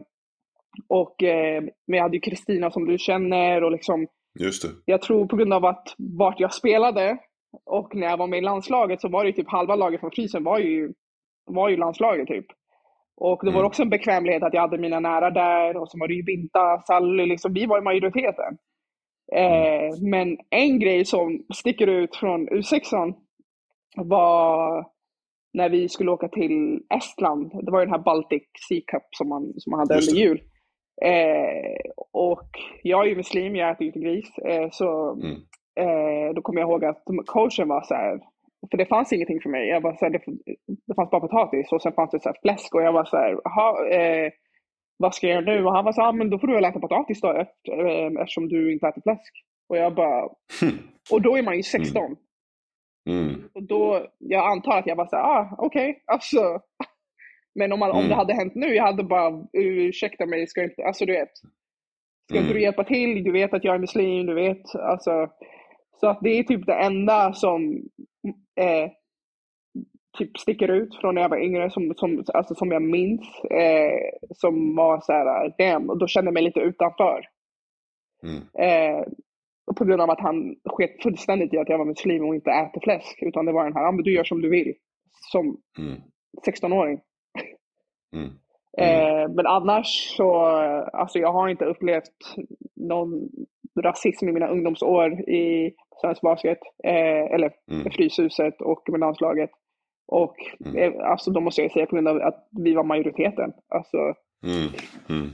och, 0.88 1.22
eh, 1.22 1.62
men 1.62 1.96
jag 1.96 2.02
hade 2.02 2.16
ju 2.16 2.20
Kristina 2.20 2.70
som 2.70 2.86
du 2.86 2.98
känner 2.98 3.64
och 3.64 3.72
liksom, 3.72 4.06
Just 4.40 4.62
det. 4.62 4.68
jag 4.84 5.02
tror 5.02 5.26
på 5.26 5.36
grund 5.36 5.52
av 5.54 5.64
att 5.64 5.94
vart 5.98 6.40
jag 6.40 6.52
spelade 6.54 7.18
och 7.66 7.94
när 7.94 8.06
jag 8.06 8.16
var 8.16 8.26
med 8.26 8.38
i 8.38 8.42
landslaget 8.42 9.00
så 9.00 9.08
var 9.08 9.24
det 9.24 9.32
typ 9.32 9.48
halva 9.50 9.76
laget 9.76 10.00
från 10.00 10.10
Frysen 10.10 10.44
var 10.44 10.58
ju, 10.58 10.92
var 11.46 11.68
ju 11.68 11.76
landslaget 11.76 12.28
typ. 12.28 12.46
Och 13.16 13.40
det 13.44 13.50
var 13.50 13.58
Mm. 13.58 13.66
också 13.66 13.82
en 13.82 13.90
bekvämlighet 13.90 14.42
att 14.42 14.54
jag 14.54 14.60
hade 14.60 14.78
mina 14.78 15.00
nära 15.00 15.30
där 15.30 15.76
och 15.76 15.88
så 15.90 15.98
var 15.98 16.08
det 16.08 16.14
ju 16.14 16.22
Binta, 16.22 16.80
Sally, 16.86 17.26
liksom, 17.26 17.52
vi 17.52 17.66
var 17.66 17.78
i 17.78 17.82
majoriteten. 17.82 18.58
Eh, 19.32 19.98
men 20.10 20.38
en 20.50 20.78
grej 20.78 21.04
som 21.04 21.44
sticker 21.54 21.86
ut 21.86 22.16
från 22.16 22.48
U16 22.48 23.14
var 23.96 24.84
när 25.54 25.68
vi 25.68 25.88
skulle 25.88 26.10
åka 26.10 26.28
till 26.28 26.80
Estland. 26.94 27.50
Det 27.64 27.72
var 27.72 27.80
ju 27.80 27.86
den 27.86 27.94
här 27.94 28.02
Baltic 28.02 28.42
Sea 28.68 28.80
Cup 28.86 29.02
som 29.10 29.28
man, 29.28 29.52
som 29.56 29.70
man 29.70 29.80
hade 29.80 29.94
under 29.94 30.12
jul. 30.22 30.42
Eh, 31.04 31.90
och 32.12 32.50
jag 32.82 33.04
är 33.04 33.08
ju 33.08 33.16
muslim, 33.16 33.56
jag 33.56 33.70
äter 33.70 33.82
ju 33.82 33.86
inte 33.86 33.98
gris. 34.00 34.38
Eh, 34.38 34.68
så 34.70 35.12
Mm. 35.12 35.36
Eh, 35.80 36.34
då 36.34 36.42
kommer 36.42 36.60
jag 36.60 36.70
ihåg 36.70 36.84
att 36.84 37.02
coachen 37.26 37.68
var 37.68 37.82
så 37.82 37.94
här, 37.94 38.20
för 38.70 38.78
det 38.78 38.86
fanns 38.86 39.12
ingenting 39.12 39.40
för 39.40 39.50
mig. 39.50 39.68
Jag 39.68 39.80
var 39.80 39.94
så 39.96 40.04
här, 40.04 40.10
det, 40.12 40.20
det 40.86 40.94
fanns 40.94 41.10
bara 41.10 41.20
potatis 41.20 41.72
och 41.72 41.82
sen 41.82 41.92
fanns 41.92 42.10
det 42.10 42.20
så 42.20 42.28
här 42.28 42.36
fläsk 42.42 42.74
och 42.74 42.82
jag 42.82 42.92
var 42.92 43.04
så 43.04 43.16
här, 43.16 43.40
"Jaha, 43.44 43.88
eh, 43.88 44.32
vad 44.96 45.14
ska 45.14 45.26
jag 45.26 45.34
göra 45.34 45.54
nu? 45.54 45.64
Och 45.66 45.72
han 45.74 45.84
var 45.84 45.92
så 45.92 46.00
här, 46.00 46.08
ah, 46.08 46.12
men 46.12 46.30
då 46.30 46.38
får 46.38 46.46
du 46.46 46.54
väl 46.54 46.64
äta 46.64 46.80
potatis 46.80 47.20
då 47.20 47.28
efter, 47.30 47.84
eh, 47.84 48.22
eftersom 48.22 48.48
du 48.48 48.72
inte 48.72 48.86
äter 48.88 49.02
fläsk. 49.02 49.32
Och 49.68 49.76
jag 49.76 49.94
bara, 49.94 50.22
och 51.12 51.22
då 51.22 51.36
är 51.38 51.42
man 51.42 51.56
ju 51.56 51.62
16. 51.62 52.16
Mm. 53.10 53.48
Och 53.54 53.62
då, 53.62 54.06
jag 54.18 54.50
antar 54.50 54.78
att 54.78 54.86
jag 54.86 54.96
var 54.96 55.06
så 55.06 55.16
här, 55.16 55.24
ah, 55.24 55.54
okej, 55.58 56.02
alltså. 56.06 56.60
Men 57.54 57.72
om, 57.72 57.78
man, 57.78 57.90
om 57.90 57.96
Mm. 57.96 58.08
det 58.08 58.14
hade 58.14 58.34
hänt 58.34 58.54
nu, 58.54 58.66
jag 58.74 58.84
hade 58.84 59.02
bara, 59.04 59.44
ursäkta 59.52 60.26
mig, 60.26 60.46
ska 60.46 60.62
inte, 60.64 60.84
alltså 60.84 61.04
du 61.06 61.12
vet. 61.12 61.30
Ska 62.28 62.38
inte 62.38 62.44
Mm. 62.44 62.52
du 62.54 62.62
hjälpa 62.62 62.84
till? 62.84 63.24
Du 63.24 63.32
vet 63.32 63.54
att 63.54 63.64
jag 63.64 63.74
är 63.74 63.78
muslim, 63.78 64.26
du 64.26 64.34
vet. 64.34 64.74
Alltså, 64.74 65.28
så 66.04 66.08
att 66.08 66.20
det 66.20 66.38
är 66.38 66.42
typ 66.42 66.66
det 66.66 66.74
enda 66.74 67.32
som 67.32 67.82
eh, 68.60 68.90
typ 70.18 70.38
sticker 70.38 70.68
ut 70.68 70.96
från 70.96 71.14
när 71.14 71.22
jag 71.22 71.28
var 71.28 71.44
yngre, 71.44 71.70
som, 71.70 71.94
som, 71.96 72.24
alltså, 72.34 72.54
som 72.54 72.72
jag 72.72 72.82
minns. 72.82 73.44
Eh, 73.44 74.28
som 74.34 74.76
var 74.76 75.00
så 75.00 75.12
här, 75.12 75.54
damn, 75.58 75.90
och 75.90 75.98
då 75.98 76.06
kände 76.06 76.26
jag 76.26 76.34
mig 76.34 76.42
lite 76.42 76.60
utanför. 76.60 77.24
Mm. 78.22 78.42
Eh, 78.58 79.04
på 79.76 79.84
grund 79.84 80.02
av 80.02 80.10
att 80.10 80.20
han 80.20 80.56
sket 80.64 81.02
fullständigt 81.02 81.54
i 81.54 81.58
att 81.58 81.68
jag 81.68 81.78
var 81.78 81.84
muslim 81.84 82.24
och 82.24 82.34
inte 82.34 82.50
äter 82.50 82.80
fläsk. 82.80 83.22
Utan 83.22 83.46
det 83.46 83.52
var 83.52 83.64
den 83.64 83.76
här, 83.76 83.84
ah, 83.84 83.92
men 83.92 84.04
du 84.04 84.14
gör 84.14 84.24
som 84.24 84.42
du 84.42 84.48
vill. 84.50 84.74
Som 85.32 85.60
Mm. 85.78 86.00
16-åring. 86.46 87.00
Mm. 88.16 88.30
Eh, 88.78 89.34
men 89.34 89.46
annars 89.46 90.14
så, 90.16 90.34
alltså 90.92 91.18
jag 91.18 91.32
har 91.32 91.48
inte 91.48 91.64
upplevt 91.64 92.36
någon 92.76 93.28
rasism 93.80 94.28
i 94.28 94.32
mina 94.32 94.48
ungdomsår 94.48 95.12
i 95.12 95.72
svensk 96.00 96.20
basket, 96.22 96.58
eh, 96.84 97.34
eller 97.34 97.50
Mm. 97.70 97.90
Fryshuset 97.90 98.60
och 98.60 98.82
med 98.88 99.00
landslaget. 99.00 99.50
Och 100.08 100.34
Mm. 100.64 100.76
eh, 100.76 101.10
alltså 101.10 101.30
då 101.30 101.40
måste 101.40 101.62
jag 101.62 101.72
säga 101.72 101.86
på 101.86 101.94
grund 101.96 102.08
av 102.08 102.16
att 102.22 102.48
vi 102.64 102.74
var 102.74 102.84
majoriteten. 102.84 103.52
Alltså, 103.68 103.98
Mm. 104.44 104.68
Mm. 105.08 105.30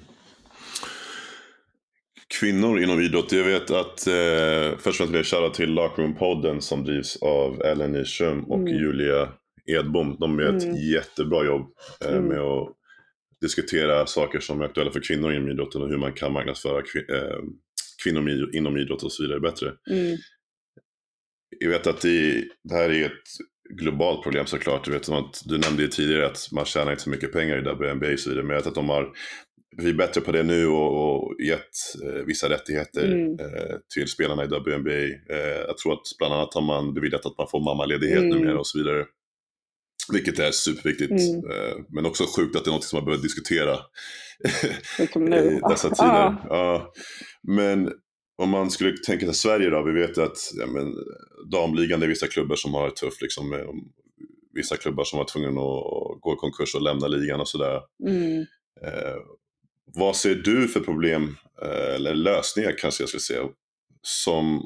Kvinnor 2.40 2.80
inom 2.80 3.00
idrott. 3.00 3.32
Jag 3.32 3.44
vet 3.44 3.70
att 3.70 4.06
eh, 4.06 4.78
först 4.78 5.00
och 5.00 5.08
främst 5.08 5.32
vill 5.32 5.42
jag 5.42 5.54
till 5.54 5.70
Lockroom-podden 5.78 6.60
som 6.60 6.84
drivs 6.84 7.22
av 7.22 7.62
Ellen 7.62 7.92
Nyström 7.92 8.44
och 8.44 8.58
Mm. 8.58 8.74
Julia 8.74 9.28
Edbom. 9.66 10.16
De 10.20 10.38
gör 10.40 10.56
ett 10.56 10.62
Mm. 10.64 10.76
jättebra 10.76 11.44
jobb 11.44 11.66
eh, 12.04 12.12
Mm. 12.14 12.24
med 12.24 12.40
att 12.40 12.68
diskutera 13.40 14.06
saker 14.06 14.40
som 14.40 14.60
är 14.60 14.64
aktuella 14.64 14.90
för 14.90 15.00
kvinnor 15.08 15.32
inom 15.32 15.48
idrotten 15.50 15.82
och 15.82 15.88
hur 15.88 15.98
man 15.98 16.12
kan 16.12 16.32
marknadsföra 16.32 16.80
kvin- 16.82 17.14
eh, 17.16 17.38
kvinnor 18.04 18.50
inom 18.56 18.76
idrott 18.76 19.02
och 19.02 19.12
så 19.12 19.22
vidare 19.22 19.40
bättre. 19.40 19.72
mm, 19.90 20.16
Jag 21.58 21.70
vet 21.70 21.86
att 21.86 22.00
det, 22.00 22.44
det 22.64 22.74
här 22.74 22.90
är 22.90 23.06
ett 23.06 23.22
globalt 23.78 24.22
problem 24.22 24.46
såklart. 24.46 24.84
Du, 24.84 24.90
vet, 24.90 25.04
som 25.04 25.16
att, 25.16 25.42
du 25.44 25.58
nämnde 25.58 25.82
ju 25.82 25.88
tidigare 25.88 26.26
att 26.26 26.48
man 26.52 26.64
tjänar 26.64 26.90
inte 26.90 27.02
så 27.02 27.10
mycket 27.10 27.32
pengar 27.32 27.56
i 27.58 27.60
WNBA 27.60 28.12
och 28.12 28.18
så 28.18 28.28
vidare. 28.30 28.44
Men 28.44 28.54
jag 28.54 28.60
vet 28.60 28.66
att 28.66 28.74
de 28.74 28.88
har 28.88 29.12
blivit 29.76 29.96
bättre 29.98 30.20
på 30.20 30.32
det 30.32 30.42
nu 30.42 30.66
och, 30.66 31.14
och 31.24 31.34
gett 31.40 32.02
eh, 32.04 32.24
vissa 32.26 32.48
rättigheter 32.48 33.12
Mm. 33.12 33.32
eh, 33.40 33.76
till 33.94 34.08
spelarna 34.08 34.44
i 34.44 34.46
WNBA. 34.46 34.92
Eh, 35.34 35.58
jag 35.66 35.78
tror 35.78 35.92
att 35.92 36.02
bland 36.18 36.34
annat 36.34 36.54
har 36.54 36.62
man 36.62 36.94
beviljat 36.94 37.26
att 37.26 37.38
man 37.38 37.48
får 37.50 37.60
mammaledighet 37.64 38.22
Mm. 38.22 38.36
numera 38.38 38.58
och 38.58 38.66
så 38.66 38.78
vidare. 38.78 39.06
Vilket 40.12 40.38
är 40.38 40.50
superviktigt. 40.50 41.10
Mm. 41.10 41.50
Eh, 41.50 41.76
men 41.88 42.06
också 42.06 42.24
sjukt 42.36 42.56
att 42.56 42.64
det 42.64 42.70
är 42.70 42.72
något 42.72 42.84
som 42.84 42.96
man 42.96 43.04
behöver 43.04 43.22
diskutera 43.22 43.74
i 44.98 45.60
dessa 45.68 45.88
Ah, 45.88 45.94
tider. 45.94 46.24
ah, 46.24 46.36
Ja. 46.48 46.92
Men 47.42 47.92
om 48.42 48.50
man 48.50 48.70
skulle 48.70 48.96
tänka 48.96 49.26
sig 49.26 49.34
Sverige 49.34 49.70
då, 49.70 49.82
vi 49.82 49.92
vet 49.92 50.18
att 50.18 50.36
ja, 50.54 50.66
men, 50.66 50.94
damligan 51.52 52.00
det 52.00 52.06
är 52.06 52.08
vissa 52.08 52.26
klubbar 52.26 52.56
som 52.56 52.74
har 52.74 52.84
det 52.88 52.96
tufft. 52.96 53.22
Liksom, 53.22 53.48
med, 53.50 53.66
vissa 54.54 54.76
klubbar 54.76 55.04
som 55.04 55.18
var 55.18 55.26
tvungna 55.26 55.48
att 55.48 56.20
gå 56.20 56.32
i 56.34 56.36
konkurs 56.36 56.74
och 56.74 56.82
lämna 56.82 57.06
ligan 57.08 57.40
och 57.40 57.48
sådär. 57.48 57.80
mm. 58.06 58.46
Eh, 58.82 59.16
vad 59.94 60.16
ser 60.16 60.34
du 60.34 60.68
för 60.68 60.80
problem, 60.80 61.36
eh, 61.62 61.94
eller 61.94 62.14
lösningar 62.14 62.74
kanske 62.78 63.02
jag 63.02 63.08
skulle 63.08 63.20
säga, 63.20 63.48
som 64.02 64.62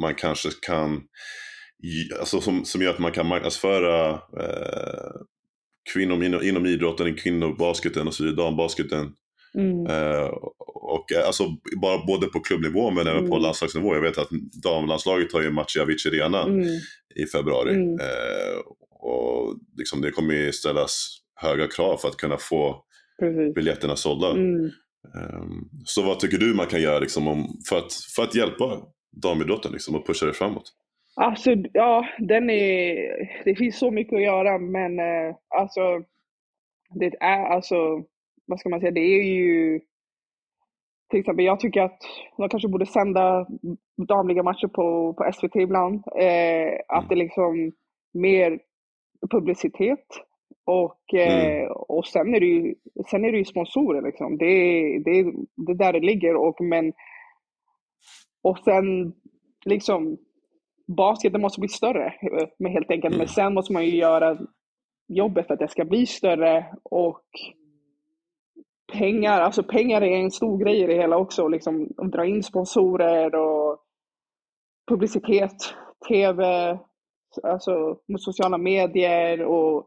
man 0.00 0.14
kanske 0.14 0.48
kan, 0.62 1.02
alltså 2.20 2.40
som, 2.40 2.64
som 2.64 2.82
gör 2.82 2.90
att 2.90 2.98
man 2.98 3.12
kan 3.12 3.26
marknadsföra 3.26 4.10
eh, 4.12 5.10
kvinnor 5.92 6.24
inom, 6.24 6.42
inom 6.42 6.66
idrotten, 6.66 7.14
kvinnobasketen 7.14 8.06
och 8.06 8.14
så 8.14 8.24
vidare, 8.24 8.36
dambasketen. 8.46 9.12
Mm. 9.54 9.86
Eh, 9.86 10.26
och 10.66 11.12
eh, 11.12 11.26
alltså 11.26 11.44
bara 11.80 12.04
både 12.06 12.26
på 12.26 12.40
klubbnivå 12.40 12.90
men 12.90 13.06
även 13.06 13.20
på 13.28 13.34
Mm. 13.34 13.42
landslagsnivå. 13.42 13.94
Jag 13.94 14.02
vet 14.02 14.18
att 14.18 14.28
damlandslaget 14.62 15.32
har 15.32 15.42
ju 15.42 15.50
match 15.50 15.76
i 15.76 15.80
Avicii 15.80 16.08
Arena 16.22 16.42
Mm. 16.42 16.66
i 17.16 17.26
februari. 17.32 17.74
Mm. 17.74 17.94
Eh, 18.00 18.58
och 18.90 19.56
liksom 19.76 20.00
det 20.00 20.10
kommer 20.10 20.34
ju 20.34 20.52
ställas 20.52 21.16
höga 21.34 21.66
krav 21.66 21.96
för 21.96 22.08
att 22.08 22.16
kunna 22.16 22.36
få 22.36 22.84
Precis. 23.20 23.54
biljetterna 23.54 23.96
sålda. 23.96 24.30
Mm. 24.30 24.64
Ehm, 25.14 25.68
Så 25.84 26.02
vad 26.02 26.20
tycker 26.20 26.38
du 26.38 26.54
man 26.54 26.66
kan 26.66 26.82
göra 26.82 26.98
liksom, 26.98 27.28
om, 27.28 27.60
för, 27.68 27.78
att, 27.78 27.92
för 27.92 28.22
att 28.22 28.34
hjälpa 28.34 28.78
damidrotten 29.22 29.72
liksom, 29.72 29.94
och 29.94 30.06
pusha 30.06 30.26
det 30.26 30.32
framåt? 30.32 30.72
Alltså, 31.16 31.50
ja, 31.72 32.06
den 32.18 32.50
är, 32.50 32.94
det 33.44 33.54
finns 33.56 33.78
så 33.78 33.90
mycket 33.90 34.14
att 34.16 34.22
göra, 34.22 34.58
men 34.58 34.98
eh, 34.98 35.34
alltså, 35.48 36.02
det 36.94 37.12
är 37.20 37.44
alltså, 37.44 38.04
vad 38.46 38.60
ska 38.60 38.68
man 38.68 38.80
säga, 38.80 38.90
det 38.92 39.00
är 39.00 39.22
ju, 39.22 39.80
till 41.10 41.20
exempel, 41.20 41.44
jag 41.44 41.60
tycker 41.60 41.80
att 41.82 42.00
de 42.36 42.48
kanske 42.48 42.68
borde 42.68 42.86
sända 42.86 43.46
damliga 44.08 44.42
matcher 44.42 44.66
på, 44.68 45.14
på 45.14 45.32
SVT 45.32 45.56
ibland. 45.56 46.04
Eh, 46.20 46.80
att 46.88 47.08
det 47.08 47.14
liksom 47.14 47.72
mer 48.12 48.60
publicitet 49.30 50.06
och, 50.64 51.14
eh, 51.14 51.70
och 51.70 52.06
sen 52.06 52.34
är 52.34 52.40
det 52.40 52.46
ju, 52.46 52.74
sen 53.10 53.24
är 53.24 53.32
det 53.32 53.38
ju 53.38 53.44
sponsorer 53.44 54.02
liksom. 54.02 54.38
Det, 54.38 54.44
är- 54.46 54.98
det, 55.00 55.10
är- 55.10 55.32
det 55.66 55.72
är 55.72 55.76
där 55.76 55.92
det 55.92 56.00
ligger 56.00 56.36
och 56.36 56.60
men, 56.60 56.92
och 58.42 58.58
sen 58.58 59.12
liksom 59.64 60.18
basketen 60.96 61.40
måste 61.40 61.60
bli 61.60 61.68
större 61.68 62.06
eh, 62.06 62.48
med 62.58 62.72
helt 62.72 62.90
enkelt. 62.90 63.12
Men 63.12 63.20
Mm. 63.20 63.28
sen 63.28 63.54
måste 63.54 63.72
man 63.72 63.84
ju 63.84 63.96
göra 63.96 64.38
jobbet 65.08 65.46
för 65.46 65.54
att 65.54 65.60
det 65.60 65.68
ska 65.68 65.84
bli 65.84 66.06
större 66.06 66.66
och 66.82 67.22
pengar, 68.92 69.40
alltså 69.40 69.62
pengar 69.62 70.02
är 70.02 70.16
en 70.16 70.30
stor 70.30 70.58
grej 70.58 70.82
i 70.82 70.86
det 70.86 70.94
hela 70.94 71.16
också. 71.16 71.48
Liksom 71.48 71.88
dra 72.12 72.26
in 72.26 72.42
sponsorer 72.42 73.34
och 73.34 73.78
publicitet, 74.90 75.56
tv, 76.08 76.42
alltså 77.42 77.96
med 78.08 78.20
sociala 78.20 78.58
medier 78.58 79.42
och 79.44 79.86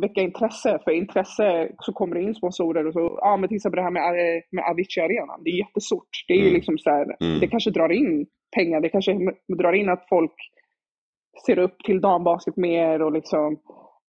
väcka 0.00 0.20
intresse. 0.20 0.78
För 0.84 0.90
intresse 0.90 1.72
så 1.78 1.92
kommer 1.92 2.14
det 2.14 2.22
in 2.22 2.34
sponsorer 2.34 2.86
och 2.86 2.92
så, 2.92 3.18
ja 3.22 3.36
men 3.36 3.48
till 3.48 3.56
exempel 3.56 3.76
det 3.76 3.82
här 3.82 3.90
med, 3.90 4.42
med 4.50 4.64
Avicii 4.70 5.02
Arena, 5.02 5.38
det 5.44 5.50
är 5.50 5.58
jättestort. 5.58 6.08
Det 6.28 6.34
är 6.34 6.38
ju 6.38 6.42
Mm. 6.42 6.54
liksom 6.54 6.78
så 6.78 6.90
här, 6.90 7.16
Mm. 7.20 7.40
det 7.40 7.46
kanske 7.48 7.70
drar 7.70 7.92
in 7.92 8.26
pengar, 8.56 8.80
det 8.80 8.88
kanske 8.88 9.18
drar 9.58 9.72
in 9.72 9.88
att 9.88 10.08
folk 10.08 10.32
ser 11.46 11.58
upp 11.58 11.78
till 11.84 12.00
dambasket 12.00 12.56
mer 12.56 13.02
och 13.02 13.12
liksom 13.12 13.58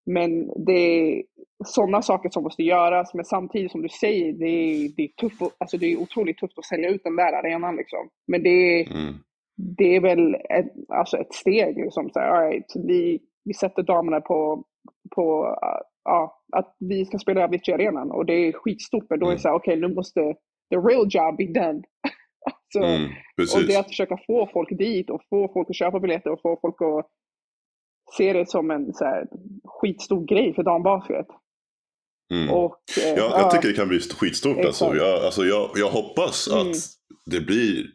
Men 0.06 0.48
det 0.66 0.74
är 0.74 1.24
sådana 1.66 2.02
saker 2.02 2.30
som 2.30 2.44
måste 2.44 2.64
göras, 2.64 3.14
men 3.14 3.26
samtidigt 3.26 3.72
som 3.72 3.82
du 3.82 3.90
säger, 3.90 4.34
det 4.34 4.46
är, 4.46 4.90
det 4.96 5.04
är, 5.04 5.08
tufft, 5.08 5.42
alltså 5.58 5.78
det 5.78 5.86
är 5.94 6.02
otroligt 6.02 6.38
tufft 6.38 6.58
att 6.58 6.66
sälja 6.66 6.90
ut 6.90 7.04
den 7.04 7.16
där 7.16 7.34
arenan. 7.34 7.76
Liksom. 7.76 8.10
Men 8.28 8.44
det 8.44 8.50
är, 8.50 8.92
Mm. 8.92 9.14
det 9.78 9.96
är 9.96 10.02
väl 10.02 10.36
ett, 10.36 10.74
alltså 10.88 11.18
ett 11.18 11.34
steg. 11.34 11.78
Liksom, 11.78 12.10
så 12.14 12.20
här, 12.20 12.50
right, 12.50 12.72
vi, 12.88 13.20
vi 13.46 13.54
sätter 13.54 13.84
damerna 13.84 14.22
på, 14.22 14.64
på 15.16 15.56
ja, 16.04 16.42
att 16.54 16.76
vi 16.80 17.06
ska 17.06 17.18
spela 17.18 17.42
i 17.42 17.44
Avicii-arenan 17.44 18.12
och 18.12 18.26
det 18.26 18.34
är 18.34 18.52
skitstort. 18.52 19.06
Men 19.10 19.20
då 19.20 19.26
är 19.26 19.30
det 19.30 19.34
Mm. 19.34 19.40
så 19.40 19.48
här, 19.48 19.56
okej, 19.56 19.76
nu 19.76 19.88
måste 19.94 20.34
the 20.70 20.78
real 20.78 21.08
job 21.10 21.38
be 21.38 21.46
done. 21.46 21.82
Alltså, 22.76 22.90
Mm. 22.90 23.12
och 23.56 23.68
det 23.68 23.76
att 23.76 23.88
försöka 23.88 24.18
få 24.28 24.50
folk 24.54 24.70
dit 24.78 25.10
och 25.10 25.22
få 25.30 25.52
folk 25.54 25.70
att 25.70 25.76
köpa 25.76 26.00
biljetter 26.00 26.30
och 26.32 26.42
få 26.42 26.60
folk 26.62 26.76
att 26.82 27.06
se 28.18 28.34
det 28.34 28.50
som 28.50 28.72
en 28.72 28.94
så 28.94 29.06
här, 29.06 29.26
skitstor 29.66 30.26
grej 30.26 30.54
för 30.56 30.64
dambasket. 30.64 31.28
Mm. 32.34 32.50
Och, 32.50 32.78
eh, 33.06 33.14
Ja, 33.18 33.40
jag 33.42 33.52
tycker 33.52 33.68
det 33.68 33.74
kan 33.74 33.88
bli 33.88 34.00
skitstort. 34.00 34.66
Alltså. 34.66 34.96
Jag, 34.96 35.24
alltså 35.26 35.44
jag, 35.46 35.70
jag 35.76 35.90
hoppas 35.90 36.48
Mm. 36.52 36.60
att 36.72 36.76
det 37.32 37.42
blir 37.42 37.86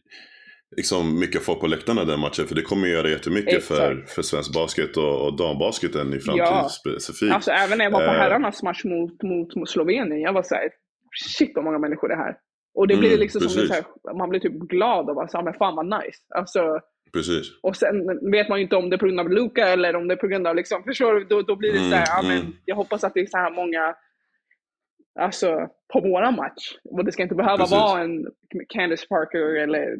liksom 0.77 1.21
mycket 1.21 1.43
folk 1.43 1.61
på 1.61 1.67
läktarna 1.67 2.05
den 2.05 2.21
matchen. 2.21 2.47
För 2.47 2.55
det 2.55 2.63
kommer 2.63 2.89
göra 2.89 3.09
jättemycket 3.09 3.65
för, 3.65 3.93
Exakt. 3.93 4.11
för 4.11 4.23
svensk 4.23 4.55
basket 4.55 4.97
och, 4.97 5.27
och 5.27 5.37
dambasketen 5.37 6.15
i 6.15 6.21
framtiden 6.21 6.47
Ja. 6.49 6.69
specifikt. 6.69 7.33
Alltså 7.35 7.51
även 7.51 7.79
när 7.79 7.85
jag 7.85 7.93
var 7.93 7.99
på 8.07 8.13
Eh. 8.13 8.19
herrarnas 8.21 8.63
match 8.63 8.85
mot, 8.85 9.23
mot, 9.23 9.55
mot 9.57 9.69
Slovenien, 9.71 10.21
jag 10.21 10.33
var 10.33 10.43
såhär, 10.43 10.71
shit 11.39 11.53
vad 11.55 11.65
många 11.65 11.79
människor 11.79 12.09
det 12.09 12.15
är 12.15 12.19
här. 12.19 12.37
Och 12.75 12.89
det 12.89 12.97
blir 12.97 13.09
Mm, 13.09 13.21
liksom 13.21 13.41
som 13.41 13.49
precis. 13.49 13.69
så 13.69 13.75
här, 13.75 14.15
man 14.19 14.29
blir 14.29 14.41
typ 14.41 14.53
glad 14.53 15.09
och 15.09 15.15
bara 15.15 15.29
så 15.29 15.37
här, 15.39 15.45
men 15.45 15.55
fan 15.55 15.77
vad 15.77 15.87
nice. 15.87 16.19
Alltså, 16.35 16.81
Precis. 17.13 17.47
och 17.63 17.77
sen 17.77 18.31
vet 18.31 18.49
man 18.49 18.59
ju 18.59 18.63
inte 18.65 18.77
om 18.77 18.91
det 18.91 18.97
är 18.97 18.99
på 18.99 19.07
grund 19.07 19.21
av 19.21 19.31
Luka 19.31 19.69
eller 19.69 19.97
om 19.97 20.09
det 20.09 20.15
är 20.15 20.19
på 20.19 20.27
grund 20.27 20.47
av 20.47 20.57
liksom, 20.57 20.83
förstår 20.87 21.15
du? 21.15 21.25
Då, 21.25 21.43
då 21.43 21.57
blir 21.57 21.73
det 21.73 21.79
Mm, 21.79 21.91
så 21.91 21.97
här, 21.97 22.07
ja, 22.09 22.23
men 22.23 22.39
mm. 22.41 22.53
jag 22.65 22.77
hoppas 22.77 23.05
att 23.05 23.15
det 23.15 23.21
är 23.21 23.27
så 23.27 23.39
här 23.39 23.51
många, 23.51 23.95
alltså 25.21 25.69
på 25.93 26.01
våran 26.01 26.37
match. 26.37 26.77
Och 26.85 27.05
det 27.05 27.13
ska 27.13 27.23
inte 27.23 27.35
behöva 27.35 27.57
Precis. 27.57 27.73
vara 27.79 28.01
en 28.01 28.27
Candice 28.69 29.09
Parker 29.09 29.57
eller 29.63 29.97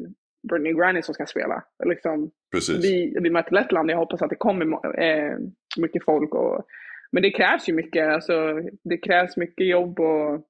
Brittany 0.49 0.73
Granny 0.73 1.01
som 1.01 1.13
ska 1.13 1.25
spela. 1.25 1.63
Liksom, 1.85 2.31
Precis. 2.51 2.85
vi, 2.85 3.17
vi 3.21 3.29
möter 3.29 3.51
Lettland, 3.51 3.91
jag 3.91 3.97
hoppas 3.97 4.21
att 4.21 4.29
det 4.29 4.35
kommer 4.35 4.65
eh, 5.03 5.37
mycket 5.77 6.03
folk. 6.05 6.33
Och, 6.35 6.65
men 7.11 7.23
det 7.23 7.31
krävs 7.31 7.69
ju 7.69 7.73
mycket, 7.73 8.07
alltså, 8.07 8.59
det 8.83 8.97
krävs 8.97 9.37
mycket 9.37 9.67
jobb 9.67 9.99
och 9.99 10.41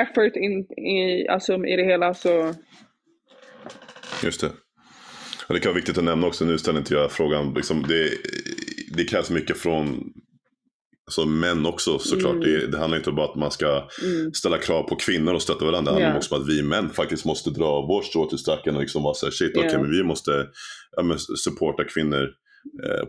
effort 0.00 0.36
in, 0.36 0.58
i, 0.86 1.28
alltså, 1.28 1.54
i 1.66 1.76
det 1.76 1.84
hela. 1.84 2.14
Så, 2.14 2.54
Just 4.24 4.40
det. 4.40 4.50
Och 5.48 5.54
det 5.54 5.60
kan 5.60 5.70
vara 5.70 5.76
viktigt 5.76 5.98
att 5.98 6.04
nämna 6.04 6.26
också, 6.26 6.44
nu 6.44 6.58
ställer 6.58 6.78
inte 6.78 6.94
jag 6.94 7.12
frågan, 7.12 7.54
liksom, 7.54 7.82
det, 7.88 8.10
det 8.96 9.04
krävs 9.04 9.30
mycket 9.30 9.58
från 9.58 10.12
alltså, 11.06 11.26
män 11.26 11.66
också 11.66 11.98
såklart. 11.98 12.34
Mm. 12.34 12.44
Det, 12.44 12.66
det 12.66 12.78
handlar 12.78 12.98
inte 12.98 13.12
bara 13.12 13.26
om 13.26 13.30
att 13.32 13.38
man 13.38 13.50
ska 13.50 13.88
mm, 14.02 14.32
ställa 14.34 14.58
krav 14.58 14.82
på 14.82 14.96
kvinnor 14.96 15.34
och 15.34 15.42
stötta 15.42 15.64
varandra. 15.64 15.92
Det 15.92 15.96
handlar 15.96 16.10
Ja. 16.10 16.16
också 16.16 16.34
om 16.34 16.42
att 16.42 16.48
vi 16.48 16.62
män 16.62 16.90
faktiskt 16.90 17.24
måste 17.24 17.50
dra 17.50 17.86
vårt 17.86 18.04
strå 18.04 18.28
till 18.28 18.38
stacken 18.38 18.74
och 18.74 18.80
liksom 18.80 19.02
vara 19.02 19.14
såhär, 19.14 19.30
shit, 19.30 19.52
Ja. 19.54 19.60
okej, 19.66 19.78
men 19.78 19.90
vi 19.90 20.02
måste 20.02 20.46
ja, 20.96 21.02
men, 21.02 21.18
supporta 21.18 21.84
kvinnor 21.84 22.30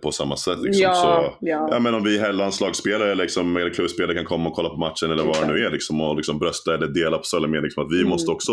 på 0.02 0.12
samma 0.12 0.36
sätt. 0.36 0.60
Liksom. 0.60 0.82
ja, 0.84 0.94
Så, 0.94 1.34
ja, 1.46 1.68
Ja, 1.72 1.80
men 1.80 1.94
om 1.94 2.04
vi 2.04 2.18
landslagsspelare 2.34 3.16
liksom, 3.16 3.58
eller 3.58 3.70
klubbspelare 3.70 4.16
kan 4.16 4.26
komma 4.26 4.50
och 4.50 4.56
kolla 4.56 4.70
på 4.70 4.78
matchen 4.78 5.12
eller 5.12 5.24
vad 5.24 5.42
det 5.42 5.48
nu 5.54 5.66
är 5.66 5.70
liksom, 5.72 6.02
och 6.02 6.16
liksom 6.16 6.40
brösta 6.40 6.74
eller 6.74 6.88
dela 6.88 7.18
på 7.18 7.24
sociala 7.24 7.48
medier. 7.48 7.64
Liksom, 7.64 7.84
att 7.86 7.92
vi 7.92 7.98
Mm. 8.00 8.10
måste 8.10 8.32
också 8.32 8.52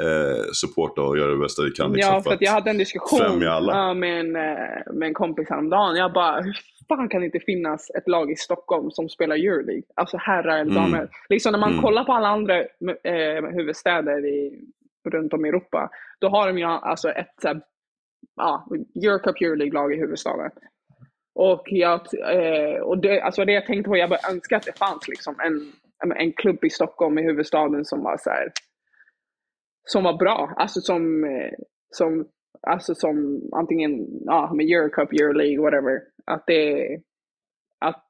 eh, 0.00 0.42
supporta 0.52 1.02
och 1.02 1.18
göra 1.18 1.30
det 1.30 1.38
bästa 1.38 1.62
vi 1.62 1.70
kan. 1.70 1.92
Liksom, 1.92 2.14
ja, 2.14 2.22
för 2.22 2.32
att 2.34 2.42
jag 2.42 2.52
hade 2.52 2.70
en 2.70 2.78
diskussion 2.78 3.46
alla. 3.48 3.94
med, 3.94 4.20
en, 4.20 4.36
eh, 4.36 4.92
med 4.92 5.06
en 5.06 5.14
kompis 5.14 5.46
häromdagen. 5.50 5.96
Jag 5.96 6.12
bara, 6.12 6.40
hur 6.40 6.56
fan 6.88 7.08
kan 7.08 7.20
det 7.20 7.26
inte 7.26 7.40
finnas 7.40 7.90
ett 7.90 8.08
lag 8.08 8.30
i 8.32 8.36
Stockholm 8.36 8.90
som 8.90 9.08
spelar 9.08 9.36
Euroleague? 9.36 9.82
Alltså 9.96 10.16
herrar 10.16 10.58
eller 10.58 10.70
Mm. 10.70 10.74
damer. 10.82 11.08
Liksom 11.28 11.52
när 11.52 11.58
man 11.58 11.70
Mm. 11.72 11.82
kollar 11.82 12.04
på 12.04 12.12
alla 12.12 12.28
andra 12.28 12.58
eh, 12.60 13.44
huvudstäder 13.56 14.26
i, 14.26 14.60
runt 15.10 15.32
om 15.32 15.44
i 15.46 15.48
Europa, 15.48 15.90
då 16.20 16.28
har 16.28 16.46
de 16.46 16.58
ju 16.58 16.64
alltså 16.64 17.08
ett 17.10 17.34
så 17.42 17.48
ja, 18.36 18.66
Eurocup 18.94 19.36
Euroleague-lag 19.40 19.94
i 19.94 19.96
huvudstaden. 19.96 20.50
Och, 21.34 21.62
jag, 21.66 22.00
eh, 22.14 22.80
och 22.80 22.98
det, 22.98 23.20
alltså 23.20 23.44
det 23.44 23.52
jag 23.52 23.66
tänkte 23.66 23.88
på, 23.88 23.96
jag 23.96 24.10
bara 24.10 24.30
önskar 24.32 24.56
att 24.56 24.66
det 24.66 24.78
fanns 24.78 25.08
liksom 25.08 25.34
en, 25.40 25.72
en 26.12 26.32
klubb 26.32 26.64
i 26.64 26.70
Stockholm 26.70 27.18
i 27.18 27.22
huvudstaden 27.22 27.84
som 27.84 28.02
var 28.02 28.16
så 28.16 28.30
här, 28.30 28.52
som 29.84 30.04
var 30.04 30.16
bra. 30.18 30.54
Alltså 30.56 30.80
som, 30.80 31.24
eh, 31.24 31.52
som, 31.90 32.28
alltså 32.60 32.94
som 32.94 33.42
antingen 33.52 34.06
ja, 34.24 34.52
med 34.54 34.66
Eurocup, 34.66 35.12
Euroleague, 35.12 35.60
whatever. 35.60 36.00
Att 36.24 36.46
det, 36.46 36.88
att 37.78 38.04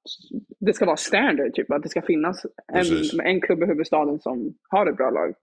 det 0.61 0.73
ska 0.73 0.86
vara 0.86 0.97
standard, 0.97 1.55
typ. 1.55 1.70
Att 1.70 1.82
det 1.82 1.89
ska 1.89 2.03
finnas 2.03 2.47
en, 2.73 3.20
en 3.20 3.40
klubb 3.40 3.62
i 3.62 3.66
huvudstaden 3.66 4.20
som 4.20 4.55
har 4.69 4.86
ett 4.86 4.97
bra 4.97 5.11
lag. 5.11 5.35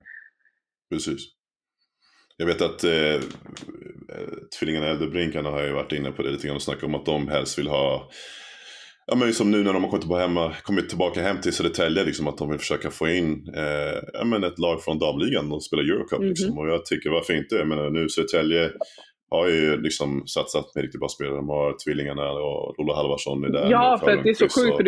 Precis. 0.89 1.21
Jag 2.37 2.45
vet 2.45 2.61
att 2.61 2.83
eh, 2.83 3.21
tvillingarna 4.59 4.87
Elderbrinkarna 4.87 5.49
har 5.49 5.63
ju 5.63 5.71
varit 5.71 5.91
inne 5.91 6.11
på 6.11 6.21
det 6.23 6.31
lite 6.31 6.47
grann 6.47 6.55
och 6.55 6.61
snackat 6.61 6.83
om 6.83 6.95
att 6.95 7.05
de 7.05 7.27
helst 7.27 7.59
vill 7.59 7.67
ha 7.67 8.09
Ja 9.11 9.15
men 9.15 9.33
som 9.33 9.51
nu 9.51 9.63
när 9.63 9.73
de 9.73 9.83
har 9.83 9.89
kommit 9.89 10.01
tillbaka, 10.01 10.21
hemma, 10.21 10.53
kommit 10.63 10.89
tillbaka 10.89 11.21
hem 11.21 11.41
till 11.41 11.53
Södertälje, 11.53 12.03
liksom, 12.03 12.27
att 12.27 12.37
de 12.37 12.49
vill 12.49 12.59
försöka 12.59 12.91
få 12.91 13.07
in 13.07 13.53
eh, 13.55 13.99
ja, 14.13 14.23
men 14.25 14.43
ett 14.43 14.59
lag 14.59 14.83
från 14.83 14.99
damligan 14.99 15.51
och 15.51 15.63
spela 15.63 15.81
Eurocup. 15.81 16.19
Mhm. 16.19 16.27
Liksom. 16.29 16.57
Och 16.57 16.67
jag 16.69 16.85
tycker 16.85 17.09
varför 17.09 17.33
inte? 17.33 17.55
Jag 17.55 17.67
menar, 17.67 17.89
nu 17.89 18.09
Södertälje 18.09 18.71
har 19.29 19.47
ju 19.47 19.81
liksom 19.81 20.27
satsat 20.27 20.65
med 20.75 20.81
riktigt 20.81 20.99
bra 20.99 21.09
spelare. 21.09 21.35
De 21.35 21.49
har 21.49 21.75
tvillingarna 21.85 22.31
och 22.31 22.75
Lola 22.77 22.95
Halvarsson 22.95 23.43
är 23.43 23.49
där. 23.49 23.71
Ja, 23.71 23.99
för 24.03 24.11
att 24.11 24.23
det 24.23 24.29
är 24.29 24.33
så 24.33 24.49
sjukt, 24.61 24.71
och- 24.71 24.77
för 24.77 24.83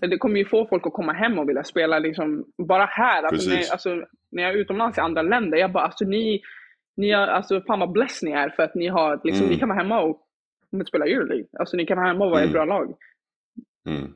det, 0.00 0.06
det 0.06 0.18
kommer 0.18 0.38
ju 0.38 0.44
få 0.44 0.66
folk 0.70 0.86
att 0.86 0.92
komma 0.92 1.12
hem 1.12 1.38
och 1.38 1.48
vilja 1.48 1.64
spela 1.64 1.98
liksom, 1.98 2.44
bara 2.68 2.84
här. 2.84 3.22
Alltså, 3.22 3.50
när, 3.50 3.72
alltså, 3.72 3.90
när 4.32 4.42
jag 4.42 4.52
är 4.52 4.56
utomlands 4.56 4.98
i 4.98 5.00
andra 5.00 5.22
länder, 5.22 5.58
jag 5.58 5.72
bara, 5.72 5.84
alltså 5.84 6.04
ni, 6.04 6.40
ni 6.96 7.10
har, 7.10 7.26
alltså 7.26 7.60
fan 7.60 7.80
vad 7.80 7.92
blessed 7.92 8.28
ni 8.28 8.34
är 8.34 8.48
för 8.48 8.62
att 8.62 8.74
ni 8.74 8.86
har, 8.88 9.20
liksom, 9.24 9.42
Mm. 9.42 9.54
ni 9.54 9.58
kan 9.58 9.68
vara 9.68 9.78
hemma 9.78 10.00
och 10.00 10.26
och 10.80 10.86
spela 10.88 11.04
Euroleague. 11.06 11.46
Alltså 11.58 11.76
ni 11.76 11.86
kan 11.86 11.96
vara 11.98 12.06
hemma 12.08 12.24
och 12.24 12.30
vara 12.30 12.40
ett 12.40 12.50
Mm. 12.50 12.52
bra 12.52 12.64
lag. 12.64 12.94
Mm. 13.88 14.10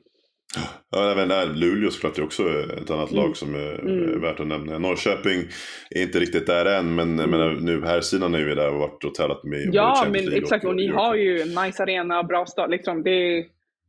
Ja, 0.91 1.11
även 1.11 1.27
där, 1.29 1.45
Luleå 1.45 1.89
såklart 1.89 2.17
är 2.17 2.23
också 2.23 2.43
ett 2.81 2.91
annat 2.91 3.11
Mm. 3.11 3.23
lag 3.23 3.37
som 3.37 3.55
är, 3.55 3.79
Mm. 3.79 4.13
är 4.13 4.17
värt 4.17 4.39
att 4.39 4.47
nämna. 4.47 4.77
Norrköping 4.79 5.41
är 5.89 6.01
inte 6.03 6.19
riktigt 6.19 6.47
där 6.47 6.65
än, 6.65 6.95
men 6.95 7.19
Mm. 7.19 7.31
menar, 7.31 7.51
nu 7.61 7.81
här 7.85 8.01
sidan 8.01 8.35
är 8.35 8.45
vi 8.45 8.55
där 8.55 8.73
och 8.73 8.79
varit 8.79 9.03
och 9.03 9.13
tävlat 9.15 9.43
med 9.43 9.69
Ja, 9.73 10.05
men 10.11 10.33
exakt. 10.33 10.65
Och 10.65 10.75
ni 10.75 10.83
Eurocup. 10.85 10.99
har 11.01 11.15
ju 11.15 11.41
en 11.41 11.47
nice 11.65 11.83
arena, 11.83 12.23
bra 12.23 12.45
stad. 12.45 12.69
Liksom, 12.71 13.03
det, 13.03 13.45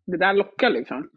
det 0.07 0.17
där 0.17 0.35
lockar 0.35 0.71
liksom. 0.71 1.11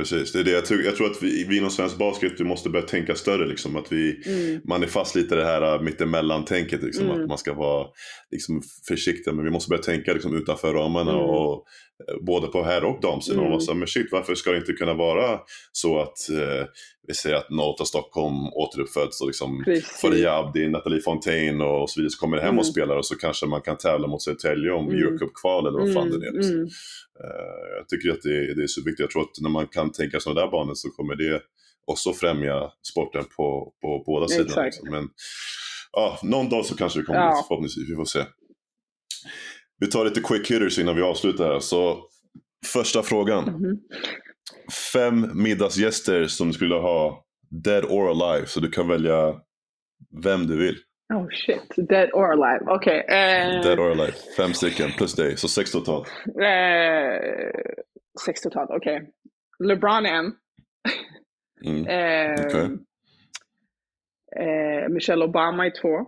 Precis, 0.00 0.32
det 0.32 0.40
är 0.40 0.44
det 0.44 0.50
jag 0.50 0.64
tror. 0.64 0.82
Jag 0.82 0.96
tror 0.96 1.10
att 1.10 1.22
vi, 1.22 1.44
vi 1.48 1.56
inom 1.56 1.70
svensk 1.70 1.98
basket 1.98 2.32
vi 2.38 2.44
måste 2.44 2.68
börja 2.70 2.86
tänka 2.86 3.14
större. 3.14 3.46
Liksom, 3.46 3.76
att 3.76 3.92
vi, 3.92 4.22
Mm. 4.26 4.60
man 4.64 4.82
är 4.82 4.86
fast 4.86 5.14
lite 5.14 5.34
i 5.34 5.38
det 5.38 5.44
här 5.44 5.74
äh, 5.74 5.82
mittemellan-tänket. 5.82 6.82
Liksom, 6.82 7.06
Mm. 7.10 7.20
Att 7.22 7.28
man 7.28 7.38
ska 7.38 7.54
vara 7.54 7.86
liksom, 8.30 8.62
försiktig. 8.88 9.34
Men 9.34 9.44
vi 9.44 9.50
måste 9.50 9.68
börja 9.68 9.82
tänka 9.82 10.12
liksom, 10.12 10.36
utanför 10.36 10.72
ramarna. 10.72 11.10
Mm. 11.12 11.22
Och, 11.24 11.64
eh, 12.08 12.24
både 12.26 12.46
på 12.46 12.62
herr 12.62 12.84
och 12.84 13.00
damsidan. 13.00 13.40
Mm. 13.40 13.52
Och 13.52 13.62
så 13.62 13.74
men 13.74 13.88
shit, 13.88 14.08
varför 14.12 14.34
ska 14.34 14.50
det 14.50 14.56
inte 14.58 14.72
kunna 14.72 14.94
vara 14.94 15.38
så 15.72 15.98
att 16.00 16.30
eh, 16.30 16.66
vi 17.08 17.14
säger 17.14 17.36
att 17.36 17.50
08 17.50 17.84
Stockholm 17.84 18.34
återuppföds 18.52 19.20
och 19.20 19.26
liksom 19.26 19.62
Precis. 19.64 20.00
Faria 20.00 20.36
Abdi, 20.38 20.68
Nathalie 20.68 21.00
Fontaine 21.00 21.60
och 21.60 21.90
så 21.90 22.00
vidare 22.00 22.10
så 22.10 22.18
kommer 22.18 22.36
det 22.36 22.42
hem 22.42 22.48
Mm. 22.50 22.58
och 22.58 22.66
spelar 22.66 22.96
och 22.96 23.06
så 23.06 23.16
kanske 23.16 23.46
man 23.46 23.60
kan 23.62 23.76
tävla 23.76 24.06
mot 24.08 24.22
Södertälje 24.22 24.70
om 24.72 24.88
Mm. 24.88 24.96
Eurocup-kval 24.98 25.66
eller 25.66 25.78
vad 25.78 25.94
fan 25.94 26.10
det 26.20 26.26
är. 26.26 26.32
Liksom. 26.32 26.68
Mm. 27.24 27.30
Eh, 27.30 27.76
jag 27.78 27.88
tycker 27.88 28.10
att 28.10 28.22
det, 28.22 28.54
det 28.54 28.62
är 28.62 28.66
så 28.66 28.80
viktigt. 28.80 29.00
Jag 29.00 29.10
tror 29.10 29.22
att 29.22 29.40
när 29.40 29.50
man 29.50 29.66
kan 29.66 29.92
tänka 29.92 30.20
sådana 30.20 30.40
där 30.40 30.50
banor 30.50 30.74
så 30.74 30.90
kommer 30.90 31.14
det 31.16 31.42
också 31.86 32.12
främja 32.12 32.72
sporten 32.92 33.24
på, 33.36 33.72
på 33.82 34.02
båda 34.06 34.28
sidor. 34.28 34.44
Exakt. 34.44 34.64
Liksom. 34.66 34.88
Men 34.90 35.08
ja, 35.92 36.18
någon 36.22 36.48
dag 36.48 36.66
så 36.66 36.76
kanske 36.76 36.98
vi 36.98 37.04
kommer 37.04 37.20
Ja. 37.20 37.44
förhoppningsvis. 37.48 37.90
Vi 37.90 37.94
får 37.96 38.04
se. 38.04 38.24
Vi 39.78 39.86
tar 39.86 40.04
lite 40.04 40.20
quick 40.20 40.50
hitters 40.50 40.78
innan 40.78 40.96
vi 40.96 41.02
avslutar 41.02 41.52
här. 41.52 41.60
Så 41.60 42.04
första 42.66 43.02
frågan. 43.02 43.44
Mhm. 43.44 43.78
Fem 44.92 45.30
middagsgäster 45.42 46.26
som 46.26 46.48
du 46.48 46.54
skulle 46.54 46.74
ha 46.74 47.24
dead 47.64 47.84
or 47.84 48.10
alive. 48.10 48.46
Så 48.46 48.60
du 48.60 48.70
kan 48.70 48.88
välja 48.88 49.34
vem 50.22 50.46
du 50.46 50.56
vill. 50.56 50.76
Oh 51.14 51.28
shit, 51.30 51.88
dead 51.88 52.10
or 52.12 52.32
alive. 52.32 52.60
Okej. 52.66 52.98
eh, 53.08 53.62
Dead 53.62 53.78
or 53.78 53.90
alive. 53.90 54.12
Fem 54.36 54.54
stycken 54.54 54.90
plus 54.98 55.14
dig. 55.14 55.36
Så 55.38 55.48
sex 55.48 55.72
totalt. 55.72 56.08
eh, 56.42 57.50
sex 58.24 58.40
totalt, 58.40 58.70
okej. 58.70 59.10
LeBron 59.58 60.06
är 60.06 60.12
en. 60.14 60.32
Mm. 61.64 61.82
Okej. 62.46 62.68
eh, 64.36 64.88
Michelle 64.88 65.24
Obama 65.24 65.66
är 65.66 65.70
två. 65.70 66.06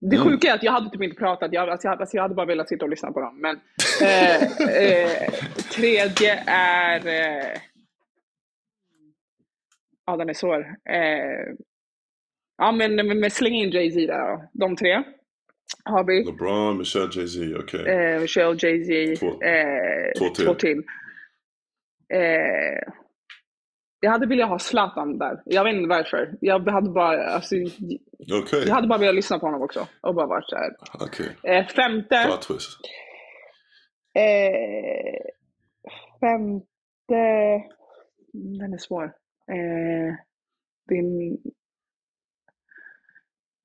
Det 0.00 0.16
Mm. 0.16 0.28
sjuka 0.28 0.48
är 0.50 0.54
att 0.54 0.62
jag 0.62 0.72
hade 0.72 0.90
typ 0.90 1.02
inte 1.02 1.16
pratat, 1.16 1.52
jag, 1.52 1.68
alltså, 1.68 1.88
jag, 1.88 2.00
alltså, 2.00 2.16
jag 2.16 2.22
hade 2.22 2.34
bara 2.34 2.46
velat 2.46 2.68
sitta 2.68 2.84
och 2.84 2.88
lyssna 2.90 3.12
på 3.12 3.20
dem. 3.20 3.40
Men 3.40 3.60
tredje 5.74 6.42
är... 6.46 7.02
Ja, 10.06 10.16
den 10.16 10.28
är 10.28 10.34
svår. 10.34 10.76
Ja, 12.58 12.72
men, 12.72 12.94
men, 12.96 13.20
men 13.20 13.30
släng 13.30 13.54
in 13.54 13.70
Jay-Z 13.70 14.00
där 14.12 14.18
då. 14.36 14.48
De 14.52 14.76
tre 14.76 15.02
har 15.84 16.04
vi. 16.04 16.24
LeBron, 16.24 16.78
Michelle, 16.78 17.08
Jay-Z. 17.12 17.58
Okej. 17.58 17.86
Eh, 17.88 18.20
Michelle, 18.20 18.56
Jay-Z, 18.62 19.16
Två- 19.26 19.42
eh, 19.42 20.12
två 20.18 20.28
till. 20.34 20.44
två 20.46 20.54
till. 20.54 20.82
Eh, 22.14 22.92
jag 24.00 24.10
hade 24.10 24.26
velat 24.26 24.48
ha 24.48 24.58
Zlatan 24.58 25.18
där. 25.18 25.42
Jag 25.44 25.64
vet 25.64 25.74
inte 25.74 25.88
varför. 25.88 26.34
Jag 26.40 26.68
hade 26.70 26.90
bara, 26.90 27.26
alltså, 27.26 27.54
Okej, 28.42 28.64
jag 28.66 28.74
hade 28.74 28.88
bara 28.88 28.98
velat 28.98 29.14
lyssna 29.14 29.38
på 29.38 29.46
honom 29.46 29.62
också. 29.62 29.86
Och 30.00 30.14
bara 30.14 30.26
varit 30.26 30.48
såhär. 30.50 30.70
okej. 31.00 31.26
Eh, 31.42 31.66
femte. 31.66 32.24
Plot 32.26 32.42
twist. 32.42 32.78
Eh, 34.14 35.20
femte. 36.20 37.64
Den 38.32 38.72
är 38.72 38.78
svår. 38.78 39.04
Eh, 39.50 40.14
din... 40.88 41.38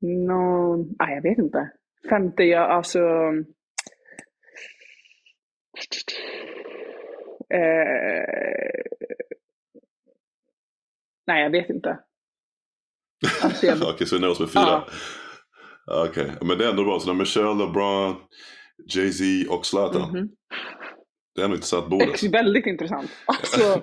Någon... 0.04 0.96
Nej, 1.00 1.16
jag 1.16 1.22
vet 1.22 1.38
inte. 1.38 1.72
Femte, 2.10 2.44
jag 2.44 2.72
alltså... 2.72 3.00
Eh, 7.50 8.84
nej, 11.28 11.44
jag 11.44 11.50
vet 11.50 11.70
inte. 11.70 12.00
Alltså, 13.44 13.66
jag, 13.66 13.78
Okej, 13.94 14.08
så 14.08 14.16
vi 14.16 14.22
nöjer 14.22 14.32
oss 14.32 14.40
med 14.40 14.50
fyra. 14.50 14.84
Ja. 15.86 16.08
Okej, 16.10 16.32
men 16.42 16.58
det 16.58 16.66
är 16.66 16.70
ändå 16.70 16.84
bra. 16.84 17.00
Så 17.00 17.06
det 17.06 17.12
är 17.12 17.20
Michelle, 17.20 17.54
LeBron, 17.54 18.16
Jay-Z 18.96 19.54
och 19.54 19.66
Zlatan. 19.66 20.12
Mhm. 20.12 20.30
Det 21.36 21.42
är 21.42 21.46
ändå 21.46 21.56
intressant 21.56 21.90
bord. 21.90 22.02
Ex- 22.02 22.24
väldigt 22.24 22.66
intressant. 22.66 23.12
Alltså, 23.26 23.82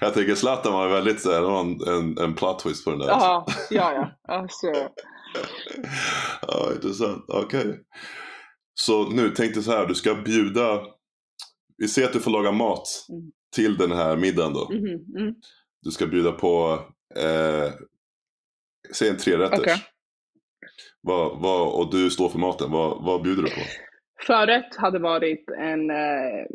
jag 0.00 0.14
tänker 0.14 0.34
Zlatan 0.34 0.72
var 0.72 0.88
väldigt 0.88 1.20
så 1.20 1.32
här, 1.32 1.40
det 1.40 1.46
var 1.46 1.60
en, 1.60 1.80
en, 1.88 2.18
en 2.18 2.34
plot 2.34 2.58
twist 2.58 2.84
på 2.84 2.90
den 2.90 2.98
där. 2.98 3.06
ja, 3.06 3.46
ja, 3.70 3.92
ja. 3.94 4.34
Alltså, 4.34 4.66
ja, 6.48 6.72
intressant. 6.74 7.24
Okej. 7.28 7.80
Så 8.74 9.08
nu 9.10 9.30
tänkte 9.30 9.62
så 9.62 9.70
här, 9.70 9.86
du 9.86 9.94
ska 9.94 10.14
bjuda, 10.14 10.80
vi 11.76 11.88
ser 11.88 12.04
att 12.04 12.12
du 12.12 12.20
får 12.20 12.30
laga 12.30 12.52
mat 12.52 12.88
Mm. 13.08 13.30
till 13.54 13.76
den 13.76 13.92
här 13.92 14.16
middagen 14.16 14.52
då. 14.52 14.68
mhm, 14.70 15.18
mm. 15.20 15.34
Du 15.82 15.90
ska 15.90 16.06
bjuda 16.06 16.32
på, 16.32 16.80
eh, 17.16 17.72
säg 18.94 19.08
en 19.08 19.16
trerätters. 19.16 19.58
Okej. 19.58 19.76
Vad, 21.00 21.40
vad, 21.40 21.68
och 21.72 21.90
du 21.90 22.10
står 22.10 22.28
för 22.28 22.38
maten, 22.38 22.70
vad, 22.70 23.04
vad 23.04 23.22
bjuder 23.22 23.42
du 23.42 23.48
på? 23.50 23.60
Förrätt 24.26 24.76
hade 24.76 24.98
varit 24.98 25.50
en 25.50 25.90
eh, 25.90 26.46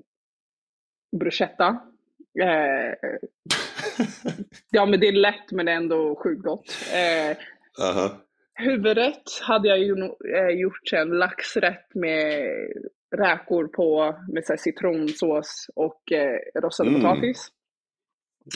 bruschetta. 1.19 1.79
Eh, 2.41 3.09
ja, 4.71 4.85
men 4.85 4.99
det 4.99 5.07
är 5.07 5.11
lätt 5.11 5.51
men 5.51 5.65
det 5.65 5.71
är 5.71 5.75
ändå 5.75 6.15
sjukt 6.23 6.43
gott. 6.43 6.65
Eh, 6.93 7.37
Aha. 7.87 8.11
huvudrätt 8.53 9.23
hade 9.41 9.67
jag 9.67 9.79
ju 9.79 9.93
eh, 10.35 10.49
gjort 10.49 10.93
en 10.93 11.09
laxrätt 11.09 11.95
med 11.95 12.43
räkor 13.17 13.67
på 13.67 14.15
med 14.33 14.45
så 14.45 14.53
här, 14.53 14.57
citronsås 14.57 15.69
och 15.75 16.11
eh, 16.11 16.61
rostade 16.61 16.89
Mm. 16.89 17.01
potatis. 17.01 17.47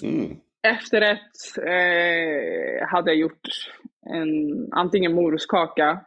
Mm. 0.03 0.38
Efterrätt 0.68 1.57
eh, 1.57 2.88
hade 2.88 3.11
jag 3.11 3.15
gjort 3.18 3.48
en, 4.06 4.27
antingen 4.72 5.14
morotskaka 5.14 6.06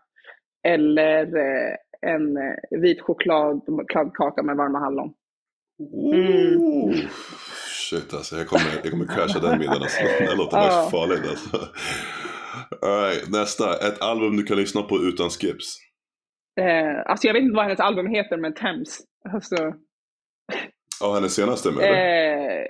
eller 0.68 1.36
eh, 1.36 1.74
en 2.02 2.36
eh, 2.36 2.80
vit 2.80 3.00
chokladkaka 3.00 4.42
med 4.42 4.56
varma 4.56 4.78
hallon. 4.78 5.12
Mm. 6.14 6.92
Shit 7.90 8.14
alltså, 8.14 8.36
jag 8.36 8.46
kommer, 8.48 8.66
jag 8.82 8.90
kommer 8.90 9.06
crasha 9.06 9.40
den 9.40 9.58
middagen 9.58 9.82
alltså. 9.82 10.02
Det 10.18 10.34
låter 10.36 10.56
Ja. 10.56 10.88
farligt 10.90 11.30
alltså. 11.30 11.56
All 12.82 13.00
right, 13.02 13.30
nästa. 13.30 13.88
Ett 13.88 14.02
album 14.02 14.36
du 14.36 14.42
kan 14.42 14.56
lyssna 14.56 14.82
på 14.82 14.98
utan 14.98 15.30
skips. 15.30 15.64
Eh, 16.60 17.00
alltså 17.10 17.26
jag 17.26 17.34
vet 17.34 17.42
inte 17.42 17.56
vad 17.56 17.64
hennes 17.64 17.80
album 17.80 18.06
heter, 18.06 18.36
men 18.36 18.54
Thames. 18.54 19.00
Alltså, 19.32 19.56
Ja, 21.00 21.14
hennes 21.14 21.34
senaste 21.34 21.70
med 21.70 21.84
eller? 21.84 21.96
eh, 22.60 22.66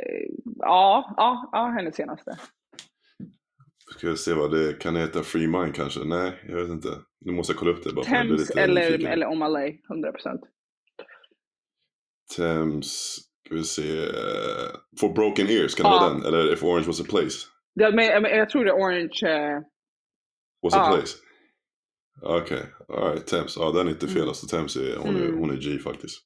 ja, 0.59 1.15
ja, 1.17 1.49
ja, 1.53 1.75
hennes 1.79 1.97
senaste. 1.97 2.39
Ska 3.97 4.11
vi 4.11 4.17
se 4.17 4.33
vad 4.35 4.51
det 4.51 4.81
kan 4.81 4.97
heta. 4.97 5.23
Free 5.23 5.47
Mind 5.47 5.75
kanske? 5.75 6.01
Nej, 6.05 6.33
jag 6.49 6.57
vet 6.57 6.69
inte. 6.71 6.89
Nu 7.27 7.33
måste 7.33 7.53
jag 7.53 7.59
kolla 7.61 7.71
upp 7.73 7.85
det 7.85 7.93
bara 7.93 8.05
Thames 8.05 8.51
eller, 8.51 8.91
nyfiken. 8.91 9.13
eller 9.13 9.27
Omalay, 9.27 9.81
100%. 9.89 10.41
Thames, 12.37 13.15
ska 13.47 13.55
vi 13.55 13.65
se. 13.65 14.07
For 15.01 15.13
Broken 15.15 15.47
Ears, 15.51 15.75
kan 15.75 15.85
det 15.85 15.91
Ja. 15.97 16.01
vara 16.01 16.13
den? 16.15 16.23
Eller 16.25 16.53
If 16.53 16.63
Orange 16.65 16.87
Was 16.87 17.01
A 17.01 17.05
Place? 17.09 17.39
Ja, 17.75 17.91
men, 17.91 18.23
jag 18.25 18.51
tror 18.51 18.65
det 18.65 18.71
är 18.71 18.75
Orange. 18.75 19.19
Eh, 19.27 19.61
Was 20.63 20.75
A 20.75 20.77
Ja. 20.91 20.97
Place? 20.97 21.17
Okej, 22.23 22.63
alright. 22.89 23.27
Thames. 23.27 23.57
Ja, 23.57 23.73
den 23.73 23.87
är 23.87 23.91
inte 23.91 24.07
fel. 24.07 24.17
Mm. 24.17 24.29
Alltså, 24.29 24.47
Thames 24.47 24.77
är, 24.77 24.97
hon, 24.97 25.17
är, 25.17 25.21
Mm. 25.27 25.39
hon 25.39 25.51
är 25.51 25.57
G 25.57 25.79
faktiskt. 25.79 26.23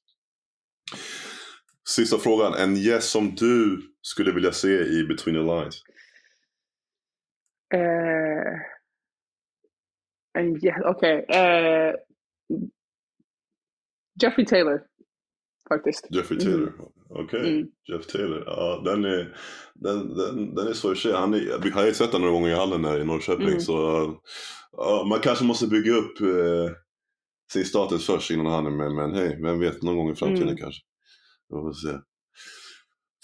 Sista 1.89 2.17
frågan. 2.17 2.53
En 2.53 2.75
gäst 2.75 3.09
som 3.09 3.35
du 3.35 3.81
skulle 4.01 4.31
vilja 4.31 4.51
se 4.51 4.67
i 4.83 5.03
Between 5.07 5.35
the 5.35 5.41
Lines? 5.41 5.81
eh, 7.73 8.53
en 10.39 10.55
jä- 10.57 10.85
Okej. 10.85 11.25
eh, 11.29 11.95
Jeffrey 14.23 14.45
Taylor. 14.45 14.81
Faktiskt. 15.69 16.07
Jeffrey 16.11 16.39
Mm. 16.41 16.51
Taylor? 16.53 16.91
Okej, 17.09 17.53
Mm. 17.57 17.67
Jeff 17.91 18.07
Taylor. 18.07 18.43
Ja, 18.45 18.81
den 18.85 19.05
är, 19.05 19.37
den, 19.75 20.15
den, 20.15 20.55
den 20.55 20.67
är 20.67 20.73
svår 20.73 20.95
se. 20.95 21.11
Han 21.13 21.33
är, 21.33 21.71
har 21.71 21.85
ju 21.85 21.93
sett 21.93 22.11
honom 22.11 22.21
några 22.21 22.33
gånger 22.33 22.49
i 22.51 22.55
hallen 22.55 22.85
här 22.85 22.99
i 23.01 23.05
Norrköping. 23.05 23.47
Mm. 23.47 23.59
Så 23.59 23.73
ja, 24.71 25.05
man 25.09 25.19
kanske 25.19 25.45
måste 25.45 25.67
bygga 25.67 25.91
upp 25.93 26.21
eh, 26.21 26.71
sin 27.53 27.65
status 27.65 28.05
först 28.05 28.31
innan 28.31 28.45
han 28.45 28.65
är 28.65 28.69
med. 28.71 28.91
Men 28.91 29.13
hej, 29.13 29.39
vem 29.41 29.59
vet, 29.59 29.81
någon 29.83 29.97
gång 29.97 30.09
i 30.11 30.15
framtiden 30.15 30.47
Mm. 30.47 30.57
kanske. 30.57 30.81
Vi 31.49 31.53
får 31.55 31.73
se. 31.73 31.97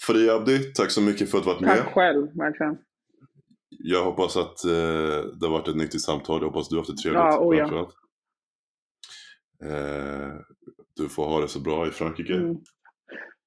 Fri 0.06 0.30
Abdi, 0.30 0.72
tack 0.72 0.90
så 0.90 1.00
mycket 1.02 1.30
för 1.30 1.38
att 1.38 1.44
du 1.44 1.50
varit 1.50 1.60
med. 1.60 1.76
Tack 1.76 1.94
själv, 1.94 2.26
verkligen. 2.36 2.78
Jag 3.70 4.04
hoppas 4.04 4.36
att 4.36 4.64
eh, 4.64 4.70
det 4.70 5.46
har 5.46 5.50
varit 5.50 5.68
ett 5.68 5.76
nyttigt 5.76 6.02
samtal. 6.02 6.40
Jag 6.40 6.48
hoppas 6.48 6.68
du 6.68 6.74
har 6.74 6.80
haft 6.80 6.90
det 6.96 7.02
trevligt. 7.02 7.20
Ja, 7.20 7.38
oh 7.38 7.56
ja. 7.56 7.90
Eh, 9.64 10.32
du 10.96 11.08
får 11.08 11.26
ha 11.26 11.40
det 11.40 11.48
så 11.48 11.60
bra 11.60 11.88
i 11.88 11.90
Frankrike. 11.90 12.34
Mm. 12.34 12.56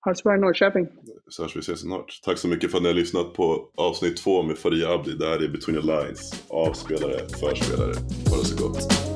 Ha 0.05 0.11
det 0.11 0.15
så 0.15 0.23
bra 0.23 0.35
i 0.35 0.39
Norrköping. 0.39 0.87
Så 1.29 1.43
hörs 1.43 1.55
vi 1.55 1.59
ses 1.59 1.79
snart. 1.81 2.19
Tack 2.23 2.37
så 2.37 2.47
mycket 2.47 2.71
för 2.71 2.77
att 2.77 2.83
ni 2.83 2.89
har 2.89 2.95
lyssnat 2.95 3.33
på 3.33 3.71
avsnitt 3.77 4.17
två 4.17 4.43
med 4.43 4.57
Faria 4.57 4.93
Abdi. 4.93 5.11
Det 5.11 5.25
här 5.25 5.43
är 5.43 5.47
Between 5.47 5.81
the 5.81 5.87
Lines. 5.87 6.45
Avspelare, 6.49 7.19
förspelare. 7.39 7.93
Ha 8.29 8.37
det 8.37 8.45
så 8.45 8.67
gott. 8.67 9.10